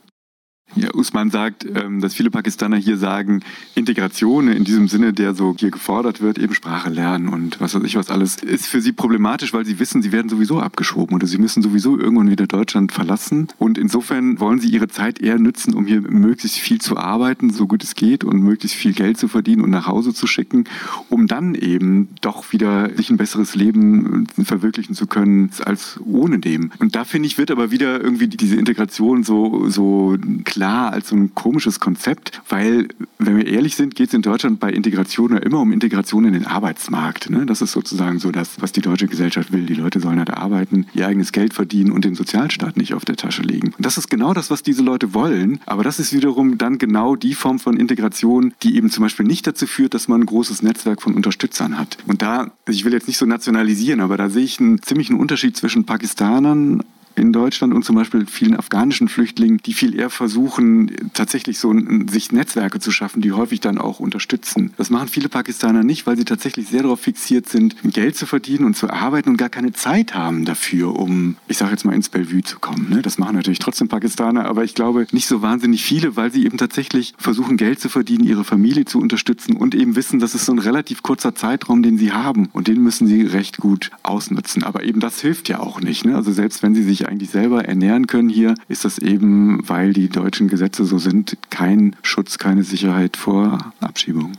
Ja, 0.76 0.94
Usman 0.94 1.30
sagt, 1.30 1.66
ähm, 1.74 2.00
dass 2.00 2.14
viele 2.14 2.30
Pakistaner 2.30 2.76
hier 2.76 2.98
sagen, 2.98 3.40
Integration 3.74 4.48
in 4.48 4.64
diesem 4.64 4.86
Sinne, 4.86 5.12
der 5.12 5.34
so 5.34 5.54
hier 5.58 5.70
gefordert 5.70 6.20
wird, 6.20 6.38
eben 6.38 6.54
Sprache 6.54 6.90
lernen 6.90 7.28
und 7.28 7.60
was 7.60 7.74
weiß 7.74 7.82
ich 7.84 7.96
was 7.96 8.10
alles, 8.10 8.36
ist 8.36 8.66
für 8.66 8.80
sie 8.80 8.92
problematisch, 8.92 9.52
weil 9.52 9.64
sie 9.64 9.78
wissen, 9.78 10.02
sie 10.02 10.12
werden 10.12 10.28
sowieso 10.28 10.60
abgeschoben 10.60 11.16
oder 11.16 11.26
sie 11.26 11.38
müssen 11.38 11.62
sowieso 11.62 11.98
irgendwann 11.98 12.30
wieder 12.30 12.46
Deutschland 12.46 12.92
verlassen. 12.92 13.48
Und 13.58 13.78
insofern 13.78 14.40
wollen 14.40 14.60
sie 14.60 14.68
ihre 14.68 14.88
Zeit 14.88 15.20
eher 15.20 15.38
nutzen, 15.38 15.74
um 15.74 15.86
hier 15.86 16.02
möglichst 16.02 16.58
viel 16.58 16.80
zu 16.80 16.96
arbeiten, 16.96 17.50
so 17.50 17.66
gut 17.66 17.82
es 17.82 17.94
geht 17.94 18.22
und 18.22 18.40
möglichst 18.42 18.76
viel 18.76 18.92
Geld 18.92 19.16
zu 19.18 19.26
verdienen 19.26 19.62
und 19.62 19.70
nach 19.70 19.86
Hause 19.86 20.12
zu 20.12 20.26
schicken, 20.26 20.64
um 21.08 21.26
dann 21.26 21.54
eben 21.54 22.08
doch 22.20 22.52
wieder 22.52 22.94
sich 22.94 23.10
ein 23.10 23.16
besseres 23.16 23.54
Leben 23.54 24.26
verwirklichen 24.44 24.94
zu 24.94 25.06
können 25.06 25.50
als 25.64 25.98
ohne 26.04 26.38
dem. 26.38 26.70
Und 26.78 26.94
da 26.94 27.04
finde 27.04 27.26
ich, 27.26 27.38
wird 27.38 27.50
aber 27.50 27.70
wieder 27.70 28.00
irgendwie 28.00 28.28
diese 28.28 28.56
Integration 28.56 29.24
so, 29.24 29.68
so 29.68 30.16
klar 30.44 30.57
klar 30.58 30.92
als 30.92 31.10
so 31.10 31.14
ein 31.14 31.36
komisches 31.36 31.78
Konzept, 31.78 32.42
weil, 32.48 32.88
wenn 33.20 33.36
wir 33.36 33.46
ehrlich 33.46 33.76
sind, 33.76 33.94
geht 33.94 34.08
es 34.08 34.14
in 34.14 34.22
Deutschland 34.22 34.58
bei 34.58 34.72
Integration 34.72 35.30
ja 35.30 35.38
immer 35.38 35.60
um 35.60 35.70
Integration 35.70 36.24
in 36.24 36.32
den 36.32 36.46
Arbeitsmarkt. 36.46 37.30
Ne? 37.30 37.46
Das 37.46 37.62
ist 37.62 37.70
sozusagen 37.70 38.18
so 38.18 38.32
das, 38.32 38.60
was 38.60 38.72
die 38.72 38.80
deutsche 38.80 39.06
Gesellschaft 39.06 39.52
will. 39.52 39.66
Die 39.66 39.74
Leute 39.74 40.00
sollen 40.00 40.18
halt 40.18 40.30
arbeiten, 40.30 40.86
ihr 40.94 41.06
eigenes 41.06 41.30
Geld 41.30 41.54
verdienen 41.54 41.92
und 41.92 42.04
den 42.04 42.16
Sozialstaat 42.16 42.76
nicht 42.76 42.92
auf 42.92 43.04
der 43.04 43.14
Tasche 43.14 43.42
legen. 43.42 43.72
Und 43.76 43.86
das 43.86 43.98
ist 43.98 44.10
genau 44.10 44.34
das, 44.34 44.50
was 44.50 44.64
diese 44.64 44.82
Leute 44.82 45.14
wollen. 45.14 45.60
Aber 45.64 45.84
das 45.84 46.00
ist 46.00 46.12
wiederum 46.12 46.58
dann 46.58 46.78
genau 46.78 47.14
die 47.14 47.34
Form 47.34 47.60
von 47.60 47.76
Integration, 47.76 48.52
die 48.64 48.74
eben 48.74 48.90
zum 48.90 49.04
Beispiel 49.04 49.26
nicht 49.26 49.46
dazu 49.46 49.68
führt, 49.68 49.94
dass 49.94 50.08
man 50.08 50.22
ein 50.22 50.26
großes 50.26 50.62
Netzwerk 50.62 51.02
von 51.02 51.14
Unterstützern 51.14 51.78
hat. 51.78 51.98
Und 52.08 52.20
da, 52.20 52.50
ich 52.68 52.84
will 52.84 52.92
jetzt 52.92 53.06
nicht 53.06 53.18
so 53.18 53.26
nationalisieren, 53.26 54.00
aber 54.00 54.16
da 54.16 54.28
sehe 54.28 54.42
ich 54.42 54.58
einen 54.58 54.82
ziemlichen 54.82 55.14
Unterschied 55.20 55.56
zwischen 55.56 55.84
Pakistanern 55.84 56.82
in 57.18 57.32
Deutschland 57.32 57.74
und 57.74 57.84
zum 57.84 57.96
Beispiel 57.96 58.26
vielen 58.26 58.56
afghanischen 58.56 59.08
Flüchtlingen, 59.08 59.58
die 59.58 59.72
viel 59.72 59.94
eher 59.94 60.10
versuchen, 60.10 60.90
tatsächlich 61.14 61.58
so 61.58 61.74
sich 62.08 62.32
Netzwerke 62.32 62.80
zu 62.80 62.90
schaffen, 62.90 63.20
die 63.20 63.32
häufig 63.32 63.60
dann 63.60 63.78
auch 63.78 64.00
unterstützen. 64.00 64.72
Das 64.76 64.90
machen 64.90 65.08
viele 65.08 65.28
Pakistaner 65.28 65.82
nicht, 65.82 66.06
weil 66.06 66.16
sie 66.16 66.24
tatsächlich 66.24 66.68
sehr 66.68 66.82
darauf 66.82 67.00
fixiert 67.00 67.48
sind, 67.48 67.76
Geld 67.84 68.16
zu 68.16 68.26
verdienen 68.26 68.64
und 68.64 68.76
zu 68.76 68.90
arbeiten 68.90 69.30
und 69.30 69.36
gar 69.36 69.48
keine 69.48 69.72
Zeit 69.72 70.14
haben 70.14 70.44
dafür, 70.44 70.96
um, 70.96 71.36
ich 71.48 71.58
sage 71.58 71.72
jetzt 71.72 71.84
mal, 71.84 71.94
ins 71.94 72.08
Bellevue 72.08 72.42
zu 72.42 72.58
kommen. 72.58 72.88
Ne? 72.90 73.02
Das 73.02 73.18
machen 73.18 73.36
natürlich 73.36 73.58
trotzdem 73.58 73.88
Pakistaner, 73.88 74.46
aber 74.46 74.64
ich 74.64 74.74
glaube 74.74 75.06
nicht 75.12 75.26
so 75.26 75.42
wahnsinnig 75.42 75.82
viele, 75.82 76.16
weil 76.16 76.32
sie 76.32 76.44
eben 76.44 76.58
tatsächlich 76.58 77.14
versuchen, 77.18 77.56
Geld 77.56 77.80
zu 77.80 77.88
verdienen, 77.88 78.24
ihre 78.24 78.44
Familie 78.44 78.84
zu 78.84 79.00
unterstützen 79.00 79.56
und 79.56 79.74
eben 79.74 79.96
wissen, 79.96 80.20
das 80.20 80.34
ist 80.34 80.46
so 80.46 80.52
ein 80.52 80.58
relativ 80.58 81.02
kurzer 81.02 81.34
Zeitraum, 81.34 81.82
den 81.82 81.98
sie 81.98 82.12
haben 82.12 82.48
und 82.52 82.68
den 82.68 82.82
müssen 82.82 83.06
sie 83.06 83.22
recht 83.22 83.58
gut 83.58 83.90
ausnutzen. 84.02 84.62
Aber 84.62 84.84
eben 84.84 85.00
das 85.00 85.20
hilft 85.20 85.48
ja 85.48 85.60
auch 85.60 85.80
nicht. 85.80 86.04
Ne? 86.04 86.14
Also 86.14 86.32
selbst 86.32 86.62
wenn 86.62 86.74
sie 86.74 86.82
sich 86.82 87.07
eigentlich 87.08 87.30
selber 87.30 87.64
ernähren 87.64 88.06
können 88.06 88.28
hier, 88.28 88.54
ist 88.68 88.84
das 88.84 88.98
eben, 88.98 89.60
weil 89.68 89.92
die 89.92 90.08
deutschen 90.08 90.48
Gesetze 90.48 90.84
so 90.84 90.98
sind, 90.98 91.36
kein 91.50 91.96
Schutz, 92.02 92.38
keine 92.38 92.62
Sicherheit 92.62 93.16
vor 93.16 93.72
Abschiebung. 93.80 94.32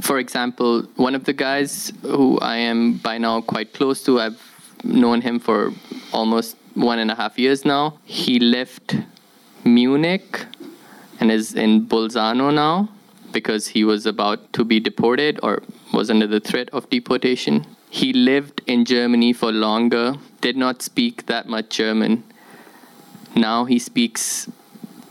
For 0.00 0.18
example, 0.18 0.86
one 0.96 1.16
of 1.16 1.24
the 1.24 1.34
guys 1.34 1.92
who 2.02 2.38
I 2.40 2.58
am 2.58 3.00
by 3.02 3.18
now 3.18 3.40
quite 3.40 3.72
close 3.72 4.02
to, 4.04 4.20
I've 4.20 4.38
known 4.84 5.22
him 5.22 5.40
for 5.40 5.72
almost 6.12 6.56
one 6.74 6.98
and 6.98 7.10
a 7.10 7.14
half 7.14 7.38
years 7.38 7.64
now. 7.64 7.94
He 8.04 8.38
left 8.38 8.96
Munich 9.64 10.46
and 11.18 11.30
is 11.30 11.54
in 11.54 11.86
Bolzano 11.86 12.52
now 12.52 12.88
because 13.32 13.68
he 13.68 13.84
was 13.84 14.06
about 14.06 14.52
to 14.52 14.64
be 14.64 14.80
deported 14.80 15.40
or 15.42 15.62
was 15.92 16.10
under 16.10 16.26
the 16.26 16.40
threat 16.40 16.68
of 16.72 16.88
deportation. 16.90 17.64
He 17.90 18.12
lived 18.12 18.62
in 18.66 18.84
Germany 18.84 19.32
for 19.32 19.52
longer, 19.52 20.16
did 20.40 20.56
not 20.56 20.82
speak 20.82 21.26
that 21.26 21.48
much 21.48 21.70
German. 21.70 22.24
Now 23.34 23.64
he 23.64 23.78
speaks 23.78 24.48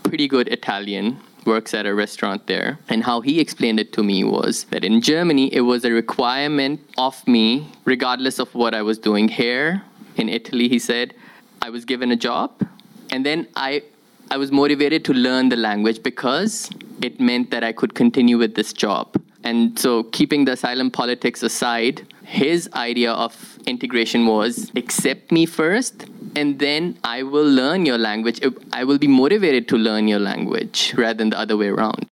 pretty 0.02 0.28
good 0.28 0.48
Italian, 0.48 1.18
works 1.44 1.74
at 1.74 1.86
a 1.86 1.94
restaurant 1.94 2.46
there. 2.46 2.78
And 2.88 3.04
how 3.04 3.20
he 3.20 3.40
explained 3.40 3.80
it 3.80 3.92
to 3.94 4.02
me 4.02 4.24
was 4.24 4.64
that 4.64 4.84
in 4.84 5.00
Germany, 5.00 5.52
it 5.54 5.62
was 5.62 5.84
a 5.84 5.92
requirement 5.92 6.80
of 6.98 7.26
me, 7.26 7.72
regardless 7.84 8.38
of 8.38 8.54
what 8.54 8.74
I 8.74 8.82
was 8.82 8.98
doing 8.98 9.28
here. 9.28 9.82
In 10.16 10.28
Italy, 10.28 10.68
he 10.68 10.78
said, 10.78 11.14
I 11.62 11.70
was 11.70 11.84
given 11.84 12.10
a 12.10 12.16
job. 12.16 12.66
And 13.10 13.24
then 13.24 13.46
I, 13.56 13.82
I 14.30 14.36
was 14.36 14.50
motivated 14.50 15.04
to 15.06 15.14
learn 15.14 15.48
the 15.48 15.56
language 15.56 16.02
because 16.02 16.70
it 17.00 17.20
meant 17.20 17.50
that 17.50 17.62
I 17.62 17.72
could 17.72 17.94
continue 17.94 18.38
with 18.38 18.54
this 18.54 18.72
job. 18.72 19.20
And 19.46 19.78
so, 19.78 20.02
keeping 20.02 20.44
the 20.44 20.52
asylum 20.52 20.90
politics 20.90 21.40
aside, 21.40 22.04
his 22.24 22.68
idea 22.74 23.12
of 23.12 23.60
integration 23.64 24.26
was 24.26 24.72
accept 24.74 25.30
me 25.30 25.46
first, 25.46 26.04
and 26.34 26.58
then 26.58 26.98
I 27.04 27.22
will 27.22 27.48
learn 27.48 27.86
your 27.86 27.96
language. 27.96 28.40
I 28.72 28.82
will 28.82 28.98
be 28.98 29.06
motivated 29.06 29.68
to 29.68 29.76
learn 29.76 30.08
your 30.08 30.18
language 30.18 30.94
rather 30.96 31.18
than 31.18 31.30
the 31.30 31.38
other 31.38 31.56
way 31.56 31.68
around. 31.68 32.08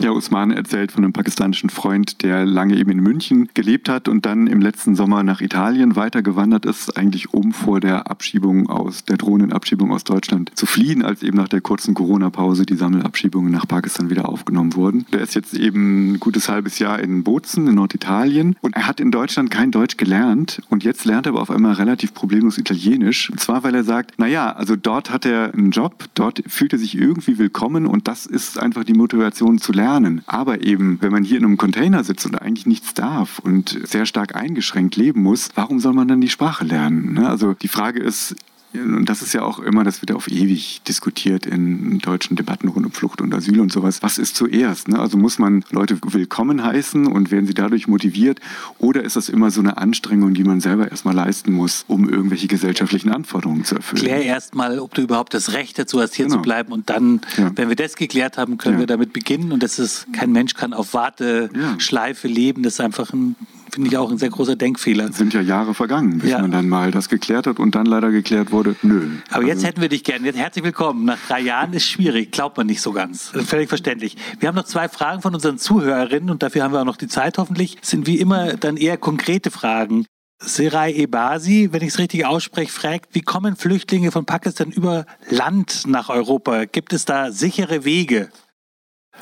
Ja, 0.00 0.12
Usman 0.12 0.52
erzählt 0.52 0.92
von 0.92 1.02
einem 1.02 1.12
pakistanischen 1.12 1.70
Freund, 1.70 2.22
der 2.22 2.46
lange 2.46 2.76
eben 2.76 2.90
in 2.90 3.00
München 3.00 3.48
gelebt 3.54 3.88
hat 3.88 4.06
und 4.06 4.26
dann 4.26 4.46
im 4.46 4.60
letzten 4.60 4.94
Sommer 4.94 5.24
nach 5.24 5.40
Italien 5.40 5.96
weitergewandert 5.96 6.66
ist, 6.66 6.96
eigentlich 6.96 7.34
um 7.34 7.52
vor 7.52 7.80
der 7.80 8.08
Abschiebung 8.08 8.68
aus, 8.68 9.04
der 9.04 9.16
drohenden 9.16 9.52
Abschiebung 9.52 9.90
aus 9.90 10.04
Deutschland 10.04 10.52
zu 10.54 10.66
fliehen, 10.66 11.02
als 11.02 11.24
eben 11.24 11.36
nach 11.36 11.48
der 11.48 11.62
kurzen 11.62 11.94
Corona-Pause 11.94 12.64
die 12.64 12.76
Sammelabschiebungen 12.76 13.50
nach 13.50 13.66
Pakistan 13.66 14.08
wieder 14.08 14.28
aufgenommen 14.28 14.76
wurden. 14.76 15.04
Der 15.12 15.20
ist 15.20 15.34
jetzt 15.34 15.54
eben 15.54 16.12
ein 16.12 16.20
gutes 16.20 16.48
halbes 16.48 16.78
Jahr 16.78 17.00
in 17.00 17.24
Bozen 17.24 17.66
in 17.66 17.74
Norditalien 17.74 18.56
und 18.60 18.76
er 18.76 18.86
hat 18.86 19.00
in 19.00 19.10
Deutschland 19.10 19.50
kein 19.50 19.72
Deutsch 19.72 19.96
gelernt 19.96 20.62
und 20.68 20.84
jetzt 20.84 21.06
lernt 21.06 21.26
er 21.26 21.32
aber 21.32 21.42
auf 21.42 21.50
einmal 21.50 21.72
relativ 21.72 22.14
problemlos 22.14 22.56
Italienisch. 22.56 23.30
Und 23.30 23.40
zwar, 23.40 23.64
weil 23.64 23.74
er 23.74 23.84
sagt, 23.84 24.16
naja, 24.18 24.52
also 24.52 24.76
dort 24.76 25.10
hat 25.10 25.26
er 25.26 25.52
einen 25.54 25.72
Job, 25.72 26.04
dort 26.14 26.42
fühlt 26.46 26.72
er 26.72 26.78
sich 26.78 26.96
irgendwie 26.96 27.38
willkommen 27.38 27.86
und 27.86 28.06
das 28.06 28.26
ist 28.26 28.60
einfach 28.60 28.84
die 28.84 28.94
Motivation 28.94 29.58
zu 29.58 29.72
lernen. 29.78 30.22
Aber 30.26 30.62
eben, 30.62 30.98
wenn 31.00 31.12
man 31.12 31.24
hier 31.24 31.38
in 31.38 31.44
einem 31.44 31.56
Container 31.56 32.04
sitzt 32.04 32.26
und 32.26 32.34
eigentlich 32.34 32.66
nichts 32.66 32.94
darf 32.94 33.38
und 33.38 33.78
sehr 33.84 34.06
stark 34.06 34.34
eingeschränkt 34.36 34.96
leben 34.96 35.22
muss, 35.22 35.48
warum 35.54 35.78
soll 35.80 35.94
man 35.94 36.08
dann 36.08 36.20
die 36.20 36.28
Sprache 36.28 36.64
lernen? 36.64 37.14
Ne? 37.14 37.28
Also 37.28 37.54
die 37.54 37.68
Frage 37.68 38.00
ist, 38.00 38.34
und 38.74 39.06
das 39.06 39.22
ist 39.22 39.32
ja 39.32 39.42
auch 39.42 39.58
immer, 39.60 39.82
das 39.82 40.02
wird 40.02 40.10
ja 40.10 40.16
auf 40.16 40.28
ewig 40.28 40.82
diskutiert 40.86 41.46
in 41.46 41.98
deutschen 42.00 42.36
Debatten 42.36 42.68
rund 42.68 42.84
um 42.84 42.92
Flucht 42.92 43.20
und 43.20 43.34
Asyl 43.34 43.60
und 43.60 43.72
sowas. 43.72 44.02
Was 44.02 44.18
ist 44.18 44.36
zuerst? 44.36 44.88
Ne? 44.88 44.98
Also 44.98 45.16
muss 45.16 45.38
man 45.38 45.64
Leute 45.70 45.98
willkommen 46.02 46.62
heißen 46.62 47.06
und 47.06 47.30
werden 47.30 47.46
sie 47.46 47.54
dadurch 47.54 47.88
motiviert? 47.88 48.40
Oder 48.78 49.02
ist 49.02 49.16
das 49.16 49.28
immer 49.28 49.50
so 49.50 49.60
eine 49.60 49.78
Anstrengung, 49.78 50.34
die 50.34 50.44
man 50.44 50.60
selber 50.60 50.90
erstmal 50.90 51.14
leisten 51.14 51.52
muss, 51.52 51.84
um 51.88 52.08
irgendwelche 52.08 52.46
gesellschaftlichen 52.46 53.10
Anforderungen 53.10 53.64
zu 53.64 53.76
erfüllen? 53.76 54.02
Klär 54.02 54.22
erstmal, 54.22 54.78
ob 54.78 54.92
du 54.94 55.02
überhaupt 55.02 55.32
das 55.32 55.54
Recht 55.54 55.78
dazu 55.78 56.00
hast, 56.00 56.14
hier 56.14 56.26
genau. 56.26 56.36
zu 56.36 56.42
bleiben. 56.42 56.72
Und 56.72 56.90
dann, 56.90 57.20
ja. 57.36 57.50
wenn 57.54 57.70
wir 57.70 57.76
das 57.76 57.96
geklärt 57.96 58.36
haben, 58.36 58.58
können 58.58 58.74
ja. 58.74 58.80
wir 58.80 58.86
damit 58.86 59.12
beginnen. 59.14 59.52
Und 59.52 59.62
das 59.62 59.78
ist, 59.78 60.12
kein 60.12 60.32
Mensch 60.32 60.54
kann 60.54 60.74
auf 60.74 60.92
Warteschleife 60.92 62.28
ja. 62.28 62.34
leben. 62.34 62.62
Das 62.62 62.74
ist 62.74 62.80
einfach 62.80 63.12
ein 63.12 63.34
Finde 63.70 63.88
ich 63.88 63.96
auch 63.96 64.10
ein 64.10 64.18
sehr 64.18 64.30
großer 64.30 64.56
Denkfehler. 64.56 65.10
Es 65.10 65.16
sind 65.16 65.34
ja 65.34 65.40
Jahre 65.40 65.74
vergangen, 65.74 66.18
bis 66.18 66.30
ja. 66.30 66.40
man 66.40 66.50
dann 66.50 66.68
mal 66.68 66.90
das 66.90 67.08
geklärt 67.08 67.46
hat 67.46 67.58
und 67.58 67.74
dann 67.74 67.86
leider 67.86 68.10
geklärt 68.10 68.50
wurde, 68.50 68.76
nö. 68.82 69.08
Aber 69.28 69.36
also 69.36 69.48
jetzt 69.48 69.64
hätten 69.64 69.80
wir 69.80 69.88
dich 69.88 70.04
gerne. 70.04 70.26
Jetzt 70.26 70.38
herzlich 70.38 70.64
willkommen. 70.64 71.04
Nach 71.04 71.18
drei 71.26 71.40
Jahren 71.40 71.72
ist 71.72 71.84
schwierig, 71.84 72.32
glaubt 72.32 72.56
man 72.56 72.66
nicht 72.66 72.80
so 72.80 72.92
ganz. 72.92 73.28
Völlig 73.28 73.68
verständlich. 73.68 74.16
Wir 74.40 74.48
haben 74.48 74.56
noch 74.56 74.64
zwei 74.64 74.88
Fragen 74.88 75.22
von 75.22 75.34
unseren 75.34 75.58
Zuhörerinnen 75.58 76.30
und 76.30 76.42
dafür 76.42 76.62
haben 76.62 76.72
wir 76.72 76.80
auch 76.80 76.86
noch 76.86 76.96
die 76.96 77.08
Zeit 77.08 77.38
hoffentlich. 77.38 77.76
Das 77.80 77.90
sind 77.90 78.06
wie 78.06 78.18
immer 78.18 78.54
dann 78.54 78.76
eher 78.76 78.96
konkrete 78.96 79.50
Fragen. 79.50 80.06
Serai 80.40 80.92
Ebasi, 80.92 81.70
wenn 81.72 81.82
ich 81.82 81.88
es 81.88 81.98
richtig 81.98 82.24
ausspreche, 82.24 82.70
fragt, 82.70 83.14
wie 83.14 83.22
kommen 83.22 83.56
Flüchtlinge 83.56 84.12
von 84.12 84.24
Pakistan 84.24 84.70
über 84.70 85.04
Land 85.28 85.82
nach 85.86 86.10
Europa? 86.10 86.64
Gibt 86.64 86.92
es 86.92 87.04
da 87.04 87.32
sichere 87.32 87.84
Wege? 87.84 88.30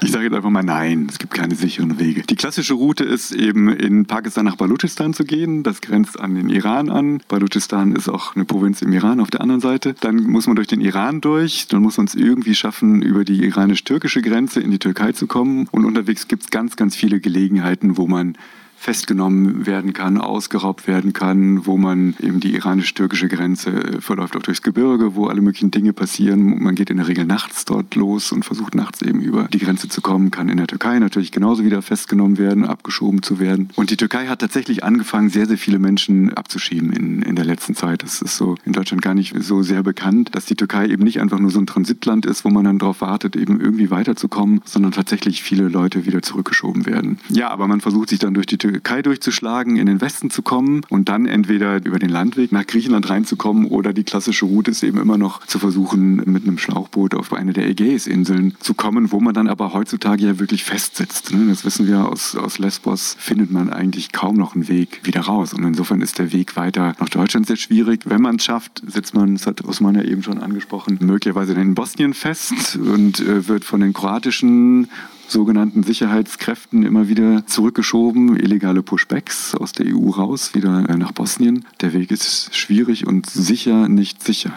Ich 0.02 0.12
sage 0.12 0.24
jetzt 0.24 0.34
einfach 0.34 0.50
mal 0.50 0.62
nein, 0.62 1.06
es 1.08 1.18
gibt 1.18 1.32
keine 1.32 1.54
sicheren 1.54 1.98
Wege. 1.98 2.22
Die 2.22 2.36
klassische 2.36 2.74
Route 2.74 3.02
ist 3.02 3.32
eben 3.32 3.70
in 3.70 4.04
Pakistan 4.04 4.44
nach 4.44 4.56
Baluchistan 4.56 5.14
zu 5.14 5.24
gehen. 5.24 5.62
Das 5.62 5.80
grenzt 5.80 6.20
an 6.20 6.34
den 6.34 6.50
Iran 6.50 6.90
an. 6.90 7.22
Baluchistan 7.28 7.96
ist 7.96 8.08
auch 8.08 8.36
eine 8.36 8.44
Provinz 8.44 8.82
im 8.82 8.92
Iran 8.92 9.20
auf 9.20 9.30
der 9.30 9.40
anderen 9.40 9.62
Seite. 9.62 9.94
Dann 9.98 10.16
muss 10.24 10.46
man 10.46 10.56
durch 10.56 10.68
den 10.68 10.82
Iran 10.82 11.22
durch. 11.22 11.68
Dann 11.68 11.80
muss 11.80 11.96
man 11.96 12.06
es 12.06 12.14
irgendwie 12.14 12.54
schaffen, 12.54 13.00
über 13.00 13.24
die 13.24 13.42
iranisch-türkische 13.42 14.20
Grenze 14.20 14.60
in 14.60 14.70
die 14.70 14.78
Türkei 14.78 15.12
zu 15.12 15.26
kommen. 15.26 15.66
Und 15.70 15.86
unterwegs 15.86 16.28
gibt 16.28 16.42
es 16.42 16.50
ganz, 16.50 16.76
ganz 16.76 16.94
viele 16.94 17.18
Gelegenheiten, 17.18 17.96
wo 17.96 18.06
man 18.06 18.36
festgenommen 18.76 19.66
werden 19.66 19.92
kann, 19.92 20.18
ausgeraubt 20.18 20.86
werden 20.86 21.12
kann, 21.12 21.66
wo 21.66 21.76
man 21.76 22.14
eben 22.20 22.40
die 22.40 22.54
iranisch-türkische 22.54 23.28
Grenze 23.28 23.70
äh, 23.70 24.00
verläuft 24.00 24.36
auch 24.36 24.42
durchs 24.42 24.62
Gebirge, 24.62 25.16
wo 25.16 25.26
alle 25.26 25.40
möglichen 25.40 25.70
Dinge 25.70 25.92
passieren. 25.92 26.62
Man 26.62 26.74
geht 26.74 26.90
in 26.90 26.98
der 26.98 27.08
Regel 27.08 27.24
nachts 27.24 27.64
dort 27.64 27.94
los 27.94 28.30
und 28.32 28.44
versucht 28.44 28.74
nachts 28.74 29.02
eben 29.02 29.20
über 29.20 29.48
die 29.52 29.58
Grenze 29.58 29.88
zu 29.88 30.02
kommen, 30.02 30.30
kann 30.30 30.48
in 30.48 30.58
der 30.58 30.66
Türkei 30.66 30.98
natürlich 30.98 31.32
genauso 31.32 31.64
wieder 31.64 31.82
festgenommen 31.82 32.38
werden, 32.38 32.64
abgeschoben 32.64 33.22
zu 33.22 33.40
werden. 33.40 33.70
Und 33.76 33.90
die 33.90 33.96
Türkei 33.96 34.26
hat 34.26 34.40
tatsächlich 34.40 34.84
angefangen, 34.84 35.30
sehr, 35.30 35.46
sehr 35.46 35.58
viele 35.58 35.78
Menschen 35.78 36.32
abzuschieben 36.34 36.92
in, 36.92 37.22
in 37.22 37.34
der 37.34 37.44
letzten 37.44 37.74
Zeit. 37.74 38.02
Das 38.02 38.22
ist 38.22 38.36
so 38.36 38.56
in 38.64 38.72
Deutschland 38.72 39.02
gar 39.02 39.14
nicht 39.14 39.34
so 39.42 39.62
sehr 39.62 39.82
bekannt, 39.82 40.34
dass 40.34 40.44
die 40.44 40.54
Türkei 40.54 40.86
eben 40.86 41.02
nicht 41.02 41.20
einfach 41.20 41.38
nur 41.38 41.50
so 41.50 41.58
ein 41.58 41.66
Transitland 41.66 42.26
ist, 42.26 42.44
wo 42.44 42.50
man 42.50 42.64
dann 42.64 42.78
darauf 42.78 43.00
wartet, 43.00 43.36
eben 43.36 43.60
irgendwie 43.60 43.90
weiterzukommen, 43.90 44.60
sondern 44.64 44.92
tatsächlich 44.92 45.42
viele 45.42 45.68
Leute 45.68 46.06
wieder 46.06 46.22
zurückgeschoben 46.22 46.86
werden. 46.86 47.18
Ja, 47.30 47.48
aber 47.48 47.66
man 47.66 47.80
versucht 47.80 48.10
sich 48.10 48.18
dann 48.18 48.34
durch 48.34 48.46
die 48.46 48.58
Türkei 48.58 48.65
durchzuschlagen, 48.72 49.76
in 49.76 49.86
den 49.86 50.00
Westen 50.00 50.30
zu 50.30 50.42
kommen 50.42 50.82
und 50.88 51.08
dann 51.08 51.26
entweder 51.26 51.84
über 51.84 51.98
den 51.98 52.10
Landweg 52.10 52.52
nach 52.52 52.66
Griechenland 52.66 53.08
reinzukommen 53.08 53.66
oder 53.66 53.92
die 53.92 54.04
klassische 54.04 54.46
Route 54.46 54.70
ist 54.70 54.82
eben 54.82 54.98
immer 54.98 55.18
noch 55.18 55.46
zu 55.46 55.58
versuchen, 55.58 56.16
mit 56.26 56.44
einem 56.44 56.58
Schlauchboot 56.58 57.14
auf 57.14 57.32
eine 57.32 57.52
der 57.52 57.68
Ägäisinseln 57.68 58.54
zu 58.60 58.74
kommen, 58.74 59.12
wo 59.12 59.20
man 59.20 59.34
dann 59.34 59.48
aber 59.48 59.72
heutzutage 59.72 60.24
ja 60.24 60.38
wirklich 60.38 60.64
festsitzt. 60.64 61.32
Ne? 61.32 61.46
Das 61.48 61.64
wissen 61.64 61.86
wir 61.86 62.08
aus, 62.08 62.36
aus 62.36 62.58
Lesbos, 62.58 63.16
findet 63.18 63.50
man 63.50 63.70
eigentlich 63.70 64.12
kaum 64.12 64.36
noch 64.36 64.54
einen 64.54 64.68
Weg 64.68 65.00
wieder 65.04 65.22
raus. 65.22 65.54
Und 65.54 65.64
insofern 65.64 66.00
ist 66.00 66.18
der 66.18 66.32
Weg 66.32 66.56
weiter 66.56 66.94
nach 66.98 67.08
Deutschland 67.08 67.46
sehr 67.46 67.56
schwierig. 67.56 68.00
Wenn 68.04 68.22
man 68.22 68.36
es 68.36 68.44
schafft, 68.44 68.82
sitzt 68.86 69.14
man, 69.14 69.34
das 69.34 69.46
hat 69.46 69.64
Osman 69.64 69.94
ja 69.94 70.02
eben 70.02 70.22
schon 70.22 70.38
angesprochen, 70.38 70.98
möglicherweise 71.00 71.54
in 71.54 71.74
Bosnien 71.74 72.14
fest 72.14 72.76
und 72.76 73.20
äh, 73.20 73.48
wird 73.48 73.64
von 73.64 73.80
den 73.80 73.92
kroatischen 73.92 74.88
sogenannten 75.30 75.82
Sicherheitskräften 75.82 76.84
immer 76.84 77.08
wieder 77.08 77.46
zurückgeschoben, 77.46 78.36
illegale 78.36 78.82
Pushbacks 78.82 79.54
aus 79.54 79.72
der 79.72 79.86
EU 79.86 80.10
raus, 80.10 80.54
wieder 80.54 80.88
äh, 80.88 80.96
nach 80.96 81.12
Bosnien. 81.12 81.64
Der 81.80 81.92
Weg 81.92 82.10
ist 82.10 82.54
schwierig 82.54 83.06
und 83.06 83.26
sicher 83.26 83.88
nicht 83.88 84.22
sicher. 84.22 84.52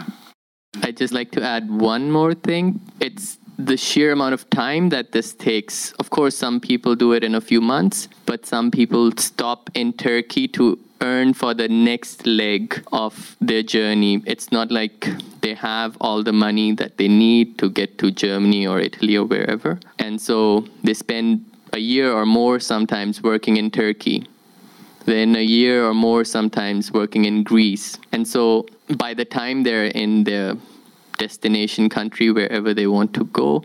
I'd 0.82 1.00
just 1.00 1.14
like 1.14 1.32
to 1.32 1.42
add 1.42 1.68
one 1.70 2.12
more 2.12 2.36
thing. 2.36 2.80
It's 3.00 3.40
the 3.58 3.78
sheer 3.78 4.14
amount 4.14 4.34
of 4.34 4.50
time 4.50 4.90
that 4.90 5.12
this 5.12 5.36
takes. 5.36 5.94
Of 6.00 6.10
course, 6.10 6.38
some 6.38 6.60
people 6.60 6.96
do 6.96 7.14
it 7.14 7.24
in 7.24 7.36
a 7.36 7.42
few 7.42 7.62
months, 7.62 8.08
but 8.26 8.46
some 8.46 8.72
people 8.72 9.12
stop 9.18 9.70
in 9.74 9.94
Turkey 9.94 10.48
to 10.50 10.78
earn 11.02 11.34
for 11.34 11.54
the 11.54 11.68
next 11.68 12.26
leg 12.26 12.84
of 12.92 13.36
their 13.40 13.64
journey. 13.64 14.22
It's 14.26 14.52
not 14.52 14.72
like 14.72 15.08
they 15.42 15.54
have 15.54 15.98
all 16.02 16.24
the 16.24 16.34
money 16.34 16.74
that 16.74 16.98
they 16.98 17.08
need 17.08 17.58
to 17.60 17.70
get 17.70 17.98
to 18.00 18.12
Germany 18.12 18.68
or 18.68 18.80
Italy 18.80 19.16
or 19.16 19.26
wherever. 19.26 19.80
And 19.98 20.22
so 20.22 20.66
they 20.84 20.94
spend 20.94 21.46
a 21.74 21.80
year 21.80 22.12
or 22.12 22.26
more 22.26 22.60
sometimes 22.60 23.24
working 23.24 23.58
in 23.58 23.72
Turkey. 23.72 24.28
Then 25.06 25.36
a 25.36 25.42
year 25.42 25.86
or 25.86 25.94
more 25.94 26.24
sometimes 26.24 26.92
working 26.92 27.26
in 27.26 27.44
Greece. 27.44 27.98
And 28.12 28.28
so 28.28 28.68
by 28.98 29.14
the 29.14 29.26
time 29.26 29.64
they're 29.64 29.86
in 29.86 30.24
their 30.24 30.56
destination 31.18 31.90
country, 31.90 32.32
wherever 32.32 32.74
they 32.74 32.88
want 32.88 33.14
to 33.14 33.26
go, 33.26 33.64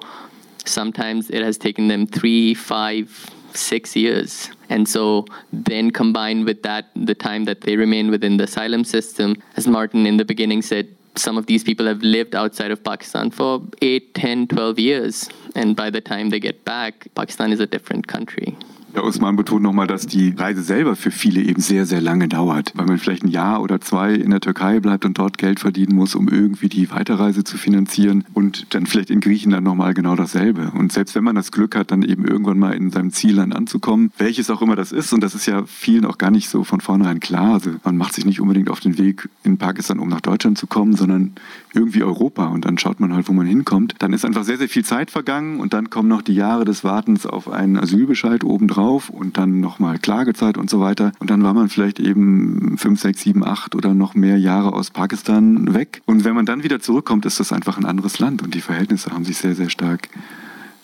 sometimes 0.64 1.30
it 1.30 1.42
has 1.42 1.58
taken 1.58 1.88
them 1.88 2.06
three, 2.06 2.54
five, 2.54 3.30
six 3.52 3.94
years. 3.96 4.50
And 4.68 4.88
so, 4.88 5.26
then 5.52 5.90
combined 5.90 6.44
with 6.44 6.62
that, 6.62 6.90
the 6.94 7.14
time 7.14 7.44
that 7.44 7.62
they 7.62 7.76
remain 7.76 8.10
within 8.10 8.36
the 8.36 8.44
asylum 8.44 8.84
system, 8.84 9.36
as 9.56 9.66
Martin 9.66 10.06
in 10.06 10.16
the 10.16 10.24
beginning 10.24 10.62
said, 10.62 10.88
some 11.16 11.38
of 11.38 11.46
these 11.46 11.62
people 11.62 11.86
have 11.86 12.02
lived 12.02 12.34
outside 12.34 12.70
of 12.70 12.82
Pakistan 12.82 13.30
for 13.30 13.62
8, 13.82 14.14
10, 14.14 14.48
12 14.48 14.78
years. 14.78 15.28
And 15.54 15.76
by 15.76 15.90
the 15.90 16.00
time 16.00 16.30
they 16.30 16.40
get 16.40 16.64
back, 16.64 17.06
Pakistan 17.14 17.52
is 17.52 17.60
a 17.60 17.66
different 17.66 18.06
country. 18.06 18.56
Ja, 18.94 19.02
Usman 19.02 19.34
betont 19.34 19.60
nochmal, 19.60 19.88
dass 19.88 20.06
die 20.06 20.34
Reise 20.36 20.62
selber 20.62 20.94
für 20.94 21.10
viele 21.10 21.42
eben 21.42 21.60
sehr, 21.60 21.84
sehr 21.84 22.00
lange 22.00 22.28
dauert, 22.28 22.70
weil 22.76 22.86
man 22.86 22.98
vielleicht 22.98 23.24
ein 23.24 23.28
Jahr 23.28 23.60
oder 23.60 23.80
zwei 23.80 24.14
in 24.14 24.30
der 24.30 24.38
Türkei 24.38 24.78
bleibt 24.78 25.04
und 25.04 25.18
dort 25.18 25.36
Geld 25.36 25.58
verdienen 25.58 25.96
muss, 25.96 26.14
um 26.14 26.28
irgendwie 26.28 26.68
die 26.68 26.88
Weiterreise 26.92 27.42
zu 27.42 27.58
finanzieren. 27.58 28.24
Und 28.34 28.72
dann 28.72 28.86
vielleicht 28.86 29.10
in 29.10 29.18
Griechenland 29.18 29.64
nochmal 29.64 29.94
genau 29.94 30.14
dasselbe. 30.14 30.70
Und 30.78 30.92
selbst 30.92 31.16
wenn 31.16 31.24
man 31.24 31.34
das 31.34 31.50
Glück 31.50 31.74
hat, 31.74 31.90
dann 31.90 32.02
eben 32.02 32.24
irgendwann 32.24 32.56
mal 32.56 32.72
in 32.72 32.92
seinem 32.92 33.10
Zielland 33.10 33.56
anzukommen, 33.56 34.12
welches 34.16 34.48
auch 34.48 34.62
immer 34.62 34.76
das 34.76 34.92
ist, 34.92 35.12
und 35.12 35.24
das 35.24 35.34
ist 35.34 35.46
ja 35.46 35.64
vielen 35.66 36.04
auch 36.04 36.16
gar 36.16 36.30
nicht 36.30 36.48
so 36.48 36.62
von 36.62 36.80
vornherein 36.80 37.18
klar, 37.18 37.54
also 37.54 37.70
man 37.82 37.96
macht 37.96 38.14
sich 38.14 38.24
nicht 38.24 38.40
unbedingt 38.40 38.70
auf 38.70 38.78
den 38.78 38.96
Weg 38.96 39.28
in 39.42 39.58
Pakistan, 39.58 39.98
um 39.98 40.08
nach 40.08 40.20
Deutschland 40.20 40.56
zu 40.56 40.68
kommen, 40.68 40.94
sondern 40.94 41.32
irgendwie 41.72 42.04
Europa. 42.04 42.46
Und 42.46 42.64
dann 42.64 42.78
schaut 42.78 43.00
man 43.00 43.12
halt, 43.12 43.28
wo 43.28 43.32
man 43.32 43.46
hinkommt. 43.46 43.96
Dann 43.98 44.12
ist 44.12 44.24
einfach 44.24 44.44
sehr, 44.44 44.58
sehr 44.58 44.68
viel 44.68 44.84
Zeit 44.84 45.10
vergangen 45.10 45.58
und 45.58 45.74
dann 45.74 45.90
kommen 45.90 46.08
noch 46.08 46.22
die 46.22 46.34
Jahre 46.34 46.64
des 46.64 46.84
Wartens 46.84 47.26
auf 47.26 47.50
einen 47.50 47.76
Asylbescheid 47.76 48.44
obendrauf 48.44 48.83
drauf 48.84 49.08
und 49.08 49.38
dann 49.38 49.60
nochmal 49.60 49.98
Klagezeit 49.98 50.58
und 50.58 50.68
so 50.68 50.80
weiter. 50.80 51.12
Und 51.18 51.30
dann 51.30 51.42
war 51.42 51.54
man 51.54 51.68
vielleicht 51.68 51.98
eben 51.98 52.76
fünf, 52.76 53.00
sechs, 53.00 53.22
sieben, 53.22 53.44
acht 53.44 53.74
oder 53.74 53.94
noch 53.94 54.14
mehr 54.14 54.38
Jahre 54.38 54.72
aus 54.72 54.90
Pakistan 54.90 55.74
weg. 55.74 56.02
Und 56.06 56.24
wenn 56.24 56.34
man 56.34 56.46
dann 56.46 56.62
wieder 56.62 56.80
zurückkommt, 56.80 57.24
ist 57.24 57.40
das 57.40 57.52
einfach 57.52 57.78
ein 57.78 57.86
anderes 57.86 58.18
Land 58.18 58.42
und 58.42 58.54
die 58.54 58.60
Verhältnisse 58.60 59.10
haben 59.10 59.24
sich 59.24 59.38
sehr, 59.38 59.54
sehr 59.54 59.70
stark 59.70 60.08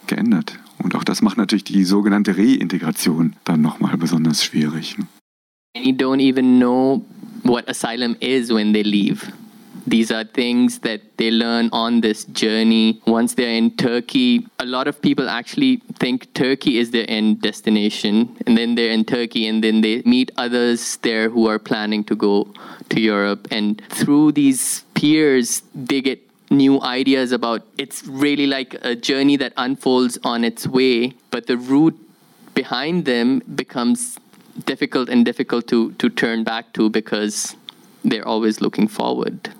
geändert. 0.06 0.58
Und 0.78 0.94
auch 0.94 1.04
das 1.04 1.20
macht 1.20 1.36
natürlich 1.36 1.64
die 1.64 1.84
sogenannte 1.84 2.36
Reintegration 2.36 3.34
dann 3.44 3.60
nochmal 3.60 3.96
besonders 3.98 4.42
schwierig. 4.42 4.96
You 5.76 5.92
don't 5.92 6.20
even 6.20 6.58
know 6.58 7.04
what 7.44 7.68
asylum 7.68 8.16
is 8.20 8.48
when 8.48 8.72
they 8.72 8.82
leave. 8.82 9.26
These 9.90 10.12
are 10.12 10.22
things 10.22 10.78
that 10.80 11.00
they 11.16 11.32
learn 11.32 11.68
on 11.72 12.00
this 12.00 12.24
journey. 12.26 13.02
Once 13.08 13.34
they're 13.34 13.56
in 13.62 13.72
Turkey, 13.76 14.46
a 14.60 14.64
lot 14.64 14.86
of 14.86 15.02
people 15.02 15.28
actually 15.28 15.78
think 15.98 16.32
Turkey 16.32 16.78
is 16.78 16.92
their 16.92 17.06
end 17.10 17.42
destination. 17.42 18.36
And 18.46 18.56
then 18.56 18.76
they're 18.76 18.92
in 18.92 19.04
Turkey 19.04 19.48
and 19.48 19.64
then 19.64 19.80
they 19.80 20.02
meet 20.02 20.30
others 20.36 20.96
there 20.98 21.28
who 21.28 21.48
are 21.48 21.58
planning 21.58 22.04
to 22.04 22.14
go 22.14 22.46
to 22.90 23.00
Europe. 23.00 23.48
And 23.50 23.82
through 23.88 24.30
these 24.32 24.84
peers, 24.94 25.62
they 25.74 26.00
get 26.00 26.20
new 26.50 26.80
ideas 26.82 27.32
about 27.32 27.66
it's 27.76 28.06
really 28.06 28.46
like 28.46 28.76
a 28.82 28.94
journey 28.94 29.36
that 29.38 29.52
unfolds 29.56 30.18
on 30.22 30.44
its 30.44 30.68
way, 30.68 31.14
but 31.32 31.48
the 31.48 31.56
route 31.56 31.98
behind 32.54 33.06
them 33.06 33.40
becomes 33.56 34.20
difficult 34.66 35.08
and 35.08 35.24
difficult 35.24 35.66
to, 35.66 35.90
to 35.94 36.08
turn 36.08 36.44
back 36.44 36.72
to 36.74 36.88
because 36.90 37.56
they're 38.04 38.26
always 38.26 38.60
looking 38.60 38.86
forward. 38.86 39.50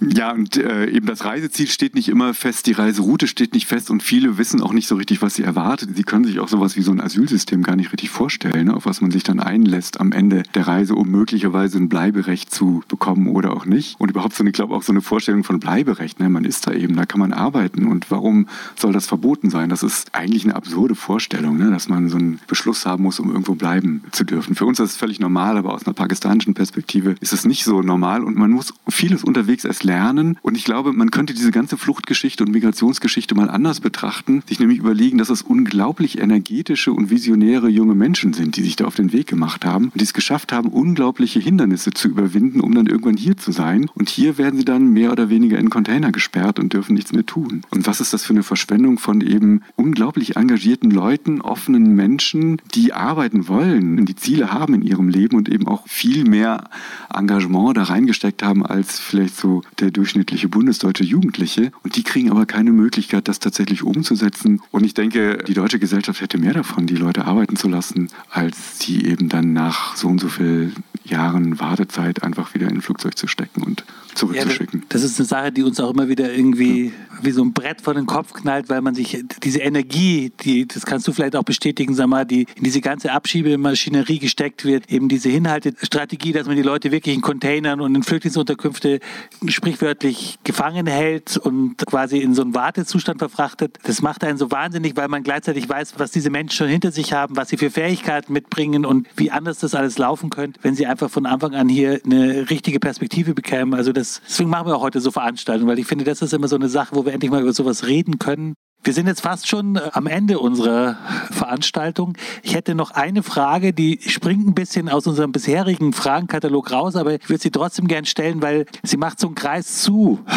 Ja, 0.00 0.32
und 0.32 0.56
äh, 0.56 0.86
eben 0.90 1.06
das 1.06 1.24
Reiseziel 1.24 1.66
steht 1.66 1.94
nicht 1.94 2.08
immer 2.08 2.32
fest, 2.32 2.66
die 2.66 2.72
Reiseroute 2.72 3.26
steht 3.26 3.52
nicht 3.52 3.66
fest 3.66 3.90
und 3.90 4.02
viele 4.02 4.38
wissen 4.38 4.62
auch 4.62 4.72
nicht 4.72 4.88
so 4.88 4.94
richtig, 4.94 5.20
was 5.20 5.34
sie 5.34 5.42
erwartet. 5.42 5.90
Sie 5.94 6.04
können 6.04 6.24
sich 6.24 6.40
auch 6.40 6.48
sowas 6.48 6.76
wie 6.76 6.82
so 6.82 6.90
ein 6.90 7.00
Asylsystem 7.00 7.62
gar 7.62 7.76
nicht 7.76 7.92
richtig 7.92 8.08
vorstellen, 8.08 8.66
ne, 8.66 8.74
auf 8.74 8.86
was 8.86 9.02
man 9.02 9.10
sich 9.10 9.24
dann 9.24 9.40
einlässt 9.40 10.00
am 10.00 10.12
Ende 10.12 10.42
der 10.54 10.66
Reise, 10.66 10.94
um 10.94 11.10
möglicherweise 11.10 11.76
ein 11.76 11.90
Bleiberecht 11.90 12.52
zu 12.52 12.82
bekommen 12.88 13.28
oder 13.28 13.52
auch 13.52 13.66
nicht. 13.66 14.00
Und 14.00 14.10
überhaupt 14.10 14.34
so 14.34 14.42
eine, 14.42 14.52
glaube 14.52 14.74
auch 14.74 14.82
so 14.82 14.92
eine 14.92 15.02
Vorstellung 15.02 15.44
von 15.44 15.60
Bleiberecht. 15.60 16.18
Ne? 16.18 16.30
Man 16.30 16.44
ist 16.44 16.66
da 16.66 16.72
eben, 16.72 16.96
da 16.96 17.04
kann 17.04 17.20
man 17.20 17.34
arbeiten 17.34 17.86
und 17.86 18.10
warum 18.10 18.48
soll 18.76 18.94
das 18.94 19.06
verboten 19.06 19.50
sein? 19.50 19.68
Das 19.68 19.82
ist 19.82 20.14
eigentlich 20.14 20.44
eine 20.44 20.54
absurde 20.54 20.94
Vorstellung, 20.94 21.58
ne? 21.58 21.70
dass 21.70 21.90
man 21.90 22.08
so 22.08 22.16
einen 22.16 22.40
Beschluss 22.46 22.86
haben 22.86 23.02
muss, 23.02 23.20
um 23.20 23.28
irgendwo 23.30 23.54
bleiben 23.54 24.02
zu 24.12 24.24
dürfen. 24.24 24.54
Für 24.54 24.64
uns 24.64 24.80
ist 24.80 24.94
das 24.94 24.96
völlig 24.96 25.20
normal, 25.20 25.58
aber 25.58 25.74
aus 25.74 25.84
einer 25.86 25.94
pakistanischen 25.94 26.54
Perspektive 26.54 27.16
ist 27.20 27.34
es 27.34 27.44
nicht 27.44 27.64
so 27.64 27.82
normal 27.82 28.24
und 28.24 28.36
man 28.36 28.50
muss 28.50 28.72
vieles 28.88 29.24
unterwegs 29.24 29.64
erst 29.66 29.89
lernen. 29.90 30.38
Und 30.42 30.56
ich 30.56 30.64
glaube, 30.64 30.92
man 30.92 31.10
könnte 31.10 31.34
diese 31.34 31.50
ganze 31.50 31.76
Fluchtgeschichte 31.76 32.44
und 32.44 32.52
Migrationsgeschichte 32.52 33.34
mal 33.34 33.50
anders 33.50 33.80
betrachten, 33.80 34.42
sich 34.46 34.60
nämlich 34.60 34.78
überlegen, 34.78 35.18
dass 35.18 35.30
es 35.30 35.42
unglaublich 35.42 36.18
energetische 36.18 36.92
und 36.92 37.10
visionäre 37.10 37.68
junge 37.68 37.96
Menschen 37.96 38.32
sind, 38.32 38.56
die 38.56 38.62
sich 38.62 38.76
da 38.76 38.84
auf 38.84 38.94
den 38.94 39.12
Weg 39.12 39.26
gemacht 39.26 39.64
haben 39.64 39.86
und 39.86 40.00
die 40.00 40.04
es 40.04 40.14
geschafft 40.14 40.52
haben, 40.52 40.68
unglaubliche 40.68 41.40
Hindernisse 41.40 41.90
zu 41.90 42.06
überwinden, 42.08 42.60
um 42.60 42.72
dann 42.72 42.86
irgendwann 42.86 43.16
hier 43.16 43.36
zu 43.36 43.50
sein. 43.50 43.90
Und 43.94 44.08
hier 44.08 44.38
werden 44.38 44.58
sie 44.58 44.64
dann 44.64 44.92
mehr 44.92 45.10
oder 45.10 45.28
weniger 45.28 45.58
in 45.58 45.70
Container 45.70 46.12
gesperrt 46.12 46.60
und 46.60 46.72
dürfen 46.72 46.94
nichts 46.94 47.12
mehr 47.12 47.26
tun. 47.26 47.62
Und 47.70 47.88
was 47.88 48.00
ist 48.00 48.12
das 48.12 48.24
für 48.24 48.32
eine 48.32 48.44
Verschwendung 48.44 48.98
von 48.98 49.20
eben 49.22 49.62
unglaublich 49.74 50.36
engagierten 50.36 50.92
Leuten, 50.92 51.40
offenen 51.40 51.96
Menschen, 51.96 52.62
die 52.74 52.92
arbeiten 52.92 53.48
wollen 53.48 53.98
und 53.98 54.06
die 54.06 54.14
Ziele 54.14 54.52
haben 54.52 54.74
in 54.74 54.82
ihrem 54.82 55.08
Leben 55.08 55.36
und 55.36 55.48
eben 55.48 55.66
auch 55.66 55.88
viel 55.88 56.24
mehr 56.24 56.70
Engagement 57.12 57.76
da 57.76 57.82
reingesteckt 57.82 58.44
haben 58.44 58.64
als 58.64 59.00
vielleicht 59.00 59.36
so 59.36 59.62
der 59.80 59.90
durchschnittliche 59.90 60.48
bundesdeutsche 60.48 61.04
Jugendliche. 61.04 61.72
Und 61.82 61.96
die 61.96 62.02
kriegen 62.02 62.30
aber 62.30 62.46
keine 62.46 62.72
Möglichkeit, 62.72 63.28
das 63.28 63.40
tatsächlich 63.40 63.82
umzusetzen. 63.82 64.60
Und 64.70 64.84
ich 64.84 64.94
denke, 64.94 65.38
die 65.46 65.54
deutsche 65.54 65.78
Gesellschaft 65.78 66.20
hätte 66.20 66.38
mehr 66.38 66.54
davon, 66.54 66.86
die 66.86 66.96
Leute 66.96 67.24
arbeiten 67.24 67.56
zu 67.56 67.68
lassen, 67.68 68.08
als 68.30 68.78
die 68.78 69.06
eben 69.06 69.28
dann 69.28 69.52
nach 69.52 69.96
so 69.96 70.08
und 70.08 70.20
so 70.20 70.28
viel 70.28 70.72
Jahren 71.10 71.60
Wartezeit 71.60 72.22
einfach 72.22 72.54
wieder 72.54 72.68
in 72.68 72.76
ein 72.76 72.82
Flugzeug 72.82 73.16
zu 73.16 73.26
stecken 73.26 73.62
und 73.62 73.84
zurückzuschicken. 74.14 74.80
Ja, 74.80 74.86
das 74.88 75.02
ist 75.02 75.18
eine 75.18 75.26
Sache, 75.26 75.52
die 75.52 75.62
uns 75.62 75.80
auch 75.80 75.90
immer 75.90 76.08
wieder 76.08 76.32
irgendwie 76.32 76.92
wie 77.22 77.30
so 77.30 77.42
ein 77.42 77.52
Brett 77.52 77.80
vor 77.80 77.94
den 77.94 78.06
Kopf 78.06 78.32
knallt, 78.32 78.68
weil 78.68 78.80
man 78.80 78.94
sich 78.94 79.24
diese 79.42 79.60
Energie, 79.60 80.32
die, 80.40 80.66
das 80.66 80.86
kannst 80.86 81.06
du 81.06 81.12
vielleicht 81.12 81.36
auch 81.36 81.42
bestätigen, 81.42 81.94
sag 81.94 82.08
mal, 82.08 82.24
die 82.24 82.46
in 82.56 82.64
diese 82.64 82.80
ganze 82.80 83.12
Abschiebemaschinerie 83.12 84.18
gesteckt 84.18 84.64
wird, 84.64 84.90
eben 84.90 85.08
diese 85.08 85.28
Hinhaltestrategie, 85.28 86.32
dass 86.32 86.46
man 86.46 86.56
die 86.56 86.62
Leute 86.62 86.90
wirklich 86.90 87.14
in 87.14 87.20
Containern 87.20 87.80
und 87.80 87.94
in 87.94 88.02
Flüchtlingsunterkünfte 88.02 89.00
sprichwörtlich 89.46 90.38
gefangen 90.44 90.86
hält 90.86 91.36
und 91.36 91.76
quasi 91.86 92.18
in 92.18 92.34
so 92.34 92.42
einen 92.42 92.54
Wartezustand 92.54 93.18
verfrachtet. 93.18 93.78
Das 93.84 94.02
macht 94.02 94.24
einen 94.24 94.38
so 94.38 94.50
wahnsinnig, 94.50 94.96
weil 94.96 95.08
man 95.08 95.22
gleichzeitig 95.22 95.68
weiß, 95.68 95.94
was 95.98 96.10
diese 96.10 96.30
Menschen 96.30 96.56
schon 96.56 96.68
hinter 96.68 96.92
sich 96.92 97.12
haben, 97.12 97.36
was 97.36 97.48
sie 97.48 97.56
für 97.56 97.70
Fähigkeiten 97.70 98.32
mitbringen 98.32 98.84
und 98.84 99.08
wie 99.16 99.30
anders 99.30 99.58
das 99.58 99.74
alles 99.74 99.98
laufen 99.98 100.30
könnte, 100.30 100.60
wenn 100.62 100.74
sie 100.74 100.86
einfach 100.86 100.99
von 101.08 101.26
Anfang 101.26 101.54
an 101.54 101.68
hier 101.68 102.00
eine 102.04 102.50
richtige 102.50 102.80
Perspektive 102.80 103.34
bekämen. 103.34 103.74
Also 103.74 103.92
das, 103.92 104.20
deswegen 104.26 104.50
machen 104.50 104.66
wir 104.66 104.76
auch 104.76 104.82
heute 104.82 105.00
so 105.00 105.10
Veranstaltungen, 105.10 105.70
weil 105.70 105.78
ich 105.78 105.86
finde, 105.86 106.04
das 106.04 106.22
ist 106.22 106.32
immer 106.32 106.48
so 106.48 106.56
eine 106.56 106.68
Sache, 106.68 106.94
wo 106.94 107.04
wir 107.04 107.12
endlich 107.12 107.30
mal 107.30 107.42
über 107.42 107.52
sowas 107.52 107.86
reden 107.86 108.18
können. 108.18 108.54
Wir 108.82 108.94
sind 108.94 109.06
jetzt 109.06 109.20
fast 109.20 109.46
schon 109.46 109.76
äh, 109.76 109.90
am 109.92 110.06
Ende 110.06 110.38
unserer 110.38 110.96
Veranstaltung. 111.30 112.14
Ich 112.42 112.54
hätte 112.54 112.74
noch 112.74 112.92
eine 112.92 113.22
Frage, 113.22 113.74
die 113.74 114.00
springt 114.06 114.46
ein 114.46 114.54
bisschen 114.54 114.88
aus 114.88 115.06
unserem 115.06 115.32
bisherigen 115.32 115.92
Fragenkatalog 115.92 116.72
raus, 116.72 116.96
aber 116.96 117.14
ich 117.14 117.28
würde 117.28 117.42
sie 117.42 117.50
trotzdem 117.50 117.88
gern 117.88 118.06
stellen, 118.06 118.40
weil 118.40 118.64
sie 118.82 118.96
macht 118.96 119.20
so 119.20 119.26
einen 119.26 119.34
Kreis 119.36 119.82
zu. 119.82 120.20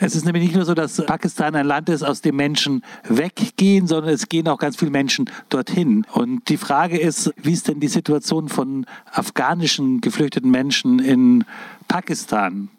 Es 0.00 0.16
ist 0.16 0.24
nämlich 0.24 0.42
nicht 0.42 0.56
nur 0.56 0.64
so, 0.64 0.74
dass 0.74 0.96
Pakistan 1.06 1.54
ein 1.54 1.66
Land 1.66 1.88
ist, 1.88 2.02
aus 2.02 2.20
dem 2.20 2.36
Menschen 2.36 2.82
weggehen, 3.04 3.86
sondern 3.86 4.12
es 4.12 4.28
gehen 4.28 4.48
auch 4.48 4.58
ganz 4.58 4.76
viele 4.76 4.90
Menschen 4.90 5.30
dorthin. 5.48 6.04
Und 6.12 6.48
die 6.48 6.56
Frage 6.56 6.98
ist, 6.98 7.32
wie 7.40 7.52
ist 7.52 7.68
denn 7.68 7.80
die 7.80 7.88
Situation 7.88 8.48
von 8.48 8.86
afghanischen 9.10 10.00
geflüchteten 10.00 10.50
Menschen 10.50 10.98
in 10.98 11.44
Pakistan? 11.88 12.70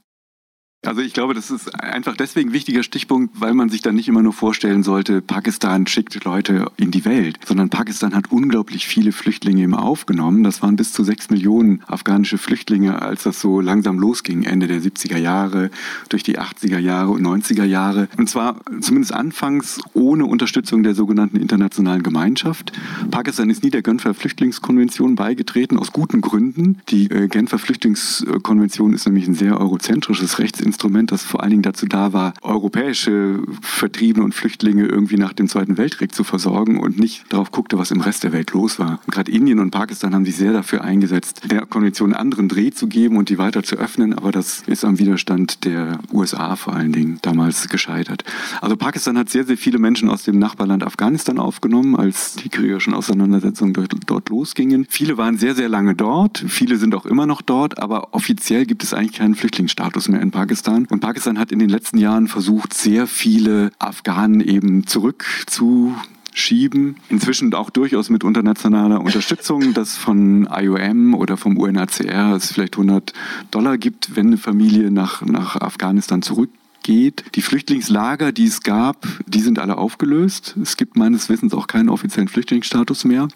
Also 0.86 1.02
ich 1.02 1.14
glaube, 1.14 1.34
das 1.34 1.50
ist 1.50 1.74
einfach 1.84 2.16
deswegen 2.16 2.50
ein 2.50 2.54
wichtiger 2.54 2.84
Stichpunkt, 2.84 3.40
weil 3.40 3.54
man 3.54 3.70
sich 3.70 3.82
dann 3.82 3.96
nicht 3.96 4.08
immer 4.08 4.22
nur 4.22 4.34
vorstellen 4.34 4.84
sollte, 4.84 5.22
Pakistan 5.22 5.88
schickt 5.88 6.24
Leute 6.24 6.68
in 6.78 6.92
die 6.92 7.06
Welt, 7.06 7.40
sondern 7.46 7.70
Pakistan 7.70 8.14
hat 8.14 8.32
unglaublich 8.32 8.86
viele 8.86 9.12
Flüchtlinge 9.12 9.64
immer 9.64 9.82
aufgenommen. 9.84 10.44
Das 10.44 10.62
waren 10.62 10.76
bis 10.76 10.94
zu 10.94 11.04
sechs 11.04 11.30
Millionen 11.30 11.82
afghanische 11.88 12.38
Flüchtlinge, 12.38 13.02
als 13.02 13.24
das 13.24 13.42
so 13.42 13.62
langsam 13.62 13.98
losging, 13.98 14.44
Ende 14.44 14.68
der 14.68 14.80
70er 14.82 15.18
Jahre, 15.18 15.72
durch 16.10 16.24
die 16.24 16.40
80er 16.40 16.80
Jahre 16.80 17.12
und 17.12 17.24
90er 17.24 17.66
Jahre. 17.66 18.08
Und 18.18 18.30
zwar 18.30 18.58
zumindest 18.80 19.14
anfangs 19.14 19.80
ohne 19.94 20.26
Unterstützung 20.26 20.84
der 20.84 20.94
sogenannten 20.94 21.38
internationalen 21.38 22.04
Gemeinschaft. 22.04 22.72
Pakistan 23.10 23.50
ist 23.50 23.64
nie 23.64 23.72
der 23.72 23.82
Genfer 23.82 24.14
Flüchtlingskonvention 24.14 25.16
beigetreten, 25.16 25.80
aus 25.80 25.92
guten 25.92 26.22
Gründen. 26.22 26.80
Die 26.90 27.10
äh, 27.10 27.28
Genfer 27.28 27.58
Flüchtlingskonvention 27.58 28.94
ist 28.94 29.06
nämlich 29.06 29.28
ein 29.28 29.36
sehr 29.36 29.60
eurozentrisches 29.60 30.40
Rechtsinstrument 30.40 30.75
Instrument, 30.76 31.10
das 31.10 31.24
vor 31.24 31.42
allen 31.42 31.52
Dingen 31.52 31.62
dazu 31.62 31.86
da 31.86 32.12
war, 32.12 32.34
europäische 32.42 33.42
Vertriebene 33.62 34.26
und 34.26 34.36
Flüchtlinge 34.36 34.86
irgendwie 34.86 35.16
nach 35.16 35.32
dem 35.32 35.48
Zweiten 35.48 35.78
Weltkrieg 35.78 36.14
zu 36.14 36.26
versorgen 36.26 36.80
und 36.80 37.00
nicht 37.00 37.24
darauf 37.30 37.52
guckte, 37.52 37.78
was 37.78 37.92
im 37.92 38.02
Rest 38.02 38.26
der 38.26 38.34
Welt 38.34 38.52
los 38.52 38.78
war. 38.78 39.00
Gerade 39.10 39.32
Indien 39.32 39.60
und 39.60 39.72
Pakistan 39.72 40.14
haben 40.14 40.26
sich 40.26 40.36
sehr 40.36 40.52
dafür 40.52 40.84
eingesetzt, 40.84 41.44
der 41.50 41.66
Konvention 41.66 42.12
einen 42.12 42.20
anderen 42.20 42.50
Dreh 42.50 42.72
zu 42.72 42.88
geben 42.88 43.16
und 43.16 43.30
die 43.30 43.38
weiter 43.38 43.64
zu 43.64 43.78
öffnen, 43.78 44.14
aber 44.14 44.34
das 44.34 44.64
ist 44.68 44.84
am 44.84 45.00
Widerstand 45.00 45.64
der 45.64 46.00
USA 46.12 46.58
vor 46.58 46.76
allen 46.76 46.92
Dingen 46.92 47.20
damals 47.22 47.70
gescheitert. 47.70 48.26
Also 48.60 48.76
Pakistan 48.76 49.18
hat 49.18 49.30
sehr, 49.30 49.46
sehr 49.46 49.58
viele 49.58 49.80
Menschen 49.80 50.10
aus 50.10 50.24
dem 50.24 50.40
Nachbarland 50.40 50.84
Afghanistan 50.84 51.40
aufgenommen, 51.40 51.96
als 51.96 52.36
die 52.36 52.50
kriegerischen 52.50 52.94
Auseinandersetzungen 52.94 53.72
dort, 53.72 53.96
dort 54.08 54.28
losgingen. 54.28 54.88
Viele 54.90 55.18
waren 55.18 55.38
sehr, 55.38 55.56
sehr 55.56 55.70
lange 55.70 55.96
dort, 55.96 56.44
viele 56.46 56.76
sind 56.76 56.96
auch 56.96 57.06
immer 57.06 57.28
noch 57.28 57.42
dort, 57.42 57.80
aber 57.80 58.14
offiziell 58.14 58.66
gibt 58.66 58.84
es 58.84 58.94
eigentlich 58.94 59.14
keinen 59.14 59.36
Flüchtlingsstatus 59.36 60.10
mehr 60.10 60.22
in 60.22 60.32
Pakistan. 60.32 60.65
Pakistan. 60.66 60.88
Und 60.90 61.00
Pakistan 61.00 61.40
hat 61.40 61.52
in 61.52 61.60
den 61.60 61.70
letzten 61.70 62.00
Jahren 62.00 62.28
versucht, 62.28 62.74
sehr 62.74 63.08
viele 63.08 63.72
Afghanen 63.78 64.42
eben 64.42 64.88
zurückzuschieben. 64.88 66.96
Inzwischen 67.10 67.54
auch 67.54 67.70
durchaus 67.70 68.10
mit 68.10 68.24
internationaler 68.24 69.02
Unterstützung, 69.02 69.74
dass 69.76 69.96
von 69.96 70.50
IOM 70.52 71.14
oder 71.14 71.38
vom 71.38 71.58
UNHCR 71.58 72.36
es 72.36 72.52
vielleicht 72.52 72.74
100 72.76 73.14
Dollar 73.52 73.78
gibt, 73.78 74.16
wenn 74.16 74.26
eine 74.28 74.38
Familie 74.38 74.90
nach, 74.92 75.22
nach 75.22 75.56
Afghanistan 75.58 76.24
zurückgeht. 76.24 77.26
Die 77.36 77.42
Flüchtlingslager, 77.42 78.32
die 78.32 78.46
es 78.46 78.62
gab, 78.62 79.08
die 79.28 79.42
sind 79.42 79.60
alle 79.60 79.78
aufgelöst. 79.78 80.56
Es 80.62 80.78
gibt 80.78 80.98
meines 80.98 81.30
Wissens 81.30 81.54
auch 81.54 81.68
keinen 81.68 81.90
offiziellen 81.90 82.28
Flüchtlingsstatus 82.28 83.06
mehr. 83.06 83.28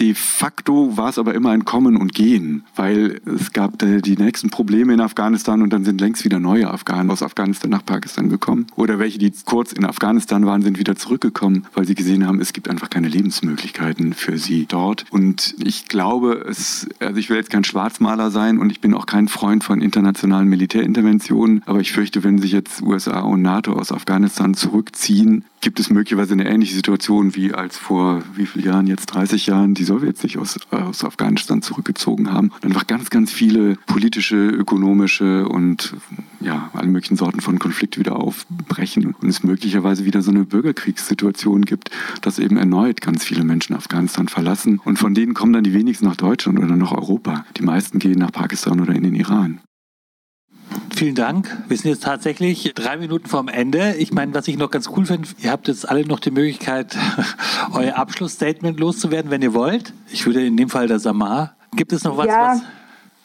De 0.00 0.14
facto 0.14 0.96
war 0.96 1.08
es 1.08 1.18
aber 1.18 1.34
immer 1.34 1.50
ein 1.50 1.64
Kommen 1.64 1.96
und 1.96 2.14
Gehen, 2.14 2.64
weil 2.76 3.20
es 3.26 3.52
gab 3.52 3.78
die 3.80 4.16
nächsten 4.16 4.48
Probleme 4.48 4.94
in 4.94 5.00
Afghanistan 5.00 5.60
und 5.60 5.72
dann 5.72 5.84
sind 5.84 6.00
längst 6.00 6.24
wieder 6.24 6.38
neue 6.38 6.70
Afghanen 6.70 7.10
aus 7.10 7.20
Afghanistan 7.20 7.70
nach 7.70 7.84
Pakistan 7.84 8.28
gekommen. 8.28 8.66
Oder 8.76 9.00
welche, 9.00 9.18
die 9.18 9.32
kurz 9.44 9.72
in 9.72 9.84
Afghanistan 9.84 10.46
waren, 10.46 10.62
sind 10.62 10.78
wieder 10.78 10.94
zurückgekommen, 10.94 11.66
weil 11.74 11.84
sie 11.84 11.96
gesehen 11.96 12.26
haben, 12.26 12.40
es 12.40 12.52
gibt 12.52 12.68
einfach 12.68 12.90
keine 12.90 13.08
Lebensmöglichkeiten 13.08 14.12
für 14.12 14.38
sie 14.38 14.66
dort. 14.66 15.04
Und 15.10 15.56
ich 15.58 15.88
glaube, 15.88 16.44
es, 16.48 16.88
also 17.00 17.18
ich 17.18 17.28
will 17.28 17.36
jetzt 17.36 17.50
kein 17.50 17.64
Schwarzmaler 17.64 18.30
sein 18.30 18.58
und 18.58 18.70
ich 18.70 18.80
bin 18.80 18.94
auch 18.94 19.06
kein 19.06 19.26
Freund 19.26 19.64
von 19.64 19.80
internationalen 19.80 20.48
Militärinterventionen, 20.48 21.62
aber 21.66 21.80
ich 21.80 21.90
fürchte, 21.90 22.22
wenn 22.22 22.38
sich 22.38 22.52
jetzt 22.52 22.82
USA 22.82 23.20
und 23.20 23.42
NATO 23.42 23.72
aus 23.72 23.90
Afghanistan 23.90 24.54
zurückziehen, 24.54 25.44
gibt 25.60 25.80
es 25.80 25.90
möglicherweise 25.90 26.34
eine 26.34 26.48
ähnliche 26.48 26.74
Situation 26.74 27.34
wie 27.34 27.52
als 27.52 27.76
vor 27.76 28.22
wie 28.34 28.46
vielen 28.46 28.64
Jahren, 28.64 28.86
jetzt 28.86 29.06
30 29.06 29.46
Jahren, 29.46 29.74
die 29.74 29.84
Sowjets 29.88 30.20
sich 30.20 30.38
aus, 30.38 30.58
aus 30.70 31.04
Afghanistan 31.04 31.62
zurückgezogen 31.62 32.32
haben 32.32 32.50
und 32.50 32.64
einfach 32.64 32.86
ganz, 32.86 33.10
ganz 33.10 33.32
viele 33.32 33.76
politische, 33.86 34.36
ökonomische 34.36 35.48
und 35.48 35.94
ja, 36.40 36.70
alle 36.74 36.88
möglichen 36.88 37.16
Sorten 37.16 37.40
von 37.40 37.58
Konflikte 37.58 37.98
wieder 37.98 38.16
aufbrechen 38.16 39.16
und 39.20 39.28
es 39.28 39.42
möglicherweise 39.42 40.04
wieder 40.04 40.22
so 40.22 40.30
eine 40.30 40.44
Bürgerkriegssituation 40.44 41.62
gibt, 41.62 41.90
dass 42.20 42.38
eben 42.38 42.56
erneut 42.56 43.00
ganz 43.00 43.24
viele 43.24 43.42
Menschen 43.42 43.74
Afghanistan 43.74 44.28
verlassen 44.28 44.80
und 44.84 44.98
von 44.98 45.14
denen 45.14 45.34
kommen 45.34 45.52
dann 45.52 45.64
die 45.64 45.74
wenigsten 45.74 46.06
nach 46.06 46.16
Deutschland 46.16 46.58
oder 46.58 46.76
nach 46.76 46.92
Europa. 46.92 47.44
Die 47.56 47.62
meisten 47.62 47.98
gehen 47.98 48.18
nach 48.18 48.32
Pakistan 48.32 48.80
oder 48.80 48.94
in 48.94 49.02
den 49.02 49.14
Iran. 49.14 49.60
Vielen 50.98 51.14
Dank. 51.14 51.56
Wir 51.68 51.76
sind 51.76 51.92
jetzt 51.92 52.02
tatsächlich 52.02 52.74
drei 52.74 52.96
Minuten 52.96 53.28
vorm 53.28 53.46
Ende. 53.46 53.94
Ich 53.98 54.12
meine, 54.12 54.34
was 54.34 54.48
ich 54.48 54.58
noch 54.58 54.68
ganz 54.68 54.90
cool 54.96 55.06
finde, 55.06 55.28
ihr 55.38 55.52
habt 55.52 55.68
jetzt 55.68 55.88
alle 55.88 56.04
noch 56.04 56.18
die 56.18 56.32
Möglichkeit, 56.32 56.96
euer 57.72 57.94
Abschlussstatement 57.94 58.80
loszuwerden, 58.80 59.30
wenn 59.30 59.40
ihr 59.40 59.54
wollt. 59.54 59.92
Ich 60.10 60.26
würde 60.26 60.44
in 60.44 60.56
dem 60.56 60.68
Fall 60.68 60.88
der 60.88 60.98
Samar. 60.98 61.54
Gibt 61.76 61.92
es 61.92 62.02
noch 62.02 62.16
was? 62.16 62.26
Ja. 62.26 62.48
was 62.48 62.62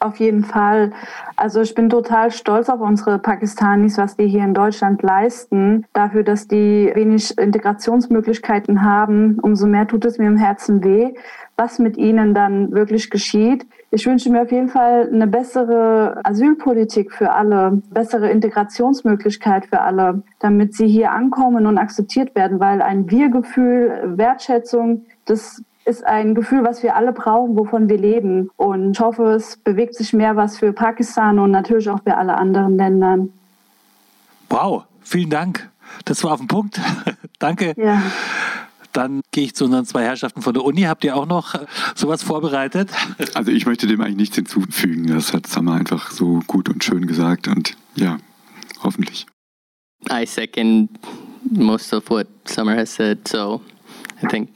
auf 0.03 0.17
jeden 0.17 0.43
Fall. 0.43 0.91
Also 1.35 1.61
ich 1.61 1.73
bin 1.73 1.89
total 1.89 2.29
stolz 2.31 2.69
auf 2.69 2.81
unsere 2.81 3.17
Pakistanis, 3.19 3.97
was 3.97 4.17
die 4.17 4.27
hier 4.27 4.43
in 4.43 4.53
Deutschland 4.53 5.01
leisten. 5.01 5.85
Dafür, 5.93 6.23
dass 6.23 6.47
die 6.47 6.91
wenig 6.93 7.37
Integrationsmöglichkeiten 7.37 8.83
haben, 8.83 9.39
umso 9.41 9.65
mehr 9.65 9.87
tut 9.87 10.05
es 10.05 10.17
mir 10.17 10.27
im 10.27 10.37
Herzen 10.37 10.83
weh, 10.83 11.13
was 11.55 11.79
mit 11.79 11.97
ihnen 11.97 12.33
dann 12.33 12.71
wirklich 12.71 13.09
geschieht. 13.09 13.65
Ich 13.91 14.05
wünsche 14.07 14.29
mir 14.31 14.41
auf 14.41 14.51
jeden 14.51 14.69
Fall 14.69 15.09
eine 15.11 15.27
bessere 15.27 16.19
Asylpolitik 16.23 17.11
für 17.11 17.31
alle, 17.31 17.81
bessere 17.91 18.31
Integrationsmöglichkeit 18.31 19.67
für 19.67 19.81
alle, 19.81 20.23
damit 20.39 20.73
sie 20.73 20.87
hier 20.87 21.11
ankommen 21.11 21.67
und 21.67 21.77
akzeptiert 21.77 22.33
werden, 22.35 22.59
weil 22.59 22.81
ein 22.81 23.09
Wir-Gefühl, 23.11 24.15
Wertschätzung, 24.17 25.05
das 25.25 25.61
ist 25.85 26.05
ein 26.05 26.33
Gefühl, 26.33 26.63
was 26.63 26.81
wir 26.81 26.95
alle 26.95 27.11
brauchen, 27.11 27.55
wovon 27.57 27.89
wir 27.89 27.97
leben. 27.97 28.49
Und 28.55 28.91
ich 28.91 28.99
hoffe, 28.99 29.33
es 29.33 29.57
bewegt 29.57 29.95
sich 29.95 30.13
mehr 30.13 30.35
was 30.35 30.57
für 30.57 30.73
Pakistan 30.73 31.39
und 31.39 31.51
natürlich 31.51 31.89
auch 31.89 32.01
für 32.03 32.17
alle 32.17 32.35
anderen 32.35 32.77
Länder. 32.77 33.17
Wow, 34.49 34.85
vielen 35.01 35.29
Dank. 35.29 35.69
Das 36.05 36.23
war 36.23 36.33
auf 36.33 36.39
den 36.39 36.47
Punkt. 36.47 36.79
Danke. 37.39 37.73
Ja. 37.77 38.01
Dann 38.93 39.21
gehe 39.31 39.45
ich 39.45 39.55
zu 39.55 39.65
unseren 39.65 39.85
zwei 39.85 40.03
Herrschaften 40.03 40.41
von 40.41 40.53
der 40.53 40.63
Uni. 40.63 40.83
Habt 40.83 41.03
ihr 41.03 41.15
auch 41.15 41.25
noch 41.25 41.55
äh, 41.55 41.65
sowas 41.95 42.23
vorbereitet? 42.23 42.89
Also 43.33 43.51
ich 43.51 43.65
möchte 43.65 43.87
dem 43.87 43.99
eigentlich 44.01 44.17
nichts 44.17 44.35
hinzufügen. 44.35 45.07
Das 45.07 45.33
hat 45.33 45.47
Sammer 45.47 45.73
einfach 45.73 46.11
so 46.11 46.41
gut 46.45 46.69
und 46.69 46.83
schön 46.83 47.07
gesagt. 47.07 47.47
Und 47.47 47.75
ja, 47.95 48.19
hoffentlich. 48.83 49.25
I 50.11 50.25
second 50.25 50.89
most 51.49 51.93
of 51.93 52.09
what 52.09 52.27
Summer 52.45 52.75
has 52.75 52.93
said, 52.93 53.27
so 53.27 53.61
I 54.21 54.27
think 54.27 54.49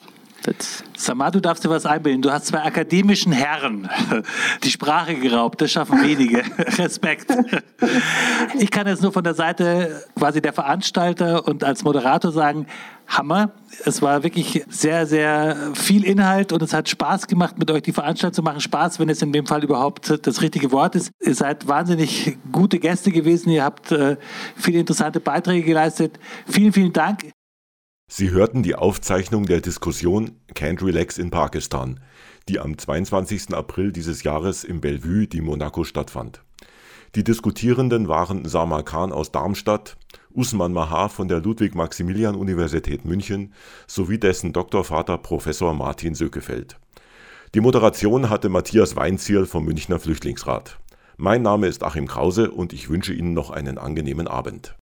that's 0.48 0.84
Samar, 0.98 1.30
du 1.30 1.40
darfst 1.40 1.64
dir 1.64 1.70
was 1.70 1.86
einbilden. 1.86 2.24
Du 2.24 2.32
hast 2.32 2.48
zwei 2.48 2.64
akademischen 2.64 3.32
Herren 3.32 3.88
die 4.64 4.72
Sprache 4.72 5.14
geraubt. 5.16 5.62
Das 5.62 5.72
schaffen 5.72 6.02
wenige. 6.02 6.42
Respekt. 6.80 7.32
Ich 8.58 8.72
kann 8.72 8.88
jetzt 8.88 9.04
nur 9.04 9.12
von 9.12 9.24
der 9.24 9.36
Seite 9.36 10.04
quasi 10.18 10.42
der 10.42 10.54
Veranstalter 10.54 11.48
und 11.48 11.64
als 11.64 11.84
Moderator 11.84 12.32
sagen, 12.32 12.66
Hammer. 13.08 13.54
Es 13.86 14.02
war 14.02 14.24
wirklich 14.24 14.66
sehr, 14.70 15.06
sehr 15.06 15.56
viel 15.76 16.04
Inhalt 16.04 16.52
und 16.52 16.62
es 16.62 16.74
hat 16.74 16.90
Spaß 16.90 17.28
gemacht, 17.28 17.58
mit 17.58 17.70
euch 17.70 17.84
die 17.84 17.94
Veranstaltung 17.94 18.34
zu 18.34 18.42
machen. 18.42 18.60
Spaß, 18.60 19.00
wenn 19.00 19.08
es 19.10 19.22
in 19.22 19.32
dem 19.32 19.46
Fall 19.46 19.64
überhaupt 19.64 20.26
das 20.26 20.42
richtige 20.42 20.72
Wort 20.72 20.96
ist. 20.96 21.12
Ihr 21.22 21.36
seid 21.36 21.68
wahnsinnig 21.68 22.38
gute 22.52 22.80
Gäste 22.80 23.12
gewesen. 23.12 23.50
Ihr 23.52 23.64
habt 23.64 23.92
äh, 23.92 24.18
viele 24.56 24.80
interessante 24.80 25.20
Beiträge 25.20 25.64
geleistet. 25.64 26.20
Vielen, 26.48 26.74
vielen 26.74 26.92
Dank. 26.92 27.32
Sie 28.10 28.32
hörten 28.32 28.64
die 28.64 28.74
Aufzeichnung 28.74 29.46
der 29.48 29.60
Diskussion 29.60 30.32
Can't 30.56 30.84
Relax 30.84 31.18
in 31.18 31.30
Pakistan, 31.30 32.00
die 32.48 32.58
am 32.58 32.78
22. 32.78 33.54
April 33.54 33.92
dieses 33.92 34.24
Jahres 34.24 34.64
im 34.64 34.80
Bellevue 34.80 35.28
di 35.28 35.42
Monaco 35.42 35.84
stattfand. 35.84 36.42
Die 37.16 37.26
Diskutierenden 37.26 38.08
waren 38.08 38.46
Samar 38.46 38.84
Khan 38.84 39.12
aus 39.12 39.34
Darmstadt, 39.34 39.98
Usman 40.34 40.72
Mahar 40.72 41.10
von 41.10 41.28
der 41.28 41.42
Ludwig-Maximilian-Universität 41.42 43.04
München 43.04 43.54
sowie 43.88 44.18
dessen 44.18 44.54
Doktorvater 44.54 45.18
Professor 45.18 45.74
Martin 45.74 46.16
Sökefeld. 46.16 46.80
Die 47.56 47.62
Moderation 47.62 48.30
hatte 48.30 48.48
Matthias 48.48 48.96
Weinzierl 48.96 49.46
vom 49.46 49.66
Münchner 49.66 50.00
Flüchtlingsrat. 50.00 50.80
Mein 51.18 51.42
Name 51.42 51.68
ist 51.68 51.84
Achim 51.84 52.08
Krause 52.08 52.52
und 52.52 52.72
ich 52.72 52.90
wünsche 52.90 53.14
Ihnen 53.14 53.34
noch 53.34 53.52
einen 53.52 53.78
angenehmen 53.78 54.28
Abend. 54.28 54.77